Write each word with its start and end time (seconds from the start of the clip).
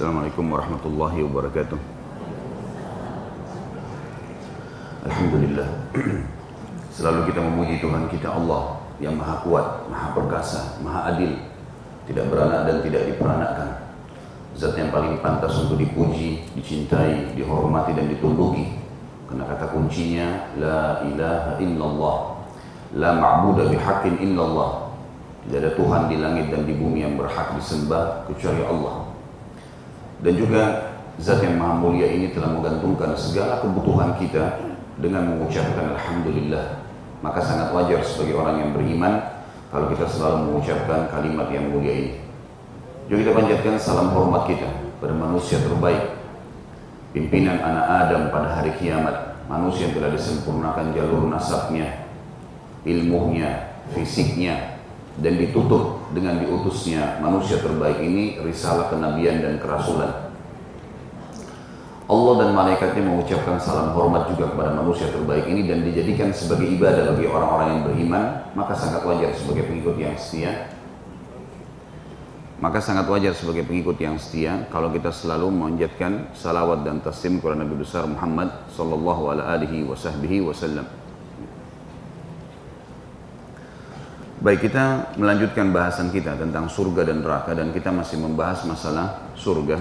Assalamualaikum 0.00 0.48
warahmatullahi 0.48 1.20
wabarakatuh. 1.28 1.76
Alhamdulillah. 5.04 5.68
Selalu 6.96 7.28
kita 7.28 7.44
memuji 7.44 7.84
Tuhan 7.84 8.08
kita 8.08 8.32
Allah 8.32 8.80
yang 8.96 9.20
maha 9.20 9.44
kuat, 9.44 9.92
maha 9.92 10.16
perkasa, 10.16 10.80
maha 10.80 11.12
adil, 11.12 11.36
tidak 12.08 12.32
beranak 12.32 12.64
dan 12.64 12.76
tidak 12.80 13.12
diperanakkan. 13.12 13.92
Zat 14.56 14.72
yang 14.80 14.88
paling 14.88 15.20
pantas 15.20 15.52
untuk 15.68 15.76
dipuji, 15.76 16.48
dicintai, 16.56 17.36
dihormati 17.36 17.92
dan 17.92 18.08
ditunduki. 18.08 18.72
Karena 19.28 19.52
kata 19.52 19.68
kuncinya 19.68 20.48
la 20.56 21.04
ilaha 21.12 21.60
illallah. 21.60 22.18
La 22.96 23.20
ma'budu 23.20 23.68
bihaqqin 23.68 24.16
illallah. 24.16 24.96
Tidak 25.44 25.60
ada 25.60 25.70
Tuhan 25.76 26.08
di 26.08 26.16
langit 26.16 26.48
dan 26.48 26.64
di 26.64 26.72
bumi 26.72 27.04
yang 27.04 27.20
berhak 27.20 27.52
disembah 27.52 28.24
kecuali 28.32 28.64
Allah. 28.64 29.09
Dan 30.20 30.32
juga 30.36 30.62
zat 31.16 31.40
yang 31.40 31.56
maha 31.56 31.80
mulia 31.80 32.08
ini 32.08 32.32
telah 32.32 32.52
menggantungkan 32.52 33.16
segala 33.16 33.64
kebutuhan 33.64 34.16
kita 34.20 34.60
dengan 35.00 35.36
mengucapkan 35.36 35.96
Alhamdulillah. 35.96 36.84
Maka 37.20 37.40
sangat 37.40 37.72
wajar 37.72 38.00
sebagai 38.04 38.36
orang 38.36 38.64
yang 38.64 38.70
beriman 38.72 39.20
kalau 39.68 39.88
kita 39.92 40.08
selalu 40.08 40.48
mengucapkan 40.48 41.08
kalimat 41.12 41.48
yang 41.52 41.68
mulia 41.68 41.92
ini. 41.92 42.14
Juga 43.08 43.26
kita 43.26 43.32
panjatkan 43.36 43.74
salam 43.80 44.08
hormat 44.12 44.48
kita 44.48 44.68
pada 45.00 45.14
manusia 45.16 45.60
terbaik, 45.60 46.14
pimpinan 47.12 47.58
anak 47.60 47.86
Adam 48.06 48.22
pada 48.30 48.48
hari 48.60 48.72
kiamat, 48.78 49.40
manusia 49.50 49.88
yang 49.88 49.98
telah 49.98 50.10
disempurnakan 50.14 50.94
jalur 50.94 51.26
nasabnya, 51.26 52.06
ilmunya, 52.86 53.72
fisiknya, 53.92 54.78
dan 55.18 55.36
ditutup 55.36 55.99
dengan 56.10 56.42
diutusnya 56.42 57.22
manusia 57.22 57.62
terbaik 57.62 58.02
ini 58.02 58.42
risalah 58.42 58.90
kenabian 58.90 59.42
dan 59.42 59.58
kerasulan. 59.62 60.30
Allah 62.10 62.34
dan 62.42 62.50
malaikatnya 62.58 63.06
mengucapkan 63.06 63.54
salam 63.62 63.94
hormat 63.94 64.26
juga 64.34 64.50
kepada 64.50 64.74
manusia 64.74 65.06
terbaik 65.14 65.46
ini 65.46 65.70
dan 65.70 65.86
dijadikan 65.86 66.34
sebagai 66.34 66.66
ibadah 66.66 67.14
bagi 67.14 67.30
orang-orang 67.30 67.68
yang 67.70 67.82
beriman, 67.86 68.24
maka 68.58 68.74
sangat 68.74 69.06
wajar 69.06 69.30
sebagai 69.38 69.70
pengikut 69.70 69.94
yang 69.94 70.18
setia. 70.18 70.74
Maka 72.58 72.82
sangat 72.82 73.06
wajar 73.06 73.32
sebagai 73.32 73.62
pengikut 73.62 73.94
yang 74.02 74.18
setia 74.18 74.66
kalau 74.74 74.90
kita 74.90 75.14
selalu 75.14 75.54
memanjatkan 75.54 76.34
salawat 76.34 76.82
dan 76.82 76.98
taslim 76.98 77.38
kepada 77.38 77.62
Nabi 77.62 77.78
besar 77.78 78.04
Muhammad 78.04 78.52
sallallahu 78.74 79.30
alaihi 79.30 79.86
wasallam. 79.86 80.84
Baik 84.40 84.72
kita 84.72 85.12
melanjutkan 85.20 85.68
bahasan 85.68 86.08
kita 86.08 86.32
tentang 86.32 86.64
surga 86.64 87.12
dan 87.12 87.20
neraka 87.20 87.52
dan 87.52 87.76
kita 87.76 87.92
masih 87.92 88.16
membahas 88.24 88.64
masalah 88.64 89.28
surga 89.36 89.76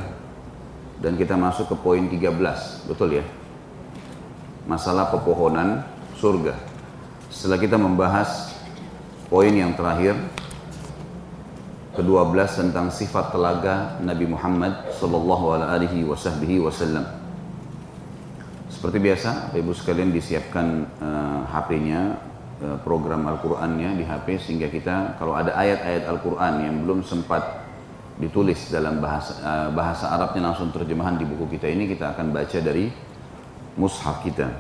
dan 1.00 1.16
kita 1.16 1.40
masuk 1.40 1.72
ke 1.72 1.76
poin 1.80 2.04
13, 2.04 2.92
betul 2.92 3.16
ya? 3.16 3.24
Masalah 4.68 5.16
pepohonan 5.16 5.88
surga. 6.20 6.60
Setelah 7.32 7.56
kita 7.56 7.80
membahas 7.80 8.52
poin 9.32 9.56
yang 9.56 9.80
terakhir 9.80 10.20
ke-12 11.96 12.68
tentang 12.68 12.92
sifat 12.92 13.32
telaga 13.32 13.96
Nabi 14.04 14.28
Muhammad 14.28 14.92
sallallahu 15.00 15.56
alaihi 15.56 16.04
wasallam. 16.04 17.08
Seperti 18.68 19.00
biasa, 19.00 19.56
Ibu 19.56 19.72
sekalian 19.72 20.12
disiapkan 20.12 20.84
uh, 21.00 21.48
HP-nya 21.48 22.28
Eh, 22.29 22.29
program 22.84 23.24
Al-Qur'annya 23.24 23.96
di 23.96 24.04
HP 24.04 24.36
sehingga 24.36 24.68
kita 24.68 25.16
kalau 25.16 25.32
ada 25.32 25.56
ayat-ayat 25.56 26.04
Al-Qur'an 26.12 26.60
yang 26.60 26.84
belum 26.84 27.08
sempat 27.08 27.64
ditulis 28.20 28.68
dalam 28.68 29.00
bahasa 29.00 29.40
eh, 29.40 29.70
bahasa 29.72 30.12
Arabnya 30.12 30.52
langsung 30.52 30.76
terjemahan 30.76 31.16
di 31.16 31.24
buku 31.24 31.56
kita 31.56 31.72
ini 31.72 31.88
kita 31.88 32.12
akan 32.12 32.36
baca 32.36 32.60
dari 32.60 32.92
mushaf 33.80 34.20
kita. 34.28 34.52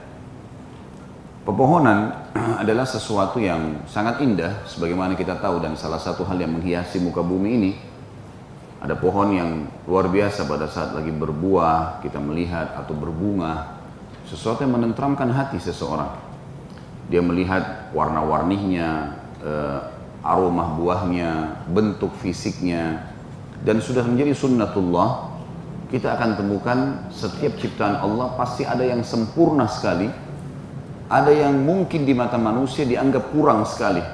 Pepohonan 1.43 2.15
adalah 2.63 2.87
sesuatu 2.87 3.43
yang 3.43 3.83
sangat 3.83 4.23
indah 4.23 4.63
sebagaimana 4.63 5.19
kita 5.19 5.35
tahu 5.43 5.59
dan 5.59 5.75
salah 5.75 5.99
satu 5.99 6.23
hal 6.23 6.39
yang 6.39 6.55
menghiasi 6.55 7.03
muka 7.03 7.19
bumi 7.19 7.49
ini 7.51 7.71
ada 8.79 8.95
pohon 8.95 9.35
yang 9.35 9.67
luar 9.83 10.07
biasa 10.07 10.47
pada 10.47 10.71
saat 10.71 10.95
lagi 10.95 11.11
berbuah 11.11 11.99
kita 11.99 12.15
melihat 12.15 12.79
atau 12.79 12.95
berbunga 12.95 13.75
sesuatu 14.23 14.63
yang 14.63 14.79
menenteramkan 14.79 15.27
hati 15.35 15.59
seseorang 15.59 16.28
dia 17.09 17.21
melihat 17.25 17.89
warna-warninya, 17.91 19.17
uh, 19.41 19.79
aroma 20.21 20.77
buahnya, 20.77 21.65
bentuk 21.73 22.13
fisiknya, 22.21 23.09
dan 23.65 23.81
sudah 23.81 24.05
menjadi 24.05 24.37
sunnatullah, 24.37 25.33
kita 25.89 26.15
akan 26.15 26.37
temukan 26.37 26.79
setiap 27.09 27.57
ciptaan 27.57 27.97
Allah 27.97 28.37
pasti 28.37 28.61
ada 28.61 28.85
yang 28.85 29.01
sempurna 29.01 29.65
sekali, 29.65 30.05
ada 31.09 31.33
yang 31.33 31.57
mungkin 31.65 32.05
di 32.05 32.13
mata 32.13 32.37
manusia 32.37 32.85
dianggap 32.85 33.33
kurang 33.33 33.65
sekali. 33.65 34.05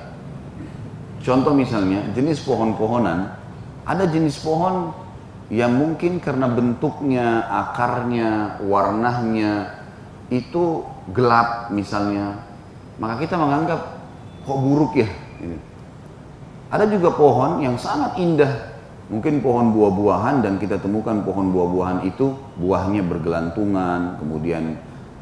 Contoh 1.19 1.51
misalnya 1.51 2.05
jenis 2.15 2.39
pohon-pohonan, 2.47 3.27
ada 3.83 4.03
jenis 4.07 4.39
pohon 4.39 4.95
yang 5.51 5.75
mungkin 5.75 6.23
karena 6.23 6.47
bentuknya, 6.47 7.43
akarnya, 7.49 8.61
warnanya 8.63 9.83
itu 10.31 10.81
gelap 11.11 11.69
misalnya 11.69 12.54
maka 13.01 13.21
kita 13.21 13.35
menganggap 13.35 13.79
kok 14.45 14.59
buruk 14.59 14.93
ya. 14.99 15.09
Ada 16.71 16.89
juga 16.89 17.13
pohon 17.13 17.61
yang 17.61 17.77
sangat 17.77 18.17
indah, 18.17 18.73
mungkin 19.07 19.39
pohon 19.39 19.69
buah-buahan 19.71 20.41
dan 20.41 20.57
kita 20.57 20.81
temukan 20.81 21.21
pohon 21.21 21.53
buah-buahan 21.53 22.07
itu 22.09 22.33
buahnya 22.57 23.05
bergelantungan, 23.05 24.17
kemudian 24.19 24.75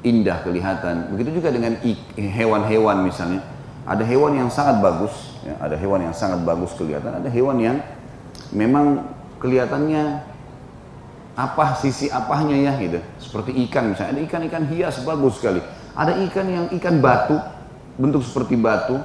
indah 0.04 0.40
kelihatan. 0.44 1.12
Begitu 1.14 1.44
juga 1.44 1.52
dengan 1.52 1.78
hewan-hewan 2.16 3.04
misalnya. 3.04 3.44
Ada 3.84 4.08
hewan 4.08 4.40
yang 4.40 4.48
sangat 4.48 4.80
bagus, 4.80 5.12
ya, 5.44 5.60
ada 5.60 5.76
hewan 5.76 6.08
yang 6.08 6.16
sangat 6.16 6.40
bagus 6.48 6.72
kelihatan, 6.80 7.20
ada 7.20 7.28
hewan 7.28 7.60
yang 7.60 7.78
memang 8.56 9.04
kelihatannya 9.44 10.24
apa 11.36 11.76
sisi 11.76 12.08
apahnya 12.08 12.56
ya 12.56 12.74
gitu. 12.80 13.04
Seperti 13.20 13.52
ikan 13.68 13.92
misalnya, 13.92 14.16
ada 14.16 14.22
ikan-ikan 14.24 14.64
hias 14.72 15.04
bagus 15.04 15.36
sekali. 15.36 15.60
Ada 15.94 16.16
ikan 16.32 16.48
yang 16.48 16.66
ikan 16.80 17.04
batu, 17.04 17.36
bentuk 18.00 18.26
seperti 18.26 18.58
batu, 18.58 18.98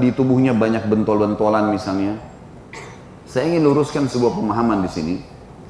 di 0.00 0.08
tubuhnya 0.14 0.56
banyak 0.56 0.86
bentol-bentolan 0.88 1.70
misalnya. 1.70 2.16
Saya 3.28 3.52
ingin 3.52 3.68
luruskan 3.68 4.08
sebuah 4.08 4.32
pemahaman 4.32 4.80
di 4.80 4.90
sini. 4.90 5.16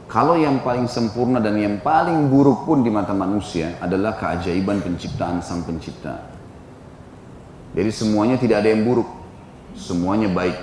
Kalau 0.08 0.40
yang 0.40 0.64
paling 0.64 0.88
sempurna 0.88 1.36
dan 1.36 1.58
yang 1.60 1.84
paling 1.84 2.32
buruk 2.32 2.64
pun 2.64 2.80
di 2.80 2.88
mata 2.88 3.12
manusia 3.12 3.76
adalah 3.82 4.16
keajaiban 4.16 4.80
penciptaan 4.80 5.44
sang 5.44 5.66
pencipta. 5.68 6.16
Jadi 7.76 7.90
semuanya 7.92 8.40
tidak 8.40 8.64
ada 8.64 8.72
yang 8.72 8.88
buruk, 8.88 9.04
semuanya 9.76 10.32
baik. 10.32 10.56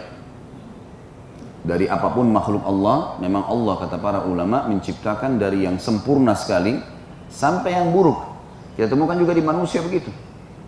Dari 1.61 1.85
apa 1.85 2.09
pun 2.09 2.25
makhluk 2.29 2.65
Allah, 2.65 3.21
memang 3.21 3.45
Allah 3.45 3.75
kata 3.85 3.97
para 4.01 4.25
ulama 4.25 4.65
menciptakan 4.65 5.37
dari 5.37 5.65
yang 5.65 5.77
sempurna 5.77 6.33
sekali 6.33 6.81
sampai 7.29 7.77
yang 7.77 7.93
buruk. 7.93 8.17
Kita 8.73 8.89
temukan 8.89 9.17
juga 9.17 9.37
di 9.37 9.45
manusia 9.45 9.85
begitu. 9.85 10.09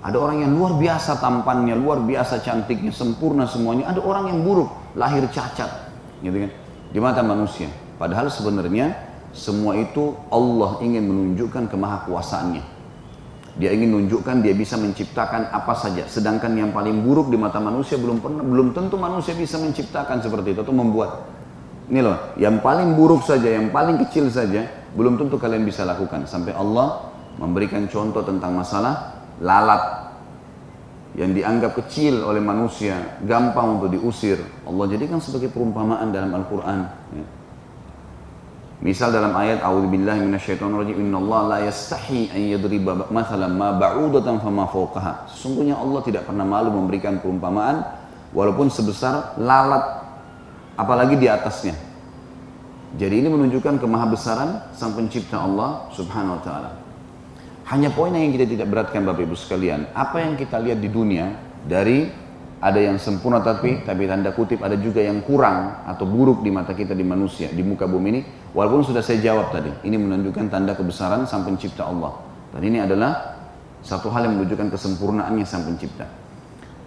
Ada 0.05 0.17
orang 0.21 0.45
yang 0.45 0.53
luar 0.53 0.77
biasa 0.77 1.17
tampannya, 1.17 1.73
luar 1.73 2.05
biasa 2.05 2.45
cantiknya, 2.45 2.93
sempurna 2.93 3.49
semuanya. 3.49 3.89
Ada 3.89 3.99
orang 4.05 4.29
yang 4.29 4.39
buruk, 4.45 4.69
lahir 4.93 5.25
cacat, 5.33 5.89
gitu 6.21 6.37
kan? 6.47 6.51
Di 6.93 6.99
mata 7.01 7.25
manusia. 7.25 7.67
Padahal 7.97 8.29
sebenarnya 8.29 8.93
semua 9.33 9.73
itu 9.73 10.13
Allah 10.29 10.77
ingin 10.85 11.01
menunjukkan 11.01 11.73
kemahakuasaannya. 11.73 12.77
Dia 13.57 13.73
ingin 13.73 13.89
menunjukkan 13.89 14.45
dia 14.45 14.53
bisa 14.53 14.77
menciptakan 14.77 15.49
apa 15.49 15.73
saja. 15.73 16.05
Sedangkan 16.05 16.53
yang 16.53 16.69
paling 16.69 17.01
buruk 17.01 17.33
di 17.33 17.41
mata 17.41 17.57
manusia 17.57 17.97
belum 17.97 18.21
pernah, 18.21 18.45
belum 18.45 18.77
tentu 18.77 19.01
manusia 19.01 19.33
bisa 19.33 19.57
menciptakan 19.57 20.21
seperti 20.21 20.53
itu 20.53 20.61
atau 20.61 20.77
membuat. 20.77 21.25
Ini 21.89 22.05
loh, 22.05 22.37
yang 22.37 22.61
paling 22.61 22.93
buruk 22.93 23.25
saja, 23.25 23.49
yang 23.49 23.73
paling 23.73 23.97
kecil 24.05 24.29
saja, 24.29 24.61
belum 24.93 25.17
tentu 25.17 25.41
kalian 25.41 25.65
bisa 25.65 25.81
lakukan. 25.89 26.29
Sampai 26.29 26.53
Allah 26.53 27.09
memberikan 27.41 27.89
contoh 27.89 28.21
tentang 28.21 28.53
masalah 28.53 29.16
lalat 29.41 30.07
yang 31.17 31.33
dianggap 31.33 31.73
kecil 31.81 32.21
oleh 32.21 32.37
manusia, 32.37 33.17
gampang 33.25 33.81
untuk 33.81 33.89
diusir. 33.89 34.37
Allah 34.69 34.85
jadikan 34.85 35.17
sebagai 35.17 35.49
perumpamaan 35.49 36.13
dalam 36.13 36.29
Al-Quran. 36.29 36.79
Ya. 37.17 37.25
Misal 38.77 39.09
dalam 39.09 39.33
ayat 39.33 39.65
A'udzubillahi 39.65 40.21
minasyaitonirrajim 40.29 41.01
innallaha 41.01 41.57
la 41.57 41.59
yastahi 41.65 42.29
an 42.29 42.41
yadriba 42.53 43.09
mathalan 43.09 43.57
ma 43.57 43.73
ba'udatan 43.73 44.37
fama 44.37 44.69
fawqaha. 44.69 45.25
Sesungguhnya 45.33 45.73
Allah 45.73 46.05
tidak 46.05 46.29
pernah 46.29 46.45
malu 46.45 46.69
memberikan 46.69 47.17
perumpamaan 47.17 47.81
walaupun 48.37 48.69
sebesar 48.69 49.33
lalat 49.41 49.81
apalagi 50.77 51.17
di 51.17 51.25
atasnya. 51.25 51.73
Jadi 53.01 53.25
ini 53.25 53.27
menunjukkan 53.33 53.81
kemahabesaran 53.81 54.77
sang 54.77 54.93
pencipta 54.93 55.41
Allah 55.41 55.89
Subhanahu 55.97 56.37
wa 56.37 56.43
taala. 56.45 56.86
Hanya 57.67 57.91
poin 57.91 58.15
yang 58.15 58.31
kita 58.31 58.47
tidak 58.47 58.67
beratkan 58.71 59.03
Bapak 59.03 59.27
Ibu 59.27 59.35
sekalian, 59.35 59.91
apa 59.91 60.23
yang 60.23 60.39
kita 60.39 60.55
lihat 60.55 60.79
di 60.79 60.87
dunia 60.87 61.35
dari 61.67 62.07
ada 62.63 62.79
yang 62.79 62.95
sempurna 62.95 63.43
tapi 63.43 63.83
tapi 63.83 64.07
tanda 64.07 64.31
kutip 64.31 64.63
ada 64.63 64.79
juga 64.79 65.03
yang 65.03 65.19
kurang 65.21 65.83
atau 65.83 66.07
buruk 66.07 66.41
di 66.41 66.49
mata 66.49 66.71
kita 66.71 66.95
di 66.95 67.03
manusia 67.03 67.51
di 67.51 67.59
muka 67.61 67.83
bumi 67.83 68.07
ini. 68.07 68.21
Walaupun 68.55 68.87
sudah 68.87 69.03
saya 69.03 69.19
jawab 69.19 69.51
tadi 69.51 69.69
ini 69.83 69.99
menunjukkan 69.99 70.47
tanda 70.47 70.79
kebesaran 70.79 71.27
sang 71.27 71.43
pencipta 71.43 71.83
Allah. 71.83 72.15
Dan 72.55 72.63
ini 72.63 72.79
adalah 72.79 73.35
satu 73.83 74.07
hal 74.15 74.31
yang 74.31 74.39
menunjukkan 74.39 74.71
kesempurnaannya 74.71 75.43
sang 75.43 75.67
pencipta. 75.67 76.07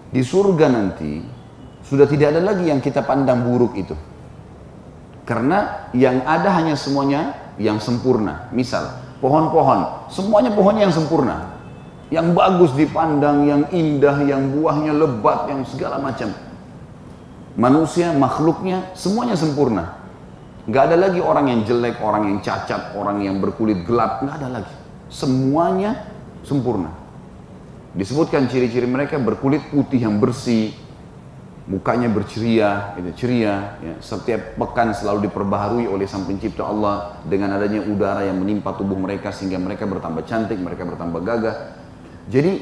Di 0.08 0.24
surga 0.24 0.66
nanti 0.72 1.20
sudah 1.84 2.08
tidak 2.08 2.32
ada 2.34 2.40
lagi 2.40 2.72
yang 2.72 2.80
kita 2.80 3.04
pandang 3.04 3.44
buruk 3.44 3.76
itu. 3.76 3.92
Karena 5.28 5.92
yang 5.92 6.24
ada 6.24 6.56
hanya 6.56 6.72
semuanya 6.72 7.52
yang 7.60 7.76
sempurna. 7.76 8.48
Misal 8.50 9.09
pohon-pohon 9.20 10.10
semuanya 10.10 10.50
pohonnya 10.52 10.88
yang 10.88 10.96
sempurna 10.96 11.60
yang 12.10 12.34
bagus 12.34 12.74
dipandang, 12.74 13.46
yang 13.46 13.62
indah, 13.70 14.18
yang 14.26 14.50
buahnya 14.50 14.92
lebat, 14.92 15.46
yang 15.46 15.62
segala 15.62 16.02
macam. 16.02 16.34
Manusia, 17.54 18.10
makhluknya, 18.10 18.90
semuanya 18.98 19.38
sempurna. 19.38 19.94
Gak 20.66 20.90
ada 20.90 20.96
lagi 20.98 21.22
orang 21.22 21.46
yang 21.50 21.60
jelek, 21.62 22.02
orang 22.02 22.26
yang 22.26 22.38
cacat, 22.42 22.94
orang 22.98 23.22
yang 23.22 23.38
berkulit 23.38 23.86
gelap, 23.86 24.26
gak 24.26 24.42
ada 24.42 24.60
lagi. 24.60 24.74
Semuanya 25.06 26.02
sempurna. 26.42 26.90
Disebutkan 27.94 28.46
ciri-ciri 28.50 28.86
mereka 28.86 29.18
berkulit 29.18 29.62
putih 29.70 30.02
yang 30.02 30.18
bersih, 30.18 30.74
mukanya 31.70 32.10
berceria, 32.10 32.98
gitu, 32.98 33.10
ceria. 33.14 33.78
Ya. 33.78 33.94
Setiap 34.02 34.58
pekan 34.58 34.90
selalu 34.90 35.30
diperbaharui 35.30 35.86
oleh 35.86 36.10
Sang 36.10 36.26
Pencipta 36.26 36.66
Allah 36.66 37.22
dengan 37.22 37.54
adanya 37.54 37.86
udara 37.86 38.26
yang 38.26 38.42
menimpa 38.42 38.74
tubuh 38.74 38.98
mereka 38.98 39.30
sehingga 39.30 39.62
mereka 39.62 39.86
bertambah 39.86 40.26
cantik, 40.26 40.58
mereka 40.58 40.82
bertambah 40.82 41.22
gagah. 41.22 41.56
Jadi 42.26 42.58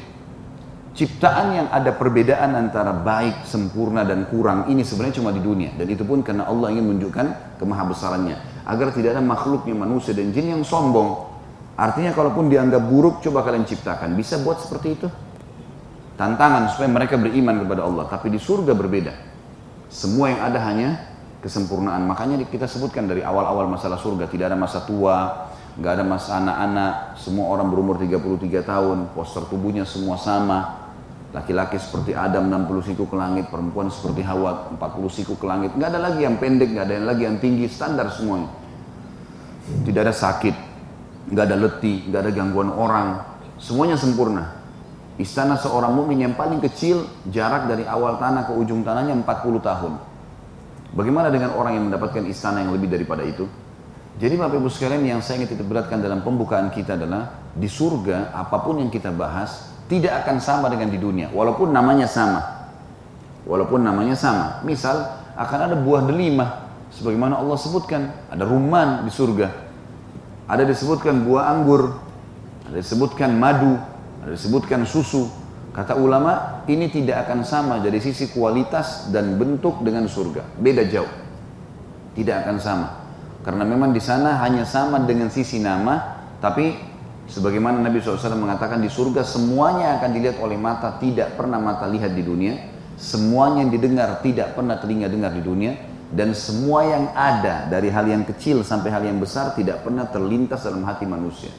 ciptaan 0.93 1.57
yang 1.57 1.67
ada 1.73 1.89
perbedaan 1.97 2.53
antara 2.53 2.93
baik, 2.93 3.49
sempurna 3.49 4.05
dan 4.05 4.29
kurang 4.29 4.69
ini 4.69 4.85
sebenarnya 4.85 5.17
cuma 5.17 5.33
di 5.33 5.41
dunia 5.41 5.73
dan 5.73 5.89
itu 5.89 6.05
pun 6.05 6.21
karena 6.21 6.45
Allah 6.45 6.69
ingin 6.69 6.85
menunjukkan 6.93 7.57
kemahabesarannya 7.57 8.65
agar 8.69 8.87
tidak 8.93 9.17
ada 9.17 9.23
makhluknya 9.25 9.73
manusia 9.73 10.13
dan 10.13 10.29
jin 10.29 10.53
yang 10.53 10.61
sombong. 10.61 11.25
Artinya 11.79 12.11
kalaupun 12.11 12.51
dianggap 12.51 12.83
buruk 12.85 13.23
coba 13.23 13.41
kalian 13.41 13.63
ciptakan. 13.65 14.13
Bisa 14.13 14.37
buat 14.43 14.59
seperti 14.59 14.87
itu? 14.99 15.07
Tantangan 16.19 16.67
supaya 16.75 16.91
mereka 16.91 17.15
beriman 17.15 17.63
kepada 17.63 17.87
Allah. 17.87 18.03
Tapi 18.11 18.27
di 18.27 18.35
surga 18.35 18.75
berbeda. 18.75 19.15
Semua 19.87 20.35
yang 20.35 20.43
ada 20.43 20.59
hanya 20.67 20.99
kesempurnaan. 21.39 22.03
Makanya 22.03 22.43
kita 22.43 22.67
sebutkan 22.67 23.07
dari 23.07 23.23
awal-awal 23.23 23.71
masalah 23.71 23.95
surga. 23.95 24.27
Tidak 24.27 24.51
ada 24.51 24.59
masa 24.59 24.83
tua, 24.83 25.47
nggak 25.79 25.91
ada 25.95 26.03
masa 26.03 26.43
anak-anak, 26.43 27.15
semua 27.15 27.47
orang 27.55 27.71
berumur 27.71 27.95
33 27.95 28.67
tahun, 28.67 29.15
poster 29.15 29.47
tubuhnya 29.47 29.87
semua 29.87 30.19
sama. 30.19 30.91
Laki-laki 31.31 31.79
seperti 31.79 32.11
Adam 32.11 32.51
60 32.51 32.91
siku 32.91 33.07
ke 33.07 33.15
langit, 33.15 33.47
perempuan 33.47 33.87
seperti 33.87 34.19
Hawa 34.25 34.75
40 34.75 35.07
siku 35.07 35.39
ke 35.39 35.47
langit. 35.47 35.71
Nggak 35.71 35.95
ada 35.95 35.99
lagi 36.11 36.27
yang 36.27 36.35
pendek, 36.35 36.75
nggak 36.75 36.83
ada 36.83 36.93
yang 36.99 37.07
lagi 37.07 37.23
yang 37.23 37.37
tinggi, 37.39 37.71
standar 37.71 38.11
semuanya. 38.11 38.51
Tidak 39.87 40.01
ada 40.03 40.11
sakit, 40.11 40.55
nggak 41.31 41.45
ada 41.47 41.55
letih, 41.55 42.11
nggak 42.11 42.21
ada 42.27 42.31
gangguan 42.35 42.73
orang, 42.75 43.23
semuanya 43.61 43.95
sempurna. 43.95 44.58
Istana 45.19 45.59
seorang 45.59 45.91
mukmin 45.91 46.23
yang 46.23 46.39
paling 46.39 46.63
kecil, 46.63 47.03
jarak 47.27 47.67
dari 47.67 47.83
awal 47.83 48.15
tanah 48.15 48.47
ke 48.47 48.55
ujung 48.55 48.87
tanahnya 48.87 49.19
40 49.19 49.59
tahun. 49.59 49.93
Bagaimana 50.95 51.27
dengan 51.27 51.59
orang 51.59 51.75
yang 51.75 51.85
mendapatkan 51.91 52.23
istana 52.23 52.63
yang 52.63 52.71
lebih 52.71 52.87
daripada 52.87 53.27
itu? 53.27 53.43
Jadi 54.15 54.39
Bapak 54.39 54.63
Ibu 54.63 54.71
sekalian 54.71 55.03
yang 55.03 55.19
saya 55.19 55.43
ingin 55.43 55.59
beratkan 55.67 55.99
dalam 55.99 56.23
pembukaan 56.23 56.71
kita 56.71 56.95
adalah 56.95 57.51
di 57.51 57.67
surga 57.67 58.31
apa 58.31 58.63
pun 58.63 58.79
yang 58.79 58.87
kita 58.87 59.11
bahas 59.11 59.75
tidak 59.91 60.23
akan 60.23 60.39
sama 60.39 60.71
dengan 60.71 60.87
di 60.87 60.99
dunia 60.99 61.27
walaupun 61.35 61.67
namanya 61.67 62.07
sama. 62.07 62.71
Walaupun 63.43 63.83
namanya 63.83 64.15
sama. 64.15 64.63
Misal 64.63 65.03
akan 65.35 65.59
ada 65.67 65.75
buah 65.75 66.07
delima 66.07 66.67
sebagaimana 66.95 67.39
Allah 67.43 67.59
sebutkan, 67.59 68.11
ada 68.31 68.43
rumman 68.47 69.03
di 69.03 69.11
surga. 69.11 69.51
Ada 70.47 70.63
disebutkan 70.63 71.27
buah 71.27 71.53
anggur, 71.53 71.95
ada 72.71 72.77
disebutkan 72.79 73.35
madu, 73.37 73.77
disebutkan 74.27 74.83
susu. 74.83 75.29
Kata 75.69 75.95
ulama, 75.95 76.65
ini 76.65 76.89
tidak 76.89 77.29
akan 77.29 77.45
sama 77.45 77.79
dari 77.79 78.01
sisi 78.01 78.33
kualitas 78.33 79.13
dan 79.13 79.37
bentuk 79.37 79.85
dengan 79.85 80.09
surga. 80.09 80.57
Beda 80.57 80.83
jauh. 80.83 81.07
Tidak 82.17 82.35
akan 82.43 82.57
sama. 82.57 82.87
Karena 83.45 83.63
memang 83.63 83.95
di 83.95 84.01
sana 84.03 84.41
hanya 84.43 84.67
sama 84.67 84.99
dengan 85.05 85.31
sisi 85.31 85.61
nama, 85.63 86.19
tapi 86.43 86.75
sebagaimana 87.29 87.79
Nabi 87.79 88.01
SAW 88.03 88.35
mengatakan 88.35 88.83
di 88.83 88.91
surga 88.91 89.23
semuanya 89.23 90.01
akan 90.01 90.09
dilihat 90.11 90.41
oleh 90.43 90.59
mata, 90.59 90.99
tidak 90.99 91.39
pernah 91.39 91.61
mata 91.61 91.87
lihat 91.87 92.11
di 92.11 92.25
dunia, 92.25 92.59
semuanya 92.99 93.63
yang 93.63 93.71
didengar 93.71 94.19
tidak 94.19 94.57
pernah 94.57 94.75
telinga 94.75 95.07
dengar 95.07 95.31
di 95.31 95.39
dunia, 95.45 95.77
dan 96.09 96.33
semua 96.33 96.83
yang 96.89 97.05
ada 97.13 97.69
dari 97.69 97.93
hal 97.93 98.09
yang 98.09 98.25
kecil 98.25 98.65
sampai 98.65 98.89
hal 98.89 99.05
yang 99.05 99.21
besar 99.21 99.53
tidak 99.53 99.85
pernah 99.85 100.09
terlintas 100.09 100.65
dalam 100.65 100.81
hati 100.83 101.05
manusia. 101.05 101.53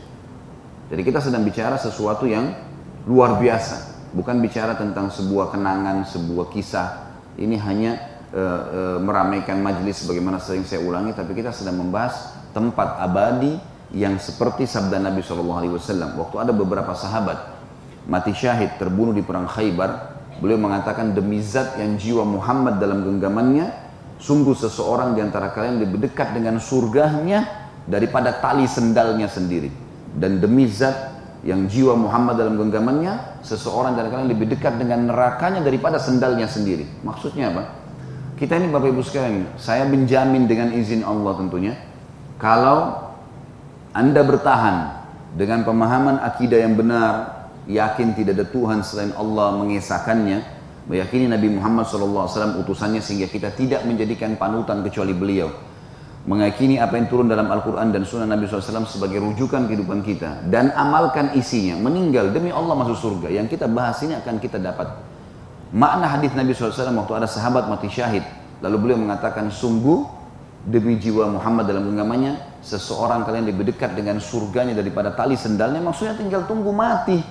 Jadi 0.90 1.06
kita 1.06 1.22
sedang 1.22 1.46
bicara 1.46 1.78
sesuatu 1.78 2.26
yang 2.26 2.50
luar 3.06 3.38
biasa, 3.38 4.10
bukan 4.10 4.42
bicara 4.42 4.74
tentang 4.74 5.06
sebuah 5.06 5.54
kenangan, 5.54 6.02
sebuah 6.02 6.50
kisah. 6.50 7.14
Ini 7.38 7.56
hanya 7.62 7.92
e, 8.34 8.42
e, 8.42 8.82
meramaikan 8.98 9.62
majelis 9.62 10.02
sebagaimana 10.02 10.42
sering 10.42 10.66
saya 10.66 10.82
ulangi, 10.82 11.14
tapi 11.14 11.38
kita 11.38 11.54
sedang 11.54 11.78
membahas 11.78 12.34
tempat 12.50 12.98
abadi 13.06 13.54
yang 13.94 14.18
seperti 14.18 14.66
sabda 14.66 14.98
Nabi 14.98 15.22
SAW. 15.22 16.18
Waktu 16.18 16.36
ada 16.42 16.50
beberapa 16.50 16.90
sahabat 16.90 17.38
mati 18.10 18.34
syahid 18.34 18.74
terbunuh 18.82 19.14
di 19.14 19.22
perang 19.22 19.46
Khaybar, 19.46 20.18
beliau 20.42 20.58
mengatakan 20.58 21.14
demi 21.14 21.38
zat 21.38 21.78
yang 21.78 21.94
jiwa 22.02 22.26
Muhammad 22.26 22.82
dalam 22.82 23.06
genggamannya, 23.06 23.70
sungguh 24.18 24.58
seseorang 24.58 25.14
di 25.14 25.22
antara 25.22 25.54
kalian 25.54 25.86
lebih 25.86 26.10
dekat 26.10 26.34
dengan 26.34 26.58
surganya 26.58 27.70
daripada 27.86 28.42
tali 28.42 28.66
sendalnya 28.66 29.30
sendiri. 29.30 29.89
Dan 30.16 30.42
demi 30.42 30.66
zat 30.66 31.20
yang 31.46 31.64
jiwa 31.70 31.96
Muhammad 31.96 32.36
dalam 32.36 32.60
genggamannya, 32.60 33.40
seseorang 33.40 33.96
dari 33.96 34.12
kalian 34.12 34.28
lebih 34.28 34.52
dekat 34.52 34.76
dengan 34.76 35.08
nerakanya 35.08 35.64
daripada 35.64 35.96
sendalnya 35.96 36.44
sendiri. 36.44 36.84
Maksudnya 37.00 37.52
apa? 37.54 37.62
Kita 38.36 38.56
ini 38.56 38.72
Bapak 38.72 38.88
Ibu 38.92 39.04
sekalian, 39.04 39.56
saya 39.60 39.84
menjamin 39.84 40.48
dengan 40.48 40.72
izin 40.72 41.04
Allah 41.04 41.36
tentunya, 41.36 41.76
kalau 42.40 43.12
Anda 43.92 44.24
bertahan 44.24 44.76
dengan 45.36 45.64
pemahaman 45.64 46.24
akidah 46.24 46.56
yang 46.56 46.72
benar, 46.72 47.46
yakin 47.68 48.16
tidak 48.16 48.40
ada 48.40 48.46
Tuhan 48.48 48.80
selain 48.80 49.12
Allah 49.12 49.60
mengesahkannya, 49.60 50.38
meyakini 50.88 51.28
Nabi 51.28 51.52
Muhammad 51.52 51.84
SAW 51.86 52.64
utusannya 52.64 53.04
sehingga 53.04 53.28
kita 53.28 53.52
tidak 53.52 53.84
menjadikan 53.84 54.34
panutan 54.40 54.80
kecuali 54.80 55.12
beliau. 55.12 55.69
Mengakini 56.28 56.76
apa 56.76 57.00
yang 57.00 57.08
turun 57.08 57.32
dalam 57.32 57.48
Al-Quran 57.48 57.96
dan 57.96 58.04
Sunnah 58.04 58.28
Nabi 58.28 58.44
SAW 58.44 58.84
sebagai 58.84 59.24
rujukan 59.24 59.64
kehidupan 59.64 60.04
kita. 60.04 60.44
Dan 60.48 60.68
amalkan 60.76 61.32
isinya. 61.32 61.80
Meninggal 61.80 62.28
demi 62.34 62.52
Allah 62.52 62.76
masuk 62.76 62.96
surga. 62.96 63.32
Yang 63.32 63.56
kita 63.56 63.66
bahas 63.72 63.96
ini 64.04 64.12
akan 64.20 64.36
kita 64.36 64.60
dapat 64.60 65.10
Makna 65.70 66.10
hadis 66.10 66.34
Nabi 66.34 66.50
SAW 66.50 66.74
waktu 66.74 67.12
ada 67.14 67.28
sahabat 67.30 67.70
mati 67.70 67.86
syahid. 67.86 68.26
Lalu 68.58 68.76
beliau 68.82 68.98
mengatakan, 68.98 69.46
sungguh 69.54 70.02
demi 70.66 70.98
jiwa 70.98 71.30
Muhammad 71.30 71.70
dalam 71.70 71.86
genggamannya, 71.94 72.60
seseorang 72.60 73.22
kalian 73.22 73.46
lebih 73.46 73.70
dekat 73.70 73.94
dengan 73.94 74.18
surganya 74.18 74.74
daripada 74.74 75.14
tali 75.14 75.38
sendalnya, 75.38 75.78
maksudnya 75.78 76.18
tinggal 76.18 76.42
tunggu 76.50 76.74
mati. 76.74 77.22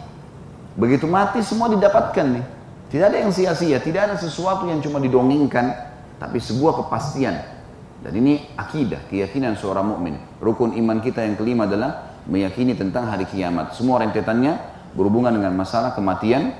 Begitu 0.79 1.03
mati 1.03 1.43
semua 1.43 1.67
didapatkan 1.67 2.25
nih. 2.39 2.46
Tidak 2.89 3.05
ada 3.05 3.17
yang 3.22 3.29
sia-sia, 3.36 3.77
tidak 3.84 4.10
ada 4.10 4.15
sesuatu 4.15 4.65
yang 4.65 4.79
cuma 4.79 5.03
didongengkan, 5.03 5.75
tapi 6.17 6.39
sebuah 6.39 6.79
kepastian. 6.79 7.58
Dan 8.00 8.15
ini 8.15 8.39
akidah, 8.56 9.03
keyakinan 9.12 9.60
seorang 9.60 9.91
mukmin. 9.91 10.15
Rukun 10.39 10.72
iman 10.79 11.03
kita 11.03 11.20
yang 11.20 11.36
kelima 11.36 11.68
adalah 11.68 12.15
meyakini 12.32 12.77
tentang 12.77 13.12
hari 13.12 13.27
kiamat. 13.27 13.75
Semua 13.75 14.00
rentetannya 14.00 14.56
berhubungan 14.96 15.36
dengan 15.36 15.51
masalah 15.60 15.91
kematian, 15.91 16.56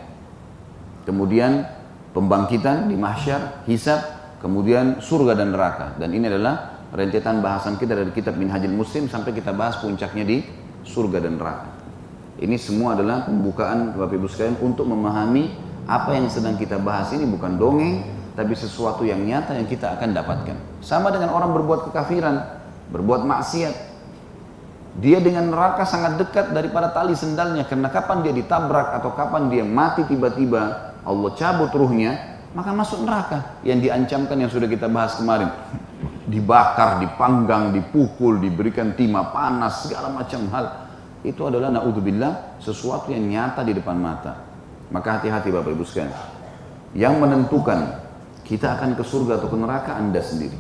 kemudian 1.08 1.63
pembangkitan 2.12 2.91
di 2.91 3.00
mahsyar, 3.00 3.63
hisab, 3.72 4.03
kemudian 4.43 5.00
surga 5.00 5.39
dan 5.39 5.55
neraka. 5.55 5.96
Dan 5.96 6.12
ini 6.12 6.27
adalah 6.27 6.84
rentetan 6.91 7.39
bahasan 7.39 7.79
kita 7.79 7.96
dari 7.96 8.12
kitab 8.12 8.36
Minhajul 8.36 8.75
Muslim 8.75 9.08
sampai 9.08 9.31
kita 9.31 9.55
bahas 9.55 9.79
puncaknya 9.79 10.27
di 10.27 10.43
surga 10.84 11.24
dan 11.24 11.39
neraka. 11.39 11.69
Ini 12.39 12.55
semua 12.55 12.96
adalah 12.96 13.27
pembukaan 13.27 13.96
Bapak 13.96 14.15
Ibu 14.15 14.27
sekalian 14.31 14.58
untuk 14.63 14.88
memahami 14.88 15.51
apa 15.88 16.15
yang 16.15 16.31
sedang 16.31 16.55
kita 16.55 16.79
bahas 16.79 17.12
ini 17.12 17.27
bukan 17.27 17.60
dongeng, 17.60 18.18
tapi 18.39 18.55
sesuatu 18.55 19.03
yang 19.03 19.19
nyata 19.19 19.51
yang 19.51 19.67
kita 19.67 20.00
akan 20.00 20.15
dapatkan. 20.15 20.55
Sama 20.79 21.12
dengan 21.12 21.36
orang 21.36 21.51
berbuat 21.60 21.91
kekafiran, 21.91 22.39
berbuat 22.88 23.27
maksiat. 23.27 23.75
Dia 25.03 25.19
dengan 25.19 25.51
neraka 25.51 25.84
sangat 25.84 26.15
dekat 26.15 26.55
daripada 26.55 26.96
tali 26.96 27.19
sendalnya 27.19 27.67
karena 27.67 27.91
kapan 27.91 28.24
dia 28.24 28.31
ditabrak 28.31 28.96
atau 28.96 29.12
kapan 29.12 29.51
dia 29.51 29.67
mati 29.67 30.08
tiba-tiba 30.08 30.96
Allah 31.03 31.31
cabut 31.36 31.67
ruhnya, 31.75 32.39
maka 32.55 32.72
masuk 32.72 33.03
neraka 33.03 33.60
yang 33.67 33.84
diancamkan 33.84 34.39
yang 34.39 34.48
sudah 34.48 34.72
kita 34.72 34.88
bahas 34.88 35.19
kemarin. 35.19 35.51
Dibakar, 36.31 37.03
dipanggang, 37.03 37.75
dipukul, 37.75 38.39
diberikan 38.39 38.96
timah 38.96 39.36
panas, 39.36 39.84
segala 39.84 40.15
macam 40.15 40.48
hal. 40.55 40.88
Itu 41.27 41.43
adalah 41.43 41.75
na'udzubillah 41.75 42.63
sesuatu 42.63 43.12
yang 43.12 43.27
nyata 43.27 43.67
di 43.67 43.75
depan 43.75 44.00
mata. 44.00 44.48
Maka 44.96 45.19
hati-hati 45.19 45.51
Bapak 45.51 45.75
Ibu 45.75 45.84
sekalian. 45.84 46.15
Yang 46.96 47.13
menentukan 47.19 48.08
kita 48.49 48.81
akan 48.81 48.97
ke 48.97 49.05
surga 49.05 49.37
atau 49.37 49.47
ke 49.53 49.57
neraka 49.61 49.93
Anda 49.93 50.17
sendiri. 50.25 50.57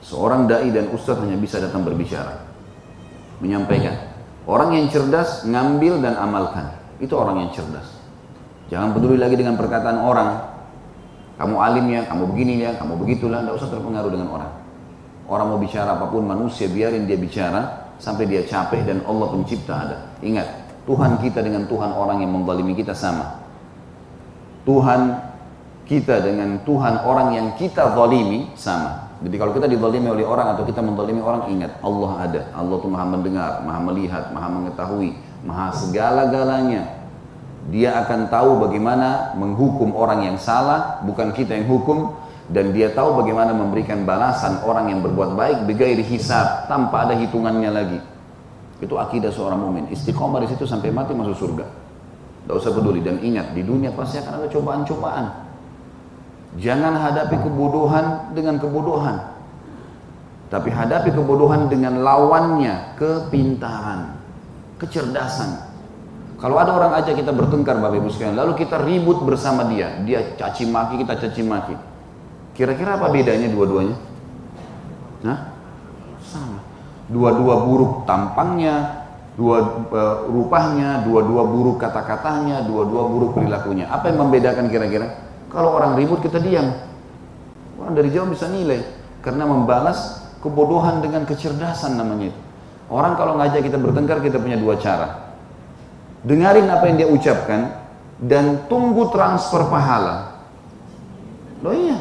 Seorang 0.00 0.48
dai 0.48 0.72
dan 0.72 0.88
ustadz 0.96 1.20
hanya 1.20 1.36
bisa 1.36 1.60
datang 1.60 1.84
berbicara. 1.84 2.40
Menyampaikan. 3.44 4.08
Orang 4.48 4.72
yang 4.72 4.88
cerdas 4.88 5.44
ngambil 5.44 6.00
dan 6.00 6.16
amalkan. 6.16 6.72
Itu 6.96 7.20
orang 7.20 7.44
yang 7.44 7.50
cerdas. 7.52 8.00
Jangan 8.72 8.96
peduli 8.96 9.20
lagi 9.20 9.36
dengan 9.36 9.60
perkataan 9.60 10.00
orang. 10.00 10.30
Kamu 11.36 11.56
alim 11.60 11.84
ya, 11.92 12.08
kamu 12.08 12.24
begini 12.32 12.64
ya, 12.64 12.76
kamu 12.80 12.96
begitulah, 13.00 13.44
tidak 13.44 13.60
usah 13.60 13.68
terpengaruh 13.68 14.12
dengan 14.12 14.28
orang. 14.32 14.52
Orang 15.28 15.46
mau 15.52 15.60
bicara 15.60 15.96
apa 15.96 16.08
pun 16.08 16.24
manusia, 16.24 16.68
biarin 16.68 17.04
dia 17.04 17.16
bicara 17.16 17.92
sampai 18.00 18.24
dia 18.24 18.44
capek 18.44 18.88
dan 18.88 19.04
Allah 19.04 19.28
pencipta 19.32 19.72
ada. 19.76 19.96
Ingat, 20.20 20.48
Tuhan 20.84 21.20
kita 21.20 21.40
dengan 21.44 21.64
Tuhan 21.68 21.92
orang 21.92 22.24
yang 22.24 22.32
menzalimi 22.32 22.76
kita 22.76 22.92
sama. 22.92 23.40
Tuhan 24.68 25.29
kita 25.90 26.22
dengan 26.22 26.62
Tuhan 26.62 27.02
orang 27.02 27.34
yang 27.34 27.46
kita 27.58 27.98
zalimi 27.98 28.46
sama. 28.54 29.10
Jadi 29.26 29.34
kalau 29.34 29.50
kita 29.50 29.66
dizalimi 29.66 30.06
oleh 30.06 30.22
orang 30.22 30.54
atau 30.54 30.62
kita 30.62 30.78
menzalimi 30.78 31.18
orang, 31.18 31.50
ingat 31.50 31.82
Allah 31.82 32.10
ada. 32.22 32.42
Allah 32.54 32.78
itu 32.78 32.86
maha 32.86 33.06
mendengar, 33.10 33.50
maha 33.66 33.80
melihat, 33.90 34.30
maha 34.30 34.48
mengetahui, 34.54 35.18
maha 35.42 35.74
segala-galanya. 35.74 37.02
Dia 37.74 38.06
akan 38.06 38.30
tahu 38.30 38.70
bagaimana 38.70 39.34
menghukum 39.34 39.90
orang 39.98 40.30
yang 40.30 40.38
salah, 40.38 41.02
bukan 41.02 41.34
kita 41.34 41.58
yang 41.58 41.66
hukum. 41.66 42.14
Dan 42.50 42.74
dia 42.74 42.90
tahu 42.90 43.22
bagaimana 43.22 43.54
memberikan 43.54 44.02
balasan 44.02 44.62
orang 44.66 44.90
yang 44.90 45.02
berbuat 45.02 45.38
baik 45.38 45.58
begairi 45.70 46.06
hisab, 46.06 46.70
tanpa 46.70 47.06
ada 47.06 47.14
hitungannya 47.18 47.70
lagi. 47.70 47.98
Itu 48.78 48.94
akidah 48.94 49.30
seorang 49.34 49.58
mumin. 49.58 49.86
Istiqomah 49.90 50.38
di 50.42 50.48
situ 50.50 50.66
sampai 50.66 50.94
mati 50.94 51.14
masuk 51.14 51.34
surga. 51.34 51.66
Tidak 52.46 52.54
usah 52.54 52.72
peduli 52.74 53.02
dan 53.02 53.22
ingat 53.22 53.54
di 53.54 53.62
dunia 53.62 53.90
pasti 53.94 54.18
akan 54.18 54.42
ada 54.42 54.48
cobaan-cobaan. 54.50 55.49
Jangan 56.58 56.98
hadapi 56.98 57.36
kebodohan 57.46 58.34
dengan 58.34 58.58
kebodohan. 58.58 59.22
Tapi 60.50 60.66
hadapi 60.66 61.14
kebodohan 61.14 61.70
dengan 61.70 62.02
lawannya, 62.02 62.98
kepintaran, 62.98 64.18
kecerdasan. 64.82 65.70
Kalau 66.42 66.58
ada 66.58 66.74
orang 66.74 66.98
aja 66.98 67.14
kita 67.14 67.30
bertengkar 67.30 67.78
Bapak 67.78 68.02
Ibu 68.02 68.10
sekalian, 68.10 68.34
lalu 68.34 68.58
kita 68.58 68.82
ribut 68.82 69.22
bersama 69.22 69.62
dia, 69.70 69.94
dia 70.02 70.34
caci 70.34 70.66
maki, 70.66 71.06
kita 71.06 71.14
caci 71.22 71.46
maki. 71.46 71.76
Kira-kira 72.58 72.98
apa 72.98 73.14
bedanya 73.14 73.46
dua-duanya? 73.46 73.94
Nah, 75.22 75.54
sama. 76.26 76.58
Dua-dua 77.06 77.62
buruk 77.62 77.92
tampangnya, 78.10 79.06
dua 79.38 79.86
uh, 79.86 80.16
rupanya, 80.26 81.06
dua-dua 81.06 81.46
buruk 81.46 81.78
kata-katanya, 81.78 82.66
dua-dua 82.66 83.06
buruk 83.06 83.38
perilakunya. 83.38 83.86
Apa 83.86 84.10
yang 84.10 84.26
membedakan 84.26 84.66
kira-kira? 84.66 85.29
Kalau 85.50 85.74
orang 85.74 85.98
ribut 85.98 86.22
kita 86.22 86.38
diam. 86.38 86.70
Orang 87.76 87.92
dari 87.98 88.14
jauh 88.14 88.28
bisa 88.30 88.46
nilai 88.46 88.86
karena 89.20 89.44
membalas 89.44 90.22
kebodohan 90.40 91.02
dengan 91.02 91.26
kecerdasan 91.26 91.98
namanya 91.98 92.30
itu. 92.30 92.40
Orang 92.90 93.18
kalau 93.18 93.38
ngajak 93.38 93.66
kita 93.66 93.78
bertengkar 93.78 94.22
kita 94.22 94.38
punya 94.38 94.58
dua 94.58 94.78
cara 94.78 95.30
dengarin 96.24 96.68
apa 96.68 96.84
yang 96.88 96.96
dia 97.00 97.08
ucapkan 97.08 97.72
dan 98.20 98.68
tunggu 98.68 99.08
transfer 99.08 99.64
pahala. 99.68 100.44
Loh 101.60 101.76
iya, 101.76 101.96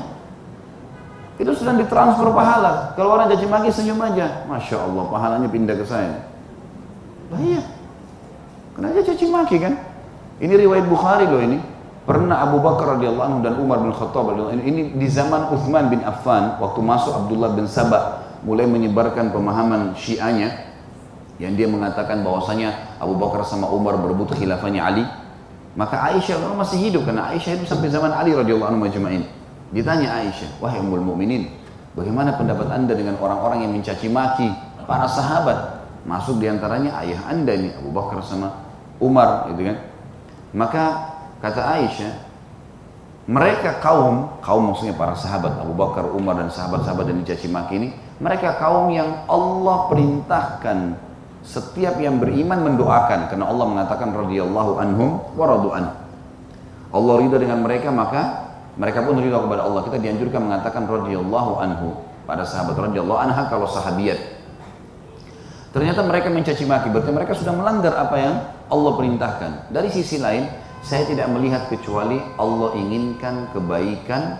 itu 1.39 1.51
sedang 1.55 1.79
ditransfer 1.79 2.27
pahala. 2.31 2.95
Kalau 2.95 3.15
orang 3.15 3.31
caci 3.31 3.47
maki 3.47 3.71
senyum 3.71 3.99
aja, 4.03 4.43
masya 4.47 4.83
Allah 4.83 5.03
pahalanya 5.07 5.47
pindah 5.47 5.75
ke 5.75 5.85
saya. 5.87 6.27
Loh 7.31 7.39
iya, 7.39 7.63
kenapa 8.75 9.03
caci 9.03 9.25
maki 9.27 9.57
kan? 9.59 9.73
Ini 10.39 10.53
riwayat 10.55 10.87
Bukhari 10.87 11.27
loh 11.27 11.43
ini. 11.43 11.59
Pernah 12.07 12.41
Abu 12.47 12.63
Bakar 12.63 12.97
radhiyallahu 12.97 13.27
anhu 13.27 13.39
dan 13.45 13.53
Umar 13.59 13.83
bin 13.83 13.91
Khattab 13.91 14.33
radhiyallahu 14.33 14.63
ini 14.65 14.95
di 14.97 15.07
zaman 15.11 15.51
Uthman 15.51 15.91
bin 15.91 16.01
Affan 16.01 16.57
waktu 16.57 16.79
masuk 16.79 17.13
Abdullah 17.13 17.53
bin 17.53 17.67
Sabah 17.69 18.23
mulai 18.41 18.65
menyebarkan 18.65 19.35
pemahaman 19.35 19.93
Syiahnya 19.99 20.69
yang 21.39 21.55
dia 21.55 21.67
mengatakan 21.71 22.19
bahwasanya 22.23 22.99
Abu 22.99 23.15
Bakar 23.15 23.47
sama 23.47 23.71
Umar 23.71 23.95
berebut 23.99 24.35
khilafahnya 24.35 24.83
Ali. 24.83 25.05
Maka 25.79 26.01
Aisyah 26.11 26.43
memang 26.43 26.65
masih 26.65 26.81
hidup 26.81 27.07
karena 27.07 27.31
Aisyah 27.31 27.61
itu 27.61 27.65
sampai 27.69 27.87
zaman 27.87 28.11
Ali 28.11 28.35
radhiyallahu 28.35 28.75
anhu 28.75 28.83
majma'in. 28.83 29.23
Ditanya 29.71 30.19
Aisyah 30.19 30.59
wahai 30.59 30.83
ummul 30.83 31.03
mukminin 31.03 31.47
bagaimana 31.95 32.35
pendapat 32.35 32.67
anda 32.73 32.91
dengan 32.91 33.15
orang-orang 33.21 33.63
yang 33.63 33.71
mencaci 33.71 34.11
maki 34.11 34.49
para 34.83 35.07
sahabat? 35.07 35.79
Masuk 36.03 36.39
di 36.39 36.47
antaranya 36.47 36.95
ayah 37.03 37.21
anda 37.27 37.53
ini 37.55 37.75
Abu 37.75 37.91
Bakar 37.91 38.23
sama 38.23 38.55
Umar 38.99 39.51
gitu 39.51 39.67
kan. 39.67 39.77
Maka 40.51 40.83
kata 41.39 41.61
Aisyah 41.79 42.13
mereka 43.29 43.77
kaum 43.83 44.41
kaum 44.41 44.73
maksudnya 44.73 44.97
para 44.97 45.13
sahabat 45.13 45.61
Abu 45.61 45.77
Bakar 45.77 46.09
Umar 46.11 46.39
dan 46.39 46.49
sahabat-sahabat 46.49 47.13
yang 47.13 47.19
dicaci 47.21 47.47
maki 47.51 47.73
ini 47.77 47.89
mereka 48.19 48.59
kaum 48.59 48.91
yang 48.91 49.23
Allah 49.31 49.87
perintahkan 49.87 51.09
setiap 51.39 51.95
yang 52.03 52.19
beriman 52.19 52.61
mendoakan 52.67 53.31
karena 53.31 53.45
Allah 53.47 53.65
mengatakan 53.65 54.11
radhiyallahu 54.11 54.71
anhum 54.75 55.23
wa 55.33 55.45
radu'an. 55.47 55.85
Allah 56.89 57.13
ridha 57.21 57.37
dengan 57.39 57.63
mereka 57.63 57.93
maka 57.95 58.51
mereka 58.75 59.07
pun 59.07 59.17
ridha 59.17 59.39
kepada 59.39 59.63
Allah. 59.63 59.81
Kita 59.87 59.97
dianjurkan 60.03 60.41
mengatakan 60.43 60.83
radhiyallahu 60.83 61.51
anhu 61.63 61.95
pada 62.27 62.43
sahabat 62.43 62.75
radhiyallahu 62.75 63.19
anha 63.19 63.47
kalau 63.47 63.65
sahabiat. 63.65 64.19
Ternyata 65.69 66.01
mereka 66.01 66.33
mencaci 66.33 66.65
maki, 66.65 66.89
berarti 66.89 67.13
mereka 67.13 67.37
sudah 67.37 67.53
melanggar 67.53 67.93
apa 67.93 68.15
yang 68.17 68.35
Allah 68.73 68.91
perintahkan. 68.97 69.51
Dari 69.69 69.89
sisi 69.93 70.17
lain, 70.17 70.49
saya 70.83 71.03
tidak 71.05 71.27
melihat 71.31 71.67
kecuali 71.67 72.19
Allah 72.39 72.69
inginkan 72.79 73.51
kebaikan 73.51 74.39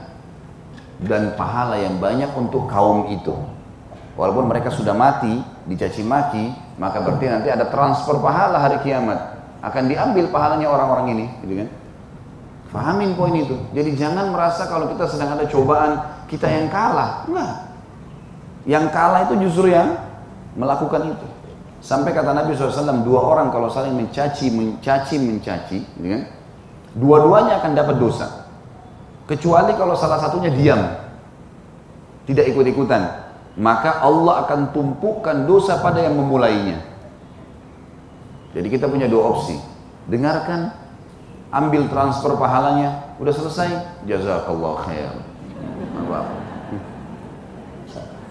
dan 1.03 1.35
pahala 1.39 1.79
yang 1.79 1.99
banyak 1.99 2.31
untuk 2.35 2.67
kaum 2.67 3.07
itu. 3.11 3.35
Walaupun 4.19 4.51
mereka 4.51 4.67
sudah 4.67 4.91
mati, 4.91 5.39
dicaci 5.63 6.03
maki, 6.03 6.51
maka 6.75 6.99
berarti 6.99 7.25
nanti 7.31 7.47
ada 7.47 7.71
transfer 7.71 8.19
pahala 8.19 8.59
hari 8.59 8.83
kiamat. 8.83 9.39
Akan 9.63 9.87
diambil 9.87 10.27
pahalanya 10.31 10.67
orang-orang 10.67 11.07
ini, 11.15 11.25
gitu 11.43 11.53
kan? 11.63 11.69
Fahamin 12.69 13.15
poin 13.15 13.33
itu. 13.33 13.55
Jadi 13.71 13.95
jangan 13.95 14.29
merasa 14.29 14.67
kalau 14.67 14.91
kita 14.91 15.07
sedang 15.07 15.39
ada 15.39 15.47
cobaan, 15.47 16.23
kita 16.27 16.45
yang 16.45 16.67
kalah. 16.67 17.25
Enggak. 17.25 17.53
Yang 18.67 18.85
kalah 18.91 19.19
itu 19.25 19.33
justru 19.47 19.71
yang 19.71 19.97
melakukan 20.53 21.15
itu. 21.15 21.27
Sampai 21.79 22.11
kata 22.11 22.35
Nabi 22.35 22.53
SAW, 22.55 23.03
dua 23.07 23.23
orang 23.23 23.55
kalau 23.55 23.71
saling 23.71 23.95
mencaci, 23.95 24.51
mencaci, 24.51 25.15
mencaci, 25.15 25.79
kan? 25.99 26.23
Dua-duanya 26.95 27.63
akan 27.63 27.71
dapat 27.71 27.95
dosa. 27.95 28.49
Kecuali 29.23 29.71
kalau 29.79 29.95
salah 29.95 30.19
satunya 30.19 30.51
diam. 30.51 30.81
Tidak 32.27 32.45
ikut-ikutan 32.51 33.29
maka 33.59 33.99
Allah 33.99 34.47
akan 34.47 34.71
tumpukan 34.71 35.43
dosa 35.43 35.83
pada 35.83 35.99
yang 35.99 36.15
memulainya. 36.15 36.79
Jadi 38.55 38.67
kita 38.71 38.87
punya 38.87 39.11
dua 39.11 39.35
opsi. 39.35 39.59
Dengarkan, 40.07 40.73
ambil 41.51 41.85
transfer 41.91 42.33
pahalanya, 42.39 43.13
udah 43.19 43.33
selesai, 43.35 43.69
jazakallah 44.07 44.79
khair. 44.87 45.11
Apa? 46.07 46.38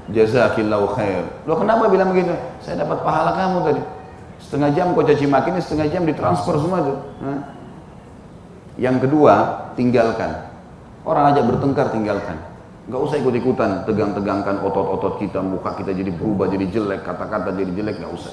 Jazakillahu 0.08 0.96
khair. 0.96 1.20
Lo 1.44 1.60
kenapa 1.60 1.84
bilang 1.92 2.16
begitu? 2.16 2.32
Saya 2.64 2.80
dapat 2.84 3.04
pahala 3.04 3.36
kamu 3.36 3.58
tadi. 3.68 3.82
Setengah 4.40 4.70
jam 4.72 4.96
kau 4.96 5.04
caci 5.04 5.28
maki 5.28 5.52
ini, 5.52 5.60
setengah 5.60 5.86
jam 5.92 6.02
ditransfer 6.08 6.56
semua 6.56 6.80
itu. 6.80 6.94
Yang 8.80 8.96
kedua, 9.04 9.34
tinggalkan. 9.76 10.48
Orang 11.04 11.34
aja 11.34 11.44
bertengkar, 11.44 11.92
tinggalkan. 11.92 12.40
Gak 12.88 13.00
usah 13.04 13.20
ikut-ikutan, 13.20 13.84
tegang-tegangkan 13.84 14.64
otot-otot 14.64 15.20
kita, 15.20 15.44
muka 15.44 15.76
kita 15.76 15.92
jadi 15.92 16.08
berubah, 16.08 16.48
jadi 16.48 16.72
jelek, 16.72 17.04
kata-kata 17.04 17.52
jadi 17.52 17.68
jelek, 17.76 18.00
gak 18.00 18.12
usah. 18.16 18.32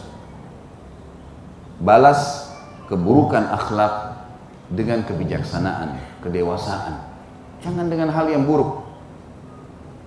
Balas 1.84 2.48
keburukan 2.88 3.52
akhlak 3.52 4.16
dengan 4.72 5.04
kebijaksanaan, 5.04 6.00
kedewasaan. 6.24 7.04
Jangan 7.66 7.92
dengan 7.92 8.14
hal 8.16 8.32
yang 8.32 8.48
buruk. 8.48 8.85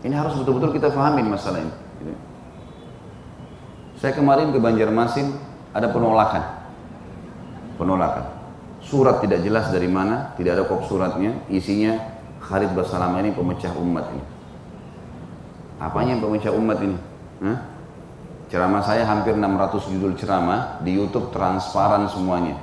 Ini 0.02 0.14
harus 0.14 0.38
betul-betul 0.38 0.78
kita 0.78 0.94
fahamin 0.94 1.26
masalah 1.26 1.62
ini. 1.62 1.74
Saya 3.98 4.14
kemarin 4.14 4.54
ke 4.54 4.62
Banjarmasin 4.62 5.34
ada 5.74 5.90
penolakan. 5.90 6.44
Penolakan. 7.74 8.24
Surat 8.78 9.18
tidak 9.18 9.42
jelas 9.42 9.74
dari 9.74 9.90
mana, 9.90 10.38
tidak 10.38 10.54
ada 10.54 10.64
kop 10.70 10.86
suratnya, 10.86 11.34
isinya 11.50 11.98
Khalid 12.38 12.78
Basalamah 12.78 13.18
ini 13.26 13.34
pemecah 13.34 13.74
umat 13.74 14.06
ini. 14.14 14.24
Apanya 15.82 16.14
yang 16.14 16.22
pemecah 16.22 16.54
umat 16.54 16.78
ini? 16.78 16.98
Hah? 17.42 17.58
Ceramah 18.48 18.80
saya 18.86 19.04
hampir 19.04 19.34
600 19.36 19.92
judul 19.92 20.14
ceramah 20.16 20.80
di 20.80 20.94
YouTube 20.94 21.34
transparan 21.34 22.06
semuanya. 22.08 22.56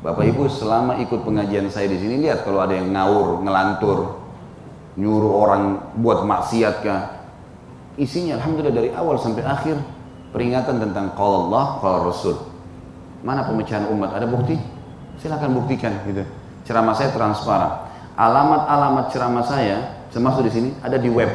Bapak 0.00 0.22
Ibu 0.22 0.46
selama 0.46 1.02
ikut 1.02 1.26
pengajian 1.26 1.66
saya 1.66 1.90
di 1.90 1.98
sini 1.98 2.22
lihat 2.22 2.46
kalau 2.46 2.62
ada 2.62 2.78
yang 2.78 2.94
ngawur, 2.94 3.42
ngelantur, 3.42 4.22
nyuruh 4.98 5.32
orang 5.46 5.62
buat 6.02 6.26
maksiat 6.26 6.74
kah? 6.82 7.02
Isinya 7.94 8.38
alhamdulillah 8.42 8.74
dari 8.74 8.90
awal 8.90 9.14
sampai 9.18 9.46
akhir 9.46 9.78
peringatan 10.34 10.82
tentang 10.82 11.14
qala 11.14 11.46
Allah, 11.46 11.64
qala 11.78 11.98
Rasul. 12.10 12.36
Mana 13.22 13.46
pemecahan 13.46 13.86
umat? 13.94 14.14
Ada 14.14 14.26
bukti? 14.26 14.58
Silahkan 15.18 15.50
buktikan 15.50 15.94
gitu. 16.06 16.22
Ceramah 16.66 16.94
saya 16.94 17.14
transparan. 17.14 17.86
alamat-alamat 18.18 19.14
ceramah 19.14 19.46
saya, 19.46 19.94
termasuk 20.10 20.42
di 20.42 20.50
sini, 20.50 20.68
ada 20.82 20.98
di 20.98 21.06
web. 21.06 21.30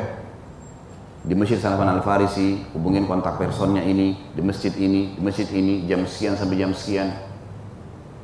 Di 1.24 1.32
Masjid 1.32 1.56
Salman 1.56 1.88
Al-Farisi, 1.88 2.60
hubungin 2.76 3.08
kontak 3.08 3.40
personnya 3.40 3.80
ini, 3.80 4.20
di 4.36 4.44
masjid 4.44 4.76
ini, 4.76 5.16
di 5.16 5.22
masjid 5.24 5.48
ini, 5.48 5.88
jam 5.88 6.04
sekian 6.04 6.36
sampai 6.36 6.60
jam 6.60 6.76
sekian. 6.76 7.16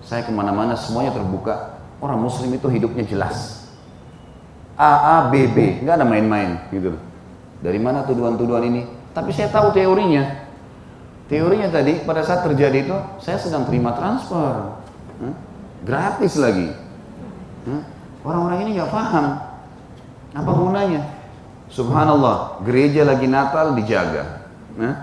Saya 0.03 0.27
ke 0.27 0.31
mana-mana 0.35 0.75
semuanya 0.75 1.15
terbuka. 1.15 1.79
Orang 2.03 2.19
muslim 2.19 2.51
itu 2.51 2.67
hidupnya 2.67 3.07
jelas. 3.07 3.58
A, 4.79 4.91
A, 4.95 5.15
B, 5.27 5.51
B, 5.51 5.83
nggak 5.83 5.99
ada 5.99 6.07
main-main 6.07 6.55
gitu. 6.71 6.95
Dari 7.59 7.75
mana 7.75 8.07
tuduhan-tuduhan 8.07 8.63
ini? 8.63 8.87
Tapi 9.11 9.35
saya 9.35 9.51
tahu 9.51 9.75
teorinya. 9.75 10.47
Teorinya 11.27 11.67
tadi 11.67 11.99
pada 12.07 12.23
saat 12.23 12.47
terjadi 12.47 12.87
itu, 12.87 12.95
saya 13.19 13.35
sedang 13.35 13.67
terima 13.67 13.91
transfer. 13.91 14.79
Gratis 15.83 16.39
lagi. 16.39 16.71
Orang-orang 18.23 18.63
ini 18.63 18.79
nggak 18.79 18.87
paham. 18.87 19.25
Apa 20.31 20.51
gunanya? 20.55 21.03
Subhanallah, 21.67 22.63
gereja 22.63 23.03
lagi 23.03 23.27
Natal 23.27 23.75
dijaga. 23.75 24.47
Nah, 24.79 24.95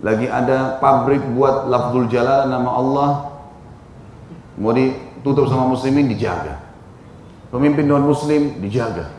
lagi 0.00 0.26
ada 0.32 0.80
pabrik 0.80 1.20
buat 1.36 1.68
lafzul 1.68 2.08
jalal 2.08 2.48
nama 2.48 2.70
Allah 2.72 3.10
mau 4.56 4.72
ditutup 4.72 5.44
sama 5.44 5.68
muslimin 5.68 6.08
dijaga. 6.08 6.63
Pemimpin 7.54 7.86
non 7.86 8.02
muslim 8.02 8.58
dijaga. 8.58 9.14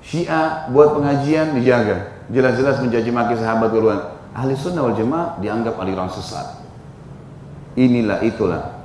Syiah 0.00 0.72
buat 0.72 0.96
pengajian 0.96 1.52
dijaga. 1.52 2.24
Jelas-jelas 2.32 2.80
mencaci 2.80 3.12
maki 3.12 3.36
sahabat 3.36 3.68
keluhan. 3.68 4.00
Ahli 4.32 4.56
sunnah 4.56 4.88
wal 4.88 4.96
jamaah 4.96 5.36
dianggap 5.36 5.76
aliran 5.76 6.08
sesat. 6.08 6.64
Inilah 7.76 8.24
itulah. 8.24 8.80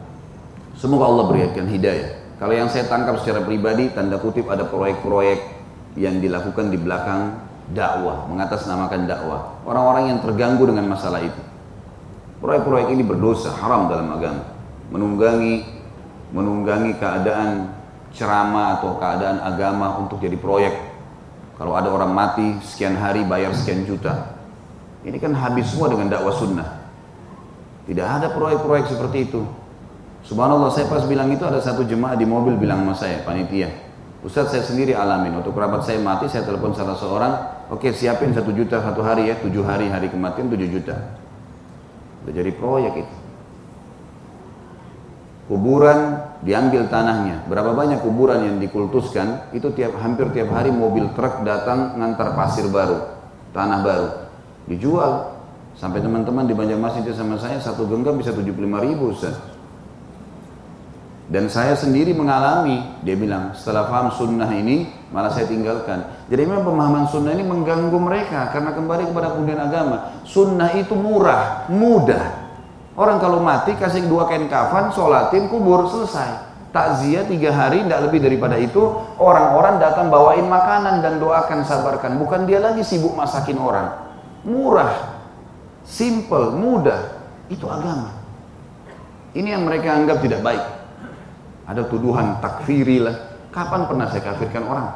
Semoga 0.76 1.08
Allah 1.08 1.26
berikan 1.32 1.72
hidayah. 1.72 2.20
Kalau 2.36 2.52
yang 2.52 2.68
saya 2.68 2.92
tangkap 2.92 3.16
secara 3.24 3.48
pribadi, 3.48 3.96
tanda 3.96 4.20
kutip 4.20 4.52
ada 4.52 4.68
proyek-proyek 4.68 5.40
yang 5.96 6.20
dilakukan 6.20 6.68
di 6.68 6.78
belakang 6.78 7.32
dakwah, 7.72 8.28
mengatasnamakan 8.28 9.08
dakwah. 9.08 9.56
Orang-orang 9.64 10.12
yang 10.12 10.20
terganggu 10.20 10.68
dengan 10.68 10.92
masalah 10.92 11.24
itu. 11.24 11.42
Proyek-proyek 12.44 12.92
ini 12.92 13.08
berdosa, 13.08 13.56
haram 13.56 13.88
dalam 13.88 14.12
agama. 14.12 14.44
Menunggangi 14.92 15.80
menunggangi 16.36 17.00
keadaan 17.00 17.77
ceramah 18.16 18.80
atau 18.80 18.96
keadaan 19.00 19.42
agama 19.42 20.00
untuk 20.00 20.22
jadi 20.22 20.36
proyek. 20.40 20.74
Kalau 21.58 21.74
ada 21.74 21.90
orang 21.90 22.14
mati 22.14 22.48
sekian 22.62 22.94
hari 22.94 23.26
bayar 23.26 23.52
sekian 23.58 23.84
juta. 23.84 24.38
Ini 25.02 25.18
kan 25.18 25.34
habis 25.34 25.74
semua 25.74 25.90
dengan 25.90 26.14
dakwah 26.14 26.36
sunnah. 26.36 26.86
Tidak 27.88 28.04
ada 28.04 28.30
proyek-proyek 28.36 28.92
seperti 28.92 29.32
itu. 29.32 29.42
Subhanallah 30.28 30.70
saya 30.76 30.92
pas 30.92 31.08
bilang 31.08 31.32
itu 31.32 31.48
ada 31.48 31.64
satu 31.64 31.88
jemaah 31.88 32.20
di 32.20 32.28
mobil 32.28 32.60
bilang 32.60 32.84
sama 32.84 32.96
saya, 33.00 33.24
panitia. 33.24 33.72
Ustadz 34.28 34.52
saya 34.52 34.64
sendiri 34.68 34.92
alamin, 34.92 35.40
waktu 35.40 35.54
kerabat 35.56 35.88
saya 35.88 36.04
mati 36.04 36.28
saya 36.28 36.44
telepon 36.44 36.76
salah 36.76 37.00
seorang, 37.00 37.34
oke 37.72 37.80
okay, 37.80 37.96
siapin 37.96 38.36
satu 38.36 38.52
juta 38.52 38.84
satu 38.84 39.00
hari 39.06 39.32
ya, 39.32 39.40
tujuh 39.40 39.64
hari 39.64 39.88
hari 39.88 40.12
kematian 40.12 40.52
tujuh 40.52 40.68
juta. 40.68 41.16
Udah 42.26 42.34
jadi 42.36 42.52
proyek 42.52 43.08
itu. 43.08 43.16
Kuburan 45.48 46.28
diambil 46.44 46.92
tanahnya. 46.92 47.48
Berapa 47.48 47.72
banyak 47.72 48.04
kuburan 48.04 48.44
yang 48.44 48.58
dikultuskan, 48.60 49.48
itu 49.56 49.72
tiap 49.72 49.96
hampir 50.04 50.28
tiap 50.36 50.52
hari 50.52 50.76
mobil 50.76 51.08
truk 51.16 51.48
datang 51.48 51.96
ngantar 51.96 52.36
pasir 52.36 52.68
baru, 52.68 53.00
tanah 53.56 53.80
baru. 53.80 54.10
Dijual. 54.68 55.40
Sampai 55.78 56.04
teman-teman 56.04 56.50
di 56.50 56.58
Banjarmasin 56.58 57.06
sama 57.14 57.38
saya 57.38 57.62
satu 57.62 57.86
genggam 57.88 58.18
bisa 58.18 58.34
75 58.34 58.50
ribu 58.60 59.14
Ustaz. 59.14 59.38
Dan 61.28 61.52
saya 61.52 61.76
sendiri 61.76 62.16
mengalami, 62.16 62.80
dia 63.04 63.20
bilang, 63.20 63.52
setelah 63.52 63.84
paham 63.92 64.16
sunnah 64.16 64.48
ini, 64.48 64.88
malah 65.12 65.28
saya 65.28 65.44
tinggalkan. 65.44 66.08
Jadi 66.32 66.42
memang 66.48 66.64
pemahaman 66.64 67.06
sunnah 67.12 67.36
ini 67.36 67.44
mengganggu 67.44 68.00
mereka, 68.00 68.48
karena 68.56 68.72
kembali 68.72 69.12
kepada 69.12 69.36
kemudian 69.36 69.60
agama. 69.60 70.24
Sunnah 70.24 70.72
itu 70.80 70.96
murah, 70.96 71.68
mudah. 71.68 72.37
Orang 72.98 73.22
kalau 73.22 73.38
mati, 73.40 73.78
kasih 73.78 74.10
dua 74.10 74.26
kain 74.26 74.50
kafan, 74.50 74.90
sholatin, 74.90 75.46
kubur, 75.54 75.86
selesai. 75.86 76.50
Takziah 76.74 77.30
tiga 77.30 77.54
hari, 77.54 77.86
tidak 77.86 78.10
lebih 78.10 78.26
daripada 78.26 78.58
itu. 78.58 78.82
Orang-orang 79.22 79.78
datang 79.78 80.10
bawain 80.10 80.50
makanan 80.50 81.06
dan 81.06 81.22
doakan, 81.22 81.62
sabarkan. 81.62 82.18
Bukan 82.18 82.50
dia 82.50 82.58
lagi 82.58 82.82
sibuk 82.82 83.14
masakin 83.14 83.62
orang. 83.62 83.94
Murah, 84.42 85.22
simple, 85.86 86.58
mudah. 86.58 87.22
Itu 87.54 87.70
agama. 87.70 88.18
Ini 89.38 89.54
yang 89.54 89.70
mereka 89.70 89.94
anggap 89.94 90.18
tidak 90.26 90.42
baik 90.42 90.66
ada 91.68 91.84
tuduhan 91.86 92.40
takfiri 92.40 93.04
lah. 93.04 93.16
Kapan 93.52 93.86
pernah 93.86 94.08
saya 94.08 94.24
kafirkan 94.24 94.64
orang? 94.64 94.88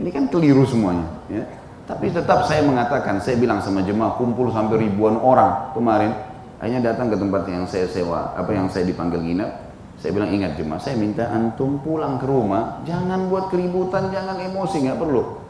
Ini 0.00 0.08
kan 0.08 0.24
keliru 0.32 0.64
semuanya. 0.64 1.04
Ya. 1.28 1.44
Tapi 1.84 2.08
tetap 2.08 2.48
saya 2.48 2.64
mengatakan, 2.64 3.20
saya 3.20 3.36
bilang 3.36 3.60
sama 3.60 3.84
jemaah 3.84 4.16
kumpul 4.16 4.48
sampai 4.48 4.88
ribuan 4.88 5.20
orang 5.20 5.76
kemarin. 5.76 6.16
Akhirnya 6.62 6.94
datang 6.94 7.10
ke 7.10 7.18
tempat 7.18 7.42
yang 7.50 7.66
saya 7.66 7.90
sewa, 7.90 8.30
apa 8.38 8.54
yang 8.54 8.70
saya 8.70 8.86
dipanggil 8.86 9.18
nginep. 9.18 9.50
Saya 9.98 10.10
bilang 10.14 10.30
ingat 10.30 10.54
jemaah, 10.58 10.78
saya 10.78 10.94
minta 10.98 11.26
antum 11.30 11.78
pulang 11.82 12.18
ke 12.22 12.26
rumah, 12.26 12.82
jangan 12.86 13.26
buat 13.30 13.50
keributan, 13.50 14.10
jangan 14.14 14.38
emosi, 14.38 14.86
nggak 14.86 14.98
perlu. 14.98 15.42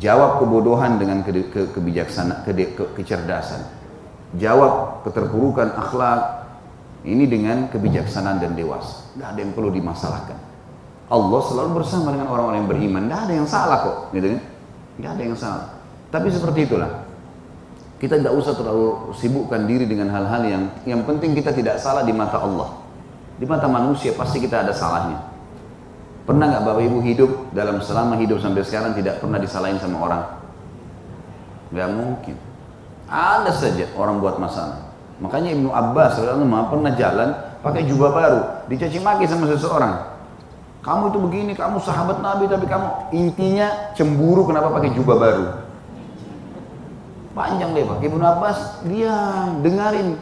Jawab 0.00 0.44
kebodohan 0.44 0.96
dengan 0.96 1.24
ke, 1.24 1.52
ke, 1.52 1.72
kebijaksanaan, 1.72 2.44
ke, 2.44 2.52
ke, 2.72 2.84
kecerdasan. 3.00 3.64
Jawab 4.40 5.04
keterpurukan 5.08 5.76
akhlak, 5.76 6.44
ini 7.04 7.28
dengan 7.28 7.68
kebijaksanaan 7.68 8.40
dan 8.40 8.56
dewasa. 8.56 9.12
Tidak 9.12 9.28
ada 9.28 9.40
yang 9.40 9.52
perlu 9.52 9.68
dimasalahkan. 9.68 10.40
Allah 11.12 11.40
selalu 11.44 11.84
bersama 11.84 12.16
dengan 12.16 12.32
orang-orang 12.32 12.64
yang 12.64 12.70
beriman. 12.72 13.02
Tidak 13.04 13.20
ada 13.28 13.34
yang 13.36 13.48
salah 13.48 13.78
kok. 13.84 13.96
Gitu 14.16 14.26
kan? 14.32 14.40
Tidak 14.96 15.10
ada 15.12 15.22
yang 15.22 15.36
salah. 15.36 15.66
Tapi 16.08 16.32
seperti 16.32 16.64
itulah. 16.64 17.03
Kita 18.04 18.20
tidak 18.20 18.36
usah 18.36 18.52
terlalu 18.52 19.16
sibukkan 19.16 19.64
diri 19.64 19.88
dengan 19.88 20.12
hal-hal 20.12 20.44
yang 20.44 20.62
yang 20.84 21.00
penting 21.08 21.32
kita 21.32 21.56
tidak 21.56 21.80
salah 21.80 22.04
di 22.04 22.12
mata 22.12 22.36
Allah. 22.36 22.76
Di 23.40 23.48
mata 23.48 23.64
manusia 23.64 24.12
pasti 24.12 24.44
kita 24.44 24.60
ada 24.60 24.76
salahnya. 24.76 25.24
Pernah 26.28 26.52
nggak 26.52 26.68
Bapak 26.68 26.84
Ibu 26.84 27.00
hidup 27.00 27.30
dalam 27.56 27.80
selama 27.80 28.20
hidup 28.20 28.44
sampai 28.44 28.60
sekarang 28.60 28.92
tidak 28.92 29.24
pernah 29.24 29.40
disalahin 29.40 29.80
sama 29.80 30.04
orang? 30.04 30.22
Gak 31.72 31.88
mungkin. 31.96 32.36
Ada 33.08 33.56
saja 33.56 33.88
orang 33.96 34.20
buat 34.20 34.36
masalah. 34.36 34.84
Makanya 35.24 35.56
Ibnu 35.56 35.72
Abbas 35.72 36.20
radhiyallahu 36.20 36.76
pernah 36.76 36.92
jalan 37.00 37.28
pakai 37.64 37.88
jubah 37.88 38.12
baru, 38.12 38.40
dicaci 38.68 39.00
maki 39.00 39.24
sama 39.24 39.48
seseorang. 39.48 40.12
Kamu 40.84 41.08
itu 41.08 41.18
begini, 41.24 41.52
kamu 41.56 41.80
sahabat 41.80 42.20
Nabi 42.20 42.52
tapi 42.52 42.68
kamu 42.68 43.16
intinya 43.16 43.96
cemburu 43.96 44.44
kenapa 44.44 44.68
pakai 44.76 44.92
jubah 44.92 45.16
baru. 45.16 45.63
Panjang 47.34 47.74
deh 47.74 47.82
Pak. 47.82 47.98
Ibnu 47.98 48.22
Abbas 48.22 48.58
diam, 48.86 49.60
dengarin. 49.60 50.14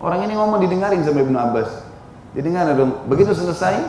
Orang 0.00 0.24
ini 0.24 0.32
ngomong 0.32 0.64
didengarin 0.64 1.04
sama 1.04 1.20
Ibnu 1.20 1.36
Abbas. 1.36 1.68
Didengar 2.32 2.66
dong. 2.74 3.04
Begitu 3.06 3.36
selesai, 3.36 3.84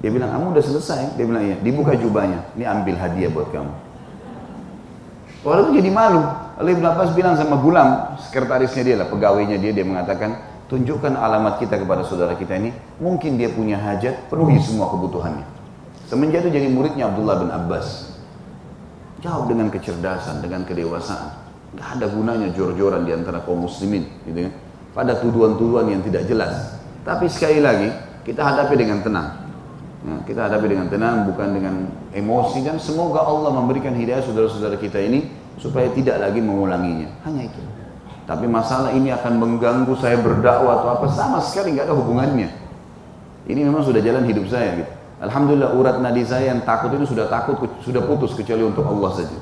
dia 0.00 0.10
bilang, 0.14 0.30
kamu 0.32 0.56
udah 0.56 0.64
selesai? 0.64 1.18
Dia 1.18 1.24
bilang, 1.26 1.42
iya. 1.44 1.56
Dibuka 1.60 1.92
jubahnya. 1.98 2.46
Ini 2.56 2.64
ambil 2.70 2.96
hadiah 2.96 3.28
buat 3.28 3.50
kamu. 3.52 3.72
Orang 5.44 5.68
itu 5.68 5.84
jadi 5.84 5.90
malu. 5.92 6.24
Lalu 6.56 6.70
Ibn 6.80 6.84
Abbas 6.96 7.10
bilang 7.12 7.34
sama 7.36 7.60
Gulam, 7.60 8.16
sekretarisnya 8.16 8.82
dia 8.86 8.96
lah, 8.96 9.10
pegawainya 9.12 9.60
dia, 9.60 9.76
dia 9.76 9.84
mengatakan, 9.84 10.40
tunjukkan 10.72 11.12
alamat 11.12 11.60
kita 11.60 11.76
kepada 11.76 12.06
saudara 12.06 12.32
kita 12.38 12.56
ini, 12.56 12.72
mungkin 12.96 13.36
dia 13.36 13.52
punya 13.52 13.76
hajat, 13.76 14.32
penuhi 14.32 14.56
semua 14.62 14.88
kebutuhannya. 14.88 15.44
Semenjak 16.08 16.48
itu 16.48 16.56
jadi 16.56 16.68
muridnya 16.72 17.12
Abdullah 17.12 17.36
bin 17.42 17.50
Abbas. 17.52 18.16
Jawab 19.20 19.52
dengan 19.52 19.68
kecerdasan, 19.68 20.40
dengan 20.40 20.64
kedewasaan. 20.64 21.43
Gak 21.74 21.88
ada 21.98 22.06
gunanya 22.06 22.48
jor-joran 22.54 23.02
di 23.02 23.12
antara 23.12 23.42
kaum 23.42 23.66
muslimin, 23.66 24.06
gitu 24.24 24.46
kan. 24.46 24.52
Pada 24.94 25.12
tuduhan-tuduhan 25.18 25.90
yang 25.90 26.02
tidak 26.06 26.26
jelas. 26.30 26.78
Tapi 27.02 27.26
sekali 27.26 27.58
lagi, 27.58 27.90
kita 28.22 28.40
hadapi 28.40 28.74
dengan 28.78 29.02
tenang. 29.02 29.28
Nah, 30.04 30.20
kita 30.28 30.46
hadapi 30.46 30.66
dengan 30.70 30.86
tenang, 30.86 31.26
bukan 31.28 31.48
dengan 31.50 31.74
emosi 32.12 32.62
dan 32.62 32.76
semoga 32.78 33.24
Allah 33.24 33.50
memberikan 33.56 33.96
hidayah 33.96 34.22
saudara-saudara 34.22 34.76
kita 34.78 35.00
ini 35.00 35.28
supaya 35.58 35.90
tidak 35.92 36.20
lagi 36.20 36.44
mengulanginya. 36.44 37.08
Hanya 37.26 37.48
itu. 37.48 37.60
Tapi 38.24 38.48
masalah 38.48 38.96
ini 38.96 39.12
akan 39.12 39.36
mengganggu 39.36 39.92
saya 40.00 40.16
berdakwah 40.16 40.80
atau 40.80 40.88
apa 40.96 41.06
sama 41.12 41.44
sekali 41.44 41.76
nggak 41.76 41.92
ada 41.92 41.96
hubungannya. 41.96 42.48
Ini 43.44 43.60
memang 43.68 43.84
sudah 43.84 44.00
jalan 44.00 44.24
hidup 44.24 44.48
saya 44.48 44.80
gitu. 44.80 44.92
Alhamdulillah 45.20 45.76
urat 45.76 45.96
nadi 46.00 46.24
saya 46.24 46.56
yang 46.56 46.64
takut 46.64 46.92
itu 46.96 47.12
sudah 47.12 47.28
takut 47.28 47.60
sudah 47.84 48.02
putus 48.04 48.32
kecuali 48.32 48.64
untuk 48.64 48.84
Allah 48.88 49.12
saja. 49.12 49.38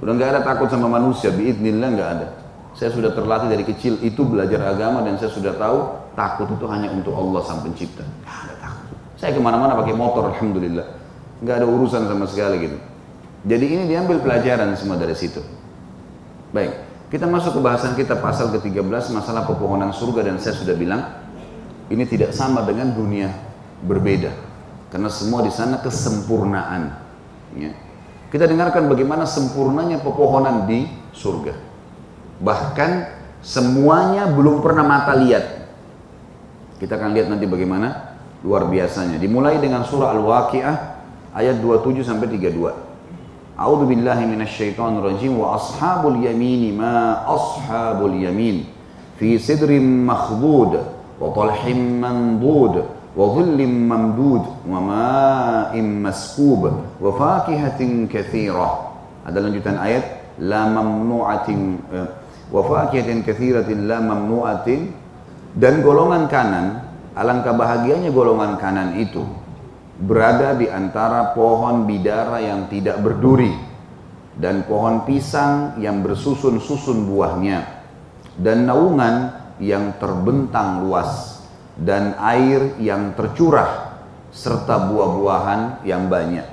Udah 0.00 0.12
nggak 0.12 0.28
ada 0.36 0.40
takut 0.44 0.68
sama 0.68 0.92
manusia, 0.92 1.32
biidnillah 1.32 1.88
nggak 1.96 2.10
ada. 2.18 2.26
Saya 2.76 2.92
sudah 2.92 3.16
terlatih 3.16 3.48
dari 3.48 3.64
kecil 3.64 3.96
itu 4.04 4.20
belajar 4.20 4.60
agama 4.68 5.00
dan 5.00 5.16
saya 5.16 5.32
sudah 5.32 5.56
tahu 5.56 6.12
takut 6.12 6.52
itu 6.52 6.64
hanya 6.68 6.92
untuk 6.92 7.16
Allah 7.16 7.40
sang 7.48 7.64
pencipta. 7.64 8.04
Gak 8.04 8.36
ada 8.44 8.54
takut. 8.60 8.92
Saya 9.16 9.32
ke 9.32 9.40
mana-mana 9.40 9.72
pakai 9.80 9.96
motor, 9.96 10.28
alhamdulillah. 10.28 10.84
Nggak 11.40 11.56
ada 11.64 11.66
urusan 11.68 12.04
sama 12.04 12.28
sekali 12.28 12.68
gitu. 12.68 12.76
Jadi 13.48 13.64
ini 13.64 13.82
diambil 13.88 14.20
pelajaran 14.20 14.76
semua 14.76 15.00
dari 15.00 15.16
situ. 15.16 15.40
Baik, 16.52 16.76
kita 17.08 17.24
masuk 17.24 17.56
ke 17.56 17.60
bahasan 17.64 17.96
kita 17.96 18.20
pasal 18.20 18.52
ke-13 18.52 19.14
masalah 19.14 19.48
pepohonan 19.48 19.94
surga 19.94 20.28
dan 20.28 20.36
saya 20.36 20.58
sudah 20.58 20.76
bilang 20.76 21.00
ini 21.88 22.04
tidak 22.04 22.36
sama 22.36 22.60
dengan 22.66 22.92
dunia 22.92 23.32
berbeda. 23.86 24.34
Karena 24.92 25.08
semua 25.08 25.40
di 25.46 25.52
sana 25.54 25.80
kesempurnaan. 25.80 26.82
Ya. 27.56 27.85
Kita 28.26 28.44
dengarkan 28.50 28.90
bagaimana 28.90 29.22
sempurnanya 29.22 30.02
pepohonan 30.02 30.66
di 30.66 30.90
surga. 31.14 31.54
Bahkan 32.42 32.90
semuanya 33.38 34.26
belum 34.26 34.60
pernah 34.60 34.82
mata 34.82 35.14
lihat. 35.14 35.70
Kita 36.76 36.98
akan 36.98 37.14
lihat 37.14 37.30
nanti 37.32 37.46
bagaimana 37.46 38.18
luar 38.42 38.66
biasanya. 38.68 39.16
Dimulai 39.16 39.62
dengan 39.62 39.86
surah 39.86 40.12
Al-Waqi'ah 40.12 40.76
ayat 41.32 41.62
27 41.62 42.02
sampai 42.02 42.26
32. 42.34 42.86
A'udzu 43.56 43.88
billahi 43.88 44.28
minasyaitonir 44.28 45.00
rajim 45.00 45.40
wa 45.40 45.56
ashabul 45.56 46.20
yamin 46.20 46.76
ma 46.76 47.24
ashabul 47.24 48.12
yamin 48.12 48.68
fi 49.16 49.40
sidrin 49.40 50.04
makhdud 50.04 50.76
wa 51.16 51.32
talhim 51.32 51.96
mandud 51.96 52.84
wa 53.16 54.78
ma'in 54.78 55.86
maskub 56.04 56.68
wa 57.00 57.10
fakihatin 57.16 58.04
katsirah. 58.12 58.92
Ada 59.24 59.40
lanjutan 59.40 59.80
ayat 59.80 60.36
la 60.44 60.68
mamnu'atin 60.68 61.80
wa 62.52 62.60
fakihatin 62.60 63.24
katsiratin 63.24 63.88
la 63.88 64.04
dan 65.56 65.74
golongan 65.80 66.28
kanan 66.28 66.84
alangkah 67.16 67.56
bahagianya 67.56 68.12
golongan 68.12 68.60
kanan 68.60 69.00
itu 69.00 69.24
berada 69.96 70.52
di 70.52 70.68
antara 70.68 71.32
pohon 71.32 71.88
bidara 71.88 72.36
yang 72.44 72.68
tidak 72.68 73.00
berduri 73.00 73.56
dan 74.36 74.68
pohon 74.68 75.08
pisang 75.08 75.80
yang 75.80 76.04
bersusun-susun 76.04 77.08
buahnya 77.08 77.64
dan 78.36 78.68
naungan 78.68 79.32
yang 79.56 79.96
terbentang 79.96 80.84
luas 80.84 81.35
dan 81.76 82.16
air 82.16 82.76
yang 82.80 83.12
tercurah 83.12 84.00
serta 84.32 84.88
buah-buahan 84.88 85.84
yang 85.84 86.08
banyak. 86.08 86.44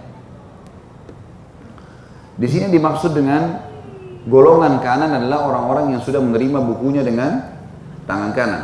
Di 2.34 2.48
sini 2.50 2.68
dimaksud 2.72 3.14
dengan 3.14 3.60
golongan 4.28 4.80
kanan 4.80 5.12
adalah 5.16 5.48
orang-orang 5.48 5.96
yang 5.96 6.02
sudah 6.02 6.20
menerima 6.20 6.60
bukunya 6.64 7.04
dengan 7.04 7.44
tangan 8.08 8.32
kanan. 8.36 8.64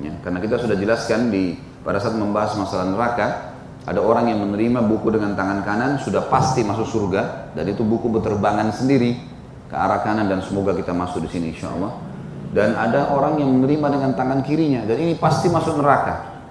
Ya, 0.00 0.12
karena 0.24 0.38
kita 0.40 0.56
sudah 0.60 0.76
jelaskan 0.76 1.28
di 1.28 1.56
pada 1.84 2.00
saat 2.00 2.16
membahas 2.16 2.56
masalah 2.56 2.88
neraka, 2.88 3.52
ada 3.82 3.98
orang 3.98 4.30
yang 4.30 4.40
menerima 4.46 4.80
buku 4.86 5.10
dengan 5.10 5.34
tangan 5.34 5.66
kanan 5.66 5.98
sudah 5.98 6.30
pasti 6.30 6.62
masuk 6.62 6.86
surga 6.86 7.52
dan 7.58 7.66
itu 7.66 7.82
buku 7.82 8.06
berterbangan 8.06 8.70
sendiri 8.70 9.18
ke 9.66 9.74
arah 9.74 10.04
kanan 10.06 10.30
dan 10.30 10.38
semoga 10.44 10.70
kita 10.76 10.94
masuk 10.94 11.26
di 11.26 11.30
sini 11.30 11.50
insya 11.50 11.70
Allah. 11.74 12.11
Dan 12.52 12.76
ada 12.76 13.08
orang 13.16 13.40
yang 13.40 13.48
menerima 13.48 13.86
dengan 13.96 14.12
tangan 14.12 14.44
kirinya 14.44 14.84
dan 14.84 15.00
ini 15.00 15.16
pasti 15.16 15.48
masuk 15.48 15.80
neraka. 15.80 16.44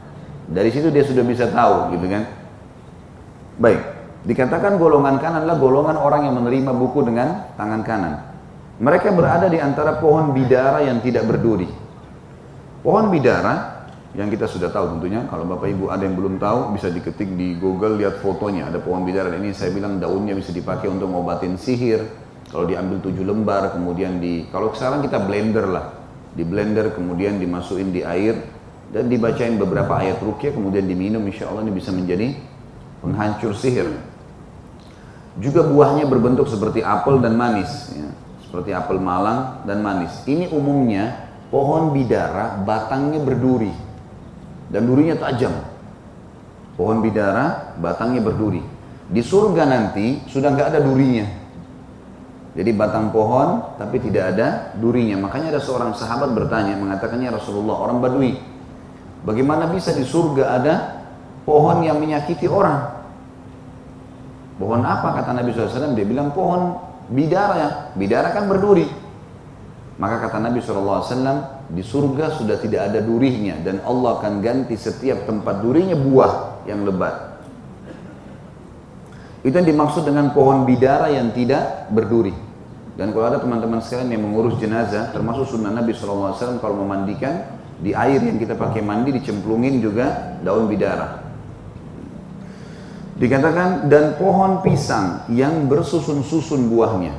Dari 0.49 0.73
situ 0.73 0.89
dia 0.89 1.05
sudah 1.05 1.21
bisa 1.21 1.45
tahu 1.53 1.93
gitu 1.93 2.09
kan. 2.09 2.25
Baik, 3.61 3.79
dikatakan 4.25 4.81
golongan 4.81 5.21
kanan 5.21 5.45
adalah 5.45 5.61
golongan 5.61 6.01
orang 6.01 6.25
yang 6.25 6.35
menerima 6.41 6.73
buku 6.73 7.05
dengan 7.05 7.53
tangan 7.53 7.81
kanan. 7.85 8.13
Mereka 8.81 9.13
berada 9.13 9.45
di 9.45 9.61
antara 9.61 10.01
pohon 10.01 10.33
bidara 10.33 10.81
yang 10.81 11.05
tidak 11.05 11.29
berduri. 11.29 11.69
Pohon 12.81 13.13
bidara 13.13 13.85
yang 14.17 14.27
kita 14.27 14.49
sudah 14.49 14.73
tahu 14.73 14.97
tentunya 14.97 15.23
kalau 15.29 15.47
bapak 15.47 15.71
ibu 15.71 15.87
ada 15.87 16.03
yang 16.03 16.19
belum 16.19 16.35
tahu 16.35 16.75
bisa 16.75 16.91
diketik 16.91 17.31
di 17.39 17.55
google 17.55 17.95
lihat 17.95 18.19
fotonya 18.19 18.67
ada 18.67 18.83
pohon 18.83 19.07
bidara 19.07 19.31
ini 19.39 19.55
saya 19.55 19.71
bilang 19.71 20.03
daunnya 20.03 20.35
bisa 20.35 20.51
dipakai 20.51 20.91
untuk 20.91 21.07
ngobatin 21.07 21.55
sihir 21.55 22.03
kalau 22.51 22.67
diambil 22.67 22.99
tujuh 22.99 23.23
lembar 23.23 23.71
kemudian 23.71 24.19
di 24.19 24.45
kalau 24.51 24.75
sekarang 24.75 25.01
kita 25.01 25.23
blender 25.23 25.65
lah 25.71 25.95
di 26.35 26.43
blender 26.43 26.91
kemudian 26.93 27.39
dimasukin 27.39 27.89
di 27.95 28.03
air 28.03 28.37
dan 28.91 29.07
dibacain 29.07 29.55
beberapa 29.55 29.97
ayat 29.97 30.19
rukyah 30.19 30.51
kemudian 30.51 30.85
diminum 30.85 31.23
insya 31.25 31.47
Allah 31.47 31.63
ini 31.63 31.73
bisa 31.73 31.95
menjadi 31.95 32.35
penghancur 32.99 33.55
sihir 33.55 33.87
juga 35.39 35.63
buahnya 35.63 36.05
berbentuk 36.11 36.51
seperti 36.51 36.83
apel 36.83 37.23
dan 37.23 37.39
manis 37.39 37.71
ya. 37.95 38.11
seperti 38.43 38.75
apel 38.75 38.99
malang 38.99 39.63
dan 39.63 39.79
manis 39.79 40.11
ini 40.27 40.51
umumnya 40.51 41.31
pohon 41.47 41.95
bidara 41.95 42.59
batangnya 42.67 43.23
berduri 43.23 43.91
dan 44.71 44.87
durinya 44.87 45.19
tajam. 45.19 45.51
Pohon 46.79 47.03
bidara 47.03 47.75
batangnya 47.77 48.23
berduri. 48.23 48.63
Di 49.11 49.19
surga 49.19 49.67
nanti 49.67 50.23
sudah 50.31 50.55
nggak 50.55 50.67
ada 50.71 50.79
durinya. 50.79 51.27
Jadi 52.51 52.71
batang 52.75 53.15
pohon 53.15 53.79
tapi 53.79 54.03
tidak 54.03 54.35
ada 54.35 54.75
durinya. 54.75 55.15
Makanya 55.23 55.55
ada 55.55 55.61
seorang 55.63 55.95
sahabat 55.95 56.35
bertanya 56.35 56.75
mengatakannya 56.75 57.31
Rasulullah 57.31 57.79
orang 57.79 58.03
Badui. 58.03 58.35
Bagaimana 59.23 59.71
bisa 59.71 59.95
di 59.95 60.03
surga 60.03 60.43
ada 60.59 60.73
pohon 61.47 61.79
yang 61.85 62.01
menyakiti 62.01 62.49
orang? 62.51 62.99
Pohon 64.59 64.83
apa 64.83 65.15
kata 65.15 65.31
Nabi 65.31 65.55
SAW? 65.55 65.95
Dia 65.95 66.05
bilang 66.05 66.35
pohon 66.35 66.75
bidara 67.07 67.55
ya. 67.55 67.69
Bidara 67.95 68.35
kan 68.35 68.51
berduri. 68.51 68.85
Maka 70.01 70.17
kata 70.27 70.41
Nabi 70.41 70.57
SAW, 70.65 71.05
di 71.71 71.85
surga 71.85 72.33
sudah 72.33 72.57
tidak 72.57 72.89
ada 72.89 72.99
durihnya 73.05 73.61
dan 73.61 73.79
Allah 73.85 74.17
akan 74.17 74.41
ganti 74.41 74.73
setiap 74.73 75.29
tempat 75.29 75.61
durihnya 75.61 75.93
buah 75.93 76.65
yang 76.65 76.83
lebat. 76.83 77.30
Itu 79.41 79.57
yang 79.57 79.65
dimaksud 79.65 80.05
dengan 80.05 80.33
pohon 80.37 80.69
bidara 80.69 81.09
yang 81.09 81.33
tidak 81.33 81.89
berduri. 81.89 82.33
Dan 82.93 83.09
kalau 83.15 83.25
ada 83.33 83.41
teman-teman 83.41 83.81
sekalian 83.81 84.13
yang 84.13 84.23
mengurus 84.29 84.61
jenazah, 84.61 85.09
termasuk 85.09 85.49
sunnah 85.57 85.73
Nabi 85.73 85.95
SAW 85.95 86.61
kalau 86.61 86.75
memandikan, 86.85 87.57
di 87.81 87.97
air 87.97 88.21
yang 88.21 88.37
kita 88.37 88.53
pakai 88.53 88.85
mandi 88.85 89.09
dicemplungin 89.17 89.81
juga 89.81 90.37
daun 90.45 90.69
bidara. 90.69 91.25
Dikatakan 93.17 93.89
dan 93.89 94.17
pohon 94.21 94.61
pisang 94.61 95.25
yang 95.33 95.65
bersusun-susun 95.65 96.69
buahnya. 96.69 97.13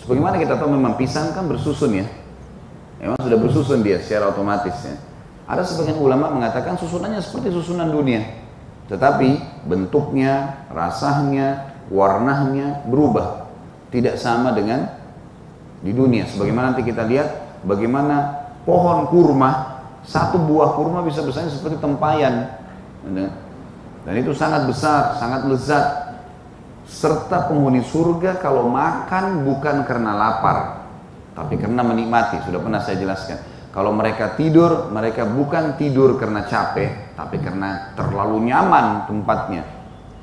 Sebagaimana 0.00 0.40
kita 0.40 0.56
tahu 0.56 0.72
memang 0.72 0.96
pisang 0.96 1.36
kan 1.36 1.44
bersusun 1.44 2.00
ya, 2.00 2.08
Memang 3.00 3.16
sudah 3.16 3.38
bersusun 3.40 3.80
dia 3.80 3.96
secara 4.04 4.28
otomatis 4.28 4.76
ya. 4.84 4.96
Ada 5.48 5.64
sebagian 5.64 5.98
ulama 5.98 6.30
mengatakan 6.30 6.76
susunannya 6.76 7.18
seperti 7.24 7.48
susunan 7.48 7.88
dunia. 7.88 8.39
Tetapi 8.90 9.62
bentuknya, 9.70 10.66
rasanya, 10.74 11.78
warnanya 11.88 12.82
berubah. 12.90 13.46
Tidak 13.94 14.18
sama 14.18 14.50
dengan 14.50 14.90
di 15.80 15.94
dunia. 15.94 16.26
Sebagaimana 16.26 16.74
nanti 16.74 16.82
kita 16.82 17.06
lihat 17.06 17.62
bagaimana 17.62 18.50
pohon 18.66 19.06
kurma, 19.06 19.80
satu 20.02 20.42
buah 20.42 20.74
kurma 20.74 21.06
bisa 21.06 21.22
besarnya 21.22 21.54
seperti 21.54 21.78
tempayan. 21.78 22.50
Dan 24.04 24.14
itu 24.18 24.34
sangat 24.34 24.66
besar, 24.66 25.16
sangat 25.22 25.46
lezat. 25.46 25.86
Serta 26.90 27.46
penghuni 27.46 27.86
surga 27.86 28.42
kalau 28.42 28.66
makan 28.66 29.46
bukan 29.46 29.86
karena 29.86 30.10
lapar, 30.10 30.82
tapi 31.38 31.54
karena 31.54 31.86
menikmati, 31.86 32.42
sudah 32.42 32.58
pernah 32.58 32.82
saya 32.82 32.98
jelaskan. 32.98 33.38
Kalau 33.70 33.94
mereka 33.94 34.34
tidur, 34.34 34.90
mereka 34.90 35.22
bukan 35.22 35.78
tidur 35.78 36.18
karena 36.18 36.42
capek, 36.50 37.09
tapi 37.20 37.36
karena 37.36 37.92
terlalu 37.92 38.48
nyaman 38.48 39.04
tempatnya. 39.04 39.68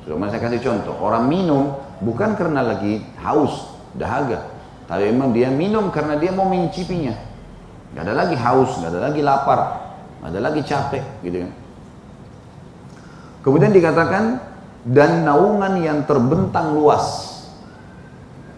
Pernah 0.02 0.34
saya 0.34 0.42
kasih 0.42 0.64
contoh, 0.66 0.98
orang 0.98 1.30
minum 1.30 1.78
bukan 2.02 2.34
karena 2.34 2.66
lagi 2.66 3.06
haus, 3.22 3.70
dahaga, 3.94 4.50
tapi 4.90 5.14
memang 5.14 5.36
dia 5.36 5.54
minum 5.54 5.94
karena 5.94 6.18
dia 6.18 6.34
mau 6.34 6.50
mencicipinya. 6.50 7.14
Gak 7.94 8.02
ada 8.08 8.14
lagi 8.18 8.34
haus, 8.40 8.82
gak 8.82 8.90
ada 8.90 9.12
lagi 9.12 9.22
lapar, 9.22 9.60
gak 10.24 10.32
ada 10.32 10.40
lagi 10.42 10.62
capek, 10.64 11.04
gitu 11.22 11.44
kan. 11.46 11.52
Kemudian 13.46 13.72
dikatakan 13.76 14.24
dan 14.88 15.28
naungan 15.28 15.84
yang 15.84 16.08
terbentang 16.08 16.74
luas 16.74 17.38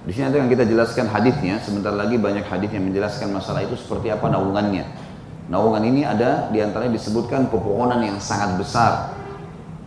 di 0.10 0.18
sini 0.18 0.26
nanti 0.26 0.42
akan 0.42 0.50
kita 0.50 0.66
jelaskan 0.66 1.06
hadisnya. 1.12 1.62
Sebentar 1.62 1.94
lagi 1.94 2.18
banyak 2.18 2.48
hadis 2.48 2.74
yang 2.74 2.88
menjelaskan 2.88 3.30
masalah 3.30 3.62
itu 3.62 3.76
seperti 3.78 4.10
apa 4.10 4.32
naungannya. 4.32 4.88
Naungan 5.50 5.82
ini 5.82 6.06
ada 6.06 6.46
di 6.54 6.62
antaranya 6.62 6.94
disebutkan 6.94 7.50
pepohonan 7.50 8.06
yang 8.06 8.22
sangat 8.22 8.62
besar, 8.62 9.18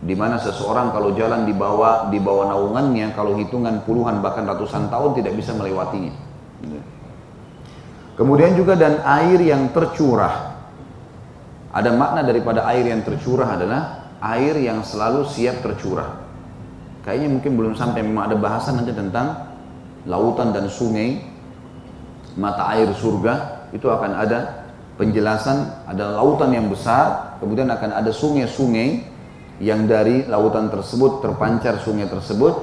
di 0.03 0.11
mana 0.11 0.35
seseorang 0.35 0.91
kalau 0.91 1.15
jalan 1.15 1.47
di 1.47 1.55
bawah 1.55 2.11
di 2.11 2.19
bawah 2.19 2.51
naungannya, 2.51 3.15
kalau 3.15 3.39
hitungan 3.39 3.79
puluhan 3.87 4.19
bahkan 4.19 4.43
ratusan 4.43 4.91
tahun 4.91 5.15
tidak 5.23 5.39
bisa 5.39 5.55
melewatinya. 5.55 6.11
Kemudian 8.19 8.59
juga 8.59 8.75
dan 8.75 8.99
air 9.07 9.39
yang 9.39 9.71
tercurah. 9.71 10.51
Ada 11.73 11.95
makna 11.95 12.21
daripada 12.27 12.67
air 12.69 12.85
yang 12.85 13.01
tercurah 13.01 13.55
adalah 13.55 14.11
air 14.19 14.59
yang 14.59 14.83
selalu 14.83 15.25
siap 15.25 15.63
tercurah. 15.63 16.21
Kayaknya 17.07 17.39
mungkin 17.39 17.51
belum 17.55 17.73
sampai 17.73 18.03
memang 18.03 18.31
ada 18.31 18.37
bahasan 18.37 18.83
nanti 18.83 18.91
tentang 18.91 19.55
lautan 20.05 20.51
dan 20.51 20.67
sungai, 20.67 21.23
mata 22.35 22.67
air 22.75 22.91
surga, 22.91 23.65
itu 23.71 23.87
akan 23.87 24.11
ada 24.13 24.62
penjelasan, 24.97 25.87
ada 25.89 26.17
lautan 26.17 26.53
yang 26.53 26.69
besar, 26.69 27.37
kemudian 27.41 27.69
akan 27.69 27.97
ada 27.97 28.11
sungai-sungai 28.13 29.09
yang 29.61 29.89
dari 29.89 30.25
lautan 30.29 30.69
tersebut 30.69 31.21
terpancar 31.21 31.81
sungai 31.81 32.05
tersebut, 32.05 32.53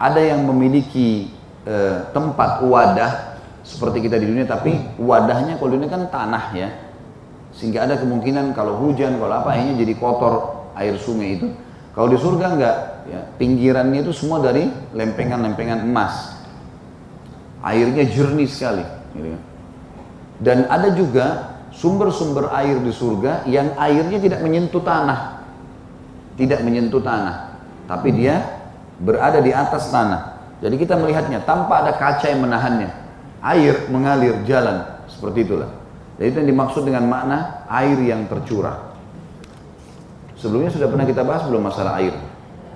ada 0.00 0.20
yang 0.20 0.48
memiliki 0.48 1.28
e, 1.66 1.76
tempat 2.12 2.64
wadah 2.64 3.12
seperti 3.64 4.08
kita 4.08 4.16
di 4.16 4.26
dunia, 4.32 4.48
tapi 4.48 4.76
wadahnya 4.96 5.60
kalau 5.60 5.74
di 5.74 5.76
dunia 5.76 5.90
kan 5.92 6.04
tanah 6.08 6.44
ya, 6.56 6.68
sehingga 7.52 7.84
ada 7.84 8.00
kemungkinan 8.00 8.56
kalau 8.56 8.80
hujan, 8.80 9.20
kalau 9.20 9.34
apa 9.34 9.56
akhirnya 9.56 9.82
jadi 9.82 9.92
kotor 9.98 10.34
air 10.78 10.96
sungai 10.96 11.36
itu. 11.36 11.48
Kalau 11.92 12.06
di 12.06 12.18
surga 12.20 12.46
enggak, 12.54 12.76
ya, 13.10 13.20
pinggirannya 13.42 14.06
itu 14.06 14.14
semua 14.14 14.38
dari 14.38 14.70
lempengan-lempengan 14.94 15.82
emas. 15.82 16.38
Airnya 17.58 18.06
jernih 18.06 18.46
sekali. 18.46 18.86
Gitu. 19.18 19.34
Kan. 19.34 19.42
Dan 20.38 20.58
ada 20.70 20.94
juga 20.94 21.57
sumber-sumber 21.78 22.50
air 22.50 22.82
di 22.82 22.90
surga 22.90 23.46
yang 23.46 23.78
airnya 23.78 24.18
tidak 24.18 24.42
menyentuh 24.42 24.82
tanah. 24.82 25.46
Tidak 26.34 26.60
menyentuh 26.66 27.02
tanah. 27.02 27.54
Tapi 27.86 28.08
dia 28.14 28.42
berada 28.98 29.38
di 29.38 29.54
atas 29.54 29.88
tanah. 29.94 30.38
Jadi 30.58 30.74
kita 30.74 30.98
melihatnya 30.98 31.46
tanpa 31.46 31.86
ada 31.86 31.94
kaca 31.94 32.26
yang 32.26 32.42
menahannya. 32.42 32.90
Air 33.38 33.86
mengalir 33.94 34.42
jalan 34.42 34.82
seperti 35.06 35.46
itulah. 35.46 35.70
Jadi 36.18 36.34
itu 36.34 36.36
yang 36.42 36.50
dimaksud 36.50 36.82
dengan 36.82 37.06
makna 37.06 37.62
air 37.70 37.94
yang 38.02 38.26
tercurah. 38.26 38.90
Sebelumnya 40.34 40.74
sudah 40.74 40.90
pernah 40.90 41.06
kita 41.06 41.22
bahas 41.22 41.46
belum 41.46 41.62
masalah 41.62 42.02
air? 42.02 42.14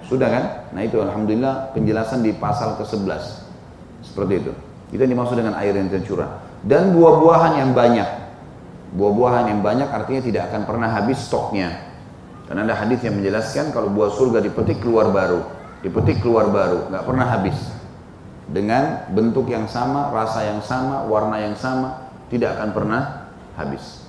Sudah 0.07 0.31
kan? 0.31 0.45
Nah 0.71 0.83
itu 0.87 1.03
Alhamdulillah 1.03 1.75
penjelasan 1.75 2.23
di 2.23 2.31
pasal 2.39 2.79
ke-11. 2.79 3.23
Seperti 4.07 4.33
itu. 4.47 4.53
Itu 4.95 5.01
yang 5.03 5.19
dimaksud 5.19 5.35
dengan 5.35 5.59
air 5.59 5.75
yang 5.75 5.91
tercurah. 5.91 6.39
Dan 6.63 6.95
buah-buahan 6.95 7.59
yang 7.59 7.71
banyak. 7.75 8.22
Buah-buahan 8.93 9.49
yang 9.49 9.61
banyak 9.65 9.89
artinya 9.89 10.21
tidak 10.21 10.43
akan 10.53 10.63
pernah 10.69 10.89
habis 10.93 11.17
stoknya. 11.25 11.93
Karena 12.45 12.69
ada 12.69 12.77
hadis 12.77 13.01
yang 13.01 13.17
menjelaskan 13.17 13.73
kalau 13.73 13.89
buah 13.89 14.13
surga 14.13 14.45
dipetik 14.45 14.85
keluar 14.85 15.09
baru. 15.09 15.41
Dipetik 15.81 16.21
keluar 16.21 16.53
baru. 16.53 16.93
nggak 16.93 17.05
pernah 17.09 17.27
habis. 17.33 17.57
Dengan 18.53 19.09
bentuk 19.09 19.49
yang 19.49 19.65
sama, 19.65 20.13
rasa 20.13 20.45
yang 20.45 20.61
sama, 20.61 21.09
warna 21.09 21.41
yang 21.41 21.57
sama. 21.57 22.13
Tidak 22.29 22.53
akan 22.53 22.69
pernah 22.77 23.33
habis. 23.57 24.05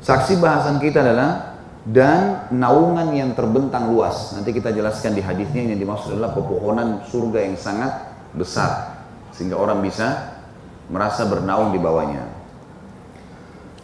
Saksi 0.00 0.40
bahasan 0.40 0.80
kita 0.80 1.04
adalah 1.04 1.60
dan 1.84 2.48
naungan 2.48 3.12
yang 3.12 3.36
terbentang 3.36 3.92
luas. 3.92 4.32
Nanti 4.32 4.56
kita 4.56 4.72
jelaskan 4.72 5.12
di 5.12 5.20
hadisnya 5.20 5.68
yang 5.68 5.76
dimaksud 5.76 6.16
adalah 6.16 6.32
pepohonan 6.32 7.04
surga 7.04 7.44
yang 7.44 7.56
sangat 7.60 7.92
besar 8.32 8.96
sehingga 9.36 9.60
orang 9.60 9.84
bisa 9.84 10.36
merasa 10.88 11.28
bernaung 11.28 11.76
di 11.76 11.80
bawahnya. 11.80 12.39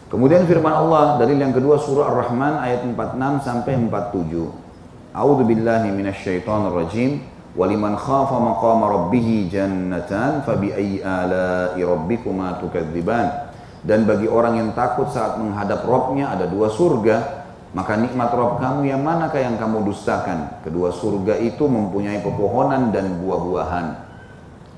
Kemudian 0.07 0.47
firman 0.47 0.71
Allah 0.71 1.19
dari 1.19 1.35
yang 1.35 1.51
kedua 1.51 1.75
surah 1.75 2.07
Ar-Rahman 2.07 2.63
ayat 2.63 2.87
46 2.87 3.43
sampai 3.43 3.73
47. 3.75 5.11
A'udzu 5.11 5.43
billahi 5.43 5.91
minasyaitonir 5.91 6.73
rajim. 6.73 7.11
Waliman 7.57 7.97
khafa 7.97 8.37
maqama 8.37 8.85
rabbih 8.87 9.49
jannatan 9.49 10.45
fabi 10.45 10.71
ayyi 10.71 11.03
ala'i 11.03 11.81
rabbikuma 11.81 12.61
tukadziban. 12.63 13.51
Dan 13.83 14.07
bagi 14.07 14.29
orang 14.29 14.61
yang 14.61 14.69
takut 14.77 15.09
saat 15.11 15.41
menghadap 15.41 15.83
Robnya 15.83 16.31
ada 16.31 16.45
dua 16.47 16.69
surga 16.71 17.37
maka 17.75 17.99
nikmat 17.99 18.31
Rob 18.31 18.63
kamu 18.63 18.87
yang 18.87 19.03
manakah 19.03 19.43
yang 19.43 19.59
kamu 19.59 19.83
dustakan? 19.91 20.63
Kedua 20.63 20.95
surga 20.95 21.35
itu 21.35 21.67
mempunyai 21.67 22.23
pepohonan 22.23 22.95
dan 22.95 23.19
buah-buahan. 23.19 24.07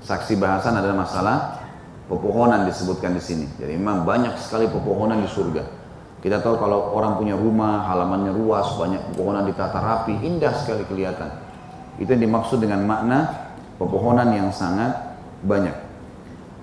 Saksi 0.01 0.35
bahasan 0.41 0.73
adalah 0.73 1.05
masalah 1.05 1.37
pepohonan 2.09 2.65
disebutkan 2.65 3.13
di 3.13 3.21
sini. 3.21 3.45
Jadi 3.61 3.77
memang 3.77 4.03
banyak 4.03 4.35
sekali 4.41 4.65
pepohonan 4.65 5.21
di 5.21 5.29
surga. 5.29 5.63
Kita 6.19 6.43
tahu 6.43 6.59
kalau 6.59 6.91
orang 6.97 7.15
punya 7.15 7.37
rumah, 7.39 7.87
halamannya 7.87 8.35
luas, 8.35 8.75
banyak 8.75 8.99
pepohonan 9.13 9.47
ditata 9.47 9.79
rapi, 9.79 10.19
indah 10.19 10.51
sekali 10.57 10.83
kelihatan. 10.83 11.31
Itu 11.95 12.11
yang 12.11 12.27
dimaksud 12.27 12.59
dengan 12.59 12.83
makna 12.83 13.47
pepohonan 13.79 14.35
yang 14.35 14.49
sangat 14.51 15.15
banyak. 15.45 15.87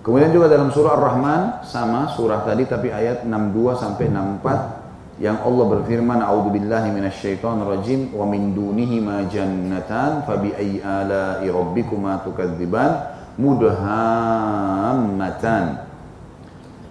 Kemudian 0.05 0.31
juga 0.31 0.53
dalam 0.53 0.69
surah 0.71 0.93
Ar-Rahman 1.01 1.67
sama 1.67 2.13
surah 2.15 2.47
tadi 2.47 2.69
tapi 2.69 2.93
ayat 2.93 3.27
62 3.27 3.75
sampai 3.75 4.07
64 4.13 5.19
yang 5.19 5.41
Allah 5.41 5.65
berfirman 5.73 6.21
a'udzu 6.21 6.53
billahi 6.53 6.93
minasyaitonir 6.93 7.67
rajim 7.67 8.13
wa 8.13 8.29
min 8.29 8.53
dunihi 8.53 9.01
ma 9.01 9.25
jannatan 9.27 10.29
fa 10.29 10.37
bi 10.39 10.53
ayyi 10.53 10.85
ala'i 10.85 11.49
rabbikuma 11.49 12.21
tukadziban 12.23 13.16
mudhammatan 13.37 15.85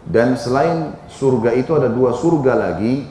dan 0.05 0.37
selain 0.37 0.93
surga 1.09 1.57
itu 1.57 1.73
ada 1.73 1.89
dua 1.89 2.13
surga 2.13 2.53
lagi 2.53 3.09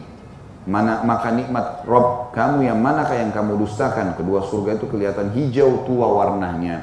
mana 0.64 1.04
maka 1.04 1.28
nikmat 1.34 1.84
Rob 1.84 2.32
kamu 2.32 2.64
yang 2.64 2.80
manakah 2.80 3.20
yang 3.20 3.28
kamu 3.34 3.58
dustakan 3.60 4.16
kedua 4.16 4.40
surga 4.46 4.80
itu 4.80 4.88
kelihatan 4.88 5.28
hijau 5.34 5.84
tua 5.84 6.08
warnanya 6.08 6.80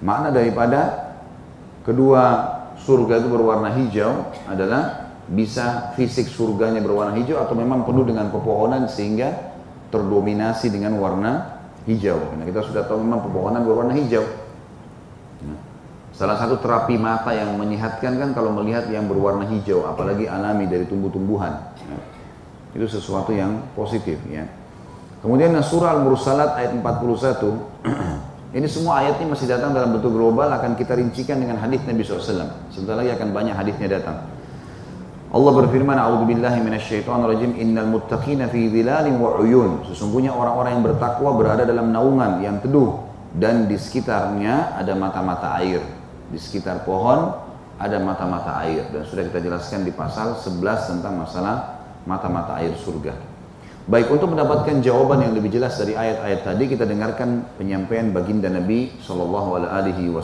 makna 0.00 0.32
daripada 0.32 1.12
kedua 1.84 2.56
surga 2.80 3.20
itu 3.20 3.28
berwarna 3.28 3.76
hijau 3.76 4.32
adalah 4.48 5.12
bisa 5.30 5.94
fisik 5.94 6.26
surganya 6.26 6.82
berwarna 6.82 7.14
hijau 7.14 7.38
atau 7.38 7.54
memang 7.54 7.86
penuh 7.86 8.02
dengan 8.08 8.32
pepohonan 8.34 8.90
sehingga 8.90 9.30
terdominasi 9.90 10.70
dengan 10.70 10.98
warna 10.98 11.62
hijau. 11.86 12.18
Nah, 12.38 12.44
kita 12.46 12.66
sudah 12.66 12.82
tahu 12.86 13.02
memang 13.02 13.26
pepohonan 13.26 13.62
berwarna 13.62 13.94
hijau. 13.94 14.22
Salah 16.20 16.36
satu 16.36 16.60
terapi 16.60 17.00
mata 17.00 17.32
yang 17.32 17.56
menyehatkan 17.56 18.20
kan 18.20 18.36
kalau 18.36 18.52
melihat 18.52 18.84
yang 18.92 19.08
berwarna 19.08 19.48
hijau, 19.48 19.88
apalagi 19.88 20.28
alami 20.28 20.68
dari 20.68 20.84
tumbuh-tumbuhan. 20.84 21.72
Nah, 21.88 22.02
itu 22.76 22.84
sesuatu 22.84 23.32
yang 23.32 23.64
positif 23.72 24.20
ya. 24.28 24.44
Kemudian 25.24 25.56
surah 25.64 25.96
Al-Mursalat 25.96 26.60
ayat 26.60 26.76
41 26.76 26.84
Ini 28.60 28.66
semua 28.68 29.00
ayatnya 29.00 29.32
masih 29.32 29.48
datang 29.48 29.72
dalam 29.72 29.96
bentuk 29.96 30.12
global 30.12 30.52
akan 30.52 30.76
kita 30.76 31.00
rincikan 31.00 31.40
dengan 31.40 31.56
hadis 31.56 31.80
Nabi 31.88 32.04
SAW. 32.04 32.68
Sebentar 32.68 33.00
lagi 33.00 33.16
akan 33.16 33.28
banyak 33.32 33.56
hadisnya 33.56 33.88
datang. 33.88 34.20
Allah 35.32 35.52
berfirman, 35.56 35.96
"A'udzu 35.96 36.28
billahi 36.28 36.60
minasyaitonir 36.60 37.32
rajim. 37.32 37.56
Innal 37.56 37.88
muttaqina 37.88 38.52
fi 38.52 38.68
dhilalin 38.68 39.16
wa 39.16 39.40
'uyun." 39.40 39.88
Sesungguhnya 39.88 40.36
orang-orang 40.36 40.76
yang 40.76 40.84
bertakwa 40.84 41.32
berada 41.32 41.64
dalam 41.64 41.88
naungan 41.96 42.44
yang 42.44 42.60
teduh 42.60 43.08
dan 43.32 43.64
di 43.70 43.80
sekitarnya 43.80 44.76
ada 44.76 44.92
mata-mata 44.92 45.56
air. 45.56 45.99
Di 46.30 46.38
sekitar 46.38 46.86
pohon 46.86 47.34
ada 47.80 47.96
mata-mata 47.98 48.62
air 48.62 48.86
dan 48.94 49.02
sudah 49.02 49.26
kita 49.26 49.42
jelaskan 49.42 49.82
di 49.82 49.92
pasal 49.92 50.38
11 50.38 50.96
tentang 50.96 51.14
masalah 51.18 51.82
mata-mata 52.06 52.56
air 52.62 52.72
surga. 52.78 53.12
Baik, 53.90 54.12
untuk 54.12 54.30
mendapatkan 54.30 54.78
jawaban 54.84 55.26
yang 55.26 55.32
lebih 55.34 55.50
jelas 55.50 55.74
dari 55.74 55.98
ayat-ayat 55.98 56.46
tadi 56.46 56.70
kita 56.70 56.86
dengarkan 56.86 57.42
penyampaian 57.58 58.14
baginda 58.14 58.46
Nabi 58.46 58.94
sallallahu 59.02 59.58
alaihi. 59.58 60.14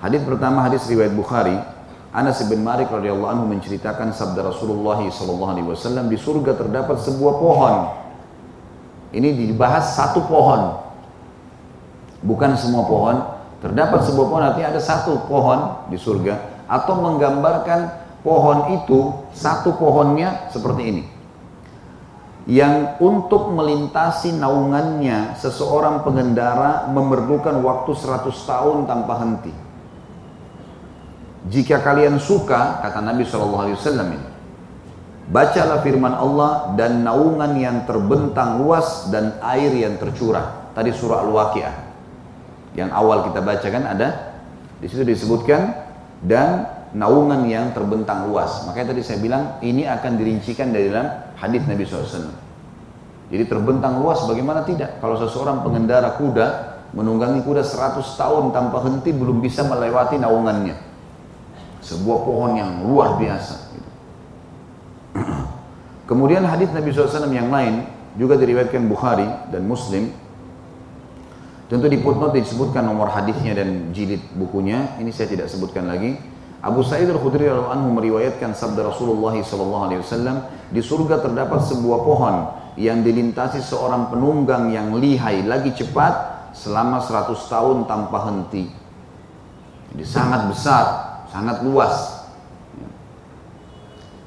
Hadis 0.00 0.20
pertama 0.22 0.64
hadis 0.64 0.86
riwayat 0.86 1.12
Bukhari 1.12 1.58
Anas 2.10 2.42
bin 2.50 2.66
Malik 2.66 2.90
radhiyallahu 2.90 3.30
anhu 3.30 3.46
menceritakan 3.46 4.10
sabda 4.10 4.42
Rasulullah 4.42 4.98
sallallahu 4.98 5.50
alaihi 5.54 5.68
wasallam 5.70 6.10
di 6.10 6.18
surga 6.18 6.58
terdapat 6.58 6.98
sebuah 7.06 7.34
pohon. 7.38 7.74
Ini 9.14 9.30
dibahas 9.30 9.94
satu 9.94 10.26
pohon. 10.26 10.90
Bukan 12.26 12.58
semua 12.58 12.82
pohon, 12.82 13.16
terdapat 13.60 14.00
sebuah 14.08 14.26
pohon 14.26 14.44
artinya 14.44 14.68
ada 14.74 14.82
satu 14.82 15.24
pohon 15.28 15.88
di 15.92 15.96
surga 16.00 16.64
atau 16.66 16.94
menggambarkan 16.98 17.80
pohon 18.24 18.80
itu 18.80 19.14
satu 19.36 19.76
pohonnya 19.76 20.48
seperti 20.52 20.82
ini. 20.84 21.04
Yang 22.48 22.98
untuk 23.04 23.52
melintasi 23.52 24.34
naungannya 24.34 25.36
seseorang 25.36 26.02
pengendara 26.02 26.88
memerlukan 26.88 27.60
waktu 27.60 27.92
100 27.94 28.32
tahun 28.32 28.88
tanpa 28.88 29.14
henti 29.22 29.52
jika 31.48 31.80
kalian 31.80 32.20
suka, 32.20 32.84
kata 32.84 33.00
Nabi 33.00 33.24
SAW 33.24 33.72
ini, 33.80 34.20
bacalah 35.32 35.80
firman 35.80 36.12
Allah 36.12 36.76
dan 36.76 37.00
naungan 37.00 37.56
yang 37.56 37.88
terbentang 37.88 38.60
luas 38.60 39.08
dan 39.08 39.40
air 39.40 39.72
yang 39.72 39.96
tercurah. 39.96 40.68
Tadi 40.76 40.92
surah 40.92 41.24
Al-Waqiah. 41.24 41.89
Yang 42.78 42.90
awal 42.94 43.18
kita 43.30 43.40
baca 43.42 43.68
kan 43.68 43.84
ada, 43.86 44.08
di 44.78 44.86
situ 44.86 45.02
disebutkan, 45.02 45.74
dan 46.22 46.68
naungan 46.94 47.46
yang 47.46 47.70
terbentang 47.74 48.30
luas. 48.30 48.66
Makanya 48.66 48.94
tadi 48.94 49.02
saya 49.02 49.18
bilang, 49.22 49.58
ini 49.62 49.86
akan 49.86 50.18
dirincikan 50.18 50.74
dari 50.74 50.90
dalam 50.90 51.06
hadis 51.38 51.62
Nabi 51.66 51.82
SAW. 51.86 52.30
Jadi 53.30 53.44
terbentang 53.46 54.02
luas 54.02 54.26
bagaimana 54.26 54.66
tidak? 54.66 54.98
Kalau 54.98 55.14
seseorang 55.14 55.62
pengendara 55.62 56.18
kuda, 56.18 56.46
menunggangi 56.90 57.46
kuda 57.46 57.62
100 57.62 58.02
tahun 58.18 58.50
tanpa 58.50 58.82
henti 58.82 59.14
belum 59.14 59.38
bisa 59.38 59.62
melewati 59.62 60.18
naungannya 60.18 60.74
sebuah 61.80 62.18
pohon 62.26 62.58
yang 62.58 62.70
luar 62.84 63.16
biasa. 63.16 63.70
Kemudian 66.10 66.42
hadis 66.42 66.74
Nabi 66.74 66.90
SAW 66.90 67.30
yang 67.30 67.48
lain 67.48 67.86
juga 68.18 68.34
diriwayatkan 68.34 68.84
Bukhari 68.90 69.26
dan 69.54 69.64
Muslim. 69.64 70.10
Tentu 71.70 71.86
di 71.86 72.02
footnote 72.02 72.34
disebutkan 72.34 72.82
nomor 72.82 73.14
hadisnya 73.14 73.54
dan 73.54 73.94
jilid 73.94 74.18
bukunya. 74.34 74.98
Ini 74.98 75.14
saya 75.14 75.30
tidak 75.30 75.46
sebutkan 75.46 75.86
lagi. 75.86 76.18
Abu 76.60 76.82
Sa'id 76.82 77.06
al-Khudri 77.06 77.46
anhu 77.46 77.94
meriwayatkan 77.94 78.52
sabda 78.52 78.90
Rasulullah 78.90 79.32
SAW 79.38 80.66
di 80.74 80.82
surga 80.82 81.22
terdapat 81.22 81.62
sebuah 81.70 81.98
pohon 82.02 82.36
yang 82.74 83.06
dilintasi 83.06 83.62
seorang 83.62 84.10
penunggang 84.10 84.74
yang 84.74 84.98
lihai 84.98 85.46
lagi 85.46 85.70
cepat 85.72 86.42
selama 86.58 87.00
100 87.00 87.38
tahun 87.48 87.86
tanpa 87.86 88.18
henti. 88.28 88.66
Jadi 89.94 90.04
sangat 90.04 90.50
besar 90.50 90.84
sangat 91.30 91.62
luas. 91.62 92.26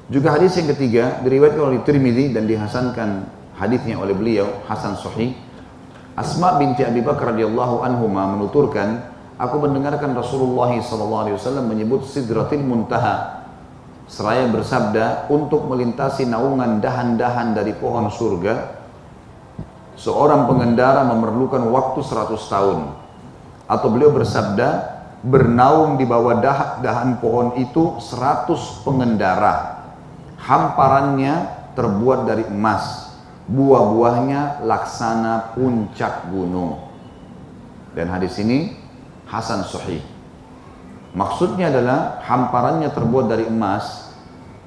Juga 0.08 0.36
hadis 0.36 0.56
yang 0.56 0.68
ketiga 0.72 1.20
diriwayatkan 1.20 1.64
oleh 1.64 1.80
Tirmidzi 1.84 2.32
dan 2.32 2.44
dihasankan 2.48 3.08
hadisnya 3.56 4.00
oleh 4.00 4.12
beliau 4.16 4.48
Hasan 4.68 4.96
Sahih. 4.96 5.36
Asma 6.14 6.62
binti 6.62 6.86
Abi 6.86 7.02
Bakar 7.02 7.34
radhiyallahu 7.34 7.82
anhu 7.82 8.06
menuturkan, 8.06 9.02
aku 9.34 9.58
mendengarkan 9.66 10.14
Rasulullah 10.14 10.70
SAW 10.78 11.66
menyebut 11.66 12.06
Sidratil 12.06 12.62
Muntaha 12.62 13.42
seraya 14.06 14.46
bersabda 14.46 15.26
untuk 15.26 15.66
melintasi 15.66 16.30
naungan 16.30 16.78
dahan-dahan 16.78 17.58
dari 17.58 17.74
pohon 17.74 18.14
surga 18.14 18.78
seorang 19.98 20.46
pengendara 20.46 21.02
memerlukan 21.02 21.66
waktu 21.74 22.06
100 22.06 22.38
tahun 22.46 22.80
atau 23.66 23.88
beliau 23.90 24.14
bersabda 24.14 24.68
bernaung 25.26 25.98
di 25.98 26.06
bawah 26.06 26.38
dahan 26.78 27.18
pohon 27.18 27.58
itu 27.58 27.98
100 27.98 28.86
pengendara. 28.86 29.82
Hamparannya 30.46 31.34
terbuat 31.74 32.28
dari 32.28 32.46
emas 32.46 33.03
buah-buahnya 33.48 34.64
laksana 34.64 35.56
puncak 35.56 36.28
gunung. 36.32 36.80
Dan 37.94 38.10
hadis 38.10 38.40
ini 38.40 38.74
Hasan 39.28 39.64
Sahih. 39.64 40.02
Maksudnya 41.14 41.70
adalah 41.70 42.18
hamparannya 42.26 42.90
terbuat 42.90 43.30
dari 43.30 43.46
emas 43.46 44.04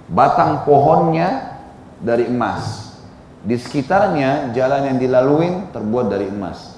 batang 0.08 0.64
pohonnya 0.64 1.60
dari 2.00 2.32
emas. 2.32 2.96
Di 3.44 3.56
sekitarnya 3.56 4.52
jalan 4.52 4.92
yang 4.92 4.98
dilalui 5.00 5.50
terbuat 5.72 6.08
dari 6.12 6.28
emas. 6.32 6.76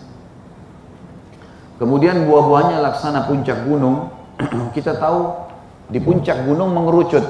Kemudian 1.80 2.28
buah-buahnya 2.28 2.84
laksana 2.84 3.26
puncak 3.30 3.64
gunung. 3.64 4.12
Kita 4.76 5.00
tahu 5.00 5.48
di 5.88 5.98
puncak 6.04 6.44
gunung 6.44 6.76
mengerucut. 6.76 7.24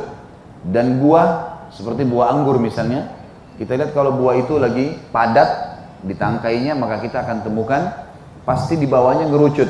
Dan 0.60 1.00
buah 1.00 1.56
seperti 1.72 2.04
buah 2.04 2.34
anggur 2.36 2.60
misalnya, 2.60 3.19
kita 3.60 3.76
lihat 3.76 3.92
kalau 3.92 4.16
buah 4.16 4.40
itu 4.40 4.56
lagi 4.56 4.96
padat 5.12 5.76
di 6.00 6.16
tangkainya 6.16 6.80
maka 6.80 7.04
kita 7.04 7.28
akan 7.28 7.44
temukan 7.44 7.92
pasti 8.48 8.80
di 8.80 8.88
bawahnya 8.88 9.28
ngerucut. 9.28 9.68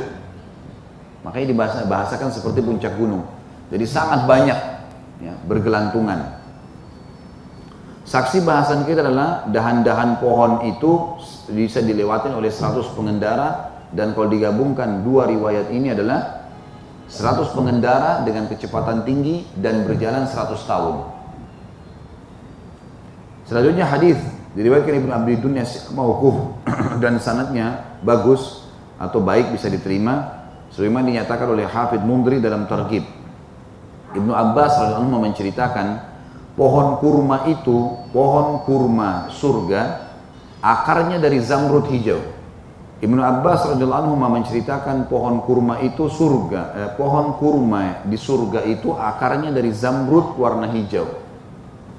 Makanya 1.26 1.48
dibahasa, 1.52 1.90
bahasakan 1.90 2.30
seperti 2.30 2.62
puncak 2.62 2.94
gunung. 2.96 3.26
Jadi 3.74 3.86
sangat 3.90 4.30
banyak 4.30 4.60
ya, 5.26 5.34
bergelantungan. 5.50 6.38
Saksi 8.06 8.42
bahasan 8.46 8.86
kita 8.86 9.06
adalah 9.06 9.46
dahan-dahan 9.50 10.18
pohon 10.22 10.66
itu 10.70 11.18
bisa 11.50 11.82
dilewati 11.82 12.30
oleh 12.34 12.50
100 12.50 12.94
pengendara 12.94 13.74
dan 13.90 14.14
kalau 14.14 14.30
digabungkan 14.30 15.02
dua 15.02 15.30
riwayat 15.30 15.70
ini 15.74 15.94
adalah 15.94 16.46
100 17.10 17.54
pengendara 17.58 18.22
dengan 18.22 18.46
kecepatan 18.46 19.02
tinggi 19.02 19.46
dan 19.58 19.86
berjalan 19.86 20.30
100 20.30 20.58
tahun. 20.66 21.19
Selanjutnya 23.50 23.90
hadis 23.90 24.22
diriwayatkan 24.54 24.94
Ibnu 24.94 25.10
Abi 25.10 25.34
Dunya 25.42 25.66
mauquf 25.98 26.54
dan 27.04 27.18
sanatnya 27.18 27.98
bagus 28.06 28.70
atau 29.02 29.18
baik 29.26 29.58
bisa 29.58 29.66
diterima 29.74 30.46
sebagaimana 30.70 31.10
dinyatakan 31.10 31.48
oleh 31.50 31.66
Hafidh 31.66 32.06
Mundri 32.06 32.38
dalam 32.38 32.70
Targhib. 32.70 33.02
Ibnu 34.14 34.30
Abbas 34.38 34.78
radhiyallahu 34.78 35.22
menceritakan 35.34 35.88
pohon 36.54 37.02
kurma 37.02 37.50
itu, 37.50 37.98
pohon 38.14 38.62
kurma 38.70 39.34
surga 39.34 39.82
akarnya 40.62 41.18
dari 41.18 41.42
zamrud 41.42 41.90
hijau. 41.90 42.22
Ibnu 43.02 43.18
Abbas 43.18 43.66
radhiyallahu 43.66 44.14
menceritakan 44.14 45.10
pohon 45.10 45.42
kurma 45.42 45.82
itu 45.82 46.06
surga, 46.06 46.62
eh, 46.78 46.90
pohon 46.94 47.34
kurma 47.42 48.06
di 48.06 48.18
surga 48.20 48.62
itu 48.62 48.94
akarnya 48.94 49.50
dari 49.50 49.74
zamrud 49.74 50.38
warna 50.38 50.70
hijau. 50.70 51.10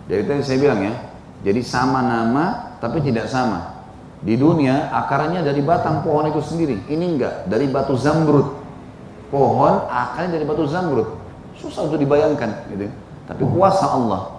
Jadi 0.06 0.22
tadi 0.26 0.42
saya 0.46 0.58
bilang 0.60 0.80
ya, 0.82 0.94
jadi 1.40 1.60
sama 1.64 2.04
nama 2.04 2.76
tapi 2.80 3.00
tidak 3.00 3.28
sama. 3.28 3.80
Di 4.20 4.36
dunia 4.36 4.92
akarnya 4.92 5.40
dari 5.40 5.64
batang 5.64 6.04
pohon 6.04 6.28
itu 6.28 6.44
sendiri. 6.44 6.76
Ini 6.92 7.04
enggak, 7.16 7.34
dari 7.48 7.64
batu 7.72 7.96
zamrud. 7.96 8.60
Pohon 9.32 9.88
akarnya 9.88 10.36
dari 10.36 10.44
batu 10.44 10.68
zamrud. 10.68 11.08
Susah 11.56 11.88
untuk 11.88 11.96
dibayangkan 11.96 12.68
gitu. 12.68 12.92
Tapi 13.24 13.42
kuasa 13.48 13.86
Allah. 13.88 14.36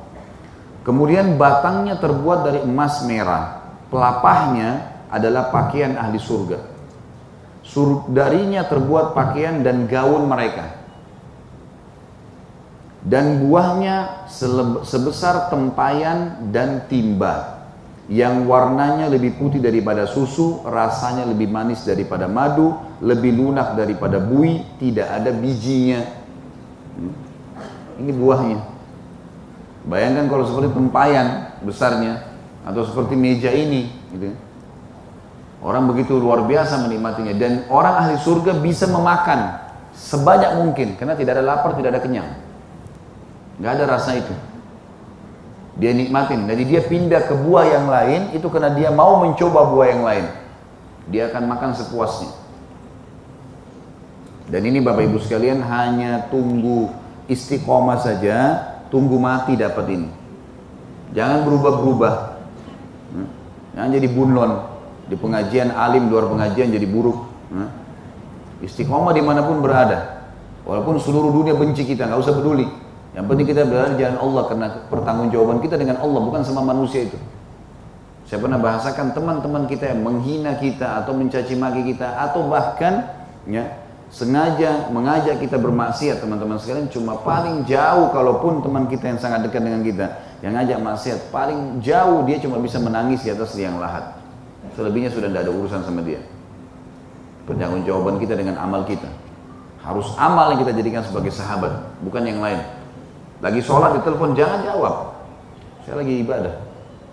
Kemudian 0.86 1.38
batangnya 1.38 1.98
terbuat 1.98 2.46
dari 2.46 2.60
emas 2.62 3.02
merah. 3.06 3.62
Pelapahnya 3.90 5.02
adalah 5.10 5.50
pakaian 5.50 5.98
ahli 5.98 6.22
surga. 6.22 6.60
Sur 7.66 8.06
darinya 8.10 8.66
terbuat 8.66 9.18
pakaian 9.18 9.62
dan 9.66 9.90
gaun 9.90 10.30
mereka 10.30 10.81
dan 13.02 13.42
buahnya 13.42 14.30
sebesar 14.86 15.50
tempayan 15.50 16.50
dan 16.54 16.86
timba 16.86 17.66
yang 18.12 18.46
warnanya 18.46 19.10
lebih 19.10 19.40
putih 19.42 19.58
daripada 19.58 20.06
susu, 20.06 20.62
rasanya 20.68 21.26
lebih 21.26 21.50
manis 21.50 21.82
daripada 21.88 22.28
madu, 22.28 22.78
lebih 23.02 23.34
lunak 23.34 23.74
daripada 23.74 24.20
bui, 24.20 24.62
tidak 24.78 25.08
ada 25.10 25.32
bijinya. 25.32 26.04
Hmm. 27.00 27.14
Ini 28.04 28.12
buahnya. 28.12 28.60
Bayangkan 29.88 30.26
kalau 30.28 30.44
seperti 30.46 30.70
tempayan 30.76 31.58
besarnya 31.64 32.22
atau 32.68 32.86
seperti 32.86 33.18
meja 33.18 33.50
ini, 33.50 33.90
gitu. 34.14 34.30
Orang 35.62 35.90
begitu 35.90 36.18
luar 36.18 36.46
biasa 36.46 36.86
menikmatinya 36.86 37.38
dan 37.38 37.70
orang 37.70 37.94
ahli 37.96 38.18
surga 38.18 38.60
bisa 38.66 38.90
memakan 38.90 39.62
sebanyak 39.94 40.58
mungkin 40.58 40.98
karena 40.98 41.14
tidak 41.14 41.38
ada 41.38 41.44
lapar, 41.46 41.78
tidak 41.78 41.98
ada 41.98 42.02
kenyang 42.02 42.30
nggak 43.62 43.72
ada 43.78 43.86
rasa 43.86 44.18
itu. 44.18 44.34
Dia 45.78 45.94
nikmatin. 45.94 46.50
Jadi 46.50 46.64
dia 46.66 46.82
pindah 46.84 47.30
ke 47.30 47.38
buah 47.38 47.66
yang 47.70 47.86
lain 47.88 48.22
itu 48.34 48.50
karena 48.50 48.74
dia 48.74 48.90
mau 48.90 49.22
mencoba 49.22 49.70
buah 49.70 49.88
yang 49.88 50.04
lain. 50.04 50.26
Dia 51.14 51.30
akan 51.30 51.44
makan 51.46 51.72
sepuasnya. 51.78 52.34
Dan 54.52 54.68
ini 54.68 54.84
Bapak 54.84 55.08
Ibu 55.08 55.22
sekalian 55.24 55.64
hanya 55.64 56.28
tunggu 56.28 56.92
istiqomah 57.30 58.04
saja 58.04 58.38
tunggu 58.92 59.16
mati 59.16 59.56
dapat 59.56 59.86
ini. 59.94 60.10
Jangan 61.16 61.46
berubah-berubah. 61.48 62.14
Hmm? 63.16 63.28
jangan 63.78 63.90
jadi 63.96 64.08
bunlon. 64.12 64.52
Di 65.08 65.16
pengajian 65.16 65.72
alim 65.72 66.10
luar 66.10 66.28
pengajian 66.28 66.74
jadi 66.74 66.88
buruk. 66.90 67.30
Hmm? 67.54 67.70
istiqomah 68.66 69.16
di 69.16 69.24
mana 69.24 69.46
pun 69.46 69.62
berada. 69.64 70.30
Walaupun 70.68 71.00
seluruh 71.00 71.32
dunia 71.32 71.56
benci 71.56 71.88
kita 71.88 72.06
nggak 72.06 72.22
usah 72.22 72.38
peduli 72.38 72.91
yang 73.12 73.28
penting 73.28 73.44
kita 73.44 73.68
berada 73.68 73.92
di 73.92 74.00
jalan 74.00 74.18
Allah 74.24 74.44
karena 74.48 74.68
pertanggungjawaban 74.88 75.60
kita 75.60 75.76
dengan 75.76 76.00
Allah 76.00 76.20
bukan 76.24 76.42
sama 76.48 76.64
manusia 76.64 77.12
itu. 77.12 77.20
Saya 78.24 78.40
pernah 78.40 78.56
bahasakan 78.56 79.12
teman-teman 79.12 79.68
kita 79.68 79.92
yang 79.92 80.08
menghina 80.08 80.56
kita 80.56 81.04
atau 81.04 81.12
mencaci 81.12 81.60
maki 81.60 81.92
kita 81.92 82.16
atau 82.16 82.48
bahkan 82.48 83.04
ya 83.44 83.68
sengaja 84.08 84.88
mengajak 84.88 85.44
kita 85.44 85.60
bermaksiat 85.60 86.24
teman-teman 86.24 86.56
sekalian 86.56 86.88
cuma 86.88 87.20
paling 87.20 87.68
jauh 87.68 88.12
kalaupun 88.16 88.64
teman 88.64 88.88
kita 88.88 89.12
yang 89.12 89.20
sangat 89.20 89.44
dekat 89.44 89.64
dengan 89.64 89.84
kita 89.84 90.06
yang 90.40 90.56
ngajak 90.56 90.80
maksiat 90.80 91.20
paling 91.32 91.84
jauh 91.84 92.24
dia 92.24 92.40
cuma 92.40 92.64
bisa 92.64 92.80
menangis 92.80 93.28
di 93.28 93.36
atas 93.36 93.52
liang 93.60 93.76
lahat. 93.76 94.16
Selebihnya 94.80 95.12
sudah 95.12 95.28
tidak 95.28 95.44
ada 95.44 95.52
urusan 95.52 95.84
sama 95.84 96.00
dia. 96.00 96.24
Pertanggungjawaban 97.44 98.24
kita 98.24 98.40
dengan 98.40 98.56
amal 98.64 98.88
kita. 98.88 99.12
Harus 99.84 100.16
amal 100.16 100.56
yang 100.56 100.64
kita 100.64 100.72
jadikan 100.80 101.04
sebagai 101.04 101.36
sahabat 101.36 101.84
bukan 102.00 102.24
yang 102.24 102.40
lain 102.40 102.64
lagi 103.42 103.60
sholat 103.66 103.98
di 103.98 104.02
telepon 104.06 104.38
jangan 104.38 104.62
jawab. 104.62 104.96
Saya 105.84 105.98
lagi 106.06 106.14
ibadah. 106.22 106.56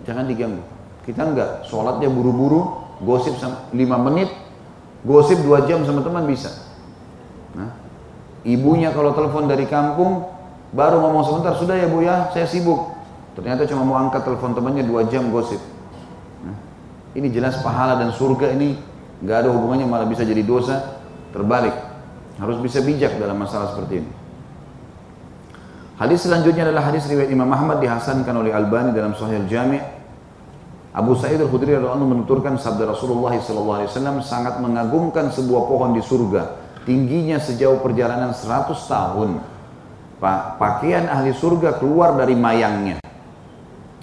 Jangan 0.05 0.29
diganggu. 0.29 0.61
Kita 1.03 1.25
enggak, 1.25 1.65
sholatnya 1.65 2.05
buru-buru, 2.05 2.85
gosip 3.01 3.33
5 3.41 3.73
menit, 4.05 4.29
gosip 5.01 5.41
2 5.41 5.65
jam 5.65 5.81
sama 5.83 6.05
teman 6.05 6.29
bisa. 6.29 6.53
Nah, 7.57 7.73
ibunya 8.45 8.93
kalau 8.93 9.17
telepon 9.17 9.49
dari 9.49 9.65
kampung, 9.65 10.29
baru 10.69 11.01
ngomong 11.01 11.23
sebentar, 11.25 11.57
sudah 11.57 11.75
ya 11.81 11.89
bu 11.89 12.05
ya, 12.05 12.29
saya 12.29 12.45
sibuk. 12.45 12.93
Ternyata 13.33 13.65
cuma 13.65 13.81
mau 13.81 13.97
angkat 13.97 14.21
telepon 14.21 14.53
temannya 14.53 14.85
2 14.85 15.09
jam 15.09 15.33
gosip. 15.33 15.57
Nah, 16.45 16.53
ini 17.17 17.33
jelas 17.33 17.57
pahala 17.65 17.97
dan 17.97 18.13
surga 18.13 18.53
ini 18.53 18.77
nggak 19.25 19.37
ada 19.45 19.49
hubungannya 19.49 19.89
malah 19.89 20.05
bisa 20.05 20.21
jadi 20.21 20.45
dosa 20.45 21.01
terbalik. 21.33 21.73
Harus 22.37 22.61
bisa 22.61 22.79
bijak 22.85 23.17
dalam 23.17 23.35
masalah 23.35 23.73
seperti 23.73 24.05
ini. 24.05 24.09
Hadis 25.99 26.23
selanjutnya 26.23 26.63
adalah 26.63 26.87
hadis 26.87 27.11
riwayat 27.11 27.27
Imam 27.27 27.51
Ahmad 27.51 27.83
dihasankan 27.83 28.31
oleh 28.31 28.55
Albani 28.55 28.95
dalam 28.95 29.11
Sahih 29.19 29.43
Al-Jami'. 29.43 29.83
Abu 30.95 31.11
Sa'id 31.19 31.43
Al-Khudri 31.43 31.75
radhiyallahu 31.75 32.07
menuturkan 32.07 32.55
sabda 32.55 32.87
Rasulullah 32.87 33.35
SAW 33.35 34.23
sangat 34.23 34.63
mengagumkan 34.63 35.27
sebuah 35.27 35.67
pohon 35.67 35.91
di 35.91 35.99
surga, 35.99 36.55
tingginya 36.87 37.35
sejauh 37.35 37.83
perjalanan 37.83 38.31
100 38.31 38.79
tahun. 38.79 39.43
Pakaian 40.55 41.11
ahli 41.11 41.35
surga 41.35 41.83
keluar 41.83 42.15
dari 42.15 42.33
mayangnya. 42.33 43.03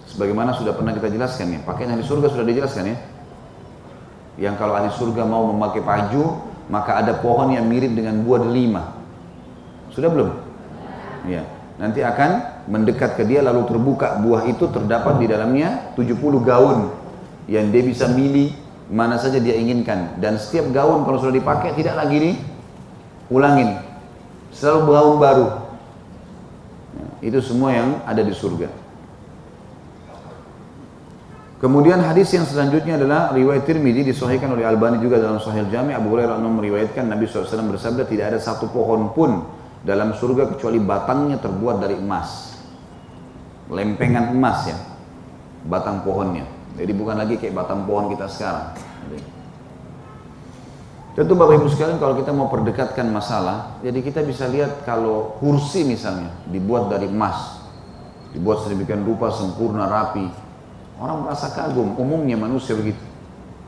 Sebagaimana 0.05 0.53
sudah 0.53 0.76
pernah 0.76 0.92
kita 0.92 1.09
jelaskan 1.09 1.49
ya, 1.57 1.61
pakaian 1.64 1.97
ahli 1.97 2.05
surga 2.05 2.28
sudah 2.28 2.44
dijelaskan 2.44 2.92
ya. 2.92 2.97
Yang 4.36 4.55
kalau 4.61 4.76
ahli 4.76 4.92
surga 4.92 5.24
mau 5.24 5.49
memakai 5.49 5.80
baju, 5.80 6.44
maka 6.68 7.01
ada 7.01 7.16
pohon 7.16 7.57
yang 7.57 7.64
mirip 7.64 7.97
dengan 7.97 8.20
buah 8.20 8.44
delima. 8.44 8.92
Sudah 9.97 10.12
belum? 10.12 10.30
Ya 11.24 11.55
nanti 11.77 12.01
akan 12.01 12.64
mendekat 12.68 13.20
ke 13.20 13.24
dia 13.29 13.45
lalu 13.45 13.68
terbuka 13.68 14.16
buah 14.20 14.49
itu 14.49 14.68
terdapat 14.72 15.20
di 15.20 15.27
dalamnya 15.29 15.93
70 15.95 16.16
gaun 16.41 16.93
yang 17.47 17.68
dia 17.70 17.83
bisa 17.85 18.09
milih 18.11 18.53
mana 18.91 19.18
saja 19.18 19.39
dia 19.39 19.55
inginkan. 19.59 20.18
Dan 20.18 20.41
setiap 20.41 20.70
gaun 20.72 21.05
kalau 21.05 21.18
sudah 21.20 21.35
dipakai 21.37 21.74
tidak 21.77 21.99
lagi 21.99 22.16
nih 22.18 22.37
ulangin. 23.31 23.79
Selalu 24.55 24.81
gaun 24.89 25.16
baru. 25.20 25.49
Itu 27.20 27.41
semua 27.43 27.74
yang 27.74 27.89
ada 28.07 28.22
di 28.22 28.33
surga. 28.33 28.87
Kemudian 31.57 32.05
hadis 32.05 32.29
yang 32.37 32.45
selanjutnya 32.45 33.01
adalah 33.01 33.33
riwayat 33.33 33.64
Tirmidzi 33.64 34.12
disahihkan 34.12 34.53
oleh 34.53 34.68
Albani 34.68 35.01
juga 35.01 35.16
dalam 35.16 35.41
Sahih 35.41 35.64
Jami. 35.72 35.97
Abu 35.97 36.12
Hurairah 36.12 36.37
meriwayatkan 36.37 37.09
Nabi 37.09 37.24
SAW 37.24 37.49
bersabda 37.49 38.05
tidak 38.05 38.37
ada 38.37 38.39
satu 38.39 38.68
pohon 38.68 39.09
pun 39.16 39.41
dalam 39.85 40.16
surga 40.16 40.55
kecuali 40.55 40.79
batangnya 40.81 41.37
terbuat 41.43 41.77
dari 41.83 41.99
emas. 41.99 42.57
Lempengan 43.68 44.33
emas 44.33 44.59
ya. 44.70 44.79
Batang 45.66 46.07
pohonnya. 46.07 46.47
Jadi 46.77 46.93
bukan 46.95 47.16
lagi 47.18 47.41
kayak 47.41 47.57
batang 47.57 47.85
pohon 47.89 48.12
kita 48.12 48.31
sekarang. 48.31 48.77
Tentu 51.16 51.33
Bapak 51.33 51.57
Ibu 51.57 51.68
sekalian 51.72 51.97
kalau 51.97 52.12
kita 52.20 52.29
mau 52.37 52.53
perdekatkan 52.53 53.09
masalah, 53.09 53.81
jadi 53.81 54.05
kita 54.05 54.20
bisa 54.20 54.45
lihat 54.53 54.85
kalau 54.85 55.41
kursi 55.41 55.81
misalnya 55.81 56.29
dibuat 56.45 56.93
dari 56.93 57.09
emas, 57.09 57.57
dibuat 58.37 58.61
sedemikian 58.68 59.01
rupa 59.01 59.33
sempurna 59.33 59.89
rapi, 59.89 60.29
Orang 60.97 61.29
merasa 61.29 61.53
kagum, 61.53 61.93
umumnya 62.01 62.41
manusia 62.41 62.72
begitu. 62.72 63.01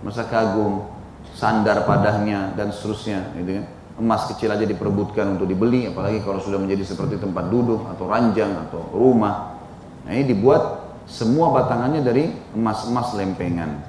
Merasa 0.01 0.25
kagum, 0.25 0.89
sandar 1.37 1.85
padahnya 1.85 2.57
dan 2.57 2.73
seterusnya, 2.73 3.37
gitu 3.37 3.61
kan. 3.61 3.67
Emas 3.99 4.31
kecil 4.31 4.55
aja 4.55 4.63
diperebutkan 4.63 5.35
untuk 5.35 5.51
dibeli, 5.51 5.91
apalagi 5.91 6.23
kalau 6.23 6.39
sudah 6.39 6.63
menjadi 6.63 6.87
seperti 6.87 7.19
tempat 7.19 7.51
duduk 7.51 7.83
atau 7.91 8.07
ranjang 8.07 8.55
atau 8.71 8.79
rumah. 8.95 9.59
Nah 10.07 10.15
ini 10.15 10.23
dibuat 10.23 10.87
semua 11.11 11.51
batangannya 11.51 12.07
dari 12.07 12.31
emas-emas 12.55 13.17
lempengan. 13.19 13.83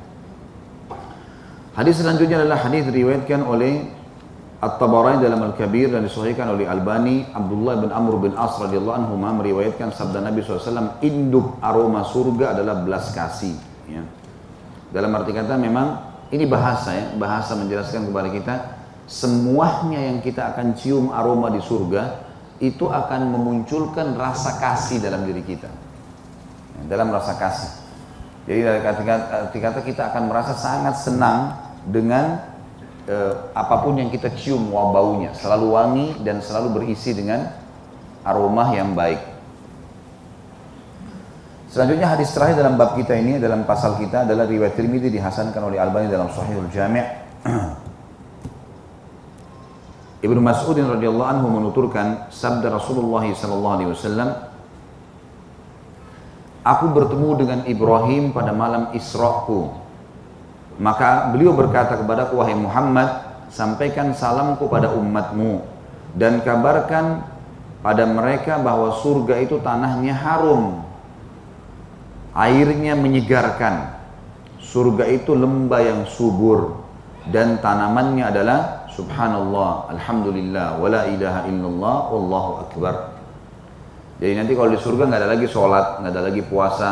Hadis 1.77 2.01
selanjutnya 2.01 2.41
adalah 2.41 2.59
hadis 2.65 2.89
diriwayatkan 2.89 3.45
oleh 3.45 3.85
At-Tabarani 4.59 5.23
dalam 5.23 5.39
Al-Kabir 5.39 5.95
dan 5.95 6.03
disahihkan 6.03 6.51
oleh 6.51 6.67
Albani, 6.67 7.23
Abdullah 7.31 7.79
bin 7.79 7.95
Amr 7.95 8.19
bin 8.19 8.33
As 8.35 8.59
radhiyallahu 8.59 8.97
anhu 9.07 9.15
meriwayatkan 9.15 9.95
sabda 9.95 10.19
Nabi 10.19 10.43
SAW, 10.43 10.99
induk 10.99 11.55
aroma 11.63 12.03
surga 12.03 12.57
adalah 12.57 12.83
belas 12.83 13.15
kasih. 13.15 13.55
Ya. 13.87 14.03
Dalam 14.91 15.15
arti 15.15 15.31
kata 15.31 15.55
memang 15.55 16.03
ini 16.35 16.43
bahasa 16.43 16.91
ya, 16.91 17.05
bahasa 17.15 17.55
menjelaskan 17.55 18.11
kepada 18.11 18.29
kita 18.33 18.55
semuanya 19.09 20.05
yang 20.05 20.21
kita 20.21 20.53
akan 20.53 20.77
cium 20.77 21.09
aroma 21.09 21.49
di 21.49 21.57
surga 21.57 22.29
itu 22.61 22.85
akan 22.85 23.33
memunculkan 23.33 24.13
rasa 24.13 24.61
kasih 24.61 25.01
dalam 25.01 25.25
diri 25.25 25.41
kita. 25.41 25.67
Ya, 26.77 26.81
dalam 26.93 27.09
rasa 27.09 27.33
kasih. 27.33 27.71
Jadi 28.45 28.59
dari 28.61 28.79
kata, 28.85 29.01
kata 29.49 29.79
kita 29.81 30.13
akan 30.13 30.29
merasa 30.29 30.53
sangat 30.53 31.01
senang 31.01 31.57
dengan 31.89 32.37
eh, 33.09 33.33
apa 33.57 33.81
pun 33.81 33.97
yang 33.97 34.13
kita 34.13 34.29
cium 34.37 34.69
wah 34.69 34.93
baunya 34.93 35.33
selalu 35.33 35.67
wangi 35.73 36.07
dan 36.21 36.45
selalu 36.45 36.77
berisi 36.77 37.17
dengan 37.17 37.49
aroma 38.21 38.69
yang 38.77 38.93
baik. 38.93 39.21
Selanjutnya 41.69 42.09
hadis 42.09 42.33
terakhir 42.33 42.57
dalam 42.57 42.81
bab 42.81 42.97
kita 42.97 43.13
ini 43.13 43.37
dalam 43.37 43.61
pasal 43.65 43.97
kita 44.01 44.25
adalah 44.25 44.49
riwayat 44.49 44.73
Tirmidzi 44.73 45.13
dihasankan 45.13 45.61
oleh 45.61 45.77
Albani 45.77 46.09
dalam 46.09 46.29
Sahihul 46.33 46.69
Jami'. 46.73 47.05
Ibnu 50.19 50.39
Mas'ud 50.43 50.75
radhiyallahu 50.75 51.29
anhu 51.31 51.47
menuturkan 51.47 52.27
sabda 52.31 52.71
Rasulullah 52.71 53.23
sallallahu 53.23 53.75
alaihi 53.79 53.91
wasallam 53.95 54.29
Aku 56.59 56.91
bertemu 56.91 57.29
dengan 57.39 57.59
Ibrahim 57.65 58.35
pada 58.35 58.51
malam 58.51 58.91
Isra'ku 58.91 59.79
maka 60.79 61.27
beliau 61.35 61.51
berkata 61.51 61.99
kepada 61.99 62.31
wahai 62.31 62.55
Muhammad, 62.55 63.27
sampaikan 63.51 64.15
salamku 64.15 64.71
pada 64.71 64.95
umatmu 64.95 65.59
dan 66.15 66.39
kabarkan 66.39 67.19
pada 67.83 68.07
mereka 68.07 68.55
bahwa 68.63 68.95
surga 69.03 69.43
itu 69.43 69.59
tanahnya 69.59 70.15
harum. 70.15 70.87
Airnya 72.31 72.95
menyegarkan. 72.95 73.99
Surga 74.63 75.03
itu 75.11 75.35
lembah 75.35 75.81
yang 75.83 76.01
subur 76.07 76.79
dan 77.27 77.59
tanamannya 77.59 78.23
adalah 78.23 78.78
subhanallah, 78.99 79.95
alhamdulillah, 79.95 80.75
wala 80.75 81.07
ilaha 81.07 81.47
illallah, 81.47 81.97
wallahu 82.11 82.51
akbar. 82.67 83.15
Jadi 84.19 84.35
nanti 84.35 84.51
kalau 84.51 84.75
di 84.75 84.79
surga 84.79 85.07
nggak 85.07 85.19
ada 85.23 85.29
lagi 85.31 85.47
sholat, 85.47 86.03
nggak 86.03 86.11
ada 86.11 86.23
lagi 86.27 86.41
puasa, 86.43 86.89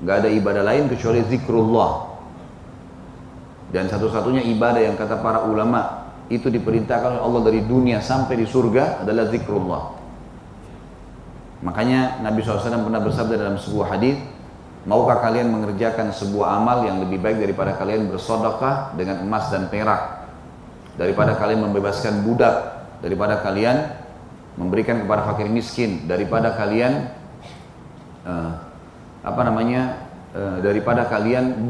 nggak 0.00 0.16
ada 0.24 0.28
ibadah 0.32 0.64
lain 0.64 0.88
kecuali 0.88 1.20
zikrullah. 1.28 2.16
Dan 3.68 3.92
satu-satunya 3.92 4.48
ibadah 4.56 4.80
yang 4.80 4.96
kata 4.96 5.20
para 5.20 5.44
ulama 5.44 6.08
itu 6.32 6.48
diperintahkan 6.48 7.20
oleh 7.20 7.22
Allah 7.22 7.42
dari 7.44 7.60
dunia 7.60 8.00
sampai 8.00 8.40
di 8.40 8.48
surga 8.48 9.04
adalah 9.04 9.28
zikrullah. 9.28 9.82
Makanya 11.60 12.24
Nabi 12.24 12.40
SAW 12.40 12.88
pernah 12.88 13.02
bersabda 13.04 13.34
dalam 13.36 13.56
sebuah 13.60 13.92
hadis, 13.92 14.16
maukah 14.88 15.20
kalian 15.20 15.52
mengerjakan 15.52 16.08
sebuah 16.12 16.56
amal 16.60 16.88
yang 16.88 17.04
lebih 17.04 17.20
baik 17.20 17.44
daripada 17.44 17.76
kalian 17.76 18.08
bersodokah 18.08 18.96
dengan 18.96 19.20
emas 19.20 19.52
dan 19.52 19.68
perak, 19.68 20.23
daripada 20.94 21.34
kalian 21.38 21.70
membebaskan 21.70 22.22
budak, 22.22 22.86
daripada 23.02 23.42
kalian 23.42 23.90
memberikan 24.54 25.02
kepada 25.02 25.26
fakir 25.26 25.50
miskin, 25.50 26.06
daripada 26.06 26.54
kalian 26.54 27.10
uh, 28.22 28.50
apa 29.26 29.40
namanya, 29.42 30.06
uh, 30.34 30.62
daripada 30.62 31.10
kalian 31.10 31.66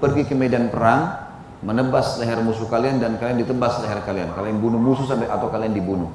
pergi 0.00 0.24
ke 0.24 0.34
medan 0.34 0.72
perang 0.72 1.22
menebas 1.62 2.18
leher 2.18 2.42
musuh 2.42 2.66
kalian 2.66 2.98
dan 2.98 3.20
kalian 3.20 3.44
ditebas 3.44 3.84
leher 3.84 4.00
kalian. 4.02 4.34
Kalian 4.34 4.58
bunuh 4.58 4.80
musuh 4.80 5.06
sampai 5.06 5.30
atau 5.30 5.52
kalian 5.52 5.76
dibunuh. 5.76 6.10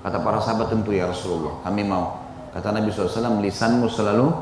Kata 0.00 0.22
para 0.22 0.38
sahabat 0.38 0.70
tentu 0.70 0.94
ya 0.94 1.10
Rasulullah, 1.10 1.60
kami 1.66 1.82
mau. 1.82 2.22
Kata 2.54 2.72
Nabi 2.72 2.88
SAW, 2.88 3.42
lisanmu 3.42 3.90
selalu 3.90 4.32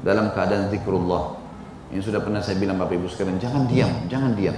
dalam 0.00 0.32
keadaan 0.32 0.72
zikrullah. 0.72 1.36
Ini 1.90 2.00
sudah 2.00 2.22
pernah 2.22 2.40
saya 2.40 2.56
bilang 2.56 2.78
Bapak 2.78 2.94
Ibu 2.96 3.10
sekalian, 3.10 3.36
jangan 3.36 3.66
diam, 3.66 3.90
jangan 4.08 4.32
diam. 4.38 4.56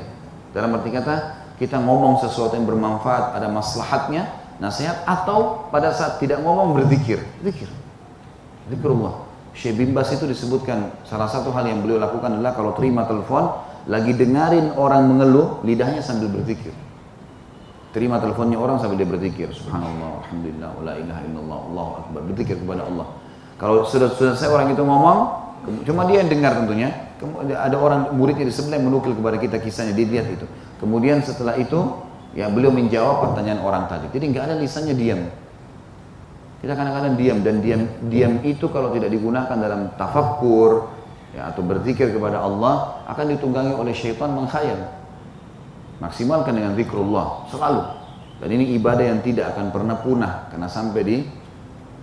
Dalam 0.52 0.76
arti 0.78 0.90
kata, 0.92 1.14
kita 1.58 1.82
ngomong 1.82 2.22
sesuatu 2.22 2.54
yang 2.54 2.64
bermanfaat, 2.64 3.34
ada 3.34 3.50
maslahatnya, 3.50 4.30
nasihat, 4.62 5.02
atau 5.04 5.66
pada 5.74 5.90
saat 5.90 6.22
tidak 6.22 6.38
ngomong 6.42 6.78
berzikir. 6.78 7.22
Zikir. 7.42 7.66
Zikrullah. 8.70 9.26
Syekh 9.58 9.74
Bimbas 9.74 10.14
itu 10.14 10.22
disebutkan, 10.30 10.94
salah 11.02 11.26
satu 11.26 11.50
hal 11.50 11.66
yang 11.66 11.82
beliau 11.82 11.98
lakukan 11.98 12.30
adalah 12.30 12.54
kalau 12.54 12.78
terima 12.78 13.10
telepon, 13.10 13.58
lagi 13.90 14.14
dengarin 14.14 14.70
orang 14.78 15.10
mengeluh, 15.10 15.58
lidahnya 15.66 15.98
sambil 15.98 16.30
berzikir. 16.30 16.70
Terima 17.90 18.20
teleponnya 18.22 18.60
orang 18.60 18.78
sambil 18.78 19.00
dia 19.00 19.08
berzikir. 19.08 19.50
Subhanallah, 19.50 20.22
Alhamdulillah, 20.22 20.70
la 20.84 20.94
ilaha 21.00 21.20
illallah, 21.24 21.58
Allahu 21.72 21.92
Akbar. 22.04 22.20
Berzikir 22.30 22.60
kepada 22.60 22.86
Allah. 22.86 23.06
Kalau 23.58 23.82
sudah 23.88 24.12
selesai 24.14 24.46
orang 24.46 24.70
itu 24.76 24.84
ngomong, 24.84 25.18
cuma 25.82 26.06
dia 26.06 26.22
yang 26.22 26.30
dengar 26.30 26.54
tentunya. 26.54 26.94
Ada 27.50 27.74
orang 27.74 28.14
muridnya 28.14 28.46
di 28.46 28.54
sebelah 28.54 28.78
menukil 28.78 29.16
kepada 29.16 29.40
kita 29.42 29.58
kisahnya, 29.58 29.96
dia 29.96 30.06
lihat 30.06 30.30
itu. 30.30 30.46
Kemudian 30.78 31.22
setelah 31.22 31.58
itu, 31.58 31.78
ya 32.34 32.46
beliau 32.50 32.70
menjawab 32.70 33.30
pertanyaan 33.30 33.60
orang 33.62 33.84
tadi. 33.90 34.06
Jadi 34.14 34.24
nggak 34.30 34.44
ada 34.46 34.54
lisannya 34.58 34.94
diam. 34.94 35.22
Kita 36.58 36.74
kadang-kadang 36.74 37.14
diam 37.14 37.38
dan 37.46 37.62
diam 37.62 37.82
diam 38.10 38.32
itu 38.42 38.66
kalau 38.70 38.90
tidak 38.90 39.14
digunakan 39.14 39.54
dalam 39.54 39.94
tafakkur, 39.94 40.90
ya, 41.34 41.54
atau 41.54 41.62
berzikir 41.62 42.10
kepada 42.10 42.42
Allah 42.42 43.06
akan 43.06 43.24
ditunggangi 43.38 43.74
oleh 43.78 43.94
syaitan 43.94 44.34
mengkhayal. 44.34 44.90
Maksimalkan 45.98 46.54
dengan 46.54 46.74
zikrullah 46.78 47.46
selalu. 47.50 47.82
Dan 48.38 48.48
ini 48.54 48.74
ibadah 48.78 49.02
yang 49.02 49.18
tidak 49.18 49.50
akan 49.54 49.74
pernah 49.74 49.98
punah 49.98 50.46
karena 50.46 50.70
sampai 50.70 51.02
di 51.02 51.16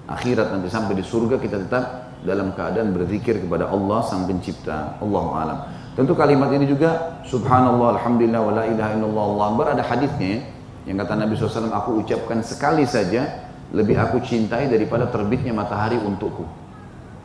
akhirat 0.03 0.51
nanti 0.51 0.67
sampai 0.67 0.99
di 0.99 1.03
surga 1.03 1.39
kita 1.39 1.63
tetap 1.63 1.85
dalam 2.27 2.51
keadaan 2.51 2.91
berzikir 2.91 3.39
kepada 3.39 3.71
Allah 3.71 4.03
sang 4.03 4.27
pencipta. 4.27 4.99
Allahu 4.99 5.29
alam. 5.31 5.59
Tentu 5.95 6.11
kalimat 6.11 6.51
ini 6.51 6.67
juga 6.67 7.23
subhanallah 7.23 7.95
alhamdulillah 7.95 8.41
wala 8.43 8.63
ilaha 8.67 8.91
illallah 8.99 9.25
Allah 9.31 9.45
akbar 9.47 9.65
ada 9.79 9.83
hadisnya 9.87 10.43
yang 10.83 10.99
kata 10.99 11.15
Nabi 11.15 11.39
SAW 11.39 11.71
aku 11.71 12.03
ucapkan 12.03 12.43
sekali 12.43 12.83
saja 12.83 13.47
lebih 13.71 13.95
aku 13.95 14.19
cintai 14.19 14.67
daripada 14.67 15.07
terbitnya 15.07 15.55
matahari 15.55 15.95
untukku. 15.95 16.43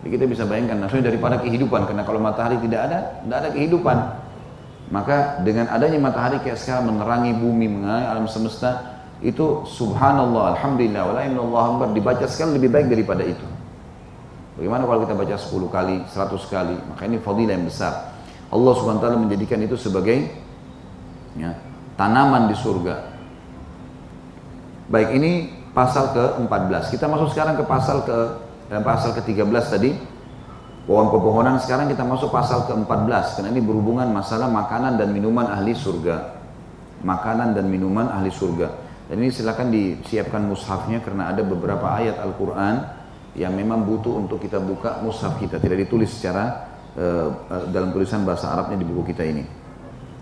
Jadi 0.01 0.09
kita 0.17 0.25
bisa 0.25 0.43
bayangkan 0.47 0.87
maksudnya 0.87 1.13
daripada 1.13 1.43
kehidupan 1.43 1.85
karena 1.85 2.03
kalau 2.07 2.23
matahari 2.23 2.57
tidak 2.63 2.81
ada, 2.89 2.99
tidak 3.21 3.37
ada 3.43 3.49
kehidupan. 3.53 3.97
Maka 4.91 5.45
dengan 5.45 5.69
adanya 5.69 5.99
matahari 6.01 6.41
kayak 6.41 6.57
sekarang 6.57 6.95
menerangi 6.95 7.37
bumi, 7.37 7.67
menerangi 7.69 8.07
alam 8.07 8.27
semesta, 8.27 9.03
itu 9.21 9.63
subhanallah, 9.69 10.57
alhamdulillah, 10.57 11.03
wala 11.05 11.21
illallah 11.29 11.63
akbar 11.77 11.89
dibaca 11.93 12.25
sekali 12.25 12.57
lebih 12.57 12.73
baik 12.73 12.87
daripada 12.89 13.23
itu. 13.23 13.47
Bagaimana 14.59 14.83
kalau 14.89 15.01
kita 15.05 15.15
baca 15.15 15.37
10 15.37 15.69
kali, 15.71 15.97
100 16.11 16.43
kali? 16.49 16.77
Maka 16.91 17.03
ini 17.07 17.17
fadilah 17.23 17.55
yang 17.55 17.69
besar. 17.69 18.10
Allah 18.51 18.75
ta'ala 18.75 19.17
menjadikan 19.17 19.63
itu 19.63 19.79
sebagai 19.79 20.27
ya, 21.39 21.55
tanaman 21.95 22.51
di 22.51 22.57
surga. 22.59 23.15
Baik, 24.91 25.15
ini 25.15 25.33
pasal 25.71 26.11
ke-14. 26.11 26.91
Kita 26.91 27.07
masuk 27.07 27.31
sekarang 27.31 27.55
ke 27.55 27.63
pasal 27.63 28.03
ke 28.03 28.19
dan 28.67 28.83
pasal 28.83 29.15
ke-13 29.15 29.65
tadi. 29.71 29.91
Pohon 30.91 31.07
pepohonan 31.15 31.63
sekarang 31.63 31.87
kita 31.87 32.03
masuk 32.03 32.35
pasal 32.35 32.67
ke-14. 32.67 33.39
Karena 33.39 33.49
ini 33.55 33.63
berhubungan 33.63 34.11
masalah 34.11 34.51
makanan 34.51 34.99
dan 34.99 35.15
minuman 35.15 35.47
ahli 35.47 35.71
surga. 35.71 36.43
Makanan 37.07 37.55
dan 37.55 37.71
minuman 37.71 38.11
ahli 38.11 38.35
surga. 38.35 38.91
Dan 39.07 39.23
ini 39.23 39.31
silakan 39.31 39.71
disiapkan 39.71 40.43
mushafnya 40.43 40.99
karena 41.03 41.31
ada 41.31 41.47
beberapa 41.47 41.87
ayat 41.87 42.19
Al-Quran 42.19 42.83
yang 43.39 43.55
memang 43.55 43.87
butuh 43.87 44.19
untuk 44.19 44.43
kita 44.43 44.59
buka 44.59 44.99
mushaf 45.07 45.39
kita. 45.39 45.63
Tidak 45.63 45.79
ditulis 45.87 46.11
secara 46.11 46.67
uh, 46.99 47.29
dalam 47.71 47.95
tulisan 47.95 48.25
bahasa 48.25 48.51
Arabnya 48.51 48.81
di 48.81 48.87
buku 48.87 49.13
kita 49.15 49.23
ini 49.27 49.45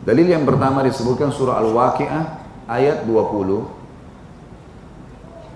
dalil 0.03 0.27
yang 0.27 0.45
pertama 0.49 0.85
disebutkan 0.85 1.33
surah 1.33 1.61
Al-Waqi'ah 1.63 2.23
ayat 2.69 3.05
20 3.05 3.79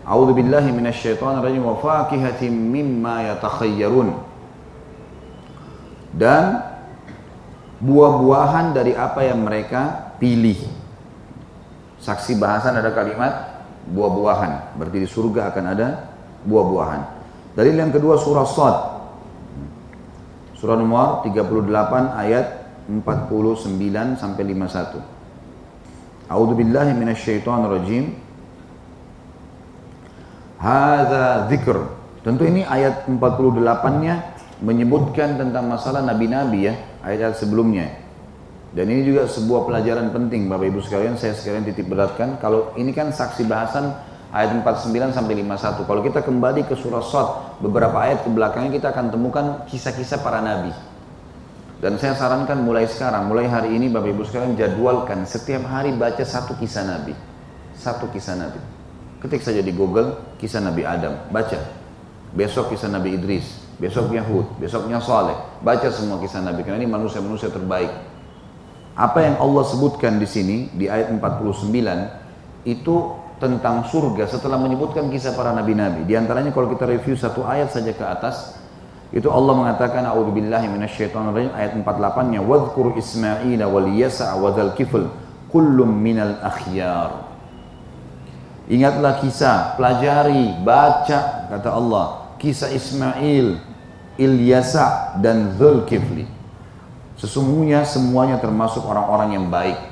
A'udzu 0.02 0.34
billahi 0.34 0.74
minasyaitonir 0.74 1.46
rajim 1.46 1.62
wa 1.62 1.78
fakihatin 1.78 2.50
mimma 2.50 3.32
yatakhayyarun. 3.32 4.18
Dan 6.12 6.58
buah-buahan 7.78 8.74
dari 8.74 8.98
apa 8.98 9.22
yang 9.22 9.46
mereka 9.46 10.12
pilih. 10.18 10.58
Saksi 12.02 12.34
bahasan 12.34 12.82
ada 12.82 12.90
kalimat 12.90 13.62
buah-buahan. 13.94 14.74
Berarti 14.74 14.98
di 15.06 15.08
surga 15.08 15.54
akan 15.54 15.64
ada 15.70 15.88
buah-buahan. 16.50 17.00
Dalil 17.54 17.74
yang 17.78 17.94
kedua 17.94 18.18
surah 18.18 18.46
Sad. 18.50 18.76
Surah 20.62 20.78
nomor 20.78 21.26
38 21.26 21.58
ayat 22.22 22.46
49 22.86 23.02
sampai 24.14 24.42
51. 24.46 26.30
A'udzu 26.30 26.54
billahi 26.54 26.94
minasyaitonir 26.94 27.82
rajim. 27.82 28.14
Hadza 30.62 31.50
dzikr. 31.50 31.82
Tentu 32.22 32.46
ini 32.46 32.62
ayat 32.62 33.10
48-nya 33.10 34.14
menyebutkan 34.62 35.34
tentang 35.34 35.66
masalah 35.66 36.06
nabi-nabi 36.06 36.70
ya, 36.70 36.78
ayat-ayat 37.02 37.42
sebelumnya. 37.42 37.98
Dan 38.70 38.86
ini 38.86 39.02
juga 39.02 39.26
sebuah 39.26 39.66
pelajaran 39.66 40.14
penting 40.14 40.46
Bapak 40.46 40.70
Ibu 40.70 40.78
sekalian, 40.86 41.18
saya 41.18 41.34
sekalian 41.34 41.66
titip 41.66 41.90
beratkan. 41.90 42.38
Kalau 42.38 42.70
ini 42.78 42.94
kan 42.94 43.10
saksi 43.10 43.50
bahasan 43.50 43.98
ayat 44.32 44.56
49 44.64 45.12
sampai 45.12 45.44
51. 45.44 45.84
Kalau 45.84 46.00
kita 46.00 46.20
kembali 46.24 46.64
ke 46.64 46.74
surah 46.74 47.04
Sad, 47.04 47.60
beberapa 47.60 48.00
ayat 48.00 48.24
ke 48.24 48.28
belakangnya 48.32 48.72
kita 48.80 48.88
akan 48.90 49.12
temukan 49.12 49.44
kisah-kisah 49.68 50.24
para 50.24 50.40
nabi. 50.40 50.72
Dan 51.84 52.00
saya 52.00 52.16
sarankan 52.16 52.64
mulai 52.64 52.88
sekarang, 52.88 53.28
mulai 53.28 53.46
hari 53.46 53.76
ini 53.76 53.92
Bapak 53.92 54.08
Ibu 54.08 54.22
sekalian 54.24 54.56
jadwalkan 54.56 55.28
setiap 55.28 55.68
hari 55.68 55.92
baca 55.92 56.24
satu 56.24 56.56
kisah 56.56 56.88
nabi. 56.88 57.12
Satu 57.76 58.08
kisah 58.08 58.38
nabi. 58.38 58.58
Ketik 59.22 59.44
saja 59.44 59.62
di 59.62 59.70
Google 59.70 60.34
kisah 60.42 60.58
Nabi 60.58 60.82
Adam, 60.82 61.14
baca. 61.30 61.54
Besok 62.34 62.74
kisah 62.74 62.90
Nabi 62.90 63.14
Idris, 63.14 63.54
besoknya 63.78 64.18
Hud, 64.26 64.58
besoknya 64.58 64.98
Saleh. 64.98 65.38
Baca 65.62 65.86
semua 65.94 66.18
kisah 66.18 66.42
Nabi 66.42 66.66
karena 66.66 66.82
ini 66.82 66.90
manusia-manusia 66.90 67.46
terbaik. 67.46 67.92
Apa 68.98 69.22
yang 69.22 69.38
Allah 69.38 69.62
sebutkan 69.62 70.18
di 70.18 70.26
sini 70.26 70.74
di 70.74 70.90
ayat 70.90 71.14
49 71.14 71.70
itu 72.66 72.94
tentang 73.42 73.82
surga 73.90 74.30
setelah 74.30 74.54
menyebutkan 74.54 75.10
kisah 75.10 75.34
para 75.34 75.50
nabi-nabi. 75.50 76.06
Di 76.06 76.14
antaranya 76.14 76.54
kalau 76.54 76.70
kita 76.70 76.86
review 76.86 77.18
satu 77.18 77.42
ayat 77.42 77.74
saja 77.74 77.90
ke 77.90 78.04
atas, 78.06 78.54
itu 79.10 79.26
Allah 79.26 79.58
mengatakan 79.58 80.06
a'udzubillahi 80.06 80.70
minasyaitonirrajim 80.70 81.50
ayat 81.50 81.74
48-nya 81.74 82.40
wadhkur 82.40 82.94
Ismail 82.94 83.60
wal 83.66 83.90
Yasa' 83.90 84.38
wa 84.38 84.54
dzal 84.54 84.78
kifl 84.78 85.10
kullum 85.50 85.90
minal 85.90 86.38
akhyar. 86.40 87.28
Ingatlah 88.70 89.20
kisah, 89.20 89.74
pelajari, 89.76 90.56
baca 90.64 91.50
kata 91.50 91.68
Allah, 91.68 92.38
kisah 92.38 92.72
Ismail, 92.72 93.60
Ilyasa 94.16 95.18
dan 95.20 95.58
Zulkifli. 95.60 96.24
Sesungguhnya 97.20 97.84
semuanya 97.84 98.40
termasuk 98.40 98.80
orang-orang 98.86 99.36
yang 99.36 99.46
baik. 99.52 99.91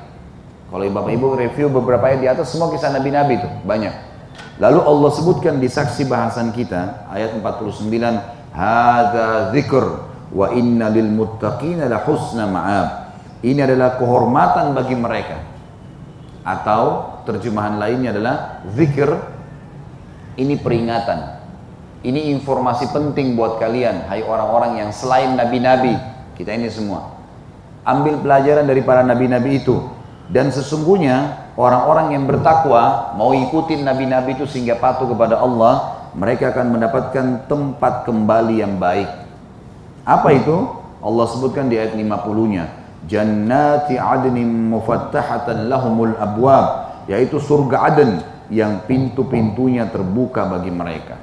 Kalau 0.71 0.87
Bapak 0.87 1.11
Ibu 1.11 1.35
review 1.35 1.67
beberapa 1.67 2.07
ayat 2.07 2.19
di 2.23 2.27
atas 2.31 2.55
semua 2.55 2.71
kisah 2.71 2.95
nabi-nabi 2.95 3.43
itu 3.43 3.49
banyak. 3.67 3.91
Lalu 4.55 4.79
Allah 4.79 5.11
sebutkan 5.11 5.59
di 5.59 5.67
saksi 5.67 6.07
bahasan 6.07 6.55
kita 6.55 7.11
ayat 7.11 7.35
49, 7.35 8.23
"Hadza 8.55 9.51
dzikr 9.51 9.85
wa 10.31 10.47
inna 10.55 10.87
lil 10.87 11.11
muttaqina 11.11 11.91
la 11.91 11.99
husna 12.07 12.47
ma'ab." 12.47 12.87
Ini 13.43 13.67
adalah 13.67 13.99
kehormatan 13.99 14.71
bagi 14.71 14.95
mereka 14.95 15.43
atau 16.47 17.19
terjemahan 17.27 17.75
lainnya 17.75 18.15
adalah 18.15 18.63
zikir 18.71 19.11
ini 20.39 20.55
peringatan. 20.55 21.41
Ini 22.01 22.33
informasi 22.33 22.89
penting 22.89 23.37
buat 23.37 23.61
kalian, 23.61 24.09
hai 24.09 24.25
orang-orang 24.25 24.81
yang 24.81 24.89
selain 24.89 25.37
nabi-nabi. 25.37 25.93
Kita 26.33 26.49
ini 26.49 26.65
semua. 26.71 27.13
Ambil 27.85 28.17
pelajaran 28.17 28.65
dari 28.65 28.81
para 28.81 29.05
nabi-nabi 29.05 29.61
itu. 29.61 30.00
Dan 30.31 30.47
sesungguhnya 30.47 31.51
orang-orang 31.59 32.15
yang 32.15 32.23
bertakwa 32.23 33.11
mau 33.19 33.35
ikutin 33.35 33.83
nabi-nabi 33.83 34.39
itu 34.39 34.47
sehingga 34.47 34.79
patuh 34.79 35.11
kepada 35.11 35.35
Allah, 35.43 36.07
mereka 36.15 36.55
akan 36.55 36.79
mendapatkan 36.79 37.51
tempat 37.51 38.07
kembali 38.07 38.63
yang 38.63 38.79
baik. 38.79 39.11
Apa 40.07 40.31
itu? 40.31 40.71
Allah 41.03 41.25
sebutkan 41.27 41.67
di 41.67 41.75
ayat 41.75 41.97
50-nya 41.97 42.81
jannati 43.09 43.97
adnin 43.97 44.69
mufattahatan 44.69 45.65
lahumul 45.65 46.13
abwab 46.21 46.93
yaitu 47.09 47.41
surga 47.41 47.89
Aden 47.89 48.21
yang 48.53 48.85
pintu-pintunya 48.85 49.89
terbuka 49.89 50.45
bagi 50.45 50.69
mereka. 50.69 51.17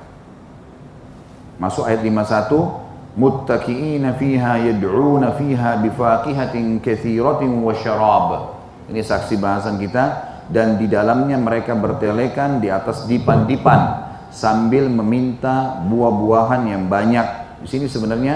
Masuk 1.62 1.86
ayat 1.86 2.02
51 2.02 3.18
muttaqiina 3.18 4.14
fiha 4.18 4.62
yad'una 4.70 5.34
fiha 5.38 5.78
bifaqihatin 5.82 6.82
katsiratin 6.82 7.62
wa 7.62 7.74
syarab. 7.74 8.57
Ini 8.88 9.00
saksi 9.04 9.36
bahasan 9.36 9.76
kita 9.76 10.04
dan 10.48 10.80
di 10.80 10.88
dalamnya 10.88 11.36
mereka 11.36 11.76
bertelekan 11.76 12.60
di 12.60 12.72
atas 12.72 13.04
dipan-dipan 13.04 14.08
sambil 14.32 14.88
meminta 14.88 15.80
buah-buahan 15.84 16.62
yang 16.68 16.88
banyak. 16.88 17.26
Di 17.64 17.68
sini 17.68 17.84
sebenarnya 17.84 18.34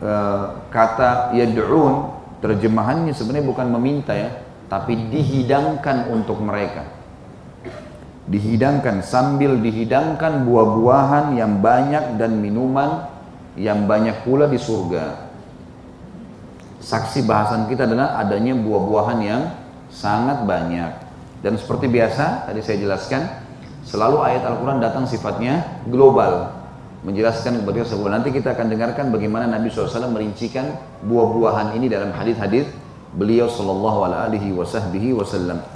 uh, 0.00 0.68
kata 0.72 1.36
yad'un 1.36 2.22
Terjemahannya 2.42 3.14
sebenarnya 3.14 3.46
bukan 3.46 3.70
meminta 3.70 4.18
ya, 4.18 4.34
tapi 4.66 4.98
dihidangkan 4.98 6.10
untuk 6.10 6.42
mereka. 6.42 6.82
Dihidangkan 8.26 8.98
sambil 9.06 9.62
dihidangkan 9.62 10.42
buah-buahan 10.42 11.38
yang 11.38 11.62
banyak 11.62 12.18
dan 12.18 12.42
minuman 12.42 13.06
yang 13.54 13.86
banyak 13.86 14.26
pula 14.26 14.50
di 14.50 14.58
surga. 14.58 15.30
Saksi 16.82 17.22
bahasan 17.22 17.70
kita 17.70 17.86
adalah 17.86 18.18
adanya 18.18 18.58
buah-buahan 18.58 19.18
yang 19.22 19.42
sangat 19.92 20.48
banyak. 20.48 20.90
Dan 21.44 21.60
seperti 21.60 21.92
biasa, 21.92 22.48
tadi 22.48 22.64
saya 22.64 22.80
jelaskan, 22.80 23.28
selalu 23.84 24.24
ayat 24.24 24.48
Al-Quran 24.48 24.80
datang 24.80 25.04
sifatnya 25.04 25.84
global 25.86 26.62
menjelaskan 27.02 27.62
kepada 27.62 27.82
kita 27.82 27.98
nanti 28.06 28.28
kita 28.30 28.54
akan 28.54 28.66
dengarkan 28.70 29.10
bagaimana 29.10 29.50
Nabi 29.50 29.74
SAW 29.74 30.14
merincikan 30.14 30.70
buah-buahan 31.02 31.74
ini 31.74 31.90
dalam 31.90 32.14
hadis-hadis 32.14 32.70
beliau 33.18 33.50
Sallallahu 33.50 34.06
Alaihi 34.06 34.54
Wasallam. 34.54 35.66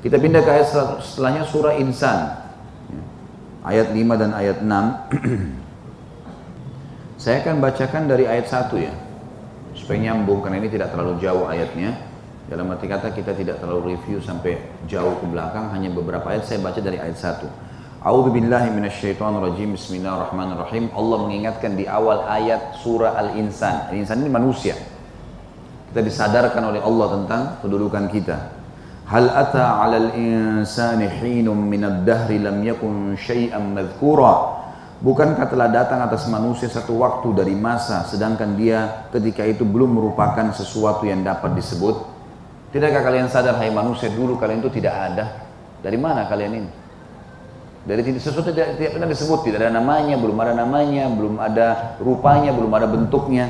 Kita 0.00 0.16
pindah 0.16 0.40
ke 0.40 0.50
ayat 0.50 0.68
setelahnya 1.04 1.44
surah 1.44 1.76
Insan 1.76 2.40
ayat 3.68 3.92
5 3.92 4.00
dan 4.16 4.32
ayat 4.32 4.64
6. 4.64 4.66
Saya 7.22 7.44
akan 7.44 7.60
bacakan 7.60 8.02
dari 8.08 8.24
ayat 8.24 8.48
1 8.48 8.72
ya 8.80 8.92
supaya 9.76 10.08
nyambung 10.08 10.40
karena 10.40 10.64
ini 10.64 10.72
tidak 10.72 10.96
terlalu 10.96 11.20
jauh 11.20 11.44
ayatnya. 11.44 12.00
Dalam 12.46 12.70
arti 12.70 12.86
kata 12.86 13.10
kita 13.10 13.34
tidak 13.34 13.58
terlalu 13.58 13.98
review 13.98 14.22
sampai 14.22 14.54
jauh 14.86 15.18
ke 15.18 15.26
belakang 15.26 15.66
hanya 15.74 15.90
beberapa 15.90 16.30
ayat 16.30 16.46
saya 16.46 16.62
baca 16.62 16.78
dari 16.78 16.94
ayat 16.94 17.18
1. 17.18 17.42
A'udzu 18.06 18.30
billahi. 18.30 18.70
Bismillahirrahmanirrahim. 18.70 20.94
Allah 20.94 21.18
mengingatkan 21.26 21.74
di 21.74 21.90
awal 21.90 22.22
ayat 22.22 22.78
surah 22.78 23.18
Al-Insan. 23.18 23.90
Al-Insan 23.90 24.22
ini 24.22 24.30
manusia. 24.30 24.78
Kita 25.90 25.98
disadarkan 25.98 26.70
oleh 26.70 26.78
Allah 26.86 27.18
tentang 27.18 27.58
kedudukan 27.66 28.14
kita. 28.14 28.54
Hal 29.10 29.26
ata 29.26 29.82
'alal 29.82 30.14
insani 30.14 31.10
hinum 31.18 31.58
minad 31.58 32.06
dahri 32.06 32.38
lam 32.38 32.62
yakun 32.62 33.18
syai'an 33.18 33.74
madhkura. 33.74 34.62
Bukankah 35.02 35.50
telah 35.50 35.66
datang 35.74 35.98
atas 35.98 36.30
manusia 36.30 36.70
satu 36.70 36.94
waktu 37.02 37.26
dari 37.34 37.58
masa 37.58 38.06
sedangkan 38.06 38.54
dia 38.54 39.10
ketika 39.10 39.42
itu 39.42 39.66
belum 39.66 39.98
merupakan 39.98 40.46
sesuatu 40.54 41.10
yang 41.10 41.26
dapat 41.26 41.58
disebut? 41.58 42.15
Tidakkah 42.76 43.08
kalian 43.08 43.32
sadar 43.32 43.56
hai 43.56 43.72
manusia 43.72 44.12
dulu 44.12 44.36
kalian 44.36 44.60
itu 44.60 44.68
tidak 44.68 44.92
ada? 44.92 45.48
Dari 45.80 45.96
mana 45.96 46.28
kalian 46.28 46.52
ini? 46.60 46.70
Dari 47.88 48.04
sesuatu 48.20 48.52
tidak, 48.52 48.76
tidak 48.76 49.00
pernah 49.00 49.08
disebut, 49.08 49.48
tidak 49.48 49.64
ada 49.64 49.80
namanya, 49.80 50.20
belum 50.20 50.36
ada 50.36 50.52
namanya, 50.52 51.08
belum 51.08 51.40
ada 51.40 51.96
rupanya, 52.04 52.52
belum 52.52 52.68
ada 52.76 52.84
bentuknya. 52.84 53.48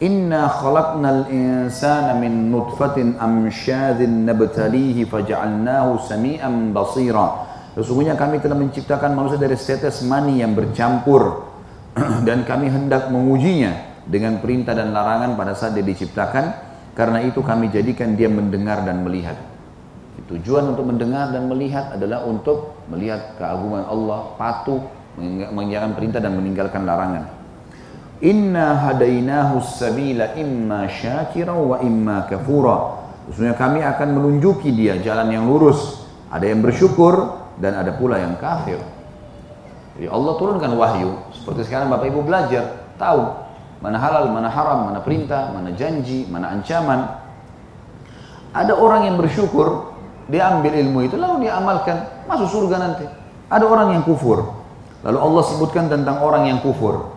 Inna 0.00 0.48
khalaqnal 0.48 1.28
insana 1.28 2.16
min 2.16 2.48
nutfatin 2.48 3.20
amsyadhin 3.20 4.24
nabtalihi 4.24 5.04
faja'alnahu 5.04 6.00
sami'an 6.08 6.72
basira. 6.72 7.44
Sesungguhnya 7.76 8.16
kami 8.16 8.40
telah 8.40 8.56
menciptakan 8.56 9.12
manusia 9.12 9.36
dari 9.36 9.60
setetes 9.60 10.00
mani 10.08 10.40
yang 10.40 10.56
bercampur 10.56 11.44
dan 12.26 12.48
kami 12.48 12.72
hendak 12.72 13.12
mengujinya 13.12 14.00
dengan 14.08 14.40
perintah 14.40 14.72
dan 14.72 14.96
larangan 14.96 15.36
pada 15.36 15.52
saat 15.52 15.76
dia 15.76 15.84
diciptakan. 15.84 16.71
Karena 16.92 17.24
itu 17.24 17.40
kami 17.40 17.72
jadikan 17.72 18.12
dia 18.16 18.28
mendengar 18.28 18.84
dan 18.84 19.00
melihat. 19.04 19.36
Tujuan 20.28 20.72
untuk 20.72 20.88
mendengar 20.88 21.28
dan 21.32 21.44
melihat 21.50 21.92
adalah 21.92 22.24
untuk 22.24 22.78
melihat 22.88 23.36
keagungan 23.36 23.84
Allah, 23.84 24.32
patuh, 24.40 24.80
mengerjakan 25.52 25.92
perintah 25.92 26.20
dan 26.24 26.32
meninggalkan 26.36 26.88
larangan. 26.88 27.28
Inna 28.22 28.80
hadainahu 28.80 29.60
sabila 29.60 30.32
imma 30.38 30.88
syakira 30.88 31.52
wa 31.52 31.82
imma 31.82 32.24
kafura. 32.30 33.02
Sesungguhnya 33.28 33.56
kami 33.58 33.80
akan 33.82 34.08
menunjuki 34.14 34.70
dia 34.72 34.96
jalan 35.02 35.28
yang 35.32 35.44
lurus. 35.44 36.06
Ada 36.32 36.48
yang 36.48 36.64
bersyukur, 36.64 37.42
dan 37.60 37.76
ada 37.76 37.92
pula 37.92 38.16
yang 38.16 38.38
kafir. 38.40 38.80
Jadi 39.98 40.08
Allah 40.08 40.32
turunkan 40.40 40.72
wahyu 40.72 41.14
seperti 41.36 41.68
sekarang 41.68 41.92
Bapak 41.92 42.08
Ibu 42.08 42.24
belajar 42.24 42.88
tahu 42.96 43.41
mana 43.82 43.98
halal, 43.98 44.30
mana 44.30 44.46
haram, 44.46 44.86
mana 44.86 45.02
perintah, 45.02 45.50
mana 45.50 45.74
janji, 45.74 46.22
mana 46.30 46.54
ancaman. 46.54 47.18
Ada 48.54 48.78
orang 48.78 49.10
yang 49.10 49.16
bersyukur, 49.18 49.98
dia 50.30 50.46
ambil 50.54 50.70
ilmu 50.70 51.02
itu 51.10 51.18
lalu 51.18 51.50
dia 51.50 51.58
amalkan, 51.58 52.06
masuk 52.30 52.46
surga 52.46 52.76
nanti. 52.78 53.04
Ada 53.50 53.66
orang 53.66 53.98
yang 53.98 54.02
kufur. 54.06 54.54
Lalu 55.02 55.18
Allah 55.18 55.42
sebutkan 55.50 55.90
tentang 55.90 56.22
orang 56.22 56.46
yang 56.46 56.62
kufur 56.62 57.10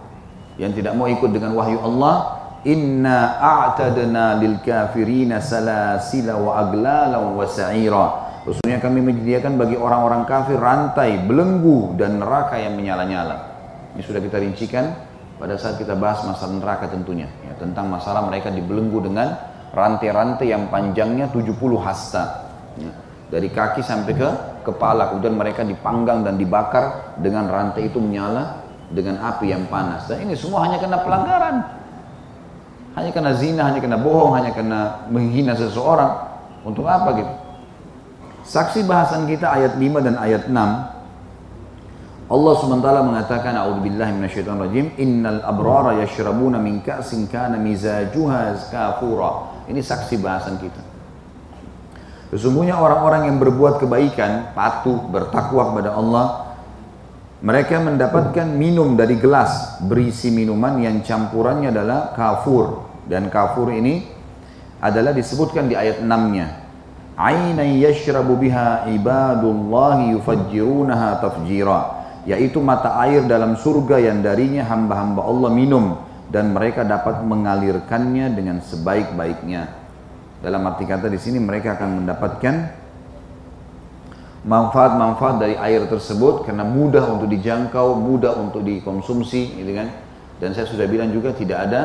yang 0.57 0.74
tidak 0.74 0.97
mau 0.97 1.05
ikut 1.05 1.30
dengan 1.30 1.53
wahyu 1.53 1.78
Allah, 1.86 2.41
inna 2.66 3.38
a'tadna 3.38 4.41
lil 4.41 4.57
kafirina 4.66 5.38
salasila 5.38 6.34
wa 6.34 6.51
aglala 6.66 7.22
wa 7.22 7.45
sa'ira. 7.45 8.26
Sesungguhnya 8.41 8.82
kami 8.82 9.05
menyediakan 9.05 9.53
bagi 9.57 9.78
orang-orang 9.78 10.26
kafir 10.26 10.57
rantai, 10.57 11.22
belenggu 11.22 11.93
dan 11.93 12.18
neraka 12.18 12.57
yang 12.57 12.74
menyala-nyala. 12.74 13.53
Ini 13.93 14.01
sudah 14.01 14.22
kita 14.22 14.41
rincikan 14.41 15.05
pada 15.36 15.59
saat 15.59 15.75
kita 15.75 15.99
bahas 15.99 16.23
masalah 16.23 16.55
neraka 16.55 16.86
tentunya. 16.88 17.27
Ya, 17.43 17.53
tentang 17.59 17.91
masalah 17.91 18.23
mereka 18.23 18.47
dibelenggu 18.51 19.03
dengan 19.03 19.36
rantai-rantai 19.75 20.47
yang 20.47 20.71
panjangnya 20.71 21.27
70 21.31 21.51
hasta. 21.83 22.47
Ya, 22.79 22.91
dari 23.27 23.51
kaki 23.51 23.83
sampai 23.83 24.13
ke 24.15 24.29
kepala. 24.63 25.11
Kemudian 25.11 25.36
mereka 25.36 25.67
dipanggang 25.67 26.23
dan 26.23 26.39
dibakar 26.39 27.15
dengan 27.19 27.51
rantai 27.51 27.91
itu 27.91 27.99
menyala 27.99 28.63
dengan 28.88 29.19
api 29.19 29.51
yang 29.51 29.67
panas. 29.67 30.07
Dan 30.07 30.23
ini 30.23 30.39
semua 30.39 30.63
hanya 30.63 30.79
karena 30.79 30.99
pelanggaran. 31.03 31.55
Hanya 32.95 33.11
karena 33.11 33.33
zina, 33.36 33.61
hanya 33.67 33.83
karena 33.83 33.99
bohong, 33.99 34.39
hanya 34.39 34.55
karena 34.55 35.03
menghina 35.11 35.51
seseorang. 35.51 36.31
Untuk 36.63 36.88
apa 36.88 37.11
gitu? 37.19 37.33
Saksi 38.45 38.88
bahasan 38.88 39.27
kita 39.27 39.51
ayat 39.51 39.75
5 39.75 40.05
dan 40.05 40.15
ayat 40.15 40.47
6 40.47 40.95
Allah 42.26 42.53
SWT 42.57 42.89
mengatakan 43.05 43.53
A'udzubillahi 43.53 44.17
minasyaitonir 44.17 44.97
Innal 44.97 45.45
abrara 45.45 46.01
yashrabuna 46.01 46.57
min 46.57 46.82
ka'sin 46.82 47.30
kana 47.30 47.61
mizajuha 47.61 48.57
kafura. 48.73 49.61
Ini 49.69 49.78
saksi 49.78 50.17
bahasan 50.17 50.57
kita. 50.57 50.82
Sesungguhnya 52.34 52.82
orang-orang 52.82 53.30
yang 53.30 53.38
berbuat 53.38 53.78
kebaikan 53.78 54.57
Patuh, 54.57 55.05
bertakwa 55.13 55.69
kepada 55.71 55.93
Allah 55.93 56.57
Mereka 57.45 57.78
mendapatkan 57.78 58.49
minum 58.49 58.97
dari 58.97 59.21
gelas. 59.21 59.78
Berisi 59.86 60.34
minuman 60.34 60.82
yang 60.82 61.05
campurannya 61.05 61.69
adalah 61.69 62.17
kafur. 62.17 62.89
Dan 63.05 63.30
kafur 63.30 63.69
ini 63.69 64.01
adalah 64.82 65.13
disebutkan 65.13 65.69
di 65.69 65.78
ayat 65.78 66.01
6 66.01 66.09
nya 66.34 66.65
ainan 67.15 67.80
yashrabu 67.80 68.36
biha 68.36 68.91
ibadullahi 68.91 70.19
yufajjirunaha 70.19 71.23
tafjira 71.23 72.05
yaitu 72.26 72.57
mata 72.59 72.97
air 73.05 73.23
dalam 73.30 73.53
surga 73.53 74.01
yang 74.01 74.26
darinya 74.26 74.65
hamba-hamba 74.65 75.21
Allah 75.21 75.49
minum 75.53 76.01
dan 76.30 76.51
mereka 76.51 76.82
dapat 76.82 77.21
mengalirkannya 77.21 78.34
dengan 78.34 78.59
sebaik-baiknya 78.65 79.86
dalam 80.45 80.61
arti 80.69 80.86
kata 80.86 81.09
di 81.09 81.17
sini 81.17 81.41
mereka 81.41 81.73
akan 81.73 82.05
mendapatkan 82.05 82.55
manfaat-manfaat 84.45 85.41
dari 85.41 85.57
air 85.57 85.89
tersebut 85.89 86.45
karena 86.45 86.61
mudah 86.61 87.01
untuk 87.17 87.26
dijangkau, 87.34 87.97
mudah 87.97 88.38
untuk 88.38 88.61
dikonsumsi, 88.61 89.57
gitu 89.57 89.71
kan? 89.73 89.89
Dan 90.38 90.53
saya 90.53 90.69
sudah 90.69 90.86
bilang 90.86 91.09
juga 91.09 91.34
tidak 91.34 91.65
ada 91.65 91.82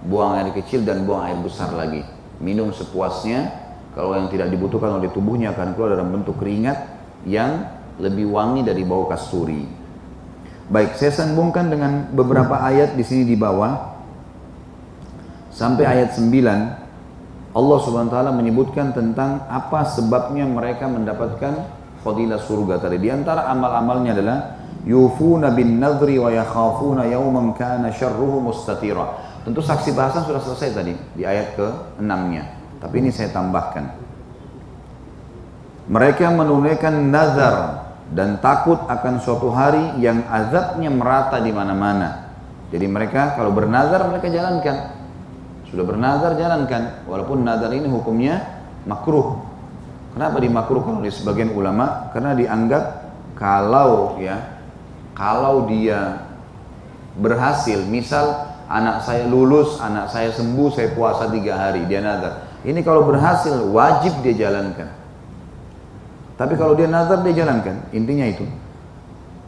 buang 0.00 0.40
air 0.40 0.56
kecil 0.56 0.88
dan 0.88 1.04
buang 1.04 1.28
air 1.28 1.36
besar 1.36 1.68
lagi. 1.76 2.00
Minum 2.40 2.72
sepuasnya, 2.72 3.52
kalau 3.92 4.16
yang 4.16 4.32
tidak 4.32 4.48
dibutuhkan 4.48 4.96
oleh 4.96 5.12
tubuhnya 5.12 5.52
akan 5.52 5.76
keluar 5.76 5.92
dalam 5.92 6.08
bentuk 6.08 6.40
keringat 6.40 6.88
yang 7.28 7.68
lebih 8.00 8.30
wangi 8.32 8.64
dari 8.64 8.88
bau 8.88 9.04
kasturi. 9.04 9.68
Baik, 10.68 11.00
saya 11.00 11.12
sambungkan 11.16 11.72
dengan 11.72 12.12
beberapa 12.12 12.60
ayat 12.60 12.92
di 12.92 13.00
sini 13.00 13.24
di 13.24 13.40
bawah. 13.40 13.96
Sampai 15.48 15.88
ayat 15.88 16.12
9 16.14 16.28
Allah 17.56 17.78
Subhanahu 17.80 18.12
wa 18.12 18.14
taala 18.14 18.30
menyebutkan 18.36 18.92
tentang 18.92 19.48
apa 19.48 19.88
sebabnya 19.88 20.44
mereka 20.44 20.84
mendapatkan 20.84 21.64
fadilah 22.04 22.36
surga 22.36 22.84
tadi. 22.84 23.00
Di 23.00 23.08
antara 23.08 23.48
amal-amalnya 23.48 24.12
adalah 24.12 24.38
yufuna 24.84 25.56
bin 25.56 25.80
nadri 25.80 26.20
wa 26.20 26.28
yakhafuna 26.28 27.08
yawman 27.08 27.56
kana 27.56 27.88
syarruhu 27.88 28.44
mustatira. 28.44 29.24
Tentu 29.48 29.64
saksi 29.64 29.96
bahasan 29.96 30.28
sudah 30.28 30.44
selesai 30.44 30.76
tadi 30.76 30.92
di 31.16 31.24
ayat 31.24 31.56
ke-6-nya. 31.56 32.44
Tapi 32.84 32.94
ini 33.00 33.08
saya 33.08 33.32
tambahkan. 33.32 33.88
Mereka 35.88 36.28
menunaikan 36.28 37.08
nazar 37.08 37.87
dan 38.12 38.40
takut 38.40 38.80
akan 38.88 39.20
suatu 39.20 39.52
hari 39.52 40.00
yang 40.00 40.24
azabnya 40.28 40.88
merata 40.88 41.40
di 41.44 41.52
mana-mana. 41.52 42.32
Jadi 42.72 42.86
mereka 42.88 43.36
kalau 43.36 43.52
bernazar 43.52 44.08
mereka 44.08 44.28
jalankan. 44.32 44.96
Sudah 45.68 45.84
bernazar 45.84 46.36
jalankan. 46.36 47.04
Walaupun 47.04 47.44
nazar 47.44 47.72
ini 47.76 47.88
hukumnya 47.88 48.64
makruh. 48.88 49.44
Kenapa 50.16 50.40
dimakruh 50.40 50.80
kalau 50.80 51.00
di 51.04 51.12
sebagian 51.12 51.52
ulama? 51.52 52.08
Karena 52.16 52.32
dianggap 52.32 52.84
kalau 53.36 54.16
ya 54.16 54.58
kalau 55.12 55.68
dia 55.68 56.24
berhasil, 57.18 57.82
misal 57.84 58.48
anak 58.70 59.02
saya 59.02 59.26
lulus, 59.26 59.82
anak 59.82 60.12
saya 60.12 60.30
sembuh, 60.30 60.70
saya 60.70 60.94
puasa 60.94 61.26
tiga 61.28 61.58
hari, 61.58 61.84
dia 61.90 61.98
nazar. 61.98 62.46
Ini 62.62 62.80
kalau 62.82 63.06
berhasil 63.06 63.54
wajib 63.70 64.18
dia 64.22 64.48
jalankan. 64.48 64.97
Tapi 66.38 66.54
kalau 66.54 66.78
dia 66.78 66.86
nazar 66.86 67.26
dia 67.26 67.42
jalankan, 67.42 67.90
intinya 67.90 68.22
itu. 68.22 68.46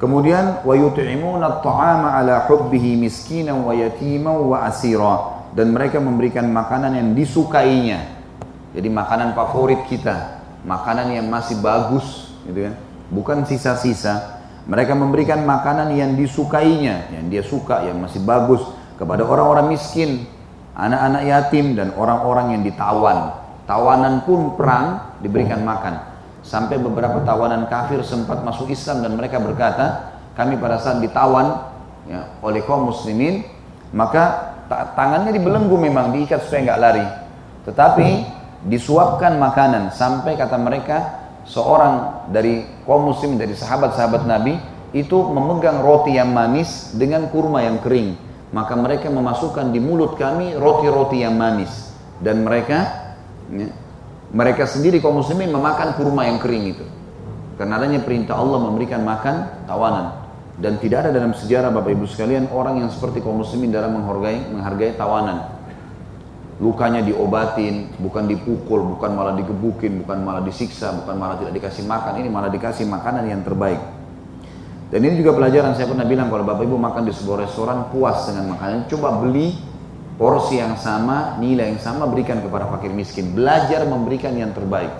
Kemudian 0.02 0.66
wa 0.66 0.74
yut'imuna 0.74 1.60
at-ta'ama 1.60 2.18
ala 2.18 2.50
hubbihi 2.50 2.98
miskinan 2.98 3.62
wa 3.62 3.70
yatiman 3.70 4.42
wa 4.42 4.66
asira 4.66 5.44
dan 5.54 5.70
mereka 5.70 6.02
memberikan 6.02 6.50
makanan 6.50 6.98
yang 6.98 7.08
disukainya. 7.14 8.18
Jadi 8.74 8.88
makanan 8.90 9.38
favorit 9.38 9.86
kita, 9.86 10.42
makanan 10.66 11.14
yang 11.14 11.30
masih 11.30 11.62
bagus 11.62 12.34
gitu 12.42 12.66
kan. 12.66 12.74
Bukan 13.10 13.38
sisa-sisa. 13.46 14.42
Mereka 14.70 14.94
memberikan 14.94 15.42
makanan 15.42 15.94
yang 15.94 16.14
disukainya, 16.14 17.10
yang 17.10 17.26
dia 17.26 17.42
suka, 17.42 17.82
yang 17.86 17.98
masih 17.98 18.22
bagus 18.22 18.62
kepada 18.96 19.26
orang-orang 19.26 19.74
miskin, 19.74 20.26
anak-anak 20.78 21.22
yatim 21.26 21.74
dan 21.74 21.90
orang-orang 21.98 22.54
yang 22.54 22.62
ditawan. 22.62 23.34
Tawanan 23.66 24.22
pun 24.22 24.54
perang 24.54 25.16
diberikan 25.18 25.62
makan. 25.66 26.09
Sampai 26.50 26.82
beberapa 26.82 27.22
tawanan 27.22 27.70
kafir 27.70 28.02
sempat 28.02 28.42
masuk 28.42 28.74
Islam 28.74 29.06
dan 29.06 29.14
mereka 29.14 29.38
berkata, 29.38 30.18
kami 30.34 30.58
pada 30.58 30.82
saat 30.82 30.98
ditawan 30.98 31.70
ya, 32.10 32.26
oleh 32.42 32.66
kaum 32.66 32.90
muslimin, 32.90 33.46
maka 33.94 34.50
tangannya 34.98 35.30
dibelenggu 35.30 35.78
memang 35.78 36.10
diikat 36.10 36.42
supaya 36.42 36.74
nggak 36.74 36.80
lari. 36.82 37.06
Tetapi 37.70 38.08
disuapkan 38.66 39.38
makanan 39.38 39.94
sampai 39.94 40.34
kata 40.34 40.58
mereka 40.58 40.98
seorang 41.46 42.26
dari 42.34 42.66
kaum 42.82 43.14
muslim 43.14 43.38
dari 43.38 43.54
sahabat-sahabat 43.54 44.26
Nabi 44.26 44.58
itu 44.90 45.22
memegang 45.30 45.86
roti 45.86 46.18
yang 46.18 46.34
manis 46.34 46.90
dengan 46.98 47.30
kurma 47.30 47.62
yang 47.62 47.78
kering 47.78 48.18
maka 48.50 48.74
mereka 48.74 49.06
memasukkan 49.06 49.70
di 49.70 49.78
mulut 49.78 50.18
kami 50.18 50.58
roti-roti 50.58 51.22
yang 51.22 51.38
manis 51.38 51.94
dan 52.18 52.42
mereka 52.42 52.78
ya, 53.54 53.70
mereka 54.30 54.62
sendiri 54.66 55.02
kaum 55.02 55.18
muslimin 55.18 55.50
memakan 55.50 55.98
kurma 55.98 56.26
yang 56.26 56.38
kering 56.38 56.64
itu. 56.70 56.86
Karena 57.58 57.76
adanya 57.76 58.00
perintah 58.00 58.38
Allah 58.38 58.58
memberikan 58.62 59.02
makan 59.02 59.66
tawanan. 59.66 60.06
Dan 60.60 60.76
tidak 60.76 61.08
ada 61.08 61.10
dalam 61.10 61.32
sejarah 61.32 61.72
Bapak 61.72 61.92
Ibu 61.92 62.04
sekalian 62.04 62.52
orang 62.52 62.84
yang 62.84 62.88
seperti 62.92 63.24
kaum 63.24 63.40
muslimin 63.40 63.72
dalam 63.72 63.96
menghargai 63.96 64.48
menghargai 64.52 64.94
tawanan. 64.94 65.60
Lukanya 66.60 67.00
diobatin 67.00 67.88
bukan 67.96 68.28
dipukul 68.28 68.84
bukan 68.96 69.16
malah 69.16 69.32
digebukin 69.32 70.04
bukan 70.04 70.20
malah 70.20 70.44
disiksa 70.44 70.92
bukan 70.92 71.16
malah 71.16 71.40
tidak 71.40 71.56
dikasih 71.56 71.88
makan. 71.88 72.20
Ini 72.20 72.28
malah 72.28 72.52
dikasih 72.52 72.84
makanan 72.86 73.24
yang 73.28 73.40
terbaik. 73.40 73.80
Dan 74.90 75.06
ini 75.06 75.22
juga 75.22 75.38
pelajaran 75.38 75.72
saya 75.78 75.86
pernah 75.86 76.04
bilang 76.04 76.28
kalau 76.28 76.42
Bapak 76.42 76.66
Ibu 76.66 76.76
makan 76.76 77.08
di 77.08 77.12
sebuah 77.14 77.46
restoran 77.46 77.88
puas 77.88 78.26
dengan 78.26 78.58
makanan, 78.58 78.90
coba 78.90 79.22
beli 79.22 79.69
porsi 80.20 80.60
yang 80.60 80.76
sama, 80.76 81.40
nilai 81.40 81.72
yang 81.72 81.80
sama 81.80 82.04
berikan 82.04 82.44
kepada 82.44 82.68
fakir 82.68 82.92
miskin. 82.92 83.32
Belajar 83.32 83.88
memberikan 83.88 84.36
yang 84.36 84.52
terbaik. 84.52 84.92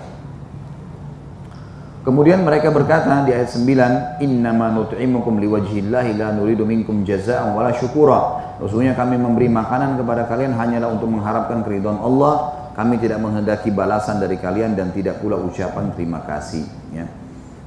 Kemudian 2.01 2.41
mereka 2.41 2.73
berkata 2.73 3.21
di 3.21 3.29
ayat 3.29 3.53
9, 3.53 4.17
"Innama 4.25 4.73
nut'imukum 4.73 5.37
liwajhillahi 5.37 6.17
la 6.17 6.33
nuridu 6.33 6.65
minkum 6.65 7.05
jazaa'an 7.05 7.53
wala 7.53 7.69
syukura." 7.77 8.41
Sesungguhnya 8.57 8.97
kami 8.97 9.21
memberi 9.21 9.45
makanan 9.45 10.01
kepada 10.01 10.25
kalian 10.25 10.57
hanyalah 10.57 10.89
untuk 10.89 11.13
mengharapkan 11.13 11.61
keridhaan 11.61 12.01
Allah. 12.01 12.57
Kami 12.73 12.97
tidak 12.97 13.21
menghendaki 13.21 13.69
balasan 13.69 14.17
dari 14.17 14.41
kalian 14.41 14.73
dan 14.73 14.89
tidak 14.89 15.21
pula 15.21 15.37
ucapan 15.37 15.93
terima 15.93 16.25
kasih, 16.25 16.65
ya. 16.89 17.05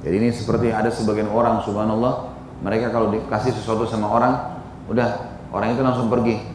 Jadi 0.03 0.15
ini 0.19 0.33
seperti 0.35 0.75
ada 0.75 0.91
sebagian 0.91 1.31
orang 1.31 1.63
subhanallah, 1.63 2.35
mereka 2.59 2.91
kalau 2.91 3.13
dikasih 3.13 3.55
sesuatu 3.55 3.87
sama 3.87 4.11
orang, 4.11 4.33
udah 4.91 5.07
orang 5.55 5.77
itu 5.77 5.81
langsung 5.85 6.09
pergi. 6.11 6.54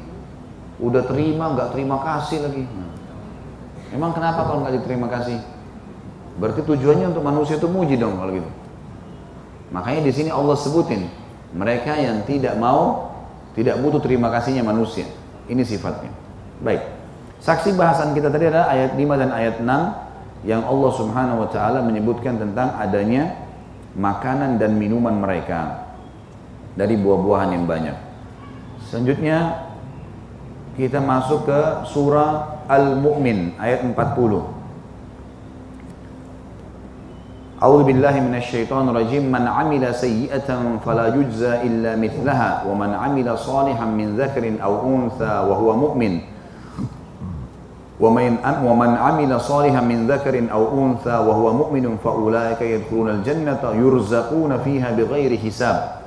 Udah 0.80 1.04
terima 1.04 1.52
nggak 1.52 1.76
terima 1.76 2.00
kasih 2.00 2.38
lagi. 2.40 2.64
Emang 3.92 4.16
kenapa 4.16 4.48
kalau 4.48 4.64
nggak 4.64 4.80
diterima 4.80 5.06
kasih? 5.12 5.38
Berarti 6.40 6.64
tujuannya 6.64 7.12
untuk 7.12 7.24
manusia 7.26 7.60
itu 7.60 7.68
muji 7.68 8.00
dong 8.00 8.16
kalau 8.16 8.32
gitu. 8.32 8.50
Makanya 9.70 10.00
di 10.08 10.12
sini 10.14 10.30
Allah 10.32 10.56
sebutin 10.56 11.06
mereka 11.52 11.94
yang 11.98 12.24
tidak 12.24 12.56
mau, 12.56 13.12
tidak 13.52 13.76
butuh 13.82 14.00
terima 14.00 14.32
kasihnya 14.32 14.64
manusia. 14.64 15.04
Ini 15.50 15.62
sifatnya. 15.66 16.10
Baik. 16.62 16.82
Saksi 17.40 17.74
bahasan 17.74 18.16
kita 18.16 18.32
tadi 18.32 18.48
adalah 18.48 18.68
ayat 18.72 18.94
5 18.94 19.20
dan 19.20 19.30
ayat 19.32 19.54
6 19.60 20.48
yang 20.48 20.62
Allah 20.64 20.92
Subhanahu 20.96 21.44
wa 21.44 21.48
taala 21.52 21.84
menyebutkan 21.84 22.40
tentang 22.40 22.72
adanya 22.80 23.36
makanan 23.96 24.56
dan 24.56 24.76
minuman 24.76 25.18
mereka 25.18 25.88
dari 26.78 26.96
buah-buahan 26.96 27.50
yang 27.52 27.64
banyak. 27.66 27.96
Selanjutnya 28.88 29.69
kita 30.80 30.96
masuk 30.96 31.44
ke 31.44 31.60
surah 31.92 32.64
Al-Mu'min 32.64 33.60
ayat 33.60 33.84
40. 33.84 34.60
أعوذ 37.60 37.84
بالله 37.84 38.14
من 38.24 38.40
الشيطان 38.40 38.88
الرجيم 38.88 39.28
من 39.28 39.44
عمل 39.44 39.84
سيئة 39.92 40.48
فلا 40.80 41.12
يجزى 41.12 41.68
إلا 41.68 41.92
مثلها 42.00 42.64
ومن 42.64 42.88
عمل 42.96 43.28
صالحا 43.36 43.84
من 43.84 44.16
ذكر 44.16 44.40
أو 44.64 44.72
أنثى 44.88 45.34
وهو 45.44 45.68
مؤمن 45.76 46.24
ومن 48.00 48.32
ومن 48.64 48.90
عمل 48.96 49.32
صالحا 49.40 49.80
من 49.84 50.08
ذكر 50.08 50.32
أو 50.48 50.62
أنثى 50.72 51.16
وهو 51.28 51.46
مؤمن 51.52 52.00
فأولئك 52.00 52.60
يدخلون 52.64 53.08
الجنة 53.20 53.60
يرزقون 53.60 54.52
فيها 54.64 54.96
بغير 54.96 55.36
حساب 55.36 55.99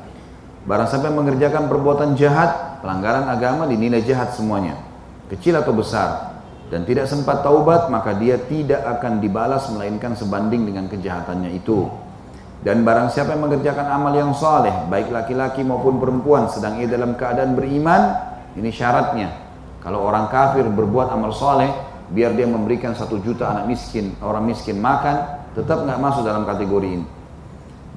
Barang 0.64 0.88
siapa 0.88 1.12
yang 1.12 1.20
mengerjakan 1.20 1.68
perbuatan 1.68 2.16
jahat, 2.16 2.80
pelanggaran 2.80 3.28
agama 3.28 3.68
dinilai 3.68 4.00
jahat 4.00 4.32
semuanya, 4.32 4.80
kecil 5.28 5.60
atau 5.60 5.76
besar 5.76 6.34
dan 6.74 6.90
tidak 6.90 7.06
sempat 7.06 7.46
taubat 7.46 7.92
maka 7.94 8.18
dia 8.18 8.40
tidak 8.50 8.82
akan 8.82 9.22
dibalas 9.22 9.70
melainkan 9.70 10.18
sebanding 10.18 10.66
dengan 10.66 10.90
kejahatannya 10.90 11.54
itu. 11.54 11.86
Dan 12.64 12.82
barang 12.88 13.12
siapa 13.14 13.36
yang 13.36 13.46
mengerjakan 13.46 13.92
amal 13.92 14.16
yang 14.16 14.32
saleh 14.34 14.72
baik 14.88 15.14
laki-laki 15.14 15.62
maupun 15.68 16.00
perempuan 16.00 16.48
sedang 16.50 16.80
ia 16.82 16.88
dalam 16.88 17.14
keadaan 17.14 17.54
beriman 17.54 18.16
ini 18.58 18.72
syaratnya. 18.74 19.30
Kalau 19.84 20.02
orang 20.02 20.32
kafir 20.32 20.66
berbuat 20.66 21.12
amal 21.14 21.36
saleh 21.36 21.70
biar 22.10 22.34
dia 22.34 22.48
memberikan 22.48 22.96
satu 22.96 23.20
juta 23.20 23.52
anak 23.52 23.68
miskin 23.68 24.16
orang 24.24 24.48
miskin 24.48 24.80
makan 24.80 25.44
tetap 25.54 25.84
nggak 25.86 26.00
masuk 26.02 26.24
dalam 26.26 26.48
kategori 26.48 26.90
ini. 26.90 27.06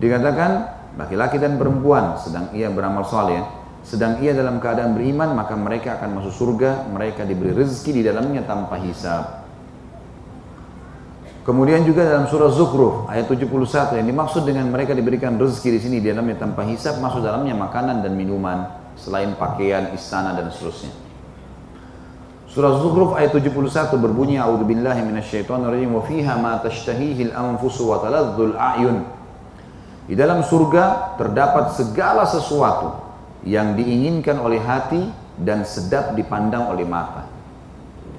Dikatakan 0.02 0.75
laki-laki 0.96 1.36
dan 1.36 1.60
perempuan 1.60 2.16
sedang 2.18 2.50
ia 2.56 2.72
beramal 2.72 3.04
saleh 3.04 3.40
sedang 3.86 4.18
ia 4.18 4.34
dalam 4.34 4.58
keadaan 4.58 4.98
beriman 4.98 5.36
maka 5.36 5.54
mereka 5.54 6.00
akan 6.00 6.18
masuk 6.18 6.32
surga 6.34 6.90
mereka 6.90 7.22
diberi 7.22 7.54
rezeki 7.54 8.00
di 8.00 8.02
dalamnya 8.02 8.42
tanpa 8.42 8.80
hisab 8.82 9.46
Kemudian 11.46 11.86
juga 11.86 12.02
dalam 12.02 12.26
surah 12.26 12.50
Zukhruf 12.50 13.06
ayat 13.06 13.30
71 13.30 14.02
yang 14.02 14.06
dimaksud 14.10 14.42
dengan 14.42 14.66
mereka 14.66 14.98
diberikan 14.98 15.38
rezeki 15.38 15.78
di 15.78 15.80
sini 15.80 15.96
di 16.02 16.10
dalamnya 16.10 16.42
tanpa 16.42 16.66
hisab 16.66 16.98
masuk 16.98 17.22
dalamnya 17.22 17.54
makanan 17.54 18.02
dan 18.02 18.18
minuman 18.18 18.66
selain 18.98 19.30
pakaian, 19.38 19.94
istana 19.94 20.34
dan 20.34 20.50
seterusnya. 20.50 20.90
Surah 22.50 22.82
Zukhruf 22.82 23.14
ayat 23.14 23.30
71 23.30 23.62
berbunyi 23.94 24.42
A'udzubillahi 24.42 25.06
minasyaitonirrajim 25.06 25.94
wa 25.94 26.02
fiha 26.02 26.34
ma 26.34 26.58
tashtahihi 26.66 27.30
al-anfusu 27.30 27.94
wa 27.94 28.02
taladzul 28.02 28.58
a'yun. 28.58 29.06
Di 30.06 30.14
dalam 30.14 30.42
surga 30.46 31.18
terdapat 31.18 31.74
segala 31.74 32.22
sesuatu 32.22 33.02
yang 33.42 33.74
diinginkan 33.74 34.38
oleh 34.38 34.62
hati 34.62 35.02
dan 35.38 35.66
sedap 35.66 36.14
dipandang 36.14 36.70
oleh 36.70 36.86
mata. 36.86 37.26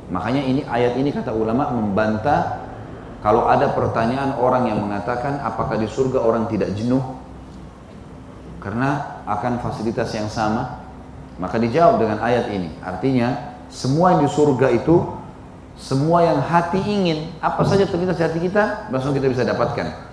Makanya 0.07 0.43
ini 0.43 0.61
ayat 0.63 0.95
ini 0.99 1.11
kata 1.11 1.35
ulama 1.35 1.71
membantah 1.71 2.63
kalau 3.19 3.47
ada 3.49 3.75
pertanyaan 3.75 4.39
orang 4.39 4.71
yang 4.71 4.79
mengatakan 4.83 5.39
apakah 5.43 5.75
di 5.75 5.87
surga 5.87 6.21
orang 6.23 6.47
tidak 6.47 6.71
jenuh 6.75 7.01
karena 8.63 9.23
akan 9.27 9.59
fasilitas 9.59 10.11
yang 10.15 10.31
sama, 10.31 10.79
maka 11.39 11.59
dijawab 11.59 11.99
dengan 11.99 12.19
ayat 12.23 12.51
ini. 12.51 12.71
Artinya 12.79 13.59
semua 13.67 14.15
yang 14.15 14.27
di 14.27 14.31
surga 14.31 14.67
itu 14.75 15.03
semua 15.77 16.23
yang 16.25 16.39
hati 16.41 16.81
ingin, 16.81 17.31
apa 17.37 17.61
saja 17.67 17.85
terlintas 17.85 18.17
di 18.17 18.23
hati 18.25 18.39
kita, 18.41 18.89
langsung 18.89 19.13
kita 19.13 19.29
bisa 19.29 19.43
dapatkan. 19.45 20.06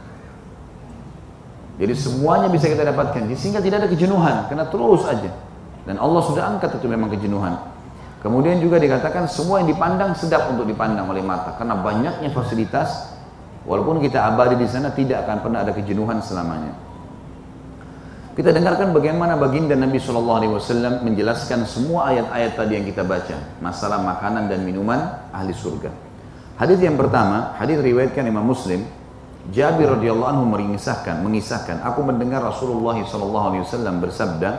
Jadi 1.75 1.93
semuanya 1.99 2.47
bisa 2.47 2.71
kita 2.71 2.87
dapatkan 2.87 3.27
sehingga 3.35 3.59
tidak 3.59 3.83
ada 3.83 3.89
kejenuhan 3.91 4.47
karena 4.47 4.65
terus 4.71 5.03
aja. 5.11 5.31
Dan 5.85 5.99
Allah 6.01 6.23
sudah 6.23 6.43
angkat 6.55 6.79
itu 6.79 6.87
memang 6.87 7.11
kejenuhan. 7.11 7.59
Kemudian 8.25 8.57
juga 8.57 8.81
dikatakan 8.81 9.29
semua 9.29 9.61
yang 9.61 9.69
dipandang 9.69 10.17
sedap 10.17 10.49
untuk 10.49 10.65
dipandang 10.65 11.05
oleh 11.05 11.21
mata 11.21 11.53
karena 11.61 11.77
banyaknya 11.77 12.33
fasilitas 12.33 13.13
walaupun 13.69 14.01
kita 14.01 14.17
abadi 14.17 14.57
di 14.57 14.65
sana 14.65 14.97
tidak 14.97 15.29
akan 15.29 15.45
pernah 15.45 15.61
ada 15.61 15.77
kejenuhan 15.77 16.25
selamanya. 16.25 16.73
Kita 18.35 18.51
dengarkan 18.51 18.91
bagaimana 18.91 19.39
baginda 19.39 19.79
Nabi 19.79 20.01
Shallallahu 20.01 20.39
Alaihi 20.43 20.53
Wasallam 20.57 21.07
menjelaskan 21.07 21.69
semua 21.71 22.11
ayat-ayat 22.11 22.59
tadi 22.59 22.73
yang 22.81 22.87
kita 22.89 23.07
baca 23.07 23.37
masalah 23.63 24.03
makanan 24.03 24.51
dan 24.51 24.67
minuman 24.67 25.31
ahli 25.31 25.55
surga. 25.55 25.93
Hadis 26.59 26.83
yang 26.83 26.99
pertama, 26.99 27.55
hadis 27.61 27.79
riwayatkan 27.79 28.27
Imam 28.27 28.43
Muslim 28.43 28.83
Jabir 29.53 29.93
radhiyallahu 30.01 30.31
anhu 30.41 30.45
mengisahkan, 30.49 31.21
mengisahkan, 31.21 31.85
aku 31.85 32.01
mendengar 32.01 32.41
Rasulullah 32.41 32.97
sallallahu 32.97 33.47
alaihi 33.53 33.63
wasallam 33.69 34.01
bersabda, 34.01 34.51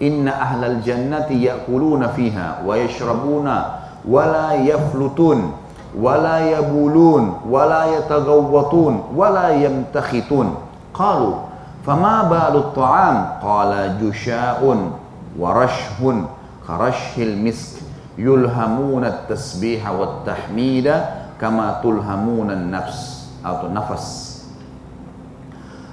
"Inna 0.00 0.32
ahlal 0.32 0.80
jannati 0.80 1.36
ya'kuluna 1.36 2.16
fiha 2.16 2.64
wa 2.64 2.72
yashrabuna 2.72 3.56
wa 4.00 4.22
la 4.24 4.56
yaflutun 4.56 5.52
wa 5.92 6.16
la 6.16 6.48
yabulun 6.48 7.44
wa 7.44 7.60
la 7.68 7.82
yataghawwatun 7.92 9.12
wa 9.12 9.26
la 9.28 9.52
yamtakhitun." 9.52 10.56
Qalu, 10.96 11.36
"Fama 11.84 12.24
balu 12.24 12.72
at-ta'am?" 12.72 13.16
Qala 13.44 14.00
jusha'un 14.00 14.96
wa 15.36 15.48
rashhun 15.52 16.24
karashhil 16.64 17.36
misk 17.36 17.84
yulhamuna 18.16 19.12
at-tasbiha 19.12 19.92
wat-tahmida 19.92 21.36
kama 21.36 21.84
tulhamuna 21.84 22.56
an-nafs 22.56 23.11
atau 23.42 23.68
nafas. 23.68 24.30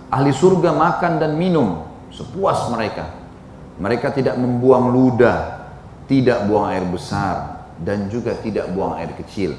Ahli 0.10 0.34
surga 0.34 0.74
makan 0.74 1.22
dan 1.22 1.38
minum 1.38 1.86
sepuas 2.10 2.70
mereka. 2.74 3.14
Mereka 3.78 4.14
tidak 4.14 4.36
membuang 4.36 4.90
ludah, 4.90 5.70
tidak 6.10 6.50
buang 6.50 6.70
air 6.74 6.84
besar, 6.90 7.68
dan 7.80 8.10
juga 8.10 8.36
tidak 8.42 8.70
buang 8.74 8.98
air 8.98 9.14
kecil. 9.16 9.56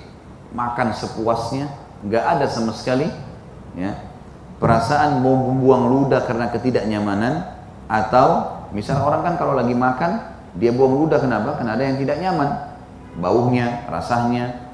Makan 0.51 0.93
sepuasnya, 0.93 1.71
nggak 2.03 2.25
ada 2.37 2.47
sama 2.51 2.75
sekali 2.75 3.07
ya, 3.79 3.97
perasaan 4.61 5.23
mau 5.23 5.39
membuang 5.39 5.89
ludah 5.89 6.27
karena 6.27 6.51
ketidaknyamanan 6.53 7.47
atau 7.87 8.61
misalnya 8.77 9.07
orang 9.07 9.23
kan 9.25 9.35
kalau 9.39 9.55
lagi 9.57 9.73
makan 9.73 10.21
dia 10.59 10.75
buang 10.75 10.99
ludah 10.99 11.23
kenapa? 11.23 11.57
Karena 11.57 11.79
ada 11.79 11.85
yang 11.87 11.97
tidak 12.03 12.17
nyaman, 12.19 12.51
baunya, 13.23 13.87
rasanya, 13.87 14.67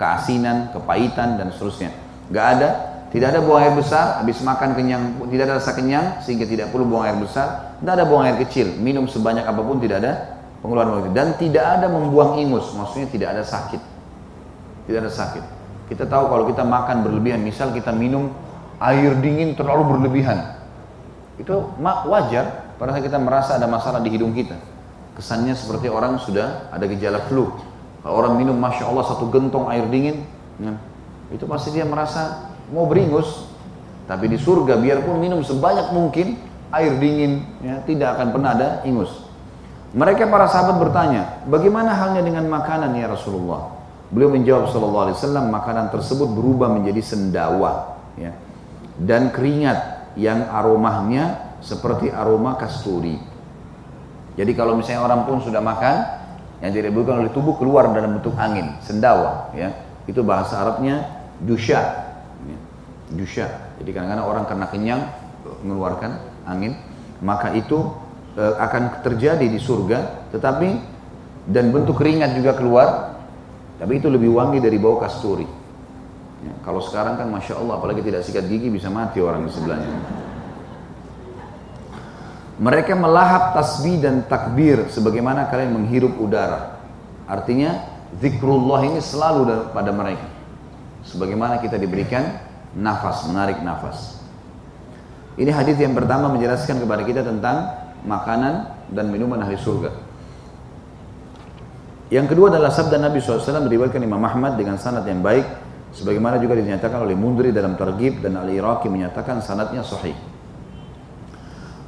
keasinan, 0.00 0.72
kepahitan 0.72 1.36
dan 1.36 1.52
seterusnya. 1.52 1.92
Gak 2.30 2.46
ada, 2.58 2.68
tidak 3.10 3.34
ada 3.34 3.40
buang 3.42 3.58
air 3.58 3.74
besar, 3.74 4.22
habis 4.22 4.38
makan 4.38 4.78
kenyang, 4.78 5.18
tidak 5.34 5.50
ada 5.50 5.54
rasa 5.58 5.74
kenyang, 5.74 6.22
sehingga 6.22 6.46
tidak 6.46 6.70
perlu 6.70 6.86
buang 6.86 7.02
air 7.10 7.18
besar. 7.18 7.74
Tidak 7.82 7.90
ada 7.90 8.06
buang 8.06 8.22
air 8.22 8.38
kecil, 8.38 8.78
minum 8.78 9.10
sebanyak 9.10 9.42
apa 9.42 9.58
pun 9.58 9.82
tidak 9.82 9.98
ada 9.98 10.12
pengeluaran 10.62 11.02
waktu. 11.02 11.10
Dan 11.10 11.34
tidak 11.34 11.64
ada 11.66 11.90
membuang 11.90 12.38
ingus, 12.38 12.70
maksudnya 12.78 13.10
tidak 13.10 13.28
ada 13.34 13.42
sakit. 13.42 13.82
Tidak 14.86 14.98
ada 15.02 15.10
sakit. 15.10 15.44
Kita 15.90 16.06
tahu 16.06 16.30
kalau 16.30 16.44
kita 16.46 16.62
makan 16.62 17.02
berlebihan, 17.02 17.42
misal 17.42 17.74
kita 17.74 17.90
minum 17.90 18.30
air 18.78 19.10
dingin 19.18 19.58
terlalu 19.58 19.98
berlebihan. 19.98 20.54
Itu 21.34 21.74
wajar 21.82 22.70
pada 22.78 22.94
saat 22.94 23.02
kita 23.02 23.18
merasa 23.18 23.58
ada 23.58 23.66
masalah 23.66 23.98
di 23.98 24.14
hidung 24.14 24.30
kita. 24.30 24.54
Kesannya 25.18 25.58
seperti 25.58 25.90
orang 25.90 26.22
sudah 26.22 26.70
ada 26.70 26.86
gejala 26.86 27.26
flu. 27.26 27.50
Kalau 28.06 28.14
orang 28.14 28.38
minum 28.38 28.54
Masya 28.54 28.86
Allah 28.86 29.02
satu 29.02 29.28
gentong 29.28 29.66
air 29.66 29.84
dingin, 29.90 30.24
ya, 30.62 30.78
itu 31.30 31.46
pasti 31.46 31.74
dia 31.74 31.86
merasa 31.86 32.52
mau 32.74 32.86
beringus. 32.86 33.46
Tapi 34.10 34.26
di 34.26 34.38
surga 34.38 34.74
biarpun 34.74 35.22
minum 35.22 35.38
sebanyak 35.46 35.94
mungkin 35.94 36.34
air 36.74 36.98
dingin 36.98 37.46
ya, 37.62 37.78
tidak 37.86 38.18
akan 38.18 38.28
pernah 38.34 38.50
ada 38.58 38.68
ingus. 38.82 39.30
Mereka 39.90 40.30
para 40.30 40.46
sahabat 40.46 40.78
bertanya, 40.78 41.42
bagaimana 41.50 41.94
halnya 41.94 42.22
dengan 42.22 42.46
makanan 42.46 42.94
ya 42.94 43.10
Rasulullah? 43.10 43.74
Beliau 44.10 44.30
menjawab 44.30 44.70
sallallahu 44.70 45.04
alaihi 45.10 45.18
wasallam, 45.18 45.46
makanan 45.50 45.86
tersebut 45.90 46.30
berubah 46.30 46.70
menjadi 46.70 47.02
sendawa, 47.02 47.98
ya. 48.14 48.34
dan 49.02 49.34
keringat 49.34 50.10
yang 50.14 50.46
aromanya 50.50 51.54
seperti 51.62 52.10
aroma 52.10 52.58
kasturi. 52.58 53.18
Jadi 54.38 54.50
kalau 54.54 54.78
misalnya 54.78 55.06
orang 55.06 55.26
pun 55.26 55.42
sudah 55.42 55.62
makan, 55.62 55.96
yang 56.62 56.70
direbutkan 56.70 57.26
oleh 57.26 57.30
tubuh 57.34 57.58
keluar 57.58 57.90
dalam 57.90 58.18
bentuk 58.18 58.34
angin, 58.38 58.78
sendawa, 58.82 59.50
ya. 59.54 59.74
Itu 60.06 60.22
bahasa 60.22 60.58
Arabnya 60.58 61.19
dusya. 61.44 61.80
Ya. 62.46 62.58
Dusya. 63.16 63.46
Jadi 63.80 63.90
kadang-kadang 63.90 64.26
orang 64.26 64.44
karena 64.46 64.66
kenyang 64.68 65.02
mengeluarkan 65.64 66.20
angin, 66.46 66.76
maka 67.24 67.52
itu 67.56 67.90
e, 68.36 68.44
akan 68.60 69.02
terjadi 69.04 69.44
di 69.44 69.58
surga, 69.60 70.30
tetapi 70.32 70.68
dan 71.48 71.72
bentuk 71.72 71.98
keringat 71.98 72.36
juga 72.36 72.54
keluar, 72.54 73.18
tapi 73.80 73.98
itu 73.98 74.12
lebih 74.12 74.30
wangi 74.36 74.60
dari 74.60 74.76
bau 74.76 75.00
kasturi. 75.00 75.48
Ya, 76.40 76.54
kalau 76.64 76.80
sekarang 76.80 77.20
kan 77.20 77.28
masya 77.28 77.60
Allah, 77.60 77.76
apalagi 77.76 78.00
tidak 78.00 78.24
sikat 78.24 78.48
gigi 78.48 78.72
bisa 78.72 78.88
mati 78.88 79.20
orang 79.20 79.44
di 79.44 79.52
sebelahnya. 79.52 79.92
Mereka 82.60 82.92
melahap 82.92 83.56
tasbih 83.56 84.04
dan 84.04 84.28
takbir 84.28 84.84
sebagaimana 84.92 85.48
kalian 85.48 85.80
menghirup 85.80 86.12
udara. 86.20 86.76
Artinya 87.24 87.88
zikrullah 88.20 88.84
ini 88.84 89.00
selalu 89.00 89.72
pada 89.72 89.88
mereka. 89.96 90.39
Sebagaimana 91.04 91.58
kita 91.60 91.80
diberikan 91.80 92.40
nafas, 92.76 93.24
menarik 93.26 93.60
nafas. 93.64 94.20
Ini 95.40 95.48
hadis 95.54 95.80
yang 95.80 95.96
pertama 95.96 96.28
menjelaskan 96.28 96.82
kepada 96.82 97.02
kita 97.06 97.24
tentang 97.24 97.70
makanan 98.04 98.86
dan 98.92 99.08
minuman 99.08 99.40
ahli 99.40 99.56
surga. 99.56 99.90
Yang 102.10 102.34
kedua 102.34 102.50
adalah 102.50 102.74
sabda 102.74 102.98
Nabi 102.98 103.22
SAW 103.22 103.70
diriwayatkan 103.70 104.02
Imam 104.02 104.20
Ahmad 104.26 104.58
dengan 104.58 104.76
sanad 104.76 105.06
yang 105.06 105.22
baik. 105.22 105.46
Sebagaimana 105.94 106.38
juga 106.42 106.58
dinyatakan 106.58 107.02
oleh 107.02 107.14
Mundri 107.14 107.50
dalam 107.50 107.74
Targhib 107.74 108.22
dan 108.22 108.38
Al-Iraqi 108.38 108.90
menyatakan 108.90 109.42
sanadnya 109.42 109.82
sahih. 109.82 110.14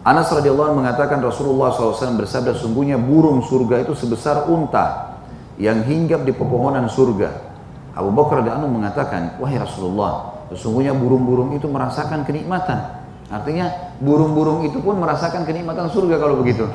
Anas 0.03 0.27
radhiyallahu 0.35 0.75
anhu 0.75 0.79
mengatakan 0.83 1.23
Rasulullah 1.23 1.71
SAW 1.71 2.19
bersabda 2.19 2.59
sungguhnya 2.59 2.99
burung 2.99 3.47
surga 3.47 3.87
itu 3.87 3.95
sebesar 3.95 4.51
unta 4.51 5.15
yang 5.63 5.87
hinggap 5.87 6.27
di 6.27 6.35
pepohonan 6.35 6.91
surga. 6.91 7.52
Abu 7.93 8.09
Bakar 8.13 8.41
radhiyallahu 8.41 8.73
mengatakan, 8.73 9.37
wahai 9.37 9.61
Rasulullah, 9.61 10.45
sesungguhnya 10.53 10.97
burung-burung 10.97 11.53
itu 11.53 11.69
merasakan 11.69 12.25
kenikmatan. 12.25 13.05
Artinya 13.29 13.97
burung-burung 14.01 14.65
itu 14.65 14.81
pun 14.81 14.97
merasakan 14.97 15.45
kenikmatan 15.45 15.89
surga 15.93 16.17
kalau 16.21 16.41
begitu. 16.41 16.69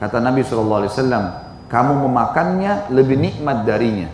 Kata 0.00 0.20
Nabi 0.20 0.44
SAW, 0.44 0.88
kamu 1.68 1.92
memakannya 2.08 2.92
lebih 2.92 3.16
nikmat 3.20 3.64
darinya. 3.68 4.08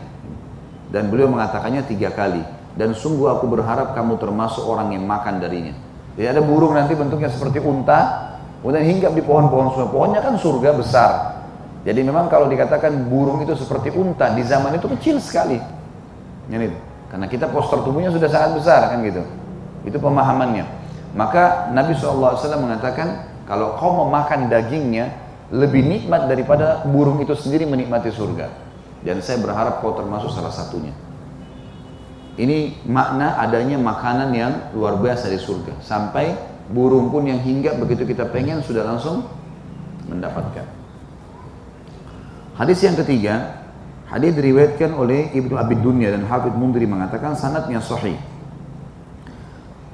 Dan 0.90 1.06
beliau 1.06 1.30
mengatakannya 1.30 1.86
tiga 1.86 2.10
kali. 2.10 2.42
Dan 2.74 2.94
sungguh 2.94 3.30
aku 3.30 3.50
berharap 3.50 3.94
kamu 3.94 4.18
termasuk 4.18 4.62
orang 4.66 4.94
yang 4.94 5.06
makan 5.06 5.42
darinya. 5.42 5.74
Jadi 6.18 6.26
ada 6.26 6.42
burung 6.42 6.74
nanti 6.74 6.94
bentuknya 6.98 7.30
seperti 7.30 7.62
unta, 7.62 8.30
Kemudian 8.60 8.84
hinggap 8.84 9.12
di 9.16 9.24
pohon-pohon 9.24 9.72
surga. 9.72 9.88
Pohonnya 9.88 10.20
kan 10.20 10.36
surga 10.36 10.70
besar. 10.76 11.10
Jadi 11.80 12.04
memang 12.04 12.28
kalau 12.28 12.44
dikatakan 12.44 12.92
burung 13.08 13.40
itu 13.40 13.56
seperti 13.56 13.88
unta 13.88 14.36
di 14.36 14.44
zaman 14.44 14.76
itu 14.76 14.84
kecil 14.84 15.16
sekali. 15.16 15.56
Karena 17.10 17.26
kita 17.26 17.50
poster 17.50 17.82
tubuhnya 17.82 18.10
sudah 18.14 18.30
sangat 18.30 18.62
besar 18.62 18.90
kan 18.90 19.02
gitu. 19.02 19.22
Itu 19.82 19.98
pemahamannya. 19.98 20.66
Maka 21.14 21.74
Nabi 21.74 21.98
SAW 21.98 22.38
mengatakan 22.62 23.26
kalau 23.50 23.74
kau 23.78 24.06
memakan 24.06 24.46
dagingnya 24.46 25.10
lebih 25.50 25.82
nikmat 25.82 26.30
daripada 26.30 26.86
burung 26.86 27.18
itu 27.18 27.34
sendiri 27.34 27.66
menikmati 27.66 28.14
surga. 28.14 28.46
Dan 29.02 29.18
saya 29.18 29.42
berharap 29.42 29.82
kau 29.82 29.98
termasuk 29.98 30.30
salah 30.30 30.54
satunya. 30.54 30.94
Ini 32.38 32.86
makna 32.86 33.36
adanya 33.42 33.76
makanan 33.76 34.30
yang 34.30 34.52
luar 34.72 34.96
biasa 35.02 35.28
di 35.28 35.38
surga. 35.42 35.82
Sampai 35.82 36.38
burung 36.70 37.10
pun 37.10 37.26
yang 37.26 37.42
hinggap 37.42 37.76
begitu 37.82 38.06
kita 38.06 38.30
pengen 38.30 38.62
sudah 38.62 38.86
langsung 38.86 39.26
mendapatkan. 40.06 40.64
Hadis 42.54 42.78
yang 42.86 42.94
ketiga, 42.94 43.59
hadis 44.10 44.34
diriwayatkan 44.34 44.90
oleh 44.92 45.30
Ibnu 45.32 45.54
Abi 45.54 45.78
Dunya 45.78 46.10
dan 46.10 46.26
Hafidh 46.26 46.58
Mundri 46.58 46.84
mengatakan 46.84 47.38
sanadnya 47.38 47.78
sahih. 47.78 48.18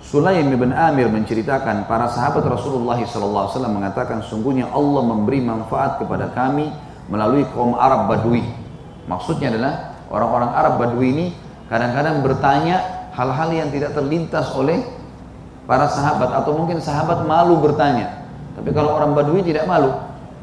Sulaim 0.07 0.49
bin 0.55 0.71
Amir 0.71 1.11
menceritakan 1.11 1.91
para 1.91 2.07
sahabat 2.07 2.47
Rasulullah 2.47 2.97
SAW 3.03 3.51
mengatakan 3.69 4.23
sungguhnya 4.23 4.71
Allah 4.71 5.03
memberi 5.03 5.43
manfaat 5.43 5.99
kepada 5.99 6.31
kami 6.31 6.71
melalui 7.13 7.43
kaum 7.53 7.75
Arab 7.75 8.07
Badui. 8.07 8.47
Maksudnya 9.11 9.51
adalah 9.51 9.99
orang-orang 10.09 10.51
Arab 10.55 10.75
Badui 10.79 11.09
ini 11.11 11.27
kadang-kadang 11.67 12.23
bertanya 12.23 13.11
hal-hal 13.13 13.51
yang 13.51 13.69
tidak 13.75 13.99
terlintas 13.99 14.47
oleh 14.55 14.81
para 15.67 15.91
sahabat 15.91 16.31
atau 16.33 16.55
mungkin 16.55 16.79
sahabat 16.79 17.27
malu 17.27 17.59
bertanya. 17.59 18.25
Tapi 18.57 18.71
kalau 18.73 18.97
orang 18.97 19.13
Badui 19.13 19.45
tidak 19.45 19.67
malu, 19.69 19.91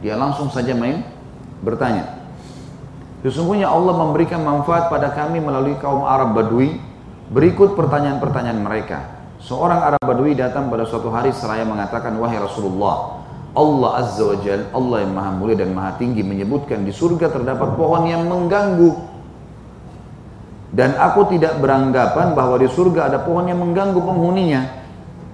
dia 0.04 0.20
langsung 0.20 0.52
saja 0.52 0.76
main 0.76 1.02
bertanya. 1.64 2.13
Sesungguhnya 3.24 3.72
Allah 3.72 3.96
memberikan 3.96 4.44
manfaat 4.44 4.92
pada 4.92 5.16
kami 5.16 5.40
melalui 5.40 5.80
kaum 5.80 6.04
Arab 6.04 6.36
Badui. 6.36 6.76
Berikut 7.32 7.80
pertanyaan-pertanyaan 7.80 8.60
mereka. 8.60 9.00
Seorang 9.40 9.80
Arab 9.80 10.04
Badui 10.04 10.36
datang 10.36 10.68
pada 10.68 10.84
suatu 10.84 11.08
hari 11.08 11.32
seraya 11.32 11.64
mengatakan, 11.64 12.20
Wahai 12.20 12.36
Rasulullah, 12.36 13.24
Allah 13.56 13.92
Azza 14.04 14.24
wa 14.28 14.38
Jal, 14.44 14.68
Allah 14.76 15.08
yang 15.08 15.16
maha 15.16 15.32
mulia 15.36 15.56
dan 15.56 15.72
maha 15.72 15.96
tinggi 15.96 16.20
menyebutkan 16.20 16.84
di 16.84 16.92
surga 16.92 17.32
terdapat 17.32 17.80
pohon 17.80 18.04
yang 18.12 18.28
mengganggu. 18.28 18.92
Dan 20.74 20.98
aku 20.98 21.32
tidak 21.32 21.62
beranggapan 21.64 22.34
bahwa 22.34 22.60
di 22.60 22.66
surga 22.66 23.08
ada 23.08 23.24
pohon 23.24 23.46
yang 23.48 23.62
mengganggu 23.62 24.00
penghuninya. 24.04 24.62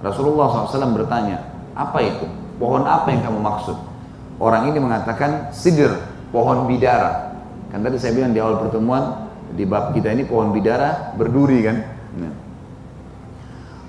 Rasulullah 0.04 0.68
SAW 0.68 0.94
bertanya, 0.94 1.42
apa 1.72 1.98
itu? 2.04 2.26
Pohon 2.60 2.84
apa 2.84 3.08
yang 3.08 3.24
kamu 3.24 3.40
maksud? 3.40 3.76
Orang 4.36 4.68
ini 4.68 4.78
mengatakan 4.78 5.48
sidir, 5.52 5.96
pohon 6.28 6.68
bidara. 6.68 7.29
Kan 7.70 7.86
tadi 7.86 7.96
saya 8.02 8.12
bilang 8.18 8.34
di 8.34 8.42
awal 8.42 8.58
pertemuan, 8.66 9.30
di 9.54 9.62
bab 9.66 9.94
kita 9.94 10.10
ini 10.10 10.26
pohon 10.26 10.50
bidara 10.50 11.14
berduri 11.14 11.58
kan. 11.62 11.76
Nah. 12.18 12.34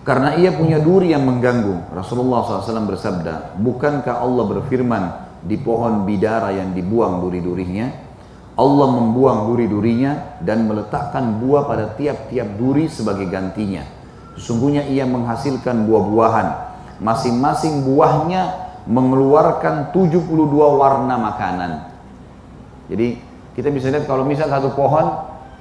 Karena 0.01 0.33
ia 0.33 0.49
punya 0.53 0.81
duri 0.81 1.13
yang 1.13 1.25
mengganggu. 1.25 1.93
Rasulullah 1.93 2.41
SAW 2.41 2.89
bersabda, 2.89 3.57
bukankah 3.61 4.17
Allah 4.17 4.45
berfirman 4.49 5.03
di 5.45 5.61
pohon 5.61 6.09
bidara 6.09 6.49
yang 6.53 6.73
dibuang 6.73 7.21
duri-durinya? 7.21 8.09
Allah 8.57 8.87
membuang 8.89 9.53
duri-durinya 9.53 10.41
dan 10.41 10.65
meletakkan 10.65 11.41
buah 11.41 11.69
pada 11.69 11.93
tiap-tiap 11.97 12.57
duri 12.57 12.89
sebagai 12.89 13.29
gantinya. 13.29 13.85
Sesungguhnya 14.37 14.89
ia 14.89 15.05
menghasilkan 15.05 15.85
buah-buahan. 15.85 16.47
Masing-masing 17.01 17.85
buahnya 17.85 18.73
mengeluarkan 18.89 19.93
72 19.93 20.33
warna 20.77 21.15
makanan. 21.17 21.71
Jadi 22.89 23.30
kita 23.61 23.69
bisa 23.69 23.93
lihat 23.93 24.09
kalau 24.09 24.25
misal 24.25 24.49
satu 24.49 24.73
pohon 24.73 25.05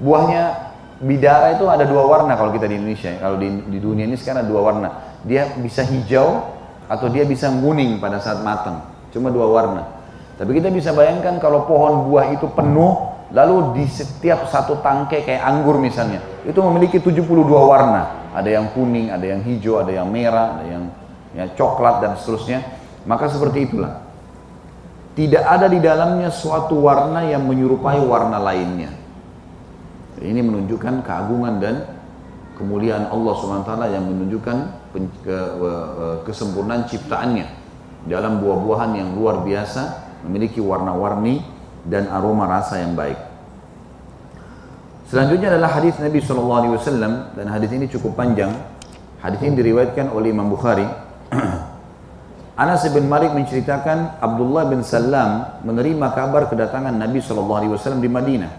buahnya 0.01 0.73
bidara 1.05 1.53
itu 1.61 1.69
ada 1.69 1.85
dua 1.85 2.09
warna 2.09 2.33
kalau 2.33 2.49
kita 2.49 2.65
di 2.65 2.81
Indonesia. 2.81 3.13
Kalau 3.21 3.37
di, 3.37 3.49
di 3.69 3.77
dunia 3.77 4.09
ini 4.09 4.17
sekarang 4.17 4.49
ada 4.49 4.49
dua 4.49 4.63
warna. 4.65 4.89
Dia 5.29 5.53
bisa 5.61 5.85
hijau 5.85 6.49
atau 6.89 7.07
dia 7.13 7.29
bisa 7.29 7.53
kuning 7.53 8.01
pada 8.01 8.17
saat 8.25 8.41
matang. 8.41 8.81
Cuma 9.13 9.29
dua 9.29 9.53
warna. 9.53 9.85
Tapi 10.41 10.57
kita 10.57 10.73
bisa 10.73 10.97
bayangkan 10.97 11.37
kalau 11.37 11.69
pohon 11.69 12.09
buah 12.09 12.33
itu 12.33 12.49
penuh, 12.57 13.13
lalu 13.37 13.77
di 13.77 13.85
setiap 13.85 14.49
satu 14.49 14.81
tangkai 14.81 15.29
kayak 15.29 15.45
anggur 15.45 15.77
misalnya, 15.77 16.25
itu 16.49 16.57
memiliki 16.65 16.97
72 16.97 17.21
warna 17.45 18.33
ada 18.33 18.49
yang 18.49 18.73
kuning, 18.73 19.13
ada 19.13 19.27
yang 19.29 19.45
hijau, 19.45 19.85
ada 19.85 19.93
yang 19.93 20.09
merah, 20.09 20.57
ada 20.57 20.65
yang 20.65 20.85
ya, 21.37 21.45
coklat 21.53 22.01
dan 22.01 22.17
seterusnya. 22.17 22.65
Maka 23.05 23.29
seperti 23.29 23.69
itulah. 23.69 24.10
Tidak 25.21 25.45
ada 25.45 25.69
di 25.69 25.77
dalamnya 25.85 26.33
suatu 26.33 26.81
warna 26.81 27.21
yang 27.29 27.45
menyerupai 27.45 28.01
warna 28.09 28.41
lainnya. 28.41 28.89
Ini 30.17 30.41
menunjukkan 30.41 31.05
keagungan 31.05 31.61
dan 31.61 31.85
kemuliaan 32.57 33.05
Allah 33.13 33.35
SWT 33.37 33.73
yang 33.93 34.05
menunjukkan 34.09 34.57
ke, 35.21 35.39
kesempurnaan 36.25 36.89
ciptaannya 36.89 37.45
dalam 38.09 38.41
buah-buahan 38.41 38.97
yang 38.97 39.13
luar 39.13 39.45
biasa 39.45 40.09
memiliki 40.25 40.57
warna-warni 40.57 41.45
dan 41.85 42.09
aroma 42.09 42.49
rasa 42.49 42.81
yang 42.81 42.97
baik. 42.97 43.21
Selanjutnya 45.05 45.53
adalah 45.53 45.85
hadis 45.85 46.01
Nabi 46.01 46.25
SAW 46.25 46.81
dan 47.37 47.47
hadis 47.53 47.69
ini 47.77 47.93
cukup 47.93 48.17
panjang. 48.17 48.57
Hadis 49.21 49.45
ini 49.45 49.53
diriwayatkan 49.53 50.17
oleh 50.17 50.33
Imam 50.33 50.49
Bukhari. 50.49 50.89
Anas 52.61 52.85
bin 52.93 53.09
Malik 53.09 53.33
menceritakan 53.33 54.21
Abdullah 54.21 54.69
bin 54.69 54.85
Salam 54.85 55.65
menerima 55.65 56.13
kabar 56.13 56.45
kedatangan 56.45 56.93
Nabi 56.93 57.17
SAW 57.25 57.97
di 57.97 58.05
Madinah. 58.05 58.53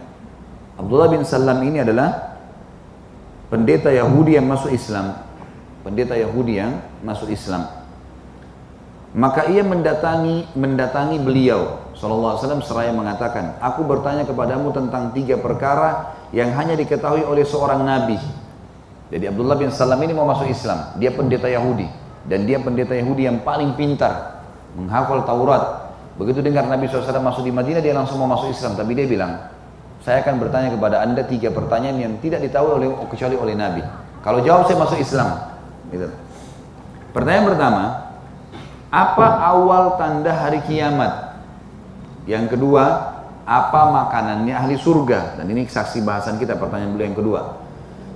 Abdullah 0.82 1.14
bin 1.14 1.22
Salam 1.22 1.62
ini 1.62 1.86
adalah 1.86 2.34
pendeta 3.54 3.94
Yahudi 3.94 4.42
yang 4.42 4.50
masuk 4.50 4.74
Islam. 4.74 5.22
Pendeta 5.86 6.18
Yahudi 6.18 6.58
yang 6.58 6.82
masuk 7.06 7.30
Islam. 7.30 7.70
Maka 9.14 9.46
ia 9.54 9.62
mendatangi 9.62 10.50
mendatangi 10.58 11.22
beliau 11.22 11.94
SAW 11.94 12.42
seraya 12.66 12.90
mengatakan, 12.90 13.62
Aku 13.62 13.86
bertanya 13.86 14.26
kepadamu 14.26 14.74
tentang 14.74 15.14
tiga 15.14 15.38
perkara 15.38 16.18
yang 16.34 16.50
hanya 16.58 16.74
diketahui 16.74 17.22
oleh 17.22 17.46
seorang 17.46 17.86
nabi. 17.86 18.18
Jadi 19.14 19.30
Abdullah 19.30 19.62
bin 19.62 19.70
Salam 19.70 20.02
ini 20.02 20.18
mau 20.18 20.26
masuk 20.26 20.50
Islam. 20.50 20.98
Dia 20.98 21.14
pendeta 21.14 21.46
Yahudi. 21.46 22.01
Dan 22.26 22.46
dia 22.46 22.62
pendeta 22.62 22.94
Yahudi 22.94 23.26
yang 23.26 23.42
paling 23.42 23.74
pintar. 23.74 24.44
Menghafal 24.78 25.26
Taurat. 25.26 25.94
Begitu 26.20 26.44
dengar 26.44 26.68
Nabi 26.68 26.86
SAW 26.86 27.24
masuk 27.24 27.42
di 27.48 27.54
Madinah, 27.56 27.82
dia 27.82 27.96
langsung 27.98 28.22
mau 28.22 28.30
masuk 28.30 28.54
Islam. 28.54 28.78
Tapi 28.78 28.92
dia 28.94 29.08
bilang, 29.10 29.42
saya 30.02 30.26
akan 30.26 30.42
bertanya 30.42 30.70
kepada 30.74 31.02
anda 31.02 31.22
tiga 31.26 31.54
pertanyaan 31.54 31.98
yang 31.98 32.14
tidak 32.22 32.42
ditahu 32.42 32.78
oleh 32.78 32.90
kecuali 33.10 33.36
oleh 33.38 33.54
Nabi. 33.54 33.82
Kalau 34.22 34.42
jawab 34.42 34.70
saya 34.70 34.78
masuk 34.82 34.98
Islam. 35.02 35.30
Gitu. 35.90 36.08
Pertanyaan 37.12 37.46
pertama, 37.54 37.84
apa 38.92 39.28
awal 39.40 39.96
tanda 40.02 40.32
hari 40.34 40.62
kiamat? 40.66 41.38
Yang 42.26 42.58
kedua, 42.58 42.84
apa 43.46 43.82
makanannya 43.90 44.54
ahli 44.54 44.78
surga? 44.78 45.42
Dan 45.42 45.50
ini 45.50 45.66
saksi 45.66 46.06
bahasan 46.06 46.38
kita 46.38 46.58
pertanyaan 46.58 46.94
beliau 46.94 47.08
yang 47.10 47.18
kedua. 47.18 47.42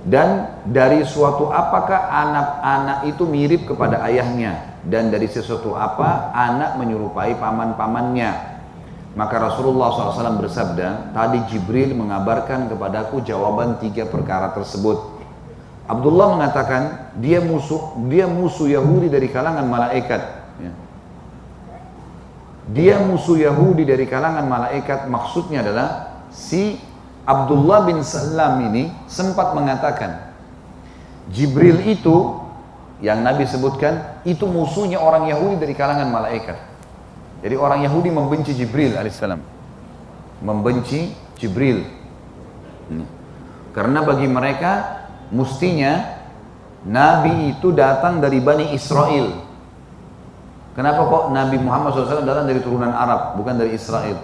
Dan 0.06 0.62
dari 0.62 1.02
suatu 1.02 1.50
apakah 1.50 1.98
anak-anak 2.14 3.10
itu 3.10 3.26
mirip 3.26 3.66
kepada 3.66 4.06
ayahnya? 4.06 4.78
Dan 4.86 5.10
dari 5.10 5.26
sesuatu 5.26 5.74
apa 5.74 6.30
anak 6.30 6.78
menyerupai 6.78 7.34
paman-pamannya? 7.34 8.54
Maka 9.18 9.50
Rasulullah 9.50 9.90
SAW 9.90 10.38
bersabda, 10.38 11.10
tadi 11.10 11.42
Jibril 11.50 11.98
mengabarkan 11.98 12.70
kepadaku 12.70 13.24
jawaban 13.26 13.82
tiga 13.82 14.06
perkara 14.06 14.54
tersebut. 14.54 15.18
Abdullah 15.90 16.38
mengatakan 16.38 16.82
dia 17.18 17.42
musuh 17.42 17.98
dia 18.06 18.30
musuh 18.30 18.70
Yahudi 18.70 19.10
dari 19.10 19.26
kalangan 19.26 19.66
malaikat. 19.66 20.22
Ya. 20.62 20.72
Dia 22.70 22.96
musuh 23.02 23.38
Yahudi 23.42 23.82
dari 23.82 24.06
kalangan 24.06 24.46
malaikat 24.46 25.10
maksudnya 25.10 25.66
adalah 25.66 25.88
si 26.30 26.78
Abdullah 27.26 27.84
bin 27.84 28.00
Salam 28.06 28.62
ini 28.70 28.88
sempat 29.10 29.52
mengatakan 29.52 30.30
Jibril 31.34 31.82
itu 31.82 32.38
yang 33.02 33.20
Nabi 33.26 33.44
sebutkan 33.44 34.22
itu 34.22 34.46
musuhnya 34.46 35.02
orang 35.02 35.26
Yahudi 35.26 35.58
dari 35.58 35.74
kalangan 35.74 36.06
malaikat. 36.06 36.56
Jadi 37.42 37.54
orang 37.58 37.82
Yahudi 37.82 38.08
membenci 38.14 38.54
Jibril 38.54 38.94
alaihissalam. 38.94 39.42
Membenci 40.40 41.12
Jibril. 41.36 41.84
Karena 43.74 44.00
bagi 44.06 44.30
mereka 44.30 45.04
mestinya 45.34 46.16
Nabi 46.86 47.58
itu 47.58 47.74
datang 47.74 48.22
dari 48.22 48.38
Bani 48.38 48.72
Israel 48.72 49.46
Kenapa 50.76 51.08
kok 51.08 51.24
Nabi 51.32 51.56
Muhammad 51.56 51.96
SAW 51.96 52.28
datang 52.28 52.44
dari 52.44 52.60
turunan 52.60 52.92
Arab, 52.92 53.40
bukan 53.40 53.56
dari 53.56 53.72
Israel? 53.72 54.20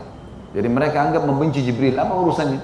Jadi 0.53 0.69
mereka 0.69 1.01
anggap 1.01 1.25
membenci 1.25 1.65
Jibril. 1.65 1.97
Apa 1.97 2.13
urusannya? 2.13 2.61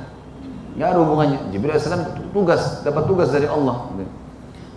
Nggak 0.78 0.88
ada 0.94 0.98
hubungannya. 1.02 1.38
Jibril 1.50 1.74
AS 1.74 1.90
tugas, 2.30 2.86
dapat 2.86 3.02
tugas 3.10 3.34
dari 3.34 3.50
Allah. 3.50 3.90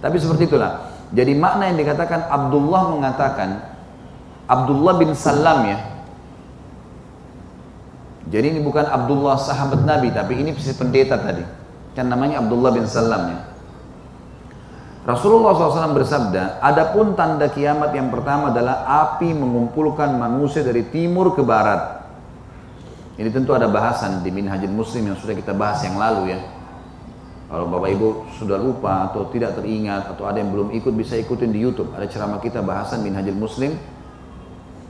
Tapi 0.02 0.18
seperti 0.18 0.50
itulah. 0.50 0.90
Jadi 1.14 1.38
makna 1.38 1.70
yang 1.70 1.78
dikatakan 1.78 2.26
Abdullah 2.26 2.90
mengatakan 2.90 3.50
Abdullah 4.50 4.98
bin 4.98 5.14
Salam 5.14 5.70
ya. 5.70 5.80
Jadi 8.34 8.58
ini 8.58 8.60
bukan 8.66 8.90
Abdullah 8.90 9.38
sahabat 9.38 9.86
Nabi, 9.86 10.10
tapi 10.10 10.42
ini 10.42 10.58
pendeta 10.58 11.22
tadi. 11.22 11.46
Kan 11.94 12.10
namanya 12.10 12.42
Abdullah 12.42 12.74
bin 12.74 12.90
Salam 12.90 13.38
ya. 13.38 13.40
Rasulullah 15.02 15.54
SAW 15.58 15.98
bersabda, 15.98 16.62
adapun 16.62 17.18
tanda 17.18 17.50
kiamat 17.50 17.94
yang 17.94 18.14
pertama 18.14 18.54
adalah 18.54 18.86
api 18.86 19.34
mengumpulkan 19.34 20.14
manusia 20.18 20.66
dari 20.66 20.86
timur 20.90 21.34
ke 21.38 21.42
barat. 21.46 22.01
Ini 23.22 23.30
tentu 23.30 23.54
ada 23.54 23.70
bahasan 23.70 24.26
di 24.26 24.34
Minhajul 24.34 24.74
Muslim 24.74 25.14
yang 25.14 25.18
sudah 25.22 25.38
kita 25.38 25.54
bahas 25.54 25.86
yang 25.86 25.94
lalu 25.94 26.34
ya. 26.34 26.42
Kalau 27.54 27.70
Bapak 27.70 27.94
Ibu 27.94 28.10
sudah 28.42 28.58
lupa 28.58 29.14
atau 29.14 29.30
tidak 29.30 29.62
teringat 29.62 30.10
atau 30.10 30.26
ada 30.26 30.42
yang 30.42 30.50
belum 30.50 30.74
ikut 30.74 30.90
bisa 30.98 31.14
ikutin 31.22 31.54
di 31.54 31.62
YouTube. 31.62 31.94
Ada 31.94 32.10
ceramah 32.10 32.42
kita 32.42 32.66
bahasan 32.66 33.06
Minhajul 33.06 33.38
Muslim 33.38 33.78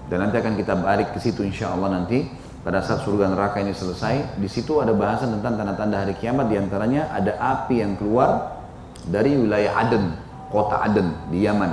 dan 0.08 0.24
nanti 0.24 0.40
akan 0.40 0.56
kita 0.56 0.80
balik 0.80 1.12
ke 1.12 1.20
situ 1.20 1.44
insya 1.44 1.76
Allah 1.76 1.92
nanti 1.92 2.24
pada 2.64 2.80
saat 2.80 3.04
surga 3.04 3.36
neraka 3.36 3.60
ini 3.60 3.76
selesai. 3.76 4.40
Di 4.40 4.48
situ 4.48 4.80
ada 4.80 4.96
bahasan 4.96 5.36
tentang 5.36 5.60
tanda-tanda 5.60 6.08
hari 6.08 6.16
kiamat 6.16 6.48
di 6.48 6.56
antaranya 6.56 7.12
ada 7.12 7.36
api 7.36 7.84
yang 7.84 8.00
keluar 8.00 8.64
dari 9.12 9.36
wilayah 9.36 9.76
Aden, 9.76 10.16
kota 10.48 10.80
Aden 10.88 11.28
di 11.28 11.44
Yaman. 11.44 11.72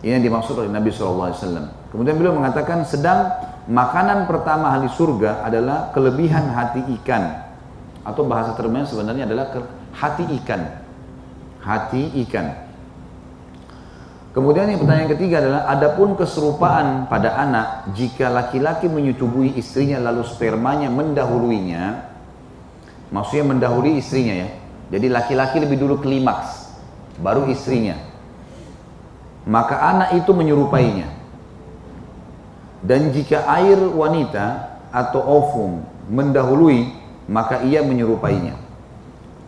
Ini 0.00 0.16
yang 0.16 0.24
dimaksud 0.32 0.56
oleh 0.64 0.72
Nabi 0.72 0.88
SAW. 0.88 1.36
Kemudian 1.92 2.16
beliau 2.16 2.32
mengatakan 2.32 2.88
sedang 2.88 3.55
makanan 3.66 4.30
pertama 4.30 4.74
ahli 4.74 4.88
surga 4.90 5.44
adalah 5.46 5.90
kelebihan 5.92 6.50
hati 6.50 6.82
ikan. 7.00 7.46
Atau 8.06 8.22
bahasa 8.26 8.54
termnya 8.54 8.86
sebenarnya 8.86 9.26
adalah 9.26 9.50
hati 9.94 10.24
ikan. 10.42 10.62
Hati 11.62 12.14
ikan. 12.26 12.46
Kemudian 14.30 14.68
yang 14.68 14.84
pertanyaan 14.84 15.10
ketiga 15.16 15.40
adalah 15.40 15.62
adapun 15.72 16.12
keserupaan 16.14 17.08
pada 17.08 17.40
anak 17.40 17.96
jika 17.96 18.28
laki-laki 18.28 18.84
menyetubui 18.84 19.56
istrinya 19.56 19.96
lalu 19.96 20.28
spermanya 20.28 20.92
mendahuluinya 20.92 22.12
maksudnya 23.08 23.48
mendahului 23.48 23.96
istrinya 23.96 24.44
ya 24.44 24.48
jadi 24.86 25.10
laki-laki 25.10 25.58
lebih 25.58 25.82
dulu 25.82 25.98
klimaks, 25.98 26.70
baru 27.18 27.50
istrinya. 27.50 27.98
Maka 29.46 29.78
anak 29.82 30.08
itu 30.14 30.30
menyerupainya. 30.30 31.10
Dan 32.86 33.10
jika 33.10 33.42
air 33.50 33.76
wanita 33.76 34.78
atau 34.94 35.18
ovum 35.18 35.82
mendahului, 36.06 36.94
maka 37.26 37.66
ia 37.66 37.82
menyerupainya. 37.82 38.54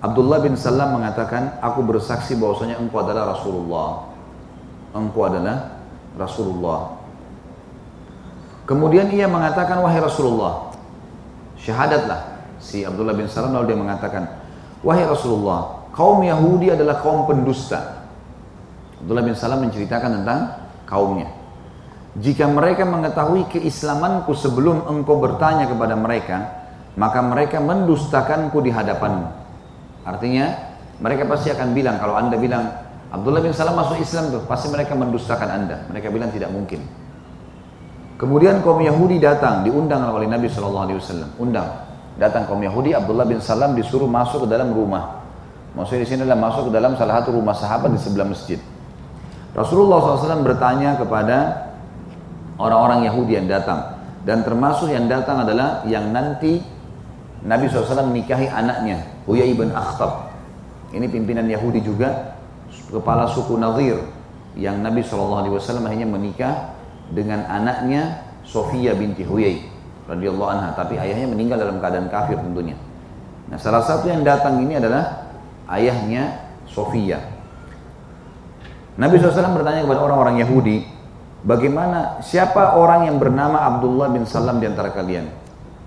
Abdullah 0.03 0.43
bin 0.43 0.59
Salam 0.59 0.99
mengatakan, 0.99 1.59
aku 1.63 1.87
bersaksi 1.87 2.35
bahwasanya 2.35 2.83
engkau 2.83 3.03
adalah 3.03 3.39
Rasulullah. 3.39 3.91
Engkau 4.95 5.23
adalah 5.31 5.79
Rasulullah. 6.19 6.99
Kemudian 8.67 9.11
ia 9.15 9.31
mengatakan, 9.31 9.79
wahai 9.83 10.03
Rasulullah, 10.03 10.75
syahadatlah. 11.59 12.43
Si 12.59 12.83
Abdullah 12.83 13.15
bin 13.15 13.31
Salam 13.31 13.55
lalu 13.55 13.71
dia 13.71 13.79
mengatakan, 13.79 14.27
Wahai 14.83 15.07
Rasulullah, 15.07 15.91
kaum 15.91 16.23
Yahudi 16.23 16.71
adalah 16.71 17.03
kaum 17.03 17.27
pendusta. 17.27 18.07
Abdullah 19.03 19.27
bin 19.27 19.35
Salam 19.35 19.63
menceritakan 19.63 20.23
tentang 20.23 20.41
kaumnya. 20.87 21.38
Jika 22.19 22.51
mereka 22.51 22.83
mengetahui 22.83 23.47
keislamanku 23.47 24.35
sebelum 24.35 24.91
engkau 24.91 25.23
bertanya 25.23 25.71
kepada 25.71 25.95
mereka, 25.95 26.37
maka 26.99 27.23
mereka 27.23 27.63
mendustakanku 27.63 28.59
di 28.59 28.75
hadapanmu. 28.75 29.29
Artinya, 30.03 30.47
mereka 30.99 31.31
pasti 31.31 31.55
akan 31.55 31.71
bilang, 31.79 32.03
kalau 32.03 32.19
anda 32.19 32.35
bilang, 32.35 32.75
Abdullah 33.15 33.39
bin 33.39 33.55
Salam 33.55 33.79
masuk 33.79 34.03
Islam 34.03 34.35
tuh, 34.35 34.43
pasti 34.51 34.67
mereka 34.67 34.99
mendustakan 34.99 35.47
anda. 35.47 35.87
Mereka 35.95 36.11
bilang 36.11 36.35
tidak 36.35 36.51
mungkin. 36.51 36.83
Kemudian 38.19 38.67
kaum 38.67 38.83
Yahudi 38.83 39.23
datang, 39.23 39.63
diundang 39.63 40.03
oleh 40.11 40.27
Nabi 40.27 40.51
SAW. 40.51 41.39
Undang, 41.39 41.69
datang 42.19 42.51
kaum 42.51 42.59
Yahudi, 42.59 42.99
Abdullah 42.99 43.31
bin 43.31 43.39
Salam 43.39 43.79
disuruh 43.79 44.11
masuk 44.11 44.43
ke 44.43 44.49
dalam 44.51 44.75
rumah. 44.75 45.23
Maksudnya 45.79 46.03
di 46.03 46.09
sini 46.11 46.21
adalah 46.27 46.51
masuk 46.51 46.67
ke 46.67 46.73
dalam 46.75 46.99
salah 46.99 47.23
satu 47.23 47.31
rumah 47.31 47.55
sahabat 47.55 47.95
di 47.95 48.01
sebelah 48.03 48.27
masjid. 48.27 48.59
Rasulullah 49.55 50.19
SAW 50.19 50.43
bertanya 50.43 50.99
kepada 50.99 51.68
orang-orang 52.59 53.07
Yahudi 53.09 53.39
yang 53.39 53.47
datang. 53.47 53.97
Dan 54.27 54.45
termasuk 54.45 54.93
yang 54.93 55.09
datang 55.09 55.47
adalah 55.47 55.87
yang 55.89 56.11
nanti 56.13 56.61
Nabi 57.47 57.71
SAW 57.71 58.11
menikahi 58.11 58.51
anaknya, 58.51 59.07
Huyai 59.25 59.55
bin 59.55 59.71
Akhtab. 59.71 60.35
Ini 60.91 61.07
pimpinan 61.07 61.47
Yahudi 61.47 61.81
juga, 61.81 62.35
kepala 62.91 63.31
suku 63.31 63.55
Nazir. 63.57 63.97
Yang 64.59 64.77
Nabi 64.83 65.01
SAW 65.07 65.47
akhirnya 65.87 66.09
menikah 66.09 66.75
dengan 67.15 67.47
anaknya 67.47 68.27
Sofia 68.43 68.93
binti 68.99 69.23
Huyai 69.23 69.65
radhiyallahu 70.09 70.51
anha, 70.51 70.73
tapi 70.73 70.97
ayahnya 70.97 71.29
meninggal 71.29 71.61
dalam 71.61 71.79
keadaan 71.79 72.09
kafir 72.09 72.41
tentunya. 72.41 72.75
Nah, 73.49 73.61
salah 73.61 73.85
satu 73.85 74.09
yang 74.09 74.25
datang 74.25 74.61
ini 74.61 74.81
adalah 74.81 75.29
ayahnya 75.69 76.49
Sofia. 76.65 77.21
Nabi 78.99 79.21
SAW 79.21 79.55
bertanya 79.55 79.87
kepada 79.87 80.01
orang-orang 80.03 80.43
Yahudi, 80.43 80.98
bagaimana 81.49 82.21
siapa 82.21 82.77
orang 82.77 83.09
yang 83.09 83.17
bernama 83.17 83.65
Abdullah 83.65 84.13
bin 84.13 84.29
Salam 84.29 84.61
di 84.61 84.69
antara 84.69 84.93
kalian? 84.93 85.25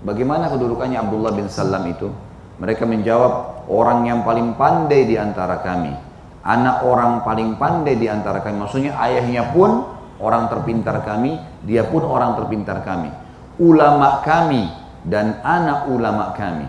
Bagaimana 0.02 0.50
kedudukannya 0.50 0.98
Abdullah 0.98 1.32
bin 1.38 1.46
Salam 1.46 1.86
itu? 1.86 2.10
Mereka 2.58 2.82
menjawab, 2.82 3.64
orang 3.70 4.10
yang 4.10 4.26
paling 4.26 4.58
pandai 4.58 5.06
di 5.06 5.14
antara 5.14 5.62
kami. 5.62 5.94
Anak 6.42 6.82
orang 6.82 7.22
paling 7.22 7.54
pandai 7.54 7.94
di 7.94 8.10
antara 8.10 8.42
kami. 8.42 8.66
Maksudnya 8.66 8.98
ayahnya 8.98 9.54
pun 9.54 9.86
orang 10.18 10.50
terpintar 10.50 11.06
kami, 11.06 11.38
dia 11.62 11.86
pun 11.86 12.02
orang 12.02 12.34
terpintar 12.34 12.82
kami 12.82 13.22
ulama 13.60 14.24
kami 14.24 14.70
dan 15.04 15.42
anak 15.44 15.90
ulama 15.90 16.32
kami. 16.32 16.66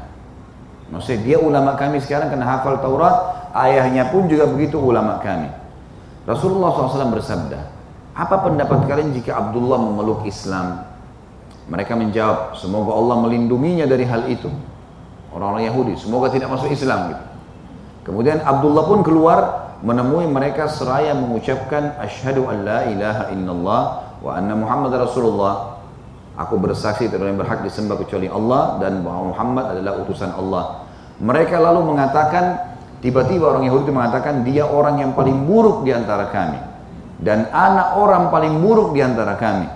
Maksudnya 0.92 1.20
dia 1.24 1.38
ulama 1.40 1.80
kami 1.80 2.04
sekarang 2.04 2.34
kena 2.34 2.44
hafal 2.44 2.82
Taurat, 2.84 3.16
ayahnya 3.56 4.12
pun 4.12 4.28
juga 4.28 4.50
begitu 4.50 4.82
ulama 4.82 5.22
kami. 5.24 5.48
Rasulullah 6.28 6.72
SAW 6.76 7.18
bersabda, 7.18 7.60
apa 8.14 8.36
pendapat 8.46 8.86
kalian 8.86 9.12
jika 9.18 9.34
Abdullah 9.38 9.82
memeluk 9.82 10.26
Islam? 10.30 10.86
Mereka 11.70 11.98
menjawab, 11.98 12.56
semoga 12.60 12.94
Allah 12.94 13.16
melindunginya 13.26 13.90
dari 13.90 14.06
hal 14.06 14.30
itu. 14.30 14.52
Orang-orang 15.34 15.66
Yahudi, 15.66 15.94
semoga 15.98 16.30
tidak 16.30 16.54
masuk 16.54 16.70
Islam 16.70 17.16
gitu. 17.16 17.24
Kemudian 18.04 18.44
Abdullah 18.44 18.84
pun 18.86 19.00
keluar 19.02 19.40
menemui 19.82 20.28
mereka 20.28 20.68
seraya 20.68 21.16
mengucapkan 21.16 21.98
asyhadu 22.04 22.52
an 22.52 22.68
la 22.68 22.80
ilaha 22.92 23.24
illallah 23.32 23.82
wa 24.20 24.32
anna 24.36 24.54
Muhammad 24.60 24.92
Rasulullah. 24.94 25.80
Aku 26.34 26.58
bersaksi 26.58 27.08
tidak 27.08 27.30
yang 27.30 27.40
berhak 27.40 27.62
disembah 27.64 27.98
kecuali 27.98 28.26
Allah 28.28 28.82
dan 28.82 29.06
bahwa 29.06 29.32
Muhammad 29.32 29.78
adalah 29.78 30.02
utusan 30.02 30.34
Allah. 30.34 30.86
Mereka 31.22 31.62
lalu 31.62 31.94
mengatakan 31.94 32.74
Tiba-tiba 33.04 33.52
orang 33.52 33.68
Yahudi 33.68 33.92
mengatakan 33.92 34.48
dia 34.48 34.64
orang 34.64 35.04
yang 35.04 35.12
paling 35.12 35.44
buruk 35.44 35.84
di 35.84 35.92
antara 35.92 36.32
kami. 36.32 36.56
Dan 37.24 37.48
anak 37.56 37.96
orang 37.96 38.28
paling 38.28 38.60
buruk 38.60 38.92
di 38.92 39.00
antara 39.00 39.40
kami. 39.40 39.68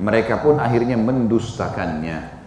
Mereka 0.00 0.44
pun 0.44 0.60
akhirnya 0.60 1.00
mendustakannya. 1.00 2.40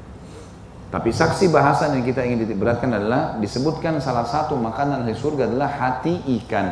Tapi 0.93 1.09
saksi 1.09 1.49
bahasan 1.49 1.97
yang 1.97 2.05
kita 2.05 2.21
ingin 2.21 2.45
titik 2.45 2.61
beratkan 2.61 2.93
adalah 2.93 3.41
disebutkan 3.41 3.97
salah 3.97 4.29
satu 4.29 4.53
makanan 4.53 5.09
dari 5.09 5.17
surga 5.17 5.49
adalah 5.49 5.69
hati 5.73 6.21
ikan. 6.37 6.69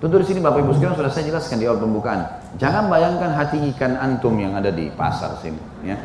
Tentu 0.00 0.16
di 0.16 0.24
sini 0.24 0.40
Bapak 0.40 0.64
Ibu 0.64 0.72
sekalian 0.72 0.96
sudah 0.96 1.12
saya 1.12 1.28
jelaskan 1.28 1.60
di 1.60 1.68
awal 1.68 1.84
pembukaan. 1.84 2.24
Jangan 2.56 2.88
bayangkan 2.88 3.36
hati 3.36 3.60
ikan 3.76 4.00
antum 4.00 4.32
yang 4.40 4.56
ada 4.56 4.72
di 4.72 4.88
pasar 4.96 5.36
sini, 5.44 5.60
ya. 5.84 6.00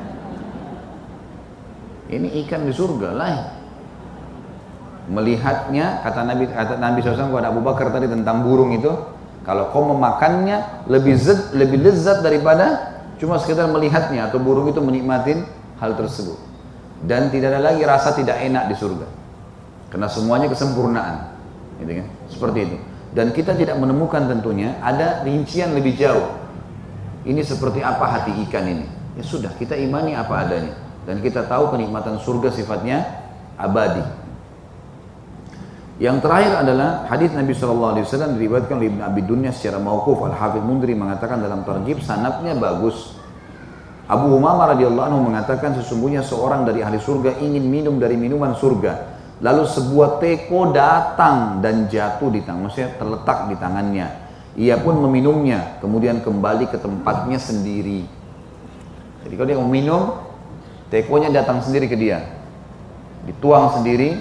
Ini 2.11 2.43
ikan 2.43 2.67
di 2.67 2.75
surga 2.75 3.09
lah 3.15 3.31
melihatnya 5.05 6.01
kata 6.01 6.21
Nabi 6.27 6.43
kata 6.49 6.73
Nabi 6.81 6.97
SAW 7.01 7.29
kepada 7.29 7.53
Abu 7.53 7.61
Bakar 7.61 7.93
tadi 7.93 8.09
tentang 8.09 8.41
burung 8.41 8.73
itu 8.73 8.89
kalau 9.45 9.69
kau 9.69 9.85
memakannya 9.85 10.89
lebih 10.89 11.13
zat, 11.21 11.53
lebih 11.53 11.85
lezat 11.85 12.25
daripada 12.25 12.97
cuma 13.21 13.37
sekedar 13.37 13.69
melihatnya 13.69 14.25
atau 14.25 14.41
burung 14.41 14.73
itu 14.73 14.81
menikmatin 14.81 15.45
hal 15.77 15.93
tersebut. 15.93 16.41
Dan 17.05 17.29
tidak 17.29 17.53
ada 17.53 17.61
lagi 17.71 17.85
rasa 17.85 18.17
tidak 18.17 18.41
enak 18.41 18.65
di 18.65 18.75
surga. 18.75 19.05
Karena 19.93 20.09
semuanya 20.09 20.49
kesempurnaan. 20.49 21.37
Gitu 21.77 22.01
kan? 22.01 22.07
Seperti 22.25 22.59
itu. 22.65 22.77
Dan 23.13 23.31
kita 23.31 23.53
tidak 23.53 23.77
menemukan 23.77 24.25
tentunya 24.25 24.81
ada 24.81 25.21
rincian 25.21 25.77
lebih 25.77 25.93
jauh. 25.93 26.25
Ini 27.21 27.45
seperti 27.45 27.85
apa 27.85 28.09
hati 28.09 28.33
ikan 28.49 28.65
ini? 28.65 28.85
Ya 29.13 29.23
sudah 29.23 29.53
kita 29.61 29.77
imani 29.77 30.17
apa 30.17 30.41
adanya. 30.41 30.73
Dan 31.05 31.21
kita 31.21 31.45
tahu 31.45 31.69
kenikmatan 31.69 32.17
surga 32.17 32.49
sifatnya 32.49 33.05
abadi 33.61 34.24
yang 35.95 36.19
terakhir 36.19 36.59
adalah 36.59 37.07
hadis 37.07 37.31
Nabi 37.31 37.55
Shallallahu 37.55 37.91
Alaihi 37.95 38.05
Wasallam 38.07 38.35
diriwayatkan 38.35 38.75
oleh 38.75 38.89
Ibn 38.91 39.01
Abi 39.07 39.21
Dunya 39.23 39.55
secara 39.55 39.79
mauquf 39.79 40.19
Al 40.27 40.35
Hafidh 40.35 40.59
Mundri 40.59 40.91
mengatakan 40.91 41.39
dalam 41.39 41.63
tarjib 41.63 42.03
sanatnya 42.03 42.51
bagus. 42.59 43.15
Abu 44.05 44.35
Umamah 44.35 44.75
radhiyallahu 44.75 45.07
anhu 45.07 45.21
mengatakan 45.31 45.73
sesungguhnya 45.79 46.21
seorang 46.21 46.67
dari 46.67 46.83
ahli 46.83 46.99
surga 46.99 47.39
ingin 47.39 47.63
minum 47.63 47.95
dari 47.95 48.19
minuman 48.19 48.53
surga. 48.53 49.15
Lalu 49.39 49.63
sebuah 49.67 50.19
teko 50.19 50.71
datang 50.71 51.59
dan 51.59 51.91
jatuh 51.91 52.31
di 52.31 52.39
tangan, 52.43 52.69
maksudnya 52.69 52.95
terletak 52.95 53.51
di 53.51 53.55
tangannya. 53.59 54.07
Ia 54.55 54.79
pun 54.79 54.99
meminumnya, 55.03 55.79
kemudian 55.83 56.23
kembali 56.23 56.71
ke 56.71 56.79
tempatnya 56.79 57.35
sendiri. 57.35 58.07
Jadi 59.27 59.33
kalau 59.35 59.47
dia 59.47 59.57
mau 59.59 59.67
minum, 59.67 60.15
tekonya 60.87 61.33
datang 61.33 61.59
sendiri 61.59 61.91
ke 61.91 61.97
dia. 61.99 62.23
Dituang 63.27 63.75
sendiri, 63.75 64.15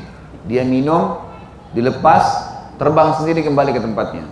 dia 0.49 0.67
minum, 0.67 1.24
dilepas, 1.75 2.25
terbang 2.79 3.11
sendiri 3.19 3.43
kembali 3.45 3.71
ke 3.75 3.81
tempatnya. 3.83 4.25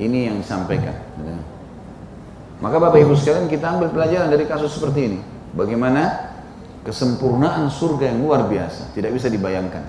Ini 0.00 0.32
yang 0.32 0.36
disampaikan. 0.40 0.96
Maka 2.60 2.76
Bapak 2.76 3.00
Ibu 3.00 3.16
sekalian 3.16 3.48
kita 3.48 3.76
ambil 3.76 3.88
pelajaran 3.92 4.28
dari 4.28 4.44
kasus 4.44 4.76
seperti 4.76 5.00
ini. 5.12 5.18
Bagaimana 5.56 6.32
kesempurnaan 6.84 7.68
surga 7.68 8.12
yang 8.12 8.24
luar 8.24 8.48
biasa, 8.48 8.92
tidak 8.96 9.16
bisa 9.16 9.28
dibayangkan. 9.28 9.84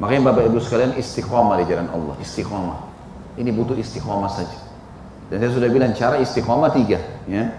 Makanya 0.00 0.32
Bapak 0.32 0.48
Ibu 0.48 0.58
sekalian 0.60 0.96
istiqomah 0.96 1.60
di 1.60 1.64
jalan 1.68 1.88
Allah, 1.92 2.16
istiqomah. 2.20 2.78
Ini 3.36 3.50
butuh 3.52 3.76
istiqomah 3.76 4.30
saja. 4.32 4.58
Dan 5.28 5.44
saya 5.44 5.52
sudah 5.52 5.68
bilang 5.68 5.92
cara 5.92 6.16
istiqomah 6.20 6.72
tiga. 6.72 7.00
Ya. 7.28 7.52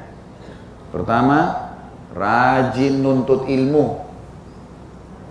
Pertama, 0.89 1.69
rajin 2.17 2.97
nuntut 2.97 3.45
ilmu, 3.45 4.08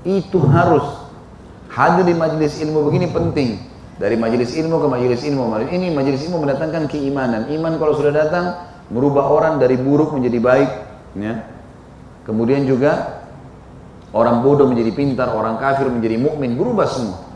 itu 0.07 0.39
harus 0.51 0.85
hadir 1.73 2.05
di 2.07 2.15
majelis 2.15 2.59
ilmu 2.63 2.87
begini 2.91 3.07
penting. 3.11 3.49
Dari 3.99 4.15
majelis 4.15 4.55
ilmu 4.55 4.79
ke 4.79 4.87
majelis 4.87 5.27
ilmu. 5.27 5.51
Ini 5.67 5.91
majelis 5.91 6.23
ilmu 6.31 6.47
mendatangkan 6.47 6.87
keimanan. 6.87 7.51
Iman 7.51 7.83
kalau 7.83 7.99
sudah 7.99 8.15
datang 8.15 8.55
merubah 8.95 9.27
orang 9.27 9.59
dari 9.59 9.75
buruk 9.75 10.15
menjadi 10.15 10.39
baik. 10.39 10.71
Ya. 11.19 11.51
Kemudian 12.23 12.63
juga 12.63 13.25
orang 14.15 14.47
bodoh 14.47 14.71
menjadi 14.71 14.95
pintar, 14.95 15.35
orang 15.35 15.59
kafir 15.59 15.91
menjadi 15.91 16.15
mukmin, 16.15 16.55
berubah 16.55 16.87
semua. 16.87 17.27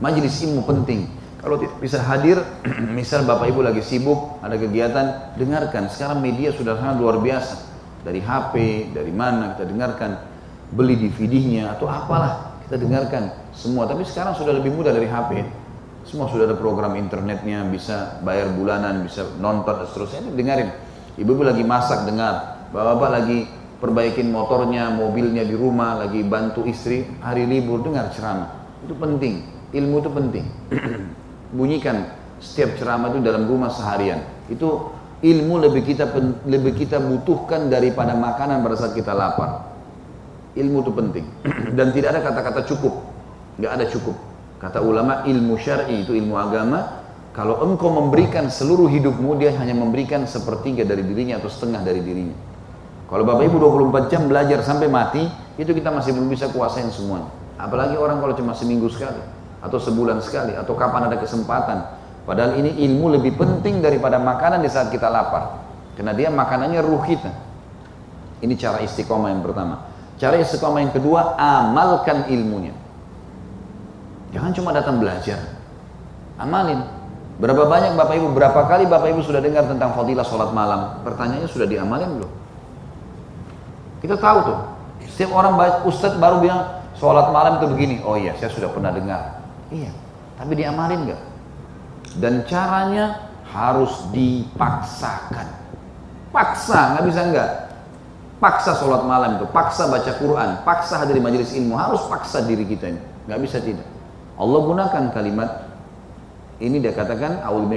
Majelis 0.00 0.32
ilmu 0.42 0.64
penting. 0.64 1.12
Kalau 1.42 1.58
tidak 1.58 1.76
bisa 1.82 1.98
hadir, 1.98 2.38
misal 2.96 3.26
Bapak 3.26 3.50
Ibu 3.50 3.60
lagi 3.66 3.82
sibuk, 3.84 4.40
ada 4.40 4.54
kegiatan, 4.56 5.36
dengarkan. 5.36 5.90
Sekarang 5.90 6.22
media 6.22 6.54
sudah 6.54 6.78
sangat 6.78 7.02
luar 7.02 7.18
biasa. 7.20 7.68
Dari 8.02 8.18
HP, 8.18 8.54
dari 8.96 9.12
mana 9.14 9.54
kita 9.54 9.68
dengarkan 9.68 10.31
beli 10.72 10.96
DVD-nya 10.96 11.76
atau 11.76 11.86
apalah 11.86 12.60
kita 12.66 12.80
dengarkan 12.80 13.52
semua. 13.52 13.84
Tapi 13.84 14.02
sekarang 14.08 14.32
sudah 14.32 14.56
lebih 14.56 14.72
mudah 14.72 14.90
dari 14.96 15.04
HP. 15.04 15.44
Semua 16.02 16.26
sudah 16.26 16.50
ada 16.50 16.58
program 16.58 16.98
internetnya, 16.98 17.62
bisa 17.68 18.18
bayar 18.26 18.50
bulanan, 18.50 19.06
bisa 19.06 19.22
nonton 19.38 19.84
dan 19.84 19.86
seterusnya. 19.86 20.20
Dengarin. 20.34 20.68
Ibu-ibu 21.14 21.44
lagi 21.44 21.62
masak 21.62 22.08
dengar, 22.08 22.66
bapak-bapak 22.72 23.10
lagi 23.12 23.38
perbaikin 23.78 24.32
motornya, 24.32 24.90
mobilnya 24.90 25.44
di 25.46 25.54
rumah, 25.54 26.00
lagi 26.02 26.24
bantu 26.24 26.66
istri 26.66 27.06
hari 27.22 27.46
libur 27.46 27.84
dengar 27.84 28.10
ceramah. 28.10 28.50
Itu 28.82 28.96
penting. 28.98 29.46
Ilmu 29.70 29.96
itu 30.02 30.10
penting. 30.10 30.44
Bunyikan 31.56 32.08
setiap 32.42 32.74
ceramah 32.80 33.14
itu 33.14 33.22
dalam 33.22 33.46
rumah 33.46 33.70
seharian. 33.70 34.24
Itu 34.50 34.90
ilmu 35.22 35.54
lebih 35.62 35.86
kita 35.86 36.10
lebih 36.48 36.74
kita 36.74 36.98
butuhkan 36.98 37.70
daripada 37.70 38.16
makanan 38.18 38.58
pada 38.64 38.74
saat 38.74 38.98
kita 38.98 39.14
lapar 39.14 39.71
ilmu 40.56 40.84
itu 40.84 40.92
penting. 40.92 41.24
Dan 41.76 41.92
tidak 41.96 42.16
ada 42.16 42.20
kata-kata 42.20 42.60
cukup. 42.68 42.94
Nggak 43.56 43.72
ada 43.72 43.84
cukup. 43.88 44.16
Kata 44.60 44.78
ulama 44.84 45.24
ilmu 45.26 45.58
syar'i 45.58 46.04
itu 46.04 46.12
ilmu 46.14 46.36
agama. 46.36 47.02
Kalau 47.32 47.64
engkau 47.64 47.88
memberikan 47.88 48.52
seluruh 48.52 48.92
hidupmu 48.92 49.40
dia 49.40 49.56
hanya 49.56 49.72
memberikan 49.72 50.28
sepertiga 50.28 50.84
dari 50.84 51.00
dirinya 51.00 51.40
atau 51.40 51.48
setengah 51.48 51.80
dari 51.80 52.04
dirinya. 52.04 52.36
Kalau 53.08 53.24
bapak 53.24 53.48
ibu 53.48 53.56
24 53.56 54.12
jam 54.12 54.28
belajar 54.28 54.60
sampai 54.60 54.88
mati 54.88 55.24
itu 55.56 55.72
kita 55.72 55.88
masih 55.88 56.12
belum 56.12 56.28
bisa 56.28 56.52
kuasain 56.52 56.92
semuanya. 56.92 57.32
Apalagi 57.56 57.96
orang 57.96 58.20
kalau 58.20 58.36
cuma 58.36 58.52
seminggu 58.52 58.92
sekali 58.92 59.20
atau 59.64 59.78
sebulan 59.80 60.20
sekali 60.20 60.52
atau 60.52 60.76
kapan 60.76 61.08
ada 61.08 61.16
kesempatan. 61.16 61.78
Padahal 62.28 62.60
ini 62.60 62.84
ilmu 62.84 63.16
lebih 63.16 63.32
penting 63.40 63.80
daripada 63.80 64.20
makanan 64.20 64.60
di 64.60 64.68
saat 64.68 64.92
kita 64.92 65.08
lapar. 65.08 65.64
Karena 65.96 66.12
dia 66.12 66.28
makanannya 66.28 66.80
ruh 66.84 67.00
kita. 67.04 67.32
Ini 68.44 68.54
cara 68.60 68.84
istiqomah 68.84 69.32
yang 69.32 69.40
pertama 69.40 69.91
Cara 70.22 70.38
istiqomah 70.38 70.86
yang 70.86 70.94
kedua, 70.94 71.34
amalkan 71.34 72.30
ilmunya. 72.30 72.70
Jangan 74.30 74.54
cuma 74.54 74.70
datang 74.70 75.02
belajar. 75.02 75.58
Amalin. 76.38 76.78
Berapa 77.42 77.66
banyak 77.66 77.98
Bapak 77.98 78.14
Ibu, 78.22 78.30
berapa 78.30 78.70
kali 78.70 78.86
Bapak 78.86 79.10
Ibu 79.10 79.26
sudah 79.26 79.42
dengar 79.42 79.66
tentang 79.66 79.98
fadilah 79.98 80.22
sholat 80.22 80.54
malam? 80.54 81.02
Pertanyaannya 81.02 81.50
sudah 81.50 81.66
diamalin 81.66 82.22
belum? 82.22 82.32
Kita 83.98 84.14
tahu 84.14 84.38
tuh. 84.46 84.58
Setiap 85.10 85.34
orang 85.34 85.58
ustadz 85.90 86.14
baru 86.22 86.38
bilang 86.38 86.70
sholat 86.94 87.34
malam 87.34 87.58
itu 87.58 87.66
begini. 87.74 87.98
Oh 88.06 88.14
iya, 88.14 88.38
saya 88.38 88.54
sudah 88.54 88.70
pernah 88.70 88.94
dengar. 88.94 89.42
Iya, 89.74 89.90
tapi 90.38 90.54
diamalin 90.54 91.10
nggak? 91.10 91.22
Dan 92.22 92.46
caranya 92.46 93.26
harus 93.50 94.06
dipaksakan. 94.14 95.50
Paksa, 96.30 96.94
nggak 96.94 97.04
bisa 97.10 97.20
nggak. 97.26 97.50
Paksa 98.42 98.74
sholat 98.74 99.06
malam 99.06 99.38
itu, 99.38 99.46
paksa 99.54 99.86
baca 99.86 100.18
Quran, 100.18 100.66
paksa 100.66 100.98
hadir 100.98 101.22
majelis 101.22 101.54
ilmu, 101.54 101.78
harus 101.78 102.02
paksa 102.10 102.42
diri 102.42 102.66
kita 102.66 102.90
ini. 102.90 102.98
Nggak 103.30 103.38
bisa 103.38 103.62
tidak. 103.62 103.86
Allah 104.34 104.60
gunakan 104.66 105.04
kalimat 105.14 105.70
ini 106.58 106.82
dia 106.82 106.90
katakan 106.90 107.38
awal 107.46 107.70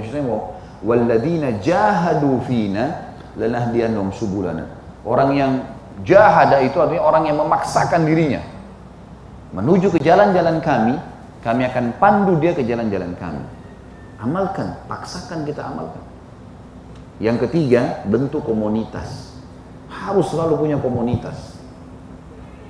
waladina 0.82 1.62
jahadu 1.62 2.42
fina 2.50 3.14
lanahdiyannahum 3.38 4.10
subulana. 4.10 4.66
Orang 5.06 5.38
yang 5.38 5.52
jahada 6.02 6.58
itu 6.66 6.82
artinya 6.82 7.14
orang 7.14 7.30
yang 7.30 7.38
memaksakan 7.46 8.02
dirinya 8.02 8.42
menuju 9.54 9.94
ke 9.96 10.00
jalan-jalan 10.02 10.60
kami, 10.60 10.98
kami 11.46 11.62
akan 11.70 11.96
pandu 12.02 12.42
dia 12.42 12.52
ke 12.52 12.66
jalan-jalan 12.66 13.14
kami. 13.16 13.44
Amalkan, 14.20 14.76
paksakan 14.90 15.46
kita 15.48 15.62
amalkan. 15.62 16.02
Yang 17.22 17.48
ketiga, 17.48 18.04
bentuk 18.10 18.44
komunitas 18.44 19.25
harus 20.06 20.30
selalu 20.30 20.62
punya 20.62 20.78
komunitas. 20.78 21.58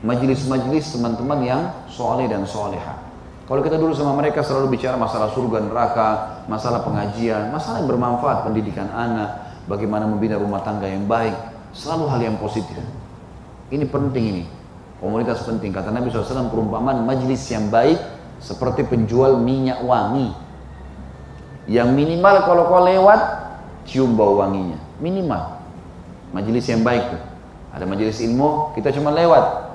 Majelis-majelis 0.06 0.96
teman-teman 0.96 1.40
yang 1.44 1.62
soleh 1.92 2.30
dan 2.30 2.48
soleha. 2.48 3.06
Kalau 3.46 3.62
kita 3.62 3.78
dulu 3.78 3.94
sama 3.94 4.18
mereka 4.18 4.42
selalu 4.42 4.74
bicara 4.74 4.98
masalah 4.98 5.30
surga 5.30 5.70
neraka, 5.70 6.10
masalah 6.50 6.82
pengajian, 6.82 7.54
masalah 7.54 7.82
yang 7.84 7.90
bermanfaat, 7.90 8.38
pendidikan 8.42 8.90
anak, 8.90 9.62
bagaimana 9.70 10.10
membina 10.10 10.42
rumah 10.42 10.66
tangga 10.66 10.90
yang 10.90 11.06
baik, 11.06 11.34
selalu 11.70 12.10
hal 12.10 12.20
yang 12.26 12.38
positif. 12.42 12.78
Ini 13.70 13.86
penting 13.90 14.26
ini. 14.26 14.44
Komunitas 14.98 15.46
penting. 15.46 15.70
Kata 15.76 15.94
Nabi 15.94 16.10
SAW 16.10 16.50
perumpamaan 16.50 17.06
majlis 17.06 17.46
yang 17.52 17.70
baik 17.70 18.00
seperti 18.42 18.82
penjual 18.88 19.38
minyak 19.38 19.82
wangi. 19.86 20.34
Yang 21.70 21.90
minimal 21.94 22.36
kalau 22.46 22.64
kau 22.70 22.82
lewat 22.82 23.20
cium 23.86 24.14
bau 24.18 24.42
wanginya. 24.42 24.78
Minimal. 25.02 25.65
Majlis 26.36 26.68
yang 26.68 26.84
baik 26.84 27.16
tuh. 27.16 27.22
Ada 27.72 27.88
majelis 27.88 28.20
ilmu, 28.20 28.76
kita 28.76 28.92
cuma 28.92 29.16
lewat. 29.16 29.72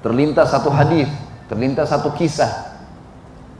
Terlintas 0.00 0.48
satu 0.48 0.72
hadis, 0.72 1.12
terlintas 1.52 1.92
satu 1.92 2.08
kisah. 2.16 2.80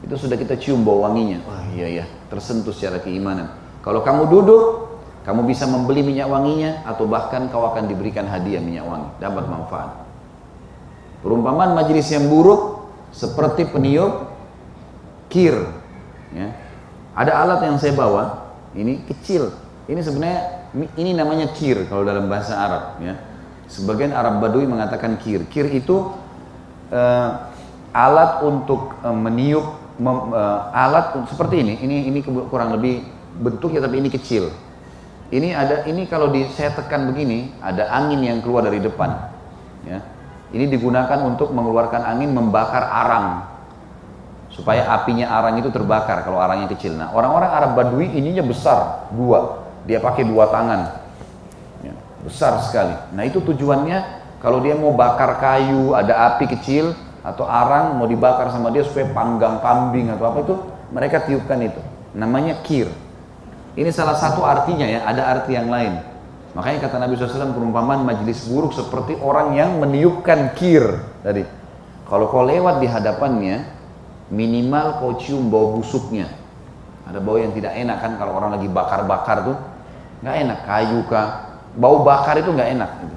Itu 0.01 0.17
sudah 0.17 0.41
kita 0.41 0.57
cium 0.57 0.81
bau 0.89 1.05
wanginya. 1.05 1.45
Wah 1.45 1.69
iya 1.77 2.01
iya, 2.01 2.05
tersentuh 2.33 2.73
secara 2.73 2.97
keimanan. 3.05 3.53
Kalau 3.85 4.01
kamu 4.01 4.33
duduk, 4.33 4.63
kamu 5.29 5.45
bisa 5.45 5.69
membeli 5.69 6.01
minyak 6.01 6.33
wanginya 6.33 6.81
atau 6.89 7.05
bahkan 7.05 7.47
kau 7.53 7.69
akan 7.69 7.87
diberikan 7.87 8.25
hadiah 8.25 8.59
minyak 8.59 8.89
wangi, 8.89 9.09
dapat 9.21 9.45
manfaat. 9.47 10.03
Perumpamaan 11.21 11.77
majelis 11.77 12.09
yang 12.11 12.27
buruk 12.27 12.89
seperti 13.13 13.69
peniup 13.69 14.33
kir. 15.29 15.55
Ya. 16.33 16.57
Ada 17.13 17.33
alat 17.37 17.61
yang 17.69 17.77
saya 17.77 17.93
bawa, 17.95 18.51
ini 18.73 19.05
kecil. 19.07 19.53
Ini 19.87 20.01
sebenarnya 20.01 20.62
ini 20.73 21.13
namanya 21.13 21.53
kir 21.53 21.85
kalau 21.89 22.05
dalam 22.05 22.33
bahasa 22.33 22.57
Arab 22.57 22.85
ya. 23.05 23.15
Sebagian 23.69 24.13
Arab 24.13 24.41
Badui 24.41 24.69
mengatakan 24.69 25.17
kir. 25.21 25.45
Kir 25.49 25.69
itu 25.69 26.13
uh, 26.93 27.31
alat 27.93 28.45
untuk 28.45 28.97
uh, 29.01 29.17
meniup 29.17 29.65
mem, 29.97 30.33
uh, 30.33 30.73
alat 30.73 31.17
seperti 31.29 31.61
ini. 31.61 31.75
Ini 31.81 31.97
ini 32.09 32.19
kurang 32.49 32.77
lebih 32.77 33.05
bentuknya 33.41 33.85
tapi 33.85 34.01
ini 34.01 34.09
kecil. 34.13 34.53
Ini 35.33 35.57
ada 35.57 35.89
ini 35.89 36.05
kalau 36.05 36.29
di 36.29 36.45
saya 36.53 36.77
tekan 36.77 37.09
begini 37.09 37.57
ada 37.65 37.89
angin 37.89 38.21
yang 38.21 38.45
keluar 38.45 38.65
dari 38.65 38.81
depan. 38.81 39.33
Ya. 39.89 40.05
Ini 40.53 40.69
digunakan 40.69 41.17
untuk 41.25 41.49
mengeluarkan 41.57 42.05
angin 42.05 42.37
membakar 42.37 42.85
arang 42.85 43.49
supaya 44.53 44.85
apinya 44.93 45.33
arang 45.33 45.57
itu 45.57 45.73
terbakar 45.73 46.29
kalau 46.29 46.37
arangnya 46.37 46.69
kecil. 46.77 46.93
Nah 46.93 47.09
orang-orang 47.17 47.49
Arab 47.49 47.71
Badui 47.73 48.13
ininya 48.13 48.45
besar 48.45 49.09
dua 49.17 49.62
dia 49.87 49.99
pakai 49.99 50.23
dua 50.27 50.49
tangan. 50.51 50.81
Ya, 51.83 51.95
besar 52.23 52.59
sekali. 52.63 52.95
Nah 53.15 53.23
itu 53.27 53.43
tujuannya 53.43 54.23
kalau 54.43 54.59
dia 54.59 54.75
mau 54.75 54.91
bakar 54.91 55.39
kayu, 55.39 55.95
ada 55.95 56.35
api 56.35 56.51
kecil 56.51 56.99
atau 57.23 57.47
arang 57.47 57.95
mau 57.95 58.11
dibakar 58.11 58.51
sama 58.51 58.75
dia 58.75 58.83
supaya 58.83 59.07
panggang 59.15 59.63
kambing 59.63 60.11
atau 60.11 60.27
apa 60.27 60.39
itu, 60.43 60.55
mereka 60.91 61.23
tiupkan 61.23 61.63
itu. 61.63 61.79
Namanya 62.19 62.59
kir. 62.67 62.91
Ini 63.79 63.89
salah 63.95 64.19
satu 64.19 64.43
artinya 64.43 64.85
ya, 64.85 65.07
ada 65.07 65.31
arti 65.31 65.55
yang 65.55 65.71
lain. 65.71 66.03
Makanya 66.53 66.85
kata 66.85 67.01
Nabi 67.01 67.17
SAW 67.17 67.57
perumpamaan 67.57 68.05
majelis 68.05 68.45
buruk 68.45 68.77
seperti 68.77 69.17
orang 69.17 69.57
yang 69.57 69.81
meniupkan 69.81 70.53
kir 70.59 70.85
tadi. 71.25 71.47
Kalau 72.05 72.29
kau 72.29 72.45
lewat 72.45 72.83
di 72.83 72.91
hadapannya, 72.91 73.65
minimal 74.29 75.01
kau 75.01 75.17
cium 75.17 75.49
bau 75.49 75.73
busuknya. 75.79 76.29
Ada 77.09 77.23
bau 77.25 77.41
yang 77.41 77.57
tidak 77.57 77.73
enak 77.73 77.99
kan 78.05 78.13
kalau 78.21 78.37
orang 78.37 78.59
lagi 78.59 78.69
bakar-bakar 78.69 79.49
tuh 79.49 79.57
nggak 80.23 80.37
enak. 80.47 80.59
Kayu 80.65 81.01
kah? 81.11 81.61
Bau 81.77 82.07
bakar 82.07 82.39
itu 82.39 82.53
nggak 82.53 82.71
enak 82.79 82.91
gitu. 83.01 83.17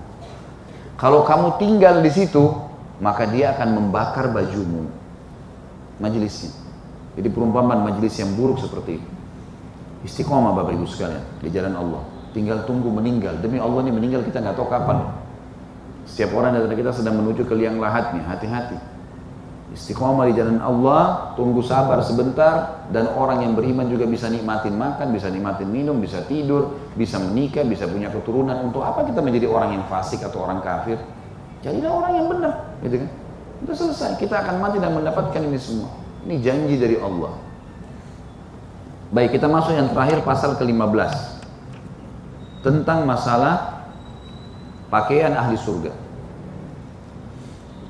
kalau 0.95 1.27
kamu 1.27 1.59
tinggal 1.59 1.99
di 1.99 2.07
situ 2.07 2.55
maka 3.03 3.27
dia 3.27 3.51
akan 3.51 3.77
membakar 3.77 4.31
bajumu. 4.31 4.87
Majelisnya 5.99 6.51
jadi 7.15 7.27
perumpamaan 7.31 7.83
majelis 7.83 8.15
yang 8.19 8.31
buruk 8.35 8.59
seperti 8.59 8.99
itu 8.99 9.09
istiqomah 10.05 10.53
bapak 10.53 10.77
ibu 10.77 10.85
sekalian 10.87 11.23
di 11.41 11.49
jalan 11.51 11.75
Allah. 11.75 12.03
Tinggal 12.31 12.63
tunggu 12.67 12.91
meninggal. 12.91 13.39
Demi 13.41 13.57
Allah 13.57 13.81
ini 13.87 13.91
meninggal 13.95 14.21
kita 14.23 14.43
nggak 14.43 14.55
tahu 14.55 14.67
kapan. 14.69 15.07
Setiap 16.05 16.37
orang 16.37 16.53
dari 16.53 16.77
kita 16.77 16.93
sedang 16.93 17.17
menuju 17.19 17.47
ke 17.47 17.55
liang 17.57 17.81
lahatnya. 17.81 18.21
Hati-hati 18.27 18.94
Istiqomah 19.65 20.29
di 20.29 20.37
jalan 20.37 20.61
Allah, 20.61 21.33
tunggu 21.33 21.65
sabar 21.65 21.97
sebentar 22.05 22.85
dan 22.93 23.09
orang 23.17 23.41
yang 23.41 23.57
beriman 23.57 23.89
juga 23.89 24.05
bisa 24.05 24.29
nikmatin 24.29 24.77
makan, 24.77 25.09
bisa 25.09 25.25
nikmatin 25.33 25.65
minum, 25.65 25.97
bisa 25.97 26.21
tidur, 26.29 26.77
bisa 26.93 27.17
menikah, 27.17 27.65
bisa 27.65 27.89
punya 27.89 28.13
keturunan. 28.13 28.61
Untuk 28.61 28.85
apa 28.85 29.01
kita 29.09 29.25
menjadi 29.25 29.49
orang 29.49 29.73
yang 29.73 29.83
fasik 29.89 30.21
atau 30.21 30.45
orang 30.45 30.61
kafir? 30.61 31.01
Jadilah 31.65 31.91
orang 31.97 32.11
yang 32.13 32.27
benar, 32.29 32.53
gitu 32.85 33.01
kan? 33.01 33.09
Itu 33.65 33.73
selesai, 33.73 34.21
kita 34.21 34.37
akan 34.45 34.61
mati 34.61 34.77
dan 34.77 34.93
mendapatkan 34.93 35.41
ini 35.41 35.57
semua. 35.57 35.89
Ini 36.29 36.35
janji 36.45 36.77
dari 36.77 37.01
Allah. 37.01 37.33
Baik, 39.09 39.41
kita 39.41 39.49
masuk 39.49 39.73
yang 39.73 39.89
terakhir 39.89 40.21
pasal 40.21 40.53
ke-15. 40.61 41.13
Tentang 42.61 43.09
masalah 43.09 43.85
pakaian 44.93 45.33
ahli 45.33 45.57
surga. 45.57 46.04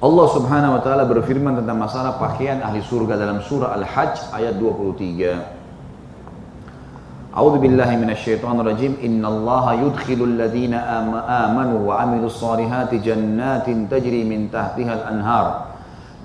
Allah 0.05 0.29
Subhanahu 0.29 0.77
wa 0.77 0.81
taala 0.85 1.09
berfirman 1.09 1.57
tentang 1.57 1.81
masalah 1.81 2.21
pakaian 2.21 2.61
ahli 2.61 2.77
surga 2.77 3.17
dalam 3.17 3.41
surah 3.41 3.73
Al-Hajj 3.73 4.37
ayat 4.37 4.53
23. 4.61 7.33
A'udzu 7.33 7.57
billahi 7.57 7.97
minasyaitonir 7.97 8.69
rajim. 8.69 9.01
Innallaha 9.01 9.81
yudkhilul 9.81 10.37
ladzina 10.37 11.01
amanu 11.49 11.89
wa 11.89 12.05
'amilus 12.05 12.37
solihati 12.37 13.01
jannatin 13.01 13.89
tajri 13.89 14.21
min 14.21 14.53
tahtiha 14.53 14.93
al-anhar. 14.93 15.73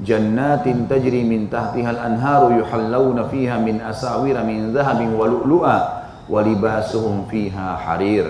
Jannatin 0.05 0.85
tajri 0.85 1.25
min 1.25 1.49
tahtiha 1.49 1.97
al-anharu 1.97 2.61
yuhallawna 2.61 3.33
fiha 3.33 3.65
min 3.65 3.81
asawira 3.81 4.45
min 4.45 4.77
dhahabin 4.77 5.17
wa 5.17 5.25
lu'lu'a 5.25 5.77
wa 6.29 6.37
libasuhum 6.45 7.25
fiha 7.33 7.81
harir. 7.81 8.29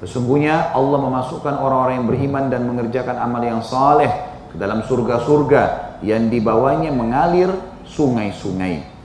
Sesungguhnya 0.00 0.72
Allah 0.72 1.04
memasukkan 1.04 1.60
orang-orang 1.60 2.00
yang 2.00 2.08
beriman 2.08 2.48
dan 2.48 2.64
mengerjakan 2.64 3.20
amal 3.20 3.44
yang 3.44 3.60
saleh 3.60 4.35
dalam 4.56 4.84
surga-surga 4.84 5.96
yang 6.04 6.28
di 6.32 6.40
bawahnya 6.40 6.92
mengalir 6.92 7.52
sungai-sungai. 7.86 8.96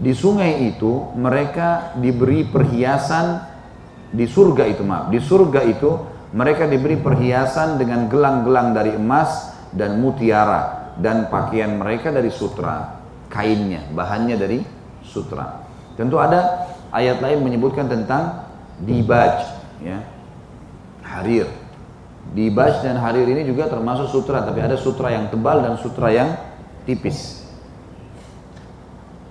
Di 0.00 0.12
sungai 0.16 0.70
itu 0.70 1.12
mereka 1.16 1.94
diberi 1.98 2.46
perhiasan 2.48 3.46
di 4.10 4.26
surga 4.26 4.64
itu 4.66 4.82
maaf, 4.82 5.12
di 5.12 5.20
surga 5.22 5.60
itu 5.66 5.90
mereka 6.34 6.66
diberi 6.66 6.98
perhiasan 6.98 7.78
dengan 7.78 8.10
gelang-gelang 8.10 8.74
dari 8.74 8.94
emas 8.94 9.54
dan 9.70 10.02
mutiara 10.02 10.94
dan 10.98 11.30
pakaian 11.30 11.78
mereka 11.78 12.10
dari 12.10 12.32
sutra, 12.32 12.98
kainnya, 13.30 13.86
bahannya 13.94 14.36
dari 14.40 14.58
sutra. 15.06 15.62
Tentu 15.94 16.18
ada 16.18 16.70
ayat 16.90 17.22
lain 17.22 17.44
menyebutkan 17.44 17.86
tentang 17.86 18.46
dibaj, 18.82 19.46
ya, 19.84 20.00
harir. 21.04 21.59
Di 22.30 22.46
baj 22.46 22.86
dan 22.86 22.94
harir 23.02 23.26
ini 23.26 23.42
juga 23.42 23.66
termasuk 23.66 24.06
sutra, 24.06 24.46
tapi 24.46 24.62
ada 24.62 24.78
sutra 24.78 25.10
yang 25.10 25.26
tebal 25.26 25.66
dan 25.66 25.74
sutra 25.82 26.14
yang 26.14 26.38
tipis. 26.86 27.42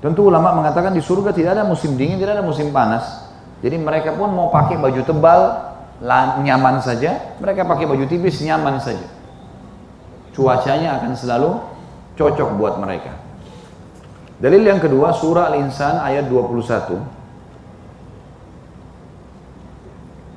Tentu 0.03 0.27
ulama 0.27 0.55
mengatakan 0.55 0.91
di 0.95 1.03
surga 1.03 1.31
tidak 1.31 1.59
ada 1.59 1.63
musim 1.67 1.95
dingin, 1.95 2.19
tidak 2.19 2.39
ada 2.39 2.45
musim 2.45 2.71
panas. 2.71 3.27
Jadi 3.59 3.75
mereka 3.75 4.15
pun 4.15 4.31
mau 4.31 4.47
pakai 4.51 4.79
baju 4.79 5.03
tebal, 5.03 5.41
nyaman 6.43 6.79
saja. 6.79 7.35
Mereka 7.39 7.67
pakai 7.67 7.83
baju 7.87 8.07
tipis, 8.07 8.39
nyaman 8.43 8.79
saja. 8.79 9.07
Cuacanya 10.31 10.99
akan 10.99 11.11
selalu 11.15 11.51
cocok 12.15 12.49
buat 12.55 12.79
mereka. 12.79 13.11
Dalil 14.39 14.63
yang 14.63 14.79
kedua, 14.79 15.11
surah 15.11 15.51
Al-Insan 15.51 15.99
ayat 15.99 16.31
21. 16.31 16.99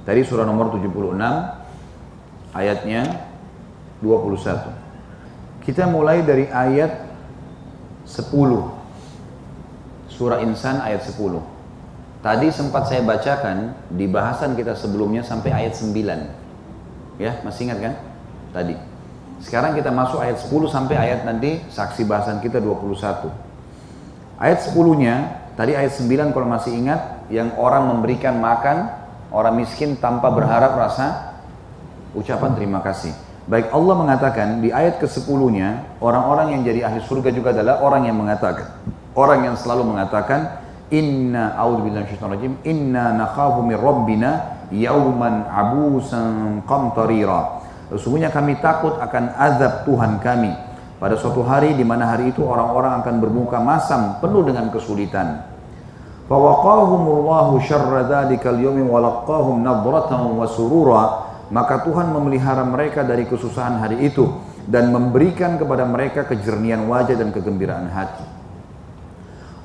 Tadi 0.02 0.20
surah 0.26 0.42
nomor 0.42 0.74
76, 0.74 1.61
ayatnya 2.52 3.24
21. 4.04 5.64
Kita 5.64 5.88
mulai 5.88 6.20
dari 6.24 6.48
ayat 6.48 6.92
10. 8.04 10.12
Surah 10.12 10.44
Insan 10.44 10.84
ayat 10.84 11.08
10. 11.08 11.40
Tadi 12.22 12.48
sempat 12.54 12.86
saya 12.86 13.02
bacakan 13.02 13.74
di 13.90 14.06
bahasan 14.06 14.54
kita 14.54 14.78
sebelumnya 14.78 15.26
sampai 15.26 15.50
ayat 15.50 15.74
9. 15.74 17.18
Ya, 17.18 17.42
masih 17.42 17.66
ingat 17.66 17.78
kan? 17.82 17.94
Tadi. 18.54 18.78
Sekarang 19.42 19.74
kita 19.74 19.90
masuk 19.90 20.22
ayat 20.22 20.38
10 20.38 20.70
sampai 20.70 20.94
ayat 20.94 21.26
nanti 21.26 21.58
saksi 21.66 22.06
bahasan 22.06 22.38
kita 22.38 22.62
21. 22.62 23.26
Ayat 24.38 24.58
10-nya, 24.70 25.14
tadi 25.58 25.74
ayat 25.74 25.98
9 25.98 26.30
kalau 26.30 26.46
masih 26.46 26.74
ingat, 26.74 27.26
yang 27.26 27.58
orang 27.58 27.90
memberikan 27.90 28.38
makan 28.38 28.90
orang 29.32 29.58
miskin 29.58 29.98
tanpa 29.98 30.30
berharap 30.30 30.78
rasa 30.78 31.31
ucapan 32.16 32.56
terima 32.56 32.80
kasih. 32.84 33.12
Baik 33.42 33.74
Allah 33.74 33.94
mengatakan 33.98 34.62
di 34.62 34.70
ayat 34.70 35.02
ke-10-nya, 35.02 35.98
orang-orang 35.98 36.54
yang 36.54 36.62
jadi 36.62 36.86
ahli 36.86 37.02
surga 37.02 37.34
juga 37.34 37.50
adalah 37.50 37.82
orang 37.82 38.06
yang 38.06 38.14
mengatakan, 38.14 38.70
orang 39.18 39.50
yang 39.50 39.56
selalu 39.58 39.82
mengatakan, 39.82 40.62
Inna 40.92 41.56
rajim, 41.56 42.60
inna 42.68 43.16
nakhafu 43.16 43.64
min 43.64 43.80
rabbina 43.80 44.60
yauman 44.68 45.48
abusan 45.48 46.60
qamtarira. 46.68 47.64
Sesungguhnya 47.88 48.28
kami 48.28 48.60
takut 48.60 49.00
akan 49.00 49.32
azab 49.40 49.88
Tuhan 49.88 50.20
kami 50.20 50.52
pada 51.00 51.16
suatu 51.16 51.40
hari 51.42 51.72
di 51.74 51.82
mana 51.82 52.12
hari 52.12 52.30
itu 52.30 52.44
orang-orang 52.44 53.00
akan 53.00 53.14
bermuka 53.24 53.56
masam 53.58 54.20
penuh 54.20 54.44
dengan 54.44 54.68
kesulitan. 54.68 55.48
Fawaqahumullahu 56.28 57.58
syarra 57.64 58.06
dzalikal 58.06 58.60
yawmi 58.60 58.84
wa 58.84 59.00
laqahum 59.00 59.64
nadratan 59.64 60.28
wa 60.28 60.44
surura 60.46 61.31
maka 61.52 61.84
Tuhan 61.84 62.08
memelihara 62.08 62.64
mereka 62.64 63.04
dari 63.04 63.28
kesusahan 63.28 63.76
hari 63.76 64.08
itu 64.08 64.24
dan 64.64 64.88
memberikan 64.88 65.60
kepada 65.60 65.84
mereka 65.84 66.24
kejernihan 66.24 66.88
wajah 66.88 67.12
dan 67.12 67.28
kegembiraan 67.28 67.92
hati. 67.92 68.24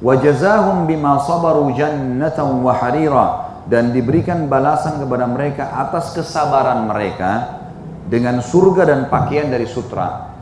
Wajazahum 0.04 0.84
bima 0.84 1.24
sabaru 1.24 1.72
jannatan 1.74 2.60
wa 2.60 2.76
harira 2.76 3.28
dan 3.72 3.96
diberikan 3.96 4.52
balasan 4.52 5.00
kepada 5.00 5.26
mereka 5.32 5.74
atas 5.74 6.12
kesabaran 6.12 6.92
mereka 6.92 7.64
dengan 8.12 8.44
surga 8.44 8.84
dan 8.84 9.00
pakaian 9.08 9.48
dari 9.48 9.66
sutra. 9.66 10.36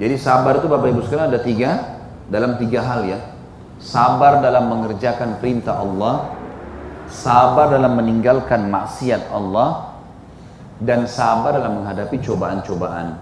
Jadi 0.00 0.16
sabar 0.16 0.60
itu 0.60 0.68
Bapak 0.72 0.88
Ibu 0.88 1.00
sekalian 1.04 1.28
ada 1.36 1.40
tiga 1.44 1.70
dalam 2.32 2.56
tiga 2.56 2.80
hal 2.80 3.04
ya. 3.04 3.20
Sabar 3.76 4.40
dalam 4.40 4.72
mengerjakan 4.72 5.36
perintah 5.36 5.76
Allah, 5.84 6.32
sabar 7.12 7.68
dalam 7.72 7.92
meninggalkan 7.96 8.72
maksiat 8.72 9.28
Allah, 9.32 9.95
dan 10.82 11.08
sabar 11.08 11.56
dalam 11.56 11.82
menghadapi 11.82 12.20
cobaan-cobaan. 12.20 13.16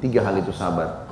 Tiga 0.00 0.24
hal 0.24 0.40
itu 0.40 0.52
sabar. 0.52 1.04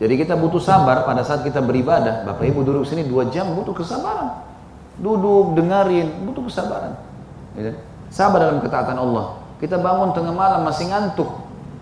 Jadi 0.00 0.16
kita 0.16 0.32
butuh 0.32 0.62
sabar 0.62 1.04
pada 1.04 1.20
saat 1.20 1.44
kita 1.44 1.60
beribadah. 1.60 2.24
Bapak 2.24 2.48
Ibu 2.48 2.64
duduk 2.64 2.88
sini 2.88 3.04
dua 3.04 3.28
jam 3.28 3.52
butuh 3.52 3.76
kesabaran. 3.76 4.48
Duduk, 4.96 5.56
dengarin, 5.56 6.24
butuh 6.24 6.48
kesabaran. 6.48 6.96
Gitu. 7.52 7.76
Sabar 8.08 8.48
dalam 8.48 8.64
ketaatan 8.64 8.96
Allah. 8.96 9.36
Kita 9.60 9.76
bangun 9.76 10.16
tengah 10.16 10.32
malam 10.32 10.64
masih 10.64 10.88
ngantuk. 10.88 11.28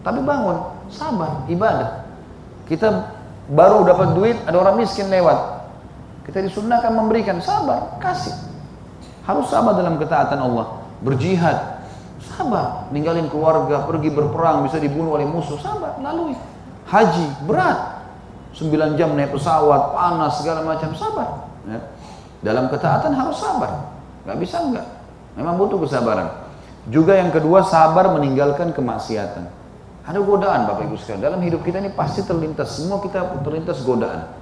Tapi 0.03 0.19
bangun, 0.23 0.67
sabar, 0.91 1.47
ibadah. 1.47 2.11
Kita 2.67 3.15
baru 3.49 3.87
dapat 3.87 4.19
duit, 4.19 4.37
ada 4.45 4.59
orang 4.59 4.83
miskin 4.83 5.07
lewat. 5.11 5.63
Kita 6.27 6.43
disunahkan 6.43 6.91
memberikan, 6.91 7.39
sabar, 7.39 7.97
kasih. 8.03 8.35
Harus 9.23 9.47
sabar 9.47 9.79
dalam 9.79 9.95
ketaatan 9.95 10.43
Allah. 10.43 10.83
Berjihad, 11.07 11.78
sabar. 12.39 12.87
Ninggalin 12.95 13.27
keluarga, 13.27 13.83
pergi 13.83 14.15
berperang, 14.15 14.63
bisa 14.63 14.79
dibunuh 14.79 15.19
oleh 15.19 15.27
musuh, 15.27 15.59
sabar, 15.59 15.99
lalui. 15.99 16.39
Haji, 16.87 17.27
berat, 17.45 18.07
9 18.55 18.95
jam 18.95 19.13
naik 19.19 19.35
pesawat, 19.35 19.93
panas 19.93 20.39
segala 20.39 20.63
macam, 20.63 20.95
sabar. 20.95 21.51
Ya. 21.67 21.83
Dalam 22.41 22.71
ketaatan 22.71 23.13
harus 23.13 23.37
sabar. 23.43 23.91
Gak 24.23 24.39
bisa 24.39 24.63
enggak. 24.63 24.87
Memang 25.35 25.59
butuh 25.59 25.83
kesabaran. 25.83 26.31
Juga 26.89 27.19
yang 27.19 27.35
kedua 27.35 27.67
sabar 27.67 28.09
meninggalkan 28.15 28.73
kemaksiatan. 28.73 29.45
Ada 30.09 30.19
godaan 30.25 30.65
Bapak 30.65 30.89
Ibu 30.89 30.97
sekalian. 30.97 31.21
Dalam 31.21 31.41
hidup 31.45 31.61
kita 31.61 31.85
ini 31.85 31.93
pasti 31.93 32.25
terlintas. 32.25 32.81
Semua 32.81 32.97
kita 33.05 33.29
terlintas 33.45 33.85
godaan. 33.85 34.33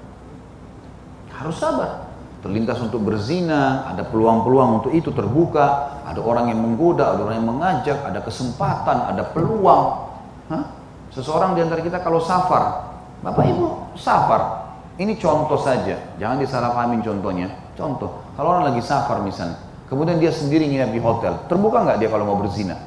Harus 1.34 1.58
sabar. 1.58 2.05
Terlintas 2.46 2.78
untuk 2.78 3.02
berzina, 3.02 3.90
ada 3.90 4.06
peluang-peluang 4.06 4.78
untuk 4.78 4.94
itu 4.94 5.10
terbuka. 5.10 5.98
Ada 6.06 6.22
orang 6.22 6.54
yang 6.54 6.62
menggoda, 6.62 7.18
ada 7.18 7.26
orang 7.26 7.42
yang 7.42 7.50
mengajak, 7.50 7.98
ada 8.06 8.22
kesempatan, 8.22 9.02
ada 9.10 9.26
peluang. 9.34 10.06
Hah? 10.54 10.64
Seseorang 11.10 11.58
di 11.58 11.66
antara 11.66 11.82
kita 11.82 11.98
kalau 12.06 12.22
safar, 12.22 12.94
Bapak 13.18 13.50
Ibu 13.50 13.98
safar, 13.98 14.62
ini 14.94 15.18
contoh 15.18 15.58
saja, 15.58 15.98
jangan 16.22 16.38
disalahpahamin 16.38 17.02
contohnya. 17.02 17.50
Contoh, 17.74 18.22
kalau 18.38 18.54
orang 18.54 18.70
lagi 18.70 18.78
safar 18.78 19.26
misalnya, 19.26 19.58
kemudian 19.90 20.22
dia 20.22 20.30
sendiri 20.30 20.70
nginap 20.70 20.94
di 20.94 21.02
hotel, 21.02 21.42
terbuka 21.50 21.82
nggak 21.82 21.98
dia 21.98 22.06
kalau 22.14 22.30
mau 22.30 22.38
berzina? 22.38 22.78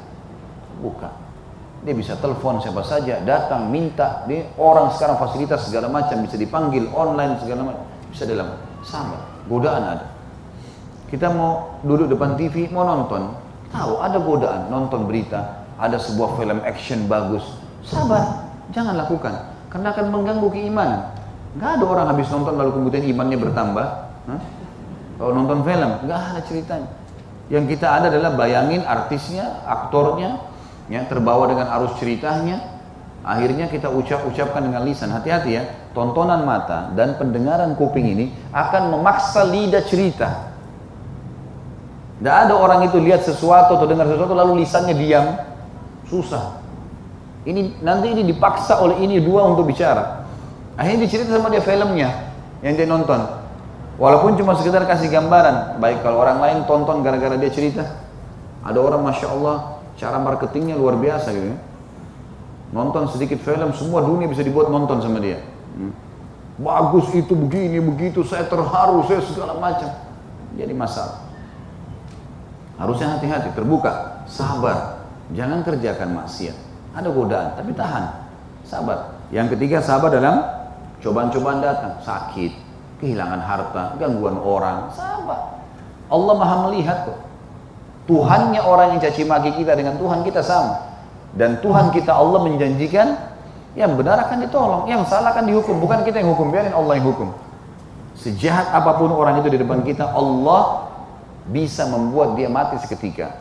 Buka. 0.79 1.11
Dia 1.83 1.91
bisa 1.91 2.15
telepon 2.15 2.63
siapa 2.63 2.79
saja, 2.87 3.19
datang, 3.27 3.67
minta. 3.67 4.23
Dia 4.23 4.55
orang 4.55 4.95
sekarang 4.95 5.19
fasilitas 5.19 5.67
segala 5.67 5.91
macam 5.91 6.23
bisa 6.23 6.39
dipanggil 6.39 6.87
online 6.95 7.35
segala 7.43 7.75
macam, 7.75 7.83
bisa 8.07 8.23
dalam 8.23 8.55
sama. 8.87 9.28
Godaan 9.47 9.83
ada. 9.85 10.05
Kita 11.09 11.31
mau 11.33 11.79
duduk 11.81 12.11
depan 12.11 12.37
TV, 12.37 12.69
mau 12.69 12.85
nonton, 12.85 13.33
tahu 13.73 13.97
ada 13.97 14.17
godaan, 14.21 14.69
nonton 14.69 15.09
berita, 15.09 15.65
ada 15.79 15.97
sebuah 15.97 16.37
film 16.37 16.61
action 16.61 17.09
bagus, 17.09 17.57
sabar, 17.81 18.45
jangan 18.69 18.93
lakukan 18.93 19.33
karena 19.73 19.89
akan 19.93 20.05
mengganggu 20.13 20.47
keimanan. 20.53 21.01
Gak 21.57 21.81
ada 21.81 21.85
orang 21.89 22.07
habis 22.13 22.29
nonton 22.29 22.53
lalu 22.61 22.77
kemudian 22.77 23.03
imannya 23.09 23.37
bertambah. 23.41 23.87
Hah? 24.29 24.41
Kalau 25.17 25.31
nonton 25.33 25.65
film, 25.65 25.91
gak 26.05 26.19
ada 26.19 26.41
ceritanya. 26.45 26.89
Yang 27.49 27.65
kita 27.75 27.87
ada 27.89 28.13
adalah 28.13 28.37
bayangin 28.37 28.85
artisnya, 28.85 29.65
aktornya, 29.65 30.37
ya 30.93 31.01
terbawa 31.09 31.49
dengan 31.49 31.73
arus 31.81 31.97
ceritanya. 31.97 32.61
Akhirnya 33.25 33.65
kita 33.65 33.89
ucap-ucapkan 33.89 34.61
dengan 34.61 34.85
lisan. 34.85 35.09
Hati-hati 35.09 35.57
ya, 35.57 35.65
tontonan 35.93 36.45
mata 36.45 36.93
dan 36.93 37.17
pendengaran 37.17 37.73
kuping 37.73 38.05
ini 38.05 38.25
akan 38.53 38.93
memaksa 38.93 39.45
lidah 39.47 39.83
cerita. 39.85 40.49
Tidak 42.19 42.35
ada 42.35 42.53
orang 42.53 42.83
itu 42.83 42.99
lihat 42.99 43.23
sesuatu 43.23 43.79
atau 43.79 43.87
dengar 43.87 44.05
sesuatu 44.11 44.35
lalu 44.35 44.63
lisannya 44.63 44.95
diam. 44.95 45.39
Susah. 46.11 46.59
Ini 47.47 47.79
nanti 47.79 48.11
ini 48.11 48.27
dipaksa 48.27 48.83
oleh 48.83 48.99
ini 48.99 49.23
dua 49.23 49.47
untuk 49.47 49.71
bicara. 49.71 50.27
Akhirnya 50.75 51.07
dicerita 51.07 51.31
sama 51.31 51.47
dia 51.47 51.63
filmnya 51.63 52.11
yang 52.59 52.75
dia 52.75 52.87
nonton. 52.87 53.23
Walaupun 53.99 54.35
cuma 54.39 54.55
sekedar 54.55 54.83
kasih 54.87 55.11
gambaran, 55.11 55.79
baik 55.79 56.03
kalau 56.03 56.23
orang 56.23 56.39
lain 56.39 56.57
tonton 56.67 57.03
gara-gara 57.03 57.35
dia 57.35 57.51
cerita. 57.51 57.83
Ada 58.63 58.79
orang 58.79 59.03
masya 59.03 59.27
Allah 59.31 59.79
cara 59.99 60.19
marketingnya 60.19 60.75
luar 60.75 60.95
biasa 60.95 61.35
gitu. 61.35 61.55
Ya. 61.55 61.57
Nonton 62.71 63.11
sedikit 63.11 63.41
film, 63.41 63.73
semua 63.75 63.99
dunia 64.03 64.27
bisa 64.29 64.43
dibuat 64.43 64.71
nonton 64.71 65.03
sama 65.03 65.19
dia. 65.19 65.39
Bagus 66.59 67.07
itu 67.15 67.31
begini 67.31 67.79
begitu, 67.79 68.19
saya 68.27 68.43
terharu, 68.43 69.07
saya 69.07 69.23
segala 69.23 69.55
macam. 69.55 69.87
Jadi 70.59 70.73
masalah. 70.75 71.23
Harusnya 72.75 73.15
hati-hati, 73.15 73.55
terbuka, 73.55 74.23
sabar, 74.27 75.07
jangan 75.31 75.63
kerjakan 75.63 76.19
maksiat. 76.19 76.55
Ada 76.95 77.09
godaan, 77.11 77.55
tapi 77.55 77.71
tahan. 77.71 78.05
Sabar. 78.67 79.15
Yang 79.31 79.55
ketiga 79.55 79.79
sabar 79.79 80.11
dalam 80.11 80.41
cobaan-cobaan 80.99 81.63
datang. 81.63 81.95
Sakit, 82.03 82.51
kehilangan 82.99 83.39
harta, 83.39 83.83
gangguan 83.95 84.35
orang. 84.41 84.91
Sabar. 84.91 85.63
Allah 86.09 86.33
maha 86.35 86.55
melihat 86.67 87.07
kok. 87.07 87.19
Tuhannya 88.09 88.59
orang 88.65 88.97
yang 88.97 88.99
caci 89.05 89.21
maki 89.23 89.53
kita 89.61 89.77
dengan 89.77 89.95
Tuhan 90.01 90.25
kita 90.25 90.41
sama. 90.41 90.81
Dan 91.37 91.61
Tuhan 91.61 91.93
kita 91.93 92.09
Allah 92.09 92.41
menjanjikan 92.41 93.28
yang 93.77 93.93
benar 93.93 94.17
akan 94.25 94.37
ditolong, 94.45 94.83
yang 94.89 95.05
salah 95.05 95.33
akan 95.33 95.45
dihukum. 95.45 95.77
Bukan 95.77 96.01
kita 96.01 96.21
yang 96.21 96.33
hukum, 96.33 96.49
biarin 96.49 96.73
Allah 96.73 96.97
yang 96.97 97.07
hukum. 97.09 97.29
Sejahat 98.17 98.73
apa 98.73 98.97
pun 98.97 99.13
orang 99.13 99.39
itu 99.39 99.53
di 99.53 99.59
depan 99.61 99.85
kita, 99.85 100.09
Allah 100.09 100.89
bisa 101.49 101.85
membuat 101.87 102.33
dia 102.35 102.49
mati 102.49 102.77
seketika. 102.81 103.31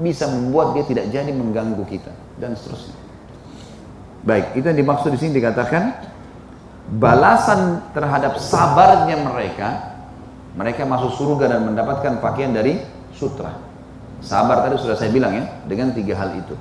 Bisa 0.00 0.28
membuat 0.28 0.72
dia 0.76 0.84
tidak 0.86 1.12
jadi 1.12 1.32
mengganggu 1.32 1.84
kita 1.84 2.12
dan 2.40 2.56
seterusnya. 2.56 2.96
Baik, 4.20 4.52
itu 4.56 4.64
yang 4.64 4.78
dimaksud 4.84 5.16
di 5.16 5.18
sini 5.20 5.32
dikatakan 5.40 5.96
balasan 7.00 7.80
terhadap 7.96 8.36
sabarnya 8.36 9.16
mereka, 9.16 9.96
mereka 10.56 10.84
masuk 10.84 11.16
surga 11.16 11.56
dan 11.56 11.60
mendapatkan 11.72 12.20
pakaian 12.20 12.52
dari 12.52 12.80
sutra. 13.16 13.56
Sabar 14.20 14.60
tadi 14.68 14.76
sudah 14.76 14.96
saya 14.96 15.08
bilang 15.08 15.32
ya, 15.32 15.44
dengan 15.64 15.96
tiga 15.96 16.16
hal 16.20 16.36
itu. 16.36 16.52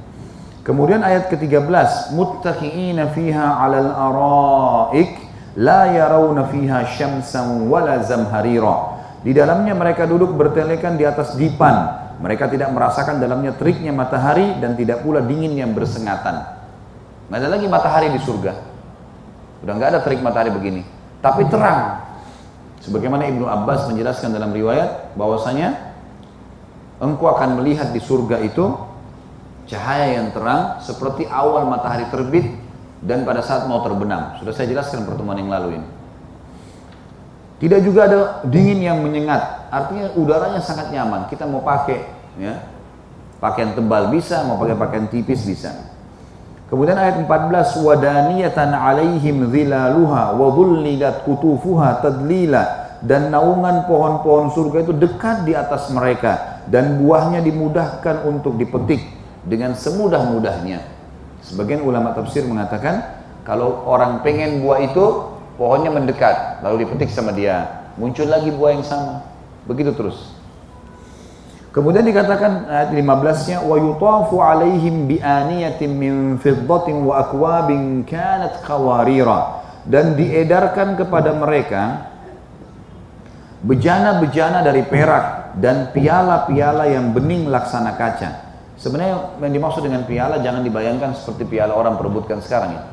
Kemudian 0.69 1.01
ayat 1.01 1.33
ke-13, 1.33 2.13
muttaqiina 2.13 3.09
fiha 3.09 3.57
'alal 3.57 3.89
araik 3.89 5.17
la 5.57 5.89
yarawna 5.89 6.45
fiha 6.45 6.85
syamsan 6.93 7.65
wala 7.65 7.97
zamharira. 8.05 9.01
Di 9.25 9.33
dalamnya 9.33 9.73
mereka 9.73 10.05
duduk 10.05 10.29
bertelekan 10.37 10.93
di 10.93 11.09
atas 11.09 11.33
dipan. 11.33 12.05
Mereka 12.21 12.53
tidak 12.53 12.69
merasakan 12.69 13.17
dalamnya 13.17 13.57
teriknya 13.57 13.89
matahari 13.89 14.61
dan 14.61 14.77
tidak 14.77 15.01
pula 15.01 15.25
dingin 15.25 15.57
yang 15.57 15.73
bersengatan. 15.73 16.45
Nggak 17.33 17.39
ada 17.41 17.49
lagi 17.49 17.65
matahari 17.65 18.13
di 18.13 18.21
surga. 18.21 18.53
Udah 19.65 19.73
nggak 19.73 19.89
ada 19.89 19.99
terik 20.05 20.21
matahari 20.21 20.53
begini. 20.53 20.85
Tapi 21.17 21.49
terang. 21.49 22.05
Sebagaimana 22.85 23.25
Ibnu 23.25 23.49
Abbas 23.49 23.89
menjelaskan 23.89 24.37
dalam 24.37 24.53
riwayat 24.53 25.17
bahwasanya 25.17 25.97
engkau 27.01 27.33
akan 27.33 27.57
melihat 27.57 27.89
di 27.89 27.97
surga 27.97 28.37
itu 28.45 28.88
cahaya 29.69 30.17
yang 30.17 30.33
terang 30.33 30.81
seperti 30.81 31.29
awal 31.29 31.69
matahari 31.69 32.09
terbit 32.09 32.49
dan 33.05 33.23
pada 33.23 33.45
saat 33.45 33.69
mau 33.69 33.85
terbenam. 33.85 34.35
Sudah 34.41 34.51
saya 34.51 34.67
jelaskan 34.67 35.05
pertemuan 35.05 35.37
yang 35.37 35.53
lalu 35.53 35.79
ini. 35.79 35.87
Tidak 37.59 37.79
juga 37.85 38.07
ada 38.07 38.19
dingin 38.47 38.81
yang 38.81 38.99
menyengat. 39.03 39.69
Artinya 39.69 40.15
udaranya 40.17 40.59
sangat 40.63 40.89
nyaman. 40.89 41.27
Kita 41.27 41.43
mau 41.45 41.61
pakai 41.61 41.99
ya, 42.39 42.65
pakaian 43.37 43.75
tebal 43.77 44.09
bisa, 44.09 44.41
mau 44.47 44.57
pakai 44.57 44.75
pakaian 44.79 45.05
tipis 45.11 45.43
bisa. 45.43 45.75
Kemudian 46.71 46.95
ayat 46.95 47.25
14 47.25 47.81
wadaniyatan 47.81 48.71
alaihim 48.73 49.49
zilaluha 49.49 50.37
wa 50.37 50.47
dhullilat 50.53 51.25
kutufuha 51.25 51.99
tadlila 51.99 52.93
dan 53.03 53.31
naungan 53.31 53.89
pohon-pohon 53.89 54.53
surga 54.53 54.85
itu 54.87 54.93
dekat 54.95 55.49
di 55.49 55.57
atas 55.57 55.89
mereka 55.89 56.61
dan 56.69 57.01
buahnya 57.01 57.41
dimudahkan 57.41 58.23
untuk 58.27 58.55
dipetik 58.55 59.18
dengan 59.45 59.75
semudah-mudahnya. 59.75 60.79
Sebagian 61.45 61.83
ulama 61.83 62.11
tafsir 62.11 62.43
mengatakan 62.43 63.19
kalau 63.47 63.87
orang 63.87 64.21
pengen 64.21 64.61
buah 64.61 64.83
itu 64.85 65.05
pohonnya 65.59 65.91
mendekat 65.91 66.63
lalu 66.63 66.87
dipetik 66.87 67.11
sama 67.11 67.35
dia 67.35 67.91
muncul 67.99 68.23
lagi 68.31 68.47
buah 68.53 68.79
yang 68.79 68.85
sama 68.87 69.27
begitu 69.67 69.91
terus 69.91 70.39
Kemudian 71.69 72.01
dikatakan 72.01 72.65
ayat 72.65 72.89
15-nya 72.97 73.61
wa 73.61 73.77
yutafu 73.77 74.41
alaihim 74.41 75.05
bi 75.05 75.21
aniyatin 75.21 75.93
min 75.93 76.41
fiddatin 76.41 77.05
wa 77.05 77.21
akwabin 77.21 78.01
kanat 78.09 78.65
qawarira 78.65 79.61
dan 79.85 80.17
diedarkan 80.17 80.97
kepada 80.97 81.29
mereka 81.37 82.09
bejana-bejana 83.61 84.65
dari 84.65 84.81
perak 84.81 85.61
dan 85.61 85.93
piala-piala 85.93 86.89
yang 86.89 87.13
bening 87.13 87.45
laksana 87.53 87.93
kaca. 87.93 88.48
Sebenarnya 88.80 89.43
yang 89.43 89.53
dimaksud 89.53 89.84
dengan 89.84 90.07
piala 90.07 90.39
jangan 90.39 90.64
dibayangkan 90.64 91.11
seperti 91.11 91.43
piala 91.51 91.76
orang 91.76 91.99
perebutkan 91.99 92.39
sekarang 92.39 92.80
ya. 92.80 92.84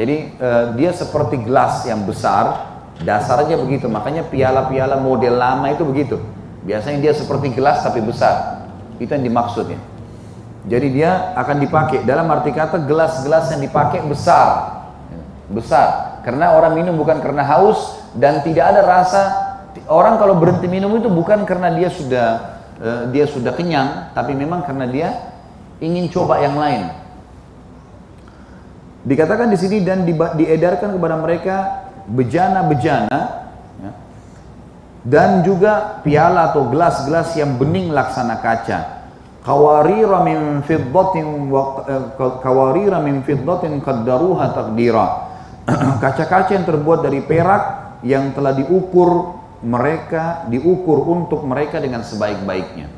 Jadi 0.00 0.16
eh, 0.32 0.64
dia 0.80 0.90
seperti 0.96 1.44
gelas 1.44 1.84
yang 1.84 2.08
besar, 2.08 2.72
dasarnya 3.04 3.60
begitu. 3.60 3.84
Makanya 3.84 4.24
piala-piala 4.32 4.96
model 4.96 5.36
lama 5.36 5.68
itu 5.68 5.84
begitu 5.84 6.16
Biasanya 6.60 6.98
dia 7.00 7.12
seperti 7.16 7.56
gelas 7.56 7.80
tapi 7.80 8.04
besar. 8.04 8.68
Itu 9.00 9.08
yang 9.16 9.24
dimaksudnya. 9.24 9.80
Jadi 10.68 10.92
dia 10.92 11.32
akan 11.32 11.56
dipakai. 11.56 12.04
Dalam 12.04 12.28
arti 12.28 12.52
kata 12.52 12.84
gelas-gelas 12.84 13.48
yang 13.56 13.64
dipakai 13.64 14.04
besar. 14.04 14.80
Besar. 15.48 16.20
Karena 16.20 16.52
orang 16.52 16.76
minum 16.76 17.00
bukan 17.00 17.24
karena 17.24 17.40
haus 17.48 17.96
dan 18.12 18.44
tidak 18.44 18.76
ada 18.76 18.84
rasa. 18.84 19.22
Orang 19.88 20.20
kalau 20.20 20.36
berhenti 20.36 20.68
minum 20.68 20.92
itu 21.00 21.08
bukan 21.08 21.48
karena 21.48 21.72
dia 21.72 21.88
sudah 21.88 22.59
uh, 22.80 23.12
dia 23.12 23.28
sudah 23.28 23.52
kenyang, 23.54 24.10
tapi 24.16 24.32
memang 24.34 24.64
karena 24.64 24.86
dia 24.88 25.08
ingin 25.78 26.08
coba 26.10 26.40
yang 26.40 26.56
lain. 26.56 26.90
Dikatakan 29.00 29.48
di 29.48 29.56
sini 29.56 29.80
dan 29.80 30.04
di, 30.04 30.12
diedarkan 30.12 30.92
kepada 30.96 31.16
mereka 31.16 31.56
bejana-bejana 32.10 33.40
dan 35.00 35.40
juga 35.40 36.04
piala 36.04 36.52
atau 36.52 36.68
gelas-gelas 36.68 37.32
yang 37.32 37.56
bening 37.56 37.88
laksana 37.88 38.36
kaca 38.44 39.00
kawarira 39.40 40.20
min 40.20 40.60
fiddatin 40.60 41.48
eh, 41.88 42.04
kawarira 42.20 43.00
min 43.00 43.24
fiddatin 43.24 43.80
qaddaruha 43.80 44.46
kaca-kaca 46.02 46.50
yang 46.52 46.66
terbuat 46.68 47.00
dari 47.00 47.24
perak 47.24 47.96
yang 48.04 48.36
telah 48.36 48.52
diukur 48.52 49.39
mereka 49.60 50.48
diukur 50.48 51.04
untuk 51.08 51.44
mereka 51.44 51.80
dengan 51.80 52.00
sebaik-baiknya 52.04 52.88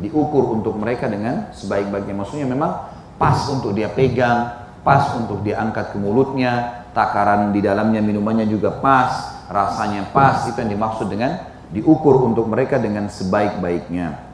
diukur 0.00 0.54
untuk 0.54 0.78
mereka 0.78 1.06
dengan 1.10 1.50
sebaik-baiknya 1.54 2.14
maksudnya 2.14 2.46
memang 2.46 2.72
pas 3.20 3.38
untuk 3.50 3.74
dia 3.74 3.90
pegang 3.90 4.60
pas 4.80 5.12
untuk 5.14 5.44
dia 5.44 5.60
angkat 5.60 5.92
ke 5.92 5.98
mulutnya 6.00 6.82
takaran 6.96 7.52
di 7.52 7.60
dalamnya 7.60 8.00
minumannya 8.00 8.48
juga 8.48 8.72
pas 8.72 9.44
rasanya 9.50 10.08
pas 10.14 10.46
itu 10.46 10.56
yang 10.56 10.72
dimaksud 10.78 11.06
dengan 11.10 11.50
diukur 11.70 12.26
untuk 12.26 12.50
mereka 12.50 12.76
dengan 12.82 13.06
sebaik-baiknya. 13.06 14.30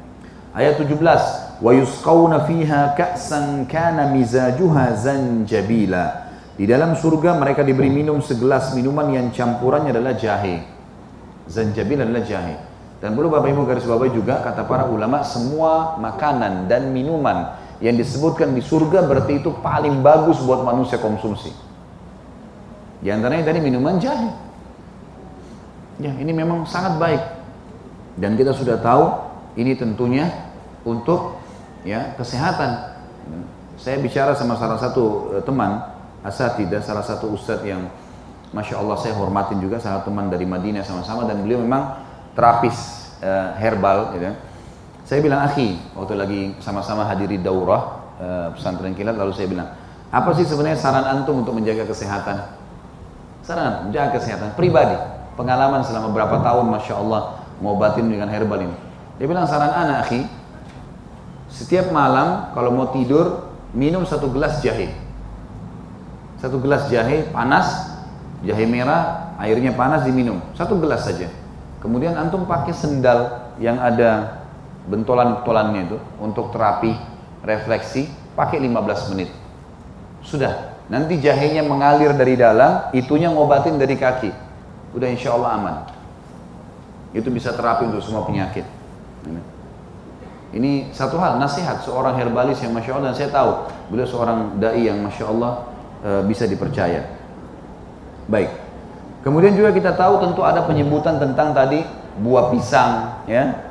Ayat 0.57 0.81
17, 0.81 1.61
wa 1.61 1.73
yusqawna 1.77 2.49
fiha 2.49 2.97
ka'san 2.97 3.69
kana 3.69 4.09
mizajuha 4.09 4.97
zanjabila. 4.97 6.33
Di 6.57 6.65
dalam 6.65 6.97
surga 6.97 7.37
mereka 7.37 7.61
diberi 7.61 7.93
minum 7.93 8.25
segelas 8.25 8.73
minuman 8.73 9.13
yang 9.13 9.29
campurannya 9.29 9.93
adalah 9.93 10.17
jahe. 10.17 10.65
Zanjabil 11.47 12.03
adalah 12.03 12.23
jahe. 12.27 12.59
Dan 12.99 13.13
perlu 13.13 13.29
Bapak 13.29 13.53
Ibu 13.53 13.69
garis 13.69 13.85
bawahi 13.85 14.11
juga 14.11 14.41
kata 14.41 14.65
para 14.65 14.89
ulama 14.89 15.21
semua 15.21 16.01
makanan 16.01 16.67
dan 16.67 16.91
minuman 16.91 17.55
yang 17.79 17.93
disebutkan 17.95 18.57
di 18.57 18.65
surga 18.65 19.05
berarti 19.05 19.45
itu 19.45 19.53
paling 19.61 20.01
bagus 20.01 20.41
buat 20.41 20.65
manusia 20.65 20.97
konsumsi. 20.97 21.53
Di 23.05 23.13
antaranya 23.13 23.53
tadi 23.53 23.61
minuman 23.61 24.01
jahe. 24.01 24.33
Ya, 26.01 26.13
ini 26.17 26.33
memang 26.33 26.65
sangat 26.65 26.97
baik. 26.97 27.23
Dan 28.17 28.37
kita 28.37 28.57
sudah 28.57 28.81
tahu 28.81 29.05
ini 29.61 29.77
tentunya 29.77 30.33
untuk 30.89 31.37
ya 31.85 32.17
kesehatan. 32.17 32.97
Saya 33.77 34.01
bicara 34.01 34.33
sama 34.33 34.57
salah 34.57 34.81
satu 34.81 35.37
uh, 35.37 35.43
teman 35.45 35.85
asatidah, 36.25 36.81
salah 36.81 37.05
satu 37.05 37.29
ustadz 37.37 37.69
yang 37.69 37.93
masya 38.57 38.81
Allah 38.81 38.97
saya 38.97 39.13
hormatin 39.13 39.61
juga 39.61 39.77
salah 39.77 40.01
teman 40.01 40.33
dari 40.33 40.49
Madinah 40.49 40.81
sama-sama 40.81 41.29
dan 41.29 41.45
beliau 41.45 41.61
memang 41.61 42.01
terapis 42.33 43.13
uh, 43.21 43.53
herbal. 43.61 44.17
Gitu. 44.17 44.33
Saya 45.05 45.21
bilang 45.21 45.45
akhi 45.45 45.77
waktu 45.93 46.17
lagi 46.17 46.41
sama-sama 46.65 47.05
hadiri 47.05 47.37
daurah 47.37 48.01
uh, 48.17 48.49
pesantren 48.57 48.97
kilat 48.97 49.21
lalu 49.21 49.37
saya 49.37 49.53
bilang 49.53 49.69
apa 50.09 50.33
sih 50.33 50.49
sebenarnya 50.49 50.81
saran 50.81 51.05
antum 51.05 51.45
untuk 51.45 51.53
menjaga 51.53 51.85
kesehatan? 51.85 52.49
Saran 53.45 53.93
menjaga 53.93 54.17
kesehatan 54.17 54.57
pribadi 54.57 54.97
pengalaman 55.37 55.85
selama 55.85 56.11
berapa 56.17 56.41
tahun 56.41 56.67
Masya 56.73 56.95
Allah 56.97 57.45
ngobatin 57.61 58.09
dengan 58.09 58.33
herbal 58.33 58.65
ini. 58.65 58.77
Dia 59.21 59.27
bilang 59.29 59.45
saran 59.45 59.73
anak 59.73 60.09
akhi, 60.09 60.25
setiap 61.53 61.93
malam 61.93 62.53
kalau 62.57 62.73
mau 62.73 62.89
tidur 62.93 63.49
minum 63.77 64.05
satu 64.09 64.33
gelas 64.33 64.61
jahe. 64.65 64.93
Satu 66.37 66.61
gelas 66.61 66.89
jahe 66.93 67.29
panas, 67.33 67.96
jahe 68.45 68.67
merah, 68.69 69.33
airnya 69.41 69.73
panas 69.73 70.05
diminum. 70.05 70.43
Satu 70.53 70.77
gelas 70.77 71.07
saja. 71.09 71.31
Kemudian 71.81 72.19
antum 72.19 72.45
pakai 72.45 72.75
sendal 72.75 73.53
yang 73.63 73.81
ada 73.81 74.43
bentolan-bentolannya 74.91 75.81
itu 75.89 75.99
untuk 76.21 76.51
terapi 76.53 76.93
refleksi, 77.47 78.11
pakai 78.35 78.59
15 78.61 79.13
menit. 79.15 79.31
Sudah, 80.27 80.83
nanti 80.91 81.23
jahenya 81.23 81.63
mengalir 81.63 82.13
dari 82.13 82.35
dalam, 82.35 82.91
itunya 82.91 83.31
ngobatin 83.31 83.79
dari 83.79 83.95
kaki 83.95 84.47
udah 84.97 85.09
insya 85.13 85.37
Allah 85.37 85.51
aman. 85.61 85.77
Itu 87.13 87.29
bisa 87.29 87.53
terapi 87.53 87.89
untuk 87.93 88.01
semua 88.01 88.25
penyakit. 88.25 88.65
Ini 90.57 90.95
satu 90.95 91.21
hal 91.21 91.37
nasihat 91.37 91.85
seorang 91.85 92.17
herbalis 92.17 92.63
yang 92.65 92.73
masya 92.73 92.97
Allah 92.97 93.13
dan 93.13 93.17
saya 93.19 93.31
tahu 93.35 93.51
beliau 93.93 94.09
seorang 94.09 94.57
dai 94.57 94.89
yang 94.89 95.05
masya 95.05 95.25
Allah 95.29 95.53
e, 96.01 96.11
bisa 96.25 96.49
dipercaya. 96.49 97.16
Baik. 98.27 98.51
Kemudian 99.27 99.59
juga 99.59 99.75
kita 99.75 99.95
tahu 99.99 100.23
tentu 100.23 100.47
ada 100.47 100.63
penyebutan 100.67 101.19
tentang 101.19 101.51
tadi 101.51 101.83
buah 102.23 102.55
pisang, 102.55 103.23
ya. 103.27 103.67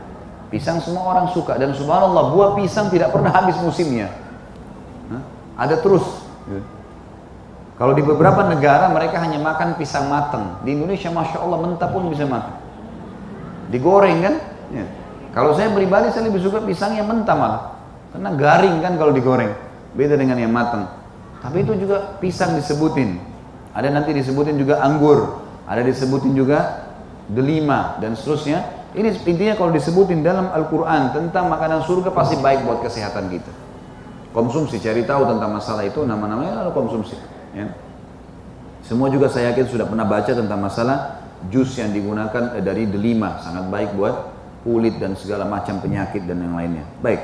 Pisang 0.51 0.83
semua 0.83 1.15
orang 1.15 1.31
suka 1.31 1.55
dan 1.55 1.71
subhanallah 1.71 2.31
buah 2.35 2.49
pisang 2.59 2.91
tidak 2.91 3.11
pernah 3.11 3.31
habis 3.31 3.55
musimnya. 3.59 4.11
Hah? 5.11 5.21
Ada 5.67 5.79
terus. 5.79 6.03
Ya. 6.47 6.61
Kalau 7.75 7.91
di 7.91 7.99
beberapa 7.99 8.47
negara 8.47 8.87
mereka 8.87 9.19
hanya 9.19 9.35
makan 9.41 9.75
pisang 9.75 10.07
matang. 10.07 10.63
Di 10.63 10.71
Indonesia 10.71 11.11
Masya 11.11 11.43
Allah 11.43 11.59
mentah 11.59 11.89
pun 11.91 12.07
bisa 12.07 12.23
makan. 12.23 12.55
Digoreng 13.67 14.19
kan? 14.23 14.35
Ya. 14.71 14.85
Kalau 15.35 15.51
saya 15.51 15.73
pribadi 15.75 16.07
saya 16.15 16.31
lebih 16.31 16.39
suka 16.39 16.63
pisang 16.63 16.95
yang 16.95 17.11
mentah 17.11 17.35
malah. 17.35 17.61
Karena 18.15 18.31
garing 18.31 18.79
kan 18.79 18.95
kalau 18.95 19.11
digoreng. 19.11 19.51
Beda 19.91 20.15
dengan 20.15 20.39
yang 20.39 20.55
matang. 20.55 20.87
Tapi 21.43 21.67
itu 21.67 21.75
juga 21.83 22.15
pisang 22.23 22.55
disebutin. 22.55 23.34
Ada 23.75 23.91
nanti 23.91 24.15
disebutin 24.15 24.55
juga 24.55 24.79
anggur. 24.79 25.43
Ada 25.67 25.83
disebutin 25.83 26.31
juga 26.31 26.87
delima 27.27 27.99
dan 27.99 28.15
seterusnya. 28.15 28.87
Ini 28.95 29.11
intinya 29.27 29.59
kalau 29.59 29.75
disebutin 29.75 30.23
dalam 30.23 30.47
Al-Quran 30.55 31.11
tentang 31.11 31.51
makanan 31.51 31.83
surga 31.83 32.15
pasti 32.15 32.39
baik 32.39 32.63
buat 32.63 32.79
kesehatan 32.79 33.27
kita. 33.27 33.51
Konsumsi, 34.31 34.79
cari 34.79 35.03
tahu 35.03 35.27
tentang 35.27 35.51
masalah 35.51 35.83
itu, 35.83 36.07
nama-namanya 36.07 36.63
lalu 36.63 36.71
konsumsi. 36.71 37.19
Ya. 37.51 37.71
Semua 38.83 39.11
juga 39.11 39.27
saya 39.27 39.51
yakin 39.51 39.67
sudah 39.67 39.87
pernah 39.87 40.07
baca 40.07 40.31
tentang 40.31 40.59
masalah 40.59 41.23
jus 41.51 41.75
yang 41.75 41.91
digunakan 41.91 42.55
eh, 42.55 42.63
dari 42.63 42.87
delima, 42.87 43.39
sangat 43.43 43.67
baik 43.67 43.95
buat 43.99 44.31
kulit 44.63 44.99
dan 44.99 45.15
segala 45.19 45.43
macam 45.43 45.83
penyakit 45.83 46.23
dan 46.23 46.39
yang 46.39 46.55
lainnya. 46.55 46.87
Baik, 47.03 47.19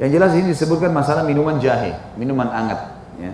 yang 0.00 0.08
jelas 0.08 0.32
ini 0.32 0.52
disebutkan 0.52 0.88
masalah 0.92 1.24
minuman 1.28 1.60
jahe, 1.60 1.96
minuman 2.16 2.48
hangat. 2.48 2.80
Ya. 3.20 3.32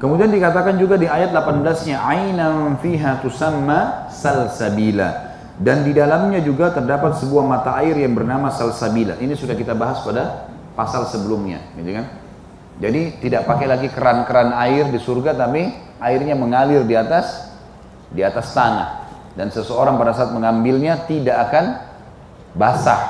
Kemudian 0.00 0.32
dikatakan 0.32 0.80
juga 0.80 0.96
di 0.96 1.04
ayat 1.04 1.28
18-nya 1.28 2.00
ainam 2.00 2.80
fiha 2.80 3.20
tusamma 3.20 4.08
salsabila 4.08 5.36
dan 5.60 5.84
di 5.84 5.92
dalamnya 5.92 6.40
juga 6.40 6.72
terdapat 6.72 7.20
sebuah 7.20 7.44
mata 7.44 7.76
air 7.84 8.00
yang 8.00 8.16
bernama 8.16 8.48
salsabila. 8.48 9.20
Ini 9.20 9.36
sudah 9.36 9.52
kita 9.52 9.76
bahas 9.76 10.00
pada 10.00 10.48
pasal 10.72 11.04
sebelumnya, 11.04 11.60
gitu 11.76 11.92
kan? 11.92 12.08
Jadi 12.80 13.20
tidak 13.20 13.44
pakai 13.44 13.68
lagi 13.68 13.92
keran-keran 13.92 14.56
air 14.56 14.88
di 14.88 14.96
surga 14.96 15.36
tapi 15.36 15.68
airnya 16.00 16.32
mengalir 16.32 16.80
di 16.88 16.96
atas 16.96 17.52
di 18.08 18.24
atas 18.24 18.56
tanah 18.56 19.04
dan 19.36 19.52
seseorang 19.52 20.00
pada 20.00 20.16
saat 20.16 20.32
mengambilnya 20.32 21.04
tidak 21.04 21.52
akan 21.52 21.76
basah, 22.56 23.00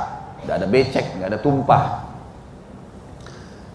tidak 0.43 0.55
ada 0.59 0.67
becek, 0.67 1.07
tidak 1.15 1.27
ada 1.31 1.39
tumpah. 1.39 2.10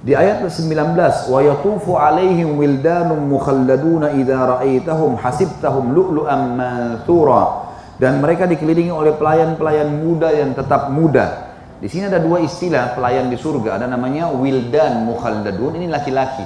Di 0.05 0.13
ayat 0.13 0.45
19, 0.45 1.33
wa 1.33 1.39
yatufu 1.41 1.97
alaihim 1.97 2.61
wildanun 2.61 3.25
mukhalladuna 3.25 4.13
idza 4.13 4.37
ra'aitahum 4.37 5.17
hasibtahum 5.17 5.97
lu'lu'an 5.97 6.53
mansura. 6.53 7.73
Dan 7.97 8.21
mereka 8.21 8.45
dikelilingi 8.45 8.93
oleh 8.93 9.17
pelayan-pelayan 9.17 9.89
muda 10.05 10.29
yang 10.29 10.53
tetap 10.53 10.93
muda 10.93 11.45
di 11.75 11.91
sini 11.91 12.07
ada 12.07 12.23
dua 12.23 12.39
istilah 12.39 12.95
pelayan 12.95 13.27
di 13.27 13.35
surga. 13.35 13.77
Ada 13.77 13.85
namanya 13.91 14.31
wildan 14.31 15.03
mukhalladun. 15.03 15.75
Ini 15.75 15.91
laki-laki. 15.91 16.41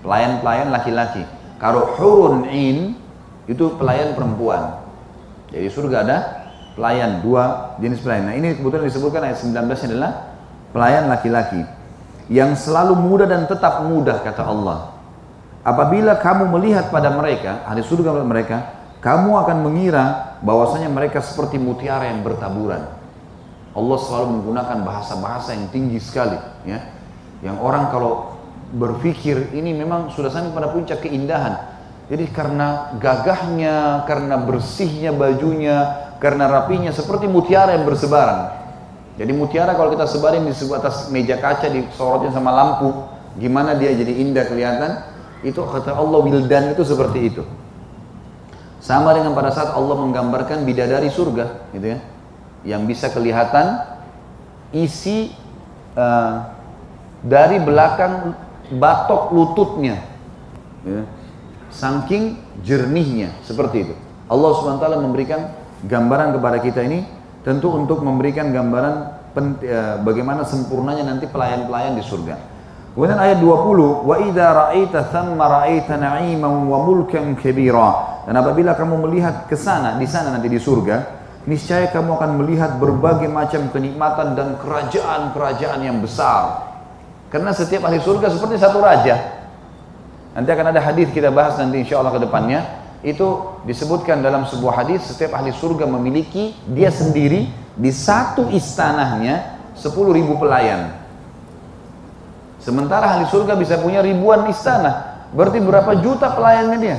Pelayan-pelayan 0.00 0.72
laki-laki. 0.72 1.22
Kalau 1.60 1.92
hurun 1.98 2.48
in 2.48 2.96
itu 3.44 3.76
pelayan 3.76 4.16
perempuan. 4.16 4.80
Jadi 5.54 5.68
surga 5.68 5.96
ada 6.02 6.18
pelayan, 6.74 7.20
dua 7.20 7.76
jenis 7.78 8.00
pelayan. 8.00 8.32
Nah 8.32 8.34
ini 8.34 8.56
kebetulan 8.56 8.88
disebutkan 8.88 9.20
ayat 9.28 9.38
19 9.38 9.86
adalah 9.92 10.10
pelayan 10.72 11.04
laki-laki 11.06 11.77
yang 12.28 12.52
selalu 12.52 12.96
muda 12.96 13.24
dan 13.24 13.48
tetap 13.48 13.84
muda 13.88 14.20
kata 14.20 14.44
Allah. 14.44 14.92
Apabila 15.64 16.16
kamu 16.20 16.48
melihat 16.56 16.88
pada 16.88 17.12
mereka, 17.12 17.64
ahli 17.64 17.84
surga 17.84 18.12
pada 18.12 18.24
mereka, 18.24 18.56
kamu 19.00 19.30
akan 19.44 19.58
mengira 19.64 20.36
bahwasanya 20.40 20.88
mereka 20.88 21.20
seperti 21.20 21.60
mutiara 21.60 22.08
yang 22.08 22.24
bertaburan. 22.24 22.88
Allah 23.76 23.98
selalu 24.00 24.26
menggunakan 24.40 24.78
bahasa-bahasa 24.82 25.54
yang 25.54 25.68
tinggi 25.70 26.00
sekali, 26.00 26.36
ya. 26.64 26.82
Yang 27.44 27.56
orang 27.62 27.92
kalau 27.94 28.34
berpikir 28.74 29.54
ini 29.54 29.70
memang 29.72 30.10
sudah 30.10 30.28
sampai 30.28 30.50
pada 30.50 30.68
puncak 30.72 31.04
keindahan. 31.04 31.78
Jadi 32.08 32.24
karena 32.32 32.96
gagahnya, 32.96 34.08
karena 34.08 34.40
bersihnya 34.40 35.12
bajunya, 35.12 36.08
karena 36.18 36.48
rapinya 36.50 36.90
seperti 36.90 37.30
mutiara 37.30 37.76
yang 37.76 37.84
bersebaran. 37.86 38.57
Jadi 39.18 39.34
mutiara 39.34 39.74
kalau 39.74 39.90
kita 39.90 40.06
sebarin 40.06 40.46
di 40.46 40.54
sebuah 40.54 40.78
atas 40.78 41.10
meja 41.10 41.42
kaca 41.42 41.66
disorotin 41.66 42.30
sama 42.30 42.54
lampu, 42.54 42.94
gimana 43.34 43.74
dia 43.74 43.90
jadi 43.90 44.14
indah 44.14 44.46
kelihatan? 44.46 45.02
Itu 45.42 45.66
kata 45.66 45.90
Allah 45.90 46.22
wildan 46.22 46.70
itu 46.78 46.86
seperti 46.86 47.34
itu. 47.34 47.42
Sama 48.78 49.10
dengan 49.10 49.34
pada 49.34 49.50
saat 49.50 49.74
Allah 49.74 49.98
menggambarkan 49.98 50.62
bidadari 50.62 51.10
surga, 51.10 51.74
gitu 51.74 51.98
ya, 51.98 51.98
yang 52.62 52.86
bisa 52.86 53.10
kelihatan 53.10 53.82
isi 54.70 55.34
uh, 55.98 56.54
dari 57.26 57.58
belakang 57.58 58.38
batok 58.78 59.34
lututnya, 59.34 59.98
ya. 60.86 61.02
saking 61.74 62.38
jernihnya 62.62 63.34
seperti 63.42 63.82
itu. 63.82 63.94
Allah 64.30 64.50
swt 64.54 64.84
memberikan 65.02 65.50
gambaran 65.82 66.38
kepada 66.38 66.62
kita 66.62 66.86
ini 66.86 67.17
tentu 67.48 67.72
untuk 67.72 68.04
memberikan 68.04 68.52
gambaran 68.52 68.94
uh, 69.32 69.96
bagaimana 70.04 70.44
sempurnanya 70.44 71.08
nanti 71.08 71.24
pelayan-pelayan 71.24 71.96
di 71.96 72.04
surga. 72.04 72.36
Kemudian 72.92 73.16
ayat 73.16 73.40
20, 73.40 74.04
wa 74.04 74.16
idza 74.20 74.46
ra'aita 74.52 75.08
thamma 75.08 75.44
ra'aita 75.48 75.96
na'iman 75.96 76.68
wa 76.68 76.84
mulkan 76.84 77.32
kabira. 77.40 78.20
Dan 78.28 78.36
apabila 78.36 78.76
kamu 78.76 79.08
melihat 79.08 79.48
ke 79.48 79.56
sana, 79.56 79.96
di 79.96 80.04
sana 80.04 80.36
nanti 80.36 80.52
di 80.52 80.60
surga, 80.60 81.16
niscaya 81.48 81.88
kamu 81.88 82.20
akan 82.20 82.30
melihat 82.44 82.76
berbagai 82.76 83.32
macam 83.32 83.72
kenikmatan 83.72 84.36
dan 84.36 84.60
kerajaan-kerajaan 84.60 85.80
yang 85.80 86.04
besar. 86.04 86.68
Karena 87.32 87.56
setiap 87.56 87.88
ahli 87.88 87.96
surga 87.96 88.28
seperti 88.28 88.60
satu 88.60 88.84
raja. 88.84 89.40
Nanti 90.36 90.50
akan 90.52 90.66
ada 90.76 90.80
hadis 90.84 91.08
kita 91.08 91.32
bahas 91.32 91.56
nanti 91.56 91.80
insya 91.80 92.02
Allah 92.02 92.12
ke 92.12 92.20
depannya. 92.20 92.60
Itu 93.02 93.60
disebutkan 93.62 94.18
dalam 94.20 94.42
sebuah 94.42 94.82
hadis 94.82 95.06
setiap 95.06 95.38
ahli 95.38 95.54
surga 95.54 95.86
memiliki 95.86 96.50
dia 96.66 96.90
sendiri 96.90 97.46
di 97.78 97.90
satu 97.94 98.50
istanahnya 98.50 99.54
10 99.78 100.18
ribu 100.18 100.34
pelayan. 100.42 100.98
Sementara 102.58 103.14
ahli 103.14 103.30
surga 103.30 103.54
bisa 103.54 103.78
punya 103.78 104.02
ribuan 104.02 104.50
istana. 104.50 105.22
Berarti 105.30 105.62
berapa 105.62 106.02
juta 106.02 106.34
pelayannya 106.34 106.78
dia? 106.82 106.98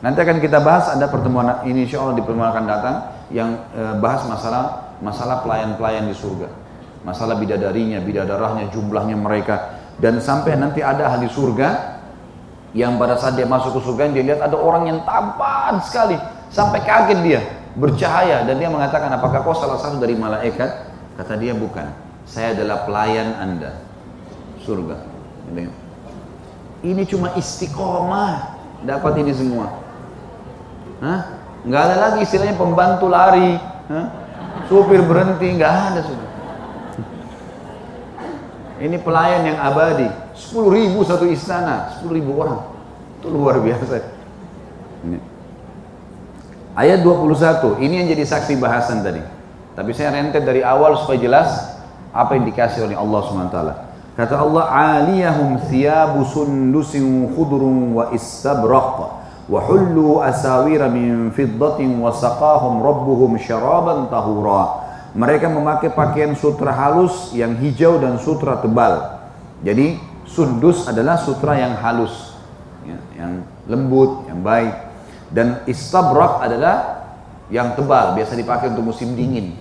Nanti 0.00 0.18
akan 0.20 0.40
kita 0.40 0.64
bahas 0.64 0.92
ada 0.92 1.08
pertemuan 1.12 1.64
ini 1.68 1.84
insya 1.84 2.00
Allah 2.00 2.16
di 2.16 2.24
pertemuan 2.24 2.52
akan 2.52 2.64
datang 2.64 2.96
yang 3.32 3.56
eh, 3.76 3.94
bahas 4.00 4.24
masalah 4.24 4.96
masalah 5.04 5.44
pelayan-pelayan 5.44 6.08
di 6.08 6.16
surga. 6.16 6.48
Masalah 7.04 7.36
bidadarinya, 7.36 8.00
bidadarahnya, 8.00 8.72
jumlahnya 8.72 9.16
mereka. 9.20 9.76
Dan 10.00 10.24
sampai 10.24 10.56
nanti 10.56 10.80
ada 10.80 11.12
ahli 11.12 11.28
surga 11.28 11.93
yang 12.74 12.98
pada 12.98 13.14
saat 13.16 13.38
dia 13.38 13.46
masuk 13.46 13.78
ke 13.78 13.80
surga 13.86 14.10
dia 14.10 14.34
lihat 14.34 14.40
ada 14.42 14.58
orang 14.58 14.90
yang 14.90 14.98
tampan 15.06 15.78
sekali 15.80 16.18
sampai 16.50 16.82
kaget 16.82 17.18
dia 17.22 17.40
bercahaya 17.78 18.42
dan 18.46 18.58
dia 18.58 18.70
mengatakan 18.70 19.10
apakah 19.14 19.46
kau 19.46 19.54
salah 19.54 19.78
satu 19.78 20.02
dari 20.02 20.18
malaikat 20.18 20.90
kata 21.14 21.38
dia 21.38 21.54
bukan 21.54 21.86
saya 22.24 22.56
adalah 22.56 22.88
pelayan 22.88 23.36
anda 23.36 23.84
surga. 24.64 24.96
Ini 26.84 27.02
cuma 27.08 27.32
istiqomah 27.36 28.56
dapat 28.84 29.20
ini 29.20 29.32
semua. 29.32 29.72
Hah? 31.00 31.20
Nggak 31.64 31.82
ada 31.84 31.96
lagi 31.96 32.18
istilahnya 32.24 32.56
pembantu 32.56 33.08
lari, 33.08 33.56
Hah? 33.88 34.06
supir 34.68 35.00
berhenti, 35.04 35.48
nggak 35.56 35.72
ada 35.72 36.00
sudah. 36.04 36.28
Ini 38.84 38.96
pelayan 39.00 39.48
yang 39.48 39.58
abadi, 39.60 40.08
10 40.34 40.74
ribu 40.74 41.06
satu 41.06 41.30
istana, 41.30 41.94
10 42.02 42.10
ribu 42.10 42.34
orang. 42.42 42.66
Itu 43.22 43.30
luar 43.30 43.62
biasa. 43.62 44.02
Ini. 45.06 45.18
Ayat 46.74 47.06
21, 47.06 47.78
ini 47.78 48.02
yang 48.02 48.08
jadi 48.10 48.26
saksi 48.26 48.58
bahasan 48.58 49.06
tadi. 49.06 49.22
Tapi 49.78 49.90
saya 49.94 50.10
rentet 50.10 50.42
dari 50.42 50.62
awal 50.62 50.98
supaya 50.98 51.22
jelas 51.22 51.78
apa 52.10 52.34
yang 52.34 52.46
dikasih 52.50 52.90
oleh 52.90 52.98
Allah 52.98 53.20
SWT. 53.22 53.58
Kata 54.14 54.34
Allah, 54.38 54.64
"Aliyahum 54.70 55.58
thiyabu 55.70 56.22
sundusin 56.26 57.30
khudrun 57.34 57.94
wa 57.94 58.10
istabraq 58.14 58.96
wa 59.50 59.58
hullu 59.66 60.22
asawira 60.22 60.86
min 60.86 61.34
fiddatin 61.34 61.98
wa 61.98 62.14
saqahum 62.14 62.78
rabbuhum 62.82 63.34
syaraban 63.38 64.06
tahura." 64.06 64.86
Mereka 65.14 65.46
memakai 65.50 65.94
pakaian 65.94 66.34
sutra 66.34 66.74
halus 66.74 67.30
yang 67.34 67.54
hijau 67.58 68.02
dan 68.02 68.18
sutra 68.18 68.58
tebal. 68.58 69.22
Jadi 69.62 69.98
sundus 70.34 70.90
adalah 70.90 71.14
sutra 71.14 71.54
yang 71.54 71.78
halus, 71.78 72.34
ya, 72.82 72.98
yang 73.14 73.46
lembut, 73.70 74.26
yang 74.26 74.42
baik. 74.42 74.74
Dan 75.30 75.62
istabrak 75.70 76.42
adalah 76.42 77.06
yang 77.48 77.78
tebal, 77.78 78.18
biasa 78.18 78.34
dipakai 78.34 78.74
untuk 78.74 78.90
musim 78.90 79.14
dingin. 79.14 79.54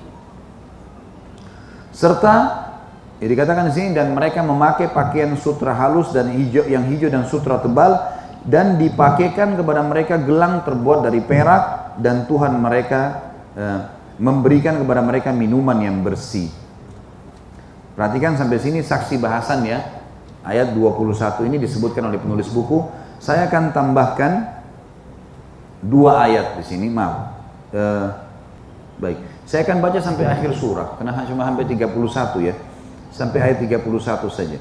Serta 1.94 2.64
jadi 3.24 3.40
dikatakan 3.40 3.72
di 3.72 3.74
sini 3.80 3.90
dan 3.96 4.12
mereka 4.12 4.44
memakai 4.44 4.92
pakaian 4.92 5.32
sutra 5.40 5.72
halus 5.72 6.12
dan 6.12 6.28
hijau 6.28 6.68
yang 6.68 6.84
hijau 6.92 7.08
dan 7.08 7.24
sutra 7.24 7.56
tebal 7.56 7.96
dan 8.44 8.76
dipakaikan 8.76 9.56
kepada 9.56 9.80
mereka 9.80 10.20
gelang 10.20 10.60
terbuat 10.68 11.08
dari 11.08 11.24
perak 11.24 11.96
dan 12.04 12.28
Tuhan 12.28 12.60
mereka 12.60 13.32
eh, 13.56 13.80
memberikan 14.20 14.76
kepada 14.76 15.00
mereka 15.00 15.32
minuman 15.32 15.80
yang 15.80 16.04
bersih. 16.04 16.52
Perhatikan 17.96 18.36
sampai 18.36 18.58
sini 18.60 18.84
saksi 18.84 19.22
bahasan 19.22 19.64
ya. 19.72 19.80
Ayat 20.44 20.76
21 20.76 21.48
ini 21.48 21.58
disebutkan 21.60 22.04
oleh 22.12 22.20
penulis 22.20 22.52
buku. 22.52 22.84
Saya 23.24 23.48
akan 23.48 23.72
tambahkan 23.72 24.64
dua 25.80 26.28
ayat 26.28 26.60
di 26.60 26.64
sini, 26.68 26.92
maaf. 26.92 27.32
Eh, 27.72 28.08
baik, 29.00 29.18
saya 29.48 29.66
akan 29.66 29.78
baca 29.82 30.00
sampai 30.00 30.28
akhir 30.28 30.52
surah 30.56 31.00
karena 31.00 31.26
cuma 31.26 31.48
sampai 31.48 31.66
31 31.66 32.40
ya 32.44 32.56
sampai 33.14 33.40
ayat 33.40 33.58
31 33.62 34.30
saja. 34.30 34.60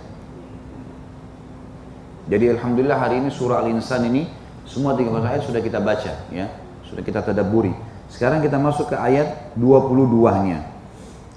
Jadi 2.31 2.45
alhamdulillah 2.55 2.99
hari 3.01 3.19
ini 3.19 3.29
surah 3.33 3.65
Al-Insan 3.65 4.07
ini 4.07 4.31
semua 4.69 4.95
30 4.95 5.13
ayat 5.27 5.43
sudah 5.43 5.61
kita 5.61 5.83
baca 5.83 6.13
ya, 6.31 6.47
sudah 6.87 7.03
kita 7.03 7.21
tadaburi. 7.25 7.75
Sekarang 8.13 8.45
kita 8.45 8.61
masuk 8.61 8.93
ke 8.93 8.97
ayat 8.97 9.57
22-nya. 9.57 10.69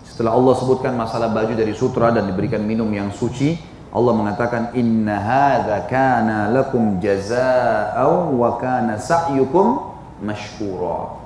Setelah 0.06 0.36
Allah 0.36 0.54
sebutkan 0.60 0.94
masalah 0.94 1.32
baju 1.32 1.56
dari 1.56 1.72
sutra 1.72 2.12
dan 2.12 2.28
diberikan 2.28 2.64
minum 2.64 2.88
yang 2.92 3.10
suci, 3.16 3.58
Allah 3.96 4.12
mengatakan 4.12 4.76
inna 4.76 5.16
hadza 5.16 5.88
kana 5.88 6.52
lakum 6.52 7.00
jazaa'u 7.00 8.36
wa 8.36 8.60
kana 8.60 9.00
sa'yukum 9.00 9.96
mashkura. 10.20 11.24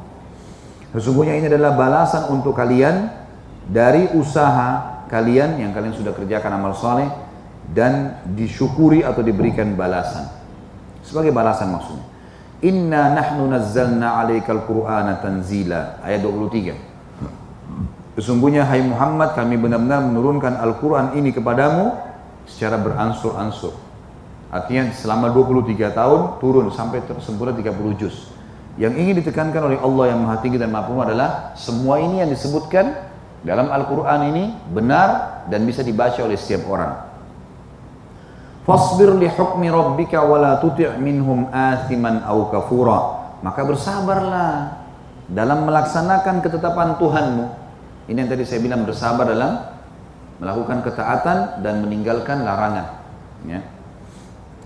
Sesungguhnya 0.93 1.33
ini 1.41 1.49
adalah 1.49 1.73
balasan 1.73 2.29
untuk 2.29 2.53
kalian 2.53 3.09
dari 3.65 4.13
usaha 4.13 5.01
kalian 5.09 5.57
yang 5.57 5.73
kalian 5.73 5.97
sudah 5.97 6.13
kerjakan 6.13 6.61
amal 6.61 6.77
soleh 6.77 7.09
dan 7.73 8.21
disyukuri 8.37 9.01
atau 9.01 9.25
diberikan 9.25 9.73
balasan. 9.73 10.29
Sebagai 11.01 11.33
balasan 11.33 11.73
maksudnya. 11.73 12.05
Inna 12.61 13.17
nahnu 13.17 13.49
nazzalna 13.49 14.21
alaikal 14.21 14.61
qur'ana 14.69 15.17
tanzila. 15.17 16.05
Ayat 16.05 16.21
23. 16.21 16.77
Sesungguhnya 18.19 18.61
hai 18.69 18.85
Muhammad 18.85 19.33
kami 19.33 19.57
benar-benar 19.57 20.05
menurunkan 20.05 20.53
Al-Quran 20.59 21.17
ini 21.17 21.33
kepadamu 21.33 22.08
secara 22.49 22.81
beransur-ansur. 22.81 23.77
Artinya 24.49 24.89
selama 24.97 25.29
23 25.29 25.93
tahun 25.93 26.41
turun 26.41 26.73
sampai 26.73 27.05
tersempurna 27.05 27.53
30 27.53 28.01
juz. 28.01 28.33
Yang 28.81 28.93
ingin 28.97 29.15
ditekankan 29.21 29.61
oleh 29.69 29.77
Allah 29.77 30.05
yang 30.09 30.25
maha 30.25 30.41
tinggi 30.41 30.57
dan 30.57 30.73
maha 30.73 30.89
adalah 31.05 31.53
semua 31.53 32.01
ini 32.01 32.25
yang 32.25 32.31
disebutkan 32.33 32.97
dalam 33.45 33.69
Al-Quran 33.69 34.19
ini 34.33 34.43
benar 34.73 35.43
dan 35.47 35.63
bisa 35.69 35.85
dibaca 35.85 36.17
oleh 36.25 36.35
setiap 36.35 36.65
orang. 36.65 36.97
Fasbir 38.65 39.13
li 39.17 39.29
hukmi 39.29 39.69
rabbika 39.69 40.25
wa 40.25 40.37
la 40.41 40.51
tuti' 40.57 40.97
minhum 40.97 41.49
athiman 41.53 42.25
aw 42.25 42.49
kafura. 42.49 42.99
Maka 43.45 43.61
bersabarlah 43.63 44.51
dalam 45.29 45.69
melaksanakan 45.69 46.41
ketetapan 46.41 46.97
Tuhanmu. 46.97 47.45
Ini 48.09 48.17
yang 48.17 48.29
tadi 48.29 48.43
saya 48.43 48.59
bilang 48.65 48.83
bersabar 48.89 49.29
dalam 49.29 49.68
melakukan 50.39 50.81
ketaatan 50.83 51.61
dan 51.61 51.83
meninggalkan 51.83 52.47
larangan. 52.47 53.03
Ya. 53.43 53.59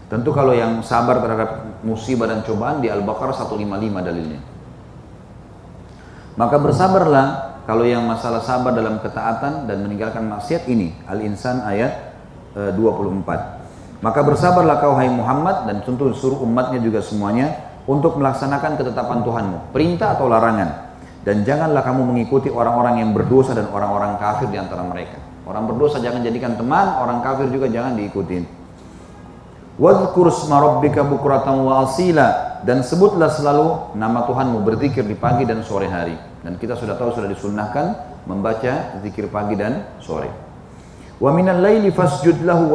Tentu 0.07 0.29
kalau 0.29 0.53
yang 0.53 0.85
sabar 0.85 1.17
terhadap 1.25 1.81
musibah 1.81 2.29
dan 2.29 2.45
cobaan 2.45 2.85
di 2.85 2.87
Al-Baqarah 2.93 3.33
155 3.33 4.05
dalilnya. 4.05 4.39
Maka 6.37 6.57
bersabarlah 6.61 7.27
kalau 7.65 7.85
yang 7.85 8.05
masalah 8.05 8.45
sabar 8.45 8.77
dalam 8.77 9.01
ketaatan 9.01 9.65
dan 9.65 9.77
meninggalkan 9.81 10.25
maksiat 10.29 10.69
ini 10.69 10.93
Al-Insan 11.09 11.65
ayat 11.65 12.13
24. 12.53 12.77
Eh, 12.77 13.41
Maka 14.05 14.19
bersabarlah 14.21 14.83
kau 14.83 14.93
hai 14.99 15.09
Muhammad 15.09 15.65
dan 15.65 15.81
tentu 15.81 16.11
suruh 16.13 16.43
umatnya 16.45 16.77
juga 16.77 17.01
semuanya 17.01 17.73
untuk 17.89 18.19
melaksanakan 18.19 18.77
ketetapan 18.77 19.25
Tuhanmu, 19.25 19.57
perintah 19.73 20.13
atau 20.13 20.29
larangan. 20.29 20.93
Dan 21.23 21.47
janganlah 21.47 21.81
kamu 21.87 22.03
mengikuti 22.03 22.51
orang-orang 22.51 22.99
yang 22.99 23.15
berdosa 23.15 23.55
dan 23.55 23.71
orang-orang 23.71 24.19
kafir 24.19 24.51
di 24.51 24.59
antara 24.59 24.83
mereka. 24.83 25.32
Orang 25.43 25.67
berdosa 25.67 25.99
jangan 25.99 26.23
jadikan 26.23 26.55
teman, 26.55 26.87
orang 27.03 27.19
kafir 27.19 27.51
juga 27.51 27.67
jangan 27.67 27.99
diikutin. 27.99 28.63
Rabbika 29.75 31.01
bukratan 31.03 31.65
wa 31.65 31.83
asila 31.83 32.61
dan 32.63 32.85
sebutlah 32.85 33.27
selalu 33.27 33.97
nama 33.97 34.23
Tuhanmu 34.23 34.63
berzikir 34.63 35.03
di 35.03 35.17
pagi 35.17 35.43
dan 35.43 35.65
sore 35.65 35.89
hari. 35.91 36.15
Dan 36.45 36.55
kita 36.55 36.79
sudah 36.79 36.95
tahu 36.95 37.11
sudah 37.11 37.27
disunnahkan 37.27 37.85
membaca 38.29 39.01
zikir 39.03 39.27
pagi 39.27 39.59
dan 39.59 39.83
sore. 39.99 40.31
Wa 41.19 41.33
minal 41.35 41.59
laili 41.59 41.91
fasjud 41.91 42.39
lahu. 42.45 42.71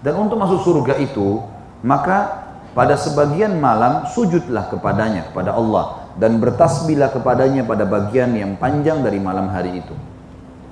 Dan 0.00 0.14
untuk 0.16 0.36
masuk 0.40 0.64
surga 0.64 0.96
itu, 0.96 1.44
maka 1.84 2.48
pada 2.72 2.96
sebagian 2.96 3.60
malam 3.60 4.08
sujudlah 4.08 4.72
kepadanya 4.72 5.28
kepada 5.28 5.54
Allah 5.54 6.08
dan 6.16 6.40
bertasbihlah 6.40 7.12
kepadanya 7.12 7.68
pada 7.68 7.84
bagian 7.84 8.32
yang 8.32 8.56
panjang 8.56 9.04
dari 9.04 9.20
malam 9.20 9.52
hari 9.52 9.84
itu. 9.84 9.92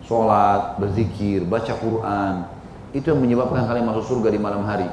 Salat, 0.09 0.81
berzikir, 0.81 1.45
baca 1.45 1.69
Quran, 1.77 2.49
itu 2.97 3.13
yang 3.13 3.21
menyebabkan 3.21 3.69
kalian 3.69 3.93
masuk 3.93 4.09
surga 4.09 4.33
di 4.33 4.41
malam 4.41 4.65
hari. 4.65 4.89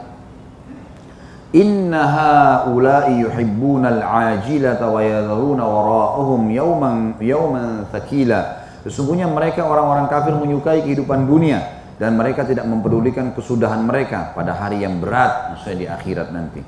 Inna 1.56 2.04
haula'i 2.04 3.24
yuhibbuna 3.24 3.96
al-ajilata 3.96 4.92
wa 4.92 5.00
yadharuna 5.00 5.64
wara'ahum 5.64 6.52
yawman 6.52 6.96
yawman 7.24 7.88
thaqila. 7.96 8.68
Sesungguhnya 8.84 9.32
mereka 9.32 9.64
orang-orang 9.64 10.12
kafir 10.12 10.36
menyukai 10.36 10.84
kehidupan 10.84 11.24
dunia 11.24 11.64
dan 11.96 12.20
mereka 12.20 12.44
tidak 12.44 12.68
mempedulikan 12.68 13.32
kesudahan 13.32 13.88
mereka 13.88 14.36
pada 14.36 14.52
hari 14.52 14.84
yang 14.84 15.00
berat, 15.00 15.56
maksudnya 15.56 15.78
di 15.80 15.88
akhirat 15.88 16.28
nanti. 16.36 16.60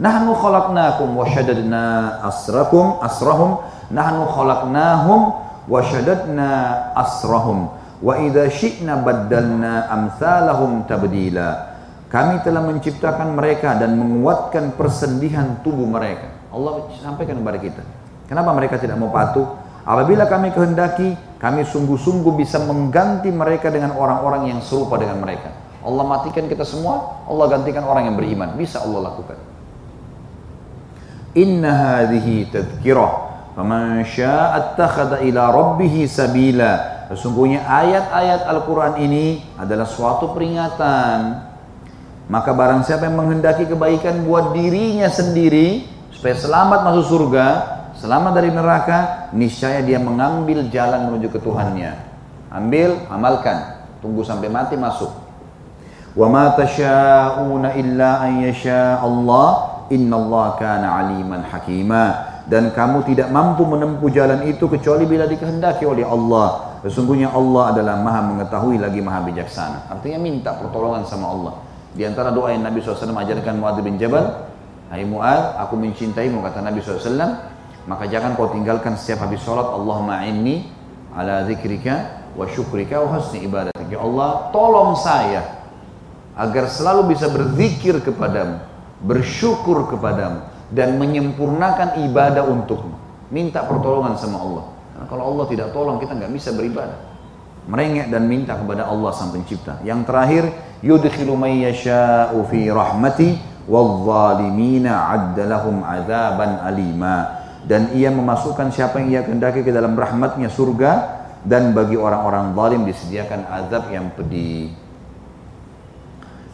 Nahnu 0.00 0.32
khalaqnakum 0.32 1.12
wa 1.12 1.28
shaddadna 1.28 1.84
asrakum 2.24 3.04
asrahum 3.04 3.60
nahnu 3.92 4.24
khalaqnahum 4.32 5.20
wa 5.68 5.78
shaddadna 5.84 6.48
asrahum 6.96 7.81
Wa 8.02 8.18
idza 8.18 8.50
syi'na 8.50 8.98
baddalna 8.98 9.86
amsalahum 9.86 10.82
tabdila. 10.90 11.70
Kami 12.10 12.44
telah 12.44 12.60
menciptakan 12.60 13.38
mereka 13.38 13.78
dan 13.78 13.96
menguatkan 13.96 14.76
persendihan 14.76 15.62
tubuh 15.64 15.88
mereka. 15.88 16.28
Allah 16.52 16.92
sampaikan 17.00 17.40
kepada 17.40 17.56
kita. 17.56 17.82
Kenapa 18.28 18.52
mereka 18.52 18.76
tidak 18.76 19.00
mau 19.00 19.08
patuh? 19.08 19.48
Apabila 19.88 20.28
kami 20.28 20.52
kehendaki, 20.52 21.16
kami 21.40 21.64
sungguh-sungguh 21.64 22.36
bisa 22.36 22.60
mengganti 22.60 23.32
mereka 23.32 23.72
dengan 23.72 23.96
orang-orang 23.96 24.52
yang 24.52 24.60
serupa 24.60 25.00
dengan 25.00 25.24
mereka. 25.24 25.48
Allah 25.82 26.04
matikan 26.04 26.46
kita 26.46 26.62
semua, 26.68 27.24
Allah 27.24 27.48
gantikan 27.48 27.82
orang 27.88 28.12
yang 28.12 28.16
beriman. 28.20 28.54
Bisa 28.60 28.84
Allah 28.84 29.08
lakukan. 29.08 29.38
Inna 31.32 31.72
hadhihi 31.72 32.52
tadhkirah. 32.52 33.12
Faman 33.56 34.04
syaa'a 34.04 35.16
ila 35.24 35.42
rabbih 35.48 36.04
sabila. 36.04 36.91
Sesungguhnya 37.12 37.60
ayat-ayat 37.68 38.48
Al-Quran 38.48 38.96
ini 39.04 39.44
adalah 39.60 39.84
suatu 39.84 40.32
peringatan. 40.32 41.44
Maka 42.32 42.56
barang 42.56 42.88
siapa 42.88 43.04
yang 43.04 43.20
menghendaki 43.20 43.68
kebaikan 43.68 44.24
buat 44.24 44.56
dirinya 44.56 45.12
sendiri, 45.12 45.84
supaya 46.08 46.32
selamat 46.32 46.80
masuk 46.88 47.04
surga, 47.12 47.46
selamat 48.00 48.32
dari 48.32 48.48
neraka, 48.48 49.28
niscaya 49.36 49.84
dia 49.84 50.00
mengambil 50.00 50.64
jalan 50.72 51.12
menuju 51.12 51.36
ke 51.36 51.38
Tuhannya. 51.44 51.92
Ambil, 52.48 52.96
amalkan. 53.12 53.84
Tunggu 54.00 54.24
sampai 54.24 54.48
mati 54.48 54.80
masuk. 54.80 55.12
Wa 56.16 56.32
ma 56.32 56.56
tasha'una 56.56 57.76
illa 57.76 58.24
an 58.24 58.40
yasha 58.40 59.04
Allah, 59.04 59.84
kana 60.56 60.88
aliman 61.04 61.44
hakima. 61.44 62.40
Dan 62.48 62.72
kamu 62.72 63.04
tidak 63.04 63.28
mampu 63.28 63.68
menempuh 63.68 64.08
jalan 64.08 64.48
itu 64.48 64.64
kecuali 64.64 65.04
bila 65.04 65.28
dikehendaki 65.28 65.84
oleh 65.84 66.08
Allah. 66.08 66.71
Sesungguhnya 66.82 67.30
Allah 67.30 67.70
adalah 67.70 67.94
maha 68.02 68.20
mengetahui 68.26 68.82
lagi 68.82 68.98
maha 68.98 69.22
bijaksana. 69.22 69.86
Artinya 69.86 70.18
minta 70.18 70.50
pertolongan 70.58 71.06
sama 71.06 71.30
Allah. 71.30 71.54
Di 71.94 72.02
antara 72.02 72.34
doa 72.34 72.50
yang 72.50 72.66
Nabi 72.66 72.82
SAW 72.82 73.14
ajarkan 73.14 73.54
Muad 73.62 73.78
bin 73.86 74.02
Jabal, 74.02 74.50
Hai 74.90 75.06
Muad, 75.06 75.56
aku 75.62 75.78
mencintaimu, 75.78 76.42
kata 76.42 76.58
Nabi 76.58 76.82
SAW, 76.82 77.16
maka 77.86 78.04
jangan 78.10 78.34
kau 78.34 78.50
tinggalkan 78.50 78.98
setiap 78.98 79.24
habis 79.24 79.40
sholat, 79.46 79.64
Allahumma 79.64 80.26
inni 80.26 80.66
ala 81.14 81.46
zikrika 81.46 82.26
wa 82.34 82.50
syukrika 82.50 82.98
wa 82.98 83.14
husni 83.14 83.46
ibadatik. 83.46 83.86
Ya 83.86 84.02
Allah, 84.02 84.50
tolong 84.50 84.98
saya 84.98 85.62
agar 86.34 86.66
selalu 86.66 87.12
bisa 87.12 87.28
berzikir 87.28 88.00
kepadamu, 88.00 88.58
bersyukur 89.04 89.86
kepadamu, 89.86 90.50
dan 90.72 90.96
menyempurnakan 90.96 92.00
ibadah 92.08 92.48
untukmu. 92.48 92.96
Minta 93.28 93.62
pertolongan 93.64 94.16
sama 94.16 94.40
Allah. 94.40 94.64
Nah, 95.02 95.10
kalau 95.10 95.34
Allah 95.34 95.50
tidak 95.50 95.74
tolong 95.74 95.98
kita 95.98 96.14
nggak 96.14 96.30
bisa 96.30 96.54
beribadah. 96.54 96.94
Merengek 97.66 98.06
dan 98.06 98.30
minta 98.30 98.54
kepada 98.54 98.86
Allah 98.86 99.10
sang 99.10 99.34
pencipta. 99.34 99.82
Yang 99.82 100.06
terakhir, 100.06 100.42
yudkhilu 100.78 101.34
may 101.34 101.66
yasha'u 101.66 102.38
fi 102.46 102.70
rahmati 102.70 103.34
wadh-dhalimina 103.66 105.10
'adda 105.10 105.58
'adzaban 105.58 106.62
alima. 106.62 107.42
Dan 107.66 107.90
ia 107.98 108.14
memasukkan 108.14 108.70
siapa 108.70 109.02
yang 109.02 109.10
ia 109.10 109.20
kehendaki 109.26 109.66
ke 109.66 109.74
dalam 109.74 109.98
rahmatnya 109.98 110.46
surga 110.46 111.22
dan 111.42 111.74
bagi 111.74 111.98
orang-orang 111.98 112.54
zalim 112.54 112.86
disediakan 112.86 113.42
azab 113.50 113.90
yang 113.90 114.06
pedih. 114.14 114.70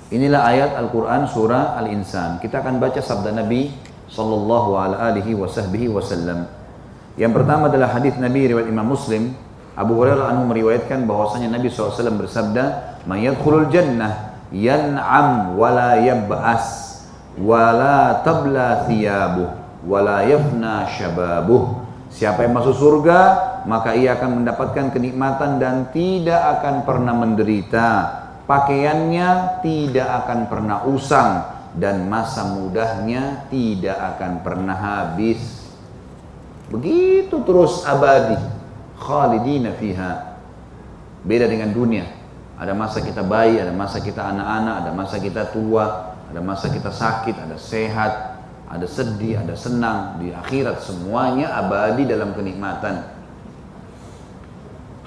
Inilah 0.09 0.41
ayat 0.41 0.71
Al-Quran 0.73 1.29
surah 1.29 1.77
Al-Insan. 1.77 2.41
Kita 2.41 2.65
akan 2.65 2.81
baca 2.81 2.97
sabda 3.05 3.29
Nabi 3.29 3.77
sallallahu 4.09 4.73
alaihi 4.81 5.37
wasallam. 5.37 6.58
Yang 7.19 7.43
pertama 7.43 7.67
adalah 7.67 7.99
hadis 7.99 8.15
Nabi 8.15 8.47
riwayat 8.47 8.71
Imam 8.71 8.95
Muslim. 8.95 9.35
Abu 9.75 9.99
Hurairah 9.99 10.31
anhu 10.31 10.55
meriwayatkan 10.55 11.03
bahwasanya 11.03 11.51
Nabi 11.51 11.67
SAW 11.67 12.15
bersabda, 12.15 12.65
"Man 13.11 13.19
yadkhulul 13.19 13.67
jannah 13.75 14.39
yan'am 14.55 15.59
wa 15.59 15.69
la 15.75 15.99
yab'as 15.99 16.67
wa 17.43 17.75
la 17.75 18.23
tabla 18.23 18.87
thiyabuh 18.87 19.51
wa 19.83 19.99
la 19.99 20.31
yafna 20.31 20.87
shababuh." 20.87 21.91
Siapa 22.07 22.47
yang 22.47 22.55
masuk 22.55 22.79
surga, 22.79 23.21
maka 23.67 23.99
ia 23.99 24.15
akan 24.15 24.43
mendapatkan 24.43 24.95
kenikmatan 24.95 25.59
dan 25.59 25.91
tidak 25.91 26.63
akan 26.63 26.87
pernah 26.87 27.15
menderita. 27.19 27.89
Pakaiannya 28.47 29.61
tidak 29.67 30.09
akan 30.25 30.47
pernah 30.47 30.87
usang 30.87 31.31
dan 31.75 32.07
masa 32.07 32.47
mudahnya 32.47 33.51
tidak 33.51 33.99
akan 34.17 34.41
pernah 34.41 34.79
habis. 34.79 35.58
Begitu 36.69 37.37
terus 37.45 37.85
abadi. 37.89 38.37
Khalidina 38.99 39.73
fiha. 39.77 40.37
Beda 41.25 41.49
dengan 41.49 41.73
dunia. 41.73 42.05
Ada 42.59 42.75
masa 42.75 42.99
kita 42.99 43.23
bayi, 43.23 43.63
ada 43.63 43.71
masa 43.71 44.03
kita 44.03 44.19
anak-anak, 44.19 44.75
ada 44.83 44.91
masa 44.91 45.17
kita 45.23 45.47
tua, 45.55 46.15
ada 46.27 46.41
masa 46.43 46.67
kita 46.67 46.91
sakit, 46.91 47.37
ada 47.39 47.55
sehat, 47.55 48.43
ada 48.67 48.87
sedih, 48.91 49.39
ada 49.39 49.55
senang. 49.55 50.19
Di 50.19 50.35
akhirat 50.35 50.83
semuanya 50.83 51.55
abadi 51.55 52.05
dalam 52.05 52.35
kenikmatan. 52.35 53.17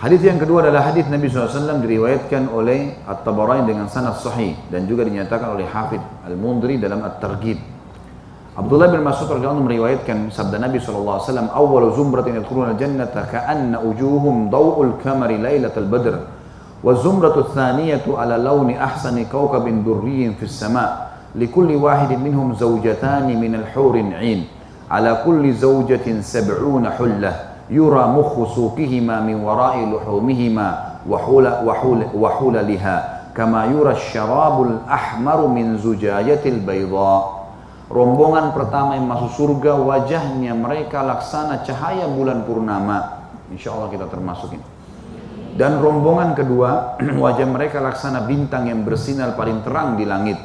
Hadis 0.02 0.26
yang 0.26 0.42
kedua 0.42 0.66
adalah 0.66 0.90
hadis 0.90 1.06
Nabi 1.06 1.30
SAW 1.30 1.78
diriwayatkan 1.78 2.50
oleh 2.50 2.98
At-Tabarani 3.06 3.70
dengan 3.70 3.86
sanad 3.86 4.18
sahih 4.18 4.58
dan 4.74 4.90
juga 4.90 5.06
dinyatakan 5.06 5.54
oleh 5.54 5.70
Hafid 5.70 6.02
Al-Mundri 6.26 6.82
dalam 6.82 7.06
At-Targhib. 7.06 7.70
عبد 8.57 8.73
الله 8.73 8.88
بن 8.88 9.07
Abdullah 9.07 9.23
bin 9.23 9.32
Mas'ud 9.32 9.72
روايات 9.72 10.03
كان 10.03 10.28
sabda 10.28 10.60
النبي 10.60 10.80
صلى 10.80 10.98
الله 10.98 11.14
عليه 11.14 11.23
وسلم 11.23 11.48
أول 11.56 11.84
زمرة 11.95 12.28
يدخلون 12.28 12.69
الجنة 12.69 13.15
كأن 13.32 13.76
وجوههم 13.76 14.49
ضوء 14.49 14.84
الكمر 14.84 15.28
ليلة 15.28 15.72
البدر. 15.78 16.19
والزمرة 16.84 17.40
الثانية 17.40 18.03
على 18.07 18.38
لون 18.38 18.69
أحسن 18.72 19.26
كوكب 19.32 19.86
دري 19.86 20.36
في 20.36 20.44
السماء. 20.44 21.11
لكل 21.36 21.76
واحد 21.76 22.11
منهم 22.19 22.53
زوجتان 22.53 23.41
من 23.41 23.56
الحور 23.56 23.95
عين. 24.19 24.44
على 24.91 25.23
كل 25.26 25.53
زوجة 25.53 26.22
سبعون 26.22 26.90
حلة. 26.90 27.34
يرى 27.69 28.03
مخ 28.07 28.56
سوقهما 28.56 29.22
من 29.22 29.44
وراء 29.44 29.76
لحومهما 29.95 30.68
وحول 31.10 31.45
وحول 31.48 31.99
وحوللها 32.15 33.22
كما 33.32 33.65
يرى 33.65 33.91
الشراب 33.91 34.61
الأحمر 34.61 35.48
من 35.48 35.78
زجاجة 35.78 36.44
البيضاء. 36.45 37.40
Rombongan 37.91 38.55
pertama 38.55 38.95
yang 38.95 39.05
masuk 39.11 39.31
surga 39.35 39.76
wajahnya 39.76 40.55
mereka 40.55 41.03
laksana 41.03 41.68
cahaya 41.68 42.07
bulan 42.07 42.47
purnama. 42.47 43.27
Insya 43.51 43.76
Allah 43.76 43.91
kita 43.91 44.07
termasukin 44.07 44.63
dan 45.55 45.84
rombongan 45.84 46.31
kedua 46.31 46.95
wajah 47.23 47.47
mereka 47.47 47.84
laksana 47.84 48.23
bintang 48.23 48.72
yang 48.72 48.88
bersinar 48.88 49.35
paling 49.35 49.63
terang 49.63 49.99
di 49.99 50.07
langit. 50.07 50.39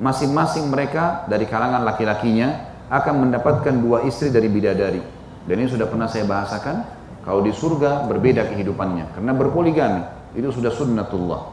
Masing-masing 0.00 0.72
mereka 0.72 1.28
dari 1.28 1.44
kalangan 1.44 1.84
laki-lakinya 1.84 2.72
akan 2.88 3.28
mendapatkan 3.28 3.74
dua 3.76 4.04
istri 4.08 4.32
dari 4.32 4.48
bidadari. 4.48 5.00
Dan 5.44 5.56
ini 5.60 5.68
sudah 5.68 5.88
pernah 5.88 6.08
saya 6.08 6.24
bahasakan, 6.24 6.76
kalau 7.24 7.44
di 7.44 7.52
surga 7.52 8.08
berbeda 8.08 8.48
kehidupannya. 8.48 9.12
Karena 9.16 9.32
berpoligami, 9.36 10.02
itu 10.32 10.48
sudah 10.48 10.72
sunnatullah. 10.72 11.52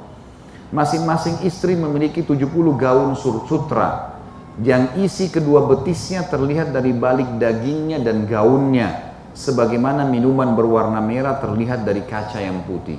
Masing-masing 0.72 1.44
istri 1.48 1.76
memiliki 1.76 2.24
70 2.24 2.48
gaun 2.76 3.16
sutra 3.20 4.17
yang 4.66 4.98
isi 4.98 5.30
kedua 5.30 5.70
betisnya 5.70 6.26
terlihat 6.26 6.74
dari 6.74 6.90
balik 6.90 7.38
dagingnya 7.38 8.02
dan 8.02 8.26
gaunnya 8.26 9.14
sebagaimana 9.38 10.10
minuman 10.10 10.58
berwarna 10.58 10.98
merah 10.98 11.38
terlihat 11.38 11.86
dari 11.86 12.02
kaca 12.02 12.42
yang 12.42 12.66
putih. 12.66 12.98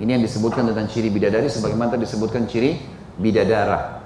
Ini 0.00 0.16
yang 0.16 0.24
disebutkan 0.24 0.64
tentang 0.72 0.88
ciri 0.88 1.12
bidadari 1.12 1.52
sebagaimana 1.52 2.00
disebutkan 2.00 2.48
ciri 2.48 2.80
bidadara 3.20 4.00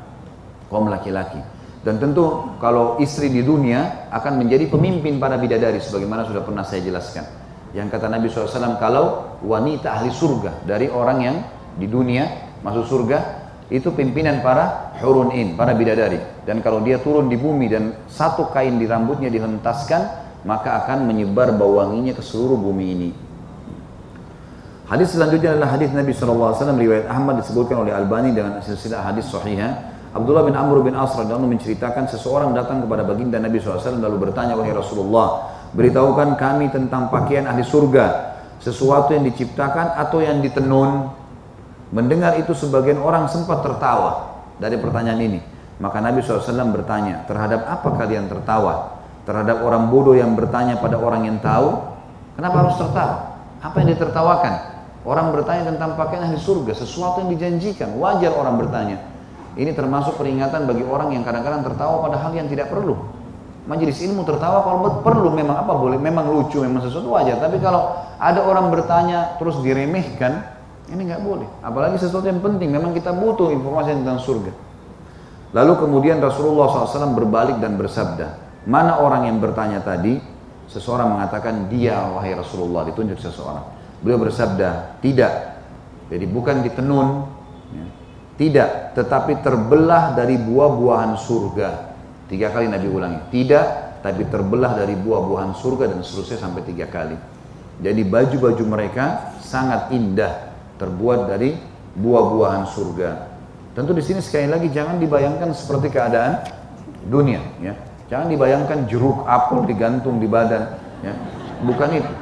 kaum 0.67 0.91
laki-laki. 0.91 1.39
Dan 1.87 2.03
tentu 2.03 2.59
kalau 2.59 2.99
istri 2.99 3.31
di 3.31 3.47
dunia 3.47 4.11
akan 4.11 4.43
menjadi 4.43 4.67
pemimpin 4.67 5.23
para 5.23 5.39
bidadari 5.39 5.79
sebagaimana 5.79 6.27
sudah 6.27 6.43
pernah 6.43 6.67
saya 6.67 6.83
jelaskan. 6.83 7.25
Yang 7.73 7.95
kata 7.95 8.11
Nabi 8.11 8.27
SAW 8.27 8.81
kalau 8.83 9.39
wanita 9.47 9.95
ahli 9.95 10.11
surga 10.11 10.67
dari 10.67 10.91
orang 10.91 11.19
yang 11.23 11.37
di 11.79 11.87
dunia 11.87 12.27
masuk 12.67 12.85
surga 12.91 13.38
itu 13.69 13.93
pimpinan 13.93 14.41
para 14.41 14.97
hurun 15.01 15.33
in, 15.37 15.53
para 15.53 15.77
bidadari. 15.77 16.17
Dan 16.49 16.65
kalau 16.65 16.81
dia 16.81 16.97
turun 17.01 17.29
di 17.29 17.37
bumi 17.37 17.69
dan 17.69 17.93
satu 18.09 18.49
kain 18.49 18.81
di 18.81 18.89
rambutnya 18.89 19.29
dihentaskan, 19.29 20.03
maka 20.49 20.85
akan 20.85 21.05
menyebar 21.05 21.53
bau 21.53 21.77
wanginya 21.77 22.17
ke 22.17 22.25
seluruh 22.25 22.57
bumi 22.57 22.87
ini. 22.97 23.11
Hadis 24.89 25.13
selanjutnya 25.13 25.53
adalah 25.53 25.77
hadis 25.77 25.93
Nabi 25.93 26.17
SAW 26.17 26.57
riwayat 26.57 27.13
Ahmad 27.13 27.45
disebutkan 27.45 27.85
oleh 27.85 27.93
Albani 27.93 28.33
dengan 28.33 28.65
silsilah 28.65 29.05
hadis 29.05 29.29
sahihah 29.29 30.01
Abdullah 30.17 30.49
bin 30.49 30.57
Amr 30.57 30.81
bin 30.81 30.97
As 30.97 31.13
radhiyallahu 31.13 31.53
menceritakan 31.53 32.09
seseorang 32.09 32.57
datang 32.57 32.81
kepada 32.81 33.05
baginda 33.05 33.37
Nabi 33.37 33.61
SAW 33.61 34.01
lalu 34.01 34.17
bertanya 34.17 34.57
wahai 34.57 34.73
Rasulullah 34.73 35.53
beritahukan 35.77 36.41
kami 36.41 36.73
tentang 36.73 37.13
pakaian 37.13 37.45
ahli 37.45 37.61
surga 37.61 38.33
sesuatu 38.65 39.13
yang 39.13 39.29
diciptakan 39.29 40.01
atau 40.01 40.25
yang 40.25 40.41
ditenun 40.41 41.13
mendengar 41.95 42.37
itu 42.37 42.53
sebagian 42.53 43.01
orang 43.01 43.29
sempat 43.29 43.65
tertawa 43.65 44.41
dari 44.61 44.77
pertanyaan 44.77 45.21
ini. 45.21 45.41
Maka 45.79 46.03
Nabi 46.03 46.21
SAW 46.21 46.75
bertanya 46.75 47.23
terhadap 47.31 47.63
apa 47.71 47.89
kalian 47.95 48.27
tertawa? 48.27 48.99
Terhadap 49.23 49.63
orang 49.63 49.93
bodoh 49.93 50.17
yang 50.17 50.35
bertanya 50.35 50.81
pada 50.83 50.99
orang 50.99 51.29
yang 51.29 51.39
tahu? 51.39 51.79
Kenapa 52.35 52.67
harus 52.67 52.77
tertawa? 52.81 53.17
Apa 53.63 53.77
yang 53.83 53.89
ditertawakan? 53.95 54.55
Orang 55.07 55.31
bertanya 55.31 55.71
tentang 55.71 55.95
pakaian 55.95 56.27
ahli 56.27 56.37
surga 56.37 56.75
sesuatu 56.75 57.23
yang 57.23 57.31
dijanjikan. 57.31 57.95
Wajar 57.95 58.35
orang 58.35 58.59
bertanya. 58.59 58.99
Ini 59.55 59.75
termasuk 59.75 60.19
peringatan 60.19 60.67
bagi 60.67 60.83
orang 60.83 61.15
yang 61.15 61.23
kadang-kadang 61.23 61.63
tertawa 61.67 62.03
pada 62.11 62.19
hal 62.19 62.35
yang 62.35 62.51
tidak 62.51 62.71
perlu. 62.71 62.99
Majelis 63.69 64.01
ilmu 64.01 64.25
tertawa 64.25 64.65
kalau 64.65 65.05
perlu 65.05 65.29
memang 65.31 65.61
apa 65.61 65.77
boleh, 65.77 66.01
memang 66.01 66.33
lucu, 66.33 66.59
memang 66.65 66.81
sesuatu 66.81 67.13
wajar. 67.13 67.37
Tapi 67.37 67.61
kalau 67.61 67.95
ada 68.17 68.41
orang 68.43 68.73
bertanya 68.73 69.37
terus 69.37 69.61
diremehkan, 69.61 70.58
ini 70.89 71.03
nggak 71.05 71.23
boleh. 71.23 71.49
Apalagi 71.61 72.01
sesuatu 72.01 72.25
yang 72.25 72.41
penting, 72.41 72.73
memang 72.73 72.97
kita 72.97 73.13
butuh 73.13 73.53
informasi 73.53 73.93
tentang 73.93 74.19
surga. 74.21 74.53
Lalu 75.53 75.73
kemudian 75.81 76.21
Rasulullah 76.21 76.69
SAW 76.69 77.17
berbalik 77.17 77.57
dan 77.61 77.81
bersabda, 77.81 78.37
mana 78.69 79.01
orang 79.01 79.29
yang 79.29 79.41
bertanya 79.41 79.81
tadi? 79.81 80.21
Seseorang 80.69 81.17
mengatakan 81.17 81.73
dia 81.73 81.97
wahai 82.13 82.37
Rasulullah, 82.37 82.85
ditunjuk 82.85 83.17
seseorang. 83.17 83.65
Beliau 84.05 84.21
bersabda, 84.21 85.01
tidak. 85.01 85.57
Jadi 86.13 86.25
bukan 86.29 86.61
ditenun, 86.61 87.09
tidak, 88.37 88.93
tetapi 88.95 89.41
terbelah 89.41 90.13
dari 90.13 90.37
buah-buahan 90.37 91.17
surga. 91.17 91.69
Tiga 92.29 92.53
kali 92.53 92.69
Nabi 92.69 92.87
ulangi. 92.87 93.21
Tidak, 93.33 93.67
tapi 94.05 94.29
terbelah 94.29 94.77
dari 94.79 94.95
buah-buahan 94.95 95.57
surga 95.57 95.91
dan 95.91 96.05
seterusnya 96.05 96.39
sampai 96.39 96.63
tiga 96.69 96.87
kali. 96.87 97.17
Jadi 97.83 98.03
baju-baju 98.05 98.65
mereka 98.69 99.35
sangat 99.43 99.91
indah, 99.91 100.48
terbuat 100.79 101.29
dari 101.29 101.59
buah-buahan 101.99 102.63
surga. 102.71 103.11
Tentu 103.75 103.93
di 103.95 104.03
sini 104.03 104.23
sekali 104.23 104.49
lagi 104.51 104.71
jangan 104.71 104.99
dibayangkan 104.99 105.51
seperti 105.55 105.91
keadaan 105.91 106.43
dunia, 107.07 107.43
ya. 107.63 107.75
Jangan 108.09 108.33
dibayangkan 108.33 108.89
jeruk 108.89 109.29
apel 109.29 109.69
digantung 109.69 110.17
di 110.17 110.27
badan, 110.27 110.79
ya. 111.05 111.13
Bukan 111.63 111.89
itu. 111.93 112.13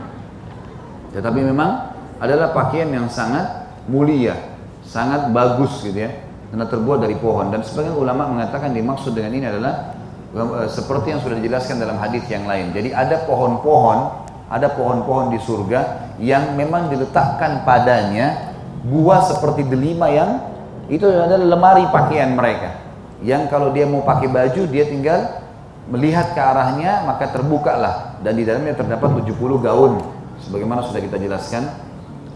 Tetapi 1.15 1.41
memang 1.45 1.95
adalah 2.19 2.51
pakaian 2.51 2.89
yang 2.89 3.07
sangat 3.13 3.69
mulia, 3.87 4.35
sangat 4.83 5.31
bagus 5.31 5.85
gitu 5.85 5.97
ya 5.97 6.27
karena 6.51 6.67
terbuat 6.71 7.03
dari 7.03 7.17
pohon 7.19 7.51
dan 7.51 7.67
sebagian 7.67 7.99
ulama 7.99 8.31
mengatakan 8.31 8.71
dimaksud 8.71 9.13
dengan 9.19 9.35
ini 9.35 9.47
adalah 9.51 9.93
eh, 10.33 10.69
seperti 10.71 11.13
yang 11.15 11.21
sudah 11.21 11.37
dijelaskan 11.43 11.83
dalam 11.83 11.99
hadis 11.99 12.23
yang 12.31 12.47
lain. 12.47 12.71
Jadi 12.71 12.95
ada 12.95 13.27
pohon-pohon, 13.27 13.99
ada 14.47 14.71
pohon-pohon 14.73 15.35
di 15.35 15.39
surga 15.43 16.15
yang 16.23 16.55
memang 16.55 16.89
diletakkan 16.89 17.67
padanya 17.67 18.46
buah 18.87 19.21
seperti 19.35 19.67
delima 19.67 20.07
yang 20.07 20.39
itu 20.87 21.03
adalah 21.03 21.43
lemari 21.43 21.85
pakaian 21.91 22.39
mereka. 22.39 22.79
Yang 23.25 23.51
kalau 23.51 23.75
dia 23.75 23.89
mau 23.89 24.07
pakai 24.07 24.31
baju 24.31 24.63
dia 24.71 24.85
tinggal 24.87 25.43
melihat 25.91 26.35
ke 26.35 26.41
arahnya 26.43 27.07
maka 27.07 27.31
terbukalah 27.31 28.19
dan 28.23 28.35
di 28.35 28.43
dalamnya 28.43 28.75
terdapat 28.75 29.23
70 29.23 29.39
gaun 29.63 30.03
sebagaimana 30.43 30.83
sudah 30.83 30.99
kita 30.99 31.17
jelaskan 31.19 31.67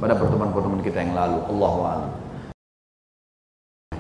pada 0.01 0.17
pertemuan-pertemuan 0.17 0.83
kita 0.83 1.05
yang 1.05 1.15
lalu. 1.15 1.39
Allahu. 1.47 1.81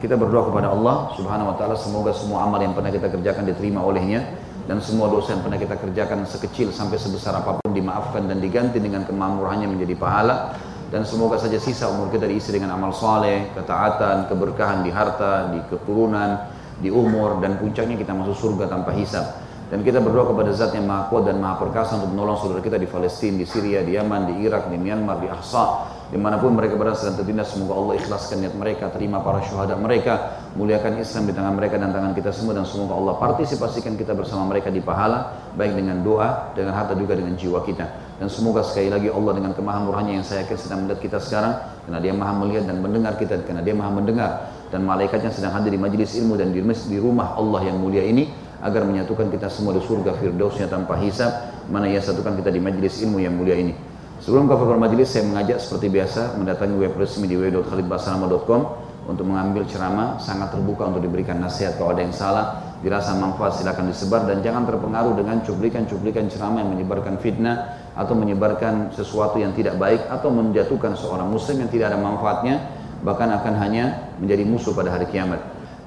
Kita 0.00 0.16
berdoa 0.16 0.48
kepada 0.48 0.72
Allah 0.72 1.12
Subhanahu 1.12 1.52
wa 1.52 1.56
taala 1.60 1.76
semoga 1.76 2.16
semua 2.16 2.48
amal 2.48 2.56
yang 2.56 2.72
pernah 2.72 2.88
kita 2.88 3.12
kerjakan 3.12 3.44
diterima 3.44 3.84
olehnya 3.84 4.24
dan 4.64 4.80
semua 4.80 5.12
dosa 5.12 5.36
yang 5.36 5.44
pernah 5.44 5.60
kita 5.60 5.76
kerjakan 5.76 6.24
sekecil 6.24 6.72
sampai 6.72 6.96
sebesar 6.96 7.36
apa 7.36 7.60
pun 7.60 7.70
dimaafkan 7.76 8.24
dan 8.24 8.40
diganti 8.40 8.80
dengan 8.80 9.04
kemakmurannya 9.04 9.68
menjadi 9.68 9.94
pahala 10.00 10.56
dan 10.90 11.06
semoga 11.06 11.38
saja 11.38 11.54
sisa 11.62 11.86
umur 11.86 12.10
kita 12.10 12.26
diisi 12.26 12.50
dengan 12.50 12.74
amal 12.74 12.90
soleh, 12.90 13.54
ketaatan, 13.54 14.26
keberkahan 14.26 14.82
di 14.82 14.90
harta, 14.90 15.54
di 15.54 15.62
keturunan, 15.70 16.50
di 16.82 16.90
umur 16.90 17.38
dan 17.38 17.62
puncaknya 17.62 17.94
kita 17.94 18.10
masuk 18.10 18.34
surga 18.34 18.66
tanpa 18.66 18.90
hisab. 18.98 19.22
Dan 19.70 19.86
kita 19.86 20.02
berdoa 20.02 20.34
kepada 20.34 20.50
zat 20.50 20.74
yang 20.74 20.90
maha 20.90 21.06
kuat 21.06 21.30
dan 21.30 21.38
maha 21.38 21.62
perkasa 21.62 21.94
untuk 21.94 22.10
menolong 22.10 22.42
saudara 22.42 22.58
kita 22.58 22.74
di 22.74 22.90
Palestina, 22.90 23.38
di 23.38 23.46
Syria, 23.46 23.86
di 23.86 23.94
Yaman, 23.94 24.34
di 24.34 24.34
Irak, 24.42 24.66
di 24.66 24.74
Myanmar, 24.74 25.22
di 25.22 25.30
Ahsa, 25.30 25.86
di 26.10 26.18
mana 26.18 26.42
pun 26.42 26.58
mereka 26.58 26.74
berada 26.74 26.98
sedang 26.98 27.22
tertindas 27.22 27.54
semoga 27.54 27.78
Allah 27.78 27.94
ikhlaskan 28.02 28.42
niat 28.42 28.54
mereka 28.58 28.90
terima 28.90 29.22
para 29.22 29.46
syuhada 29.46 29.78
mereka 29.78 30.42
muliakan 30.58 30.98
Islam 30.98 31.30
di 31.30 31.32
tangan 31.38 31.54
mereka 31.54 31.78
dan 31.78 31.94
tangan 31.94 32.18
kita 32.18 32.34
semua 32.34 32.50
dan 32.58 32.66
semoga 32.66 32.98
Allah 32.98 33.14
partisipasikan 33.22 33.94
kita 33.94 34.18
bersama 34.18 34.42
mereka 34.50 34.74
di 34.74 34.82
pahala 34.82 35.38
baik 35.54 35.70
dengan 35.78 36.02
doa 36.02 36.50
dengan 36.58 36.74
harta 36.74 36.98
juga 36.98 37.14
dengan 37.14 37.38
jiwa 37.38 37.62
kita 37.62 38.09
dan 38.20 38.28
semoga 38.28 38.60
sekali 38.60 38.92
lagi 38.92 39.08
Allah 39.08 39.32
dengan 39.32 39.56
kemahamurahnya 39.56 40.20
yang 40.20 40.26
saya 40.28 40.44
yakin 40.44 40.60
sedang 40.60 40.84
melihat 40.84 41.00
kita 41.00 41.18
sekarang 41.24 41.56
karena 41.88 41.98
dia 42.04 42.12
maha 42.12 42.36
melihat 42.36 42.68
dan 42.68 42.76
mendengar 42.84 43.16
kita 43.16 43.40
karena 43.48 43.64
dia 43.64 43.72
maha 43.72 43.96
mendengar. 43.96 44.52
Dan 44.68 44.84
malaikatnya 44.84 45.32
sedang 45.32 45.56
hadir 45.56 45.72
di 45.72 45.80
majelis 45.80 46.12
ilmu 46.20 46.36
dan 46.36 46.52
di, 46.52 46.60
rumah 47.00 47.32
Allah 47.32 47.72
yang 47.72 47.80
mulia 47.80 48.04
ini 48.04 48.28
agar 48.60 48.84
menyatukan 48.84 49.32
kita 49.32 49.48
semua 49.48 49.72
di 49.72 49.80
surga 49.80 50.20
firdausnya 50.20 50.68
tanpa 50.68 51.00
hisab 51.00 51.32
mana 51.72 51.88
ia 51.88 51.96
satukan 52.04 52.36
kita 52.36 52.52
di 52.52 52.60
majelis 52.60 53.00
ilmu 53.00 53.24
yang 53.24 53.32
mulia 53.32 53.56
ini. 53.56 53.72
Sebelum 54.20 54.52
ke 54.52 54.76
majelis, 54.76 55.08
saya 55.08 55.24
mengajak 55.24 55.56
seperti 55.56 55.88
biasa 55.88 56.36
mendatangi 56.36 56.76
web 56.76 56.92
resmi 57.00 57.24
di 57.24 57.40
www.khalidbasalama.com 57.40 58.60
untuk 59.08 59.24
mengambil 59.24 59.64
ceramah, 59.64 60.20
sangat 60.20 60.52
terbuka 60.52 60.92
untuk 60.92 61.08
diberikan 61.08 61.40
nasihat 61.40 61.80
kalau 61.80 61.96
ada 61.96 62.04
yang 62.04 62.12
salah, 62.12 62.76
dirasa 62.84 63.16
manfaat 63.16 63.56
silakan 63.56 63.88
disebar. 63.88 64.28
Dan 64.28 64.44
jangan 64.44 64.68
terpengaruh 64.68 65.16
dengan 65.16 65.40
cuplikan-cuplikan 65.40 66.28
ceramah 66.28 66.60
yang 66.60 66.76
menyebarkan 66.76 67.16
fitnah 67.16 67.79
atau 67.94 68.14
menyebarkan 68.14 68.94
sesuatu 68.94 69.38
yang 69.38 69.50
tidak 69.54 69.76
baik 69.76 70.06
atau 70.06 70.30
menjatuhkan 70.30 70.94
seorang 70.94 71.26
muslim 71.26 71.66
yang 71.66 71.70
tidak 71.70 71.94
ada 71.94 71.98
manfaatnya 71.98 72.80
bahkan 73.00 73.32
akan 73.32 73.54
hanya 73.56 74.12
menjadi 74.20 74.44
musuh 74.44 74.72
pada 74.76 74.92
hari 74.92 75.08
kiamat. 75.08 75.40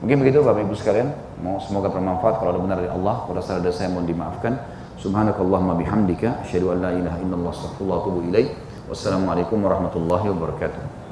Mungkin 0.04 0.20
begitu 0.20 0.44
Bapak 0.44 0.68
Ibu 0.68 0.76
sekalian, 0.76 1.16
semoga 1.64 1.88
bermanfaat 1.88 2.44
kalau 2.44 2.52
ada 2.52 2.60
benar 2.60 2.78
dari 2.84 2.92
Allah, 2.92 3.24
kalau 3.24 3.40
salah 3.40 3.64
dari 3.64 3.72
saya 3.72 3.88
mohon 3.88 4.04
dimaafkan. 4.04 4.60
Subhanakallahumma 5.00 5.80
bihamdika 5.80 6.44
asyhadu 6.44 6.76
an 6.76 6.78
la 6.84 6.92
ilaha 6.92 7.18
illallah 7.24 7.52
astaghfirullah 7.56 8.02
wa. 8.04 8.44
Wassalamualaikum 8.92 9.64
warahmatullahi 9.64 10.28
wabarakatuh. 10.36 11.03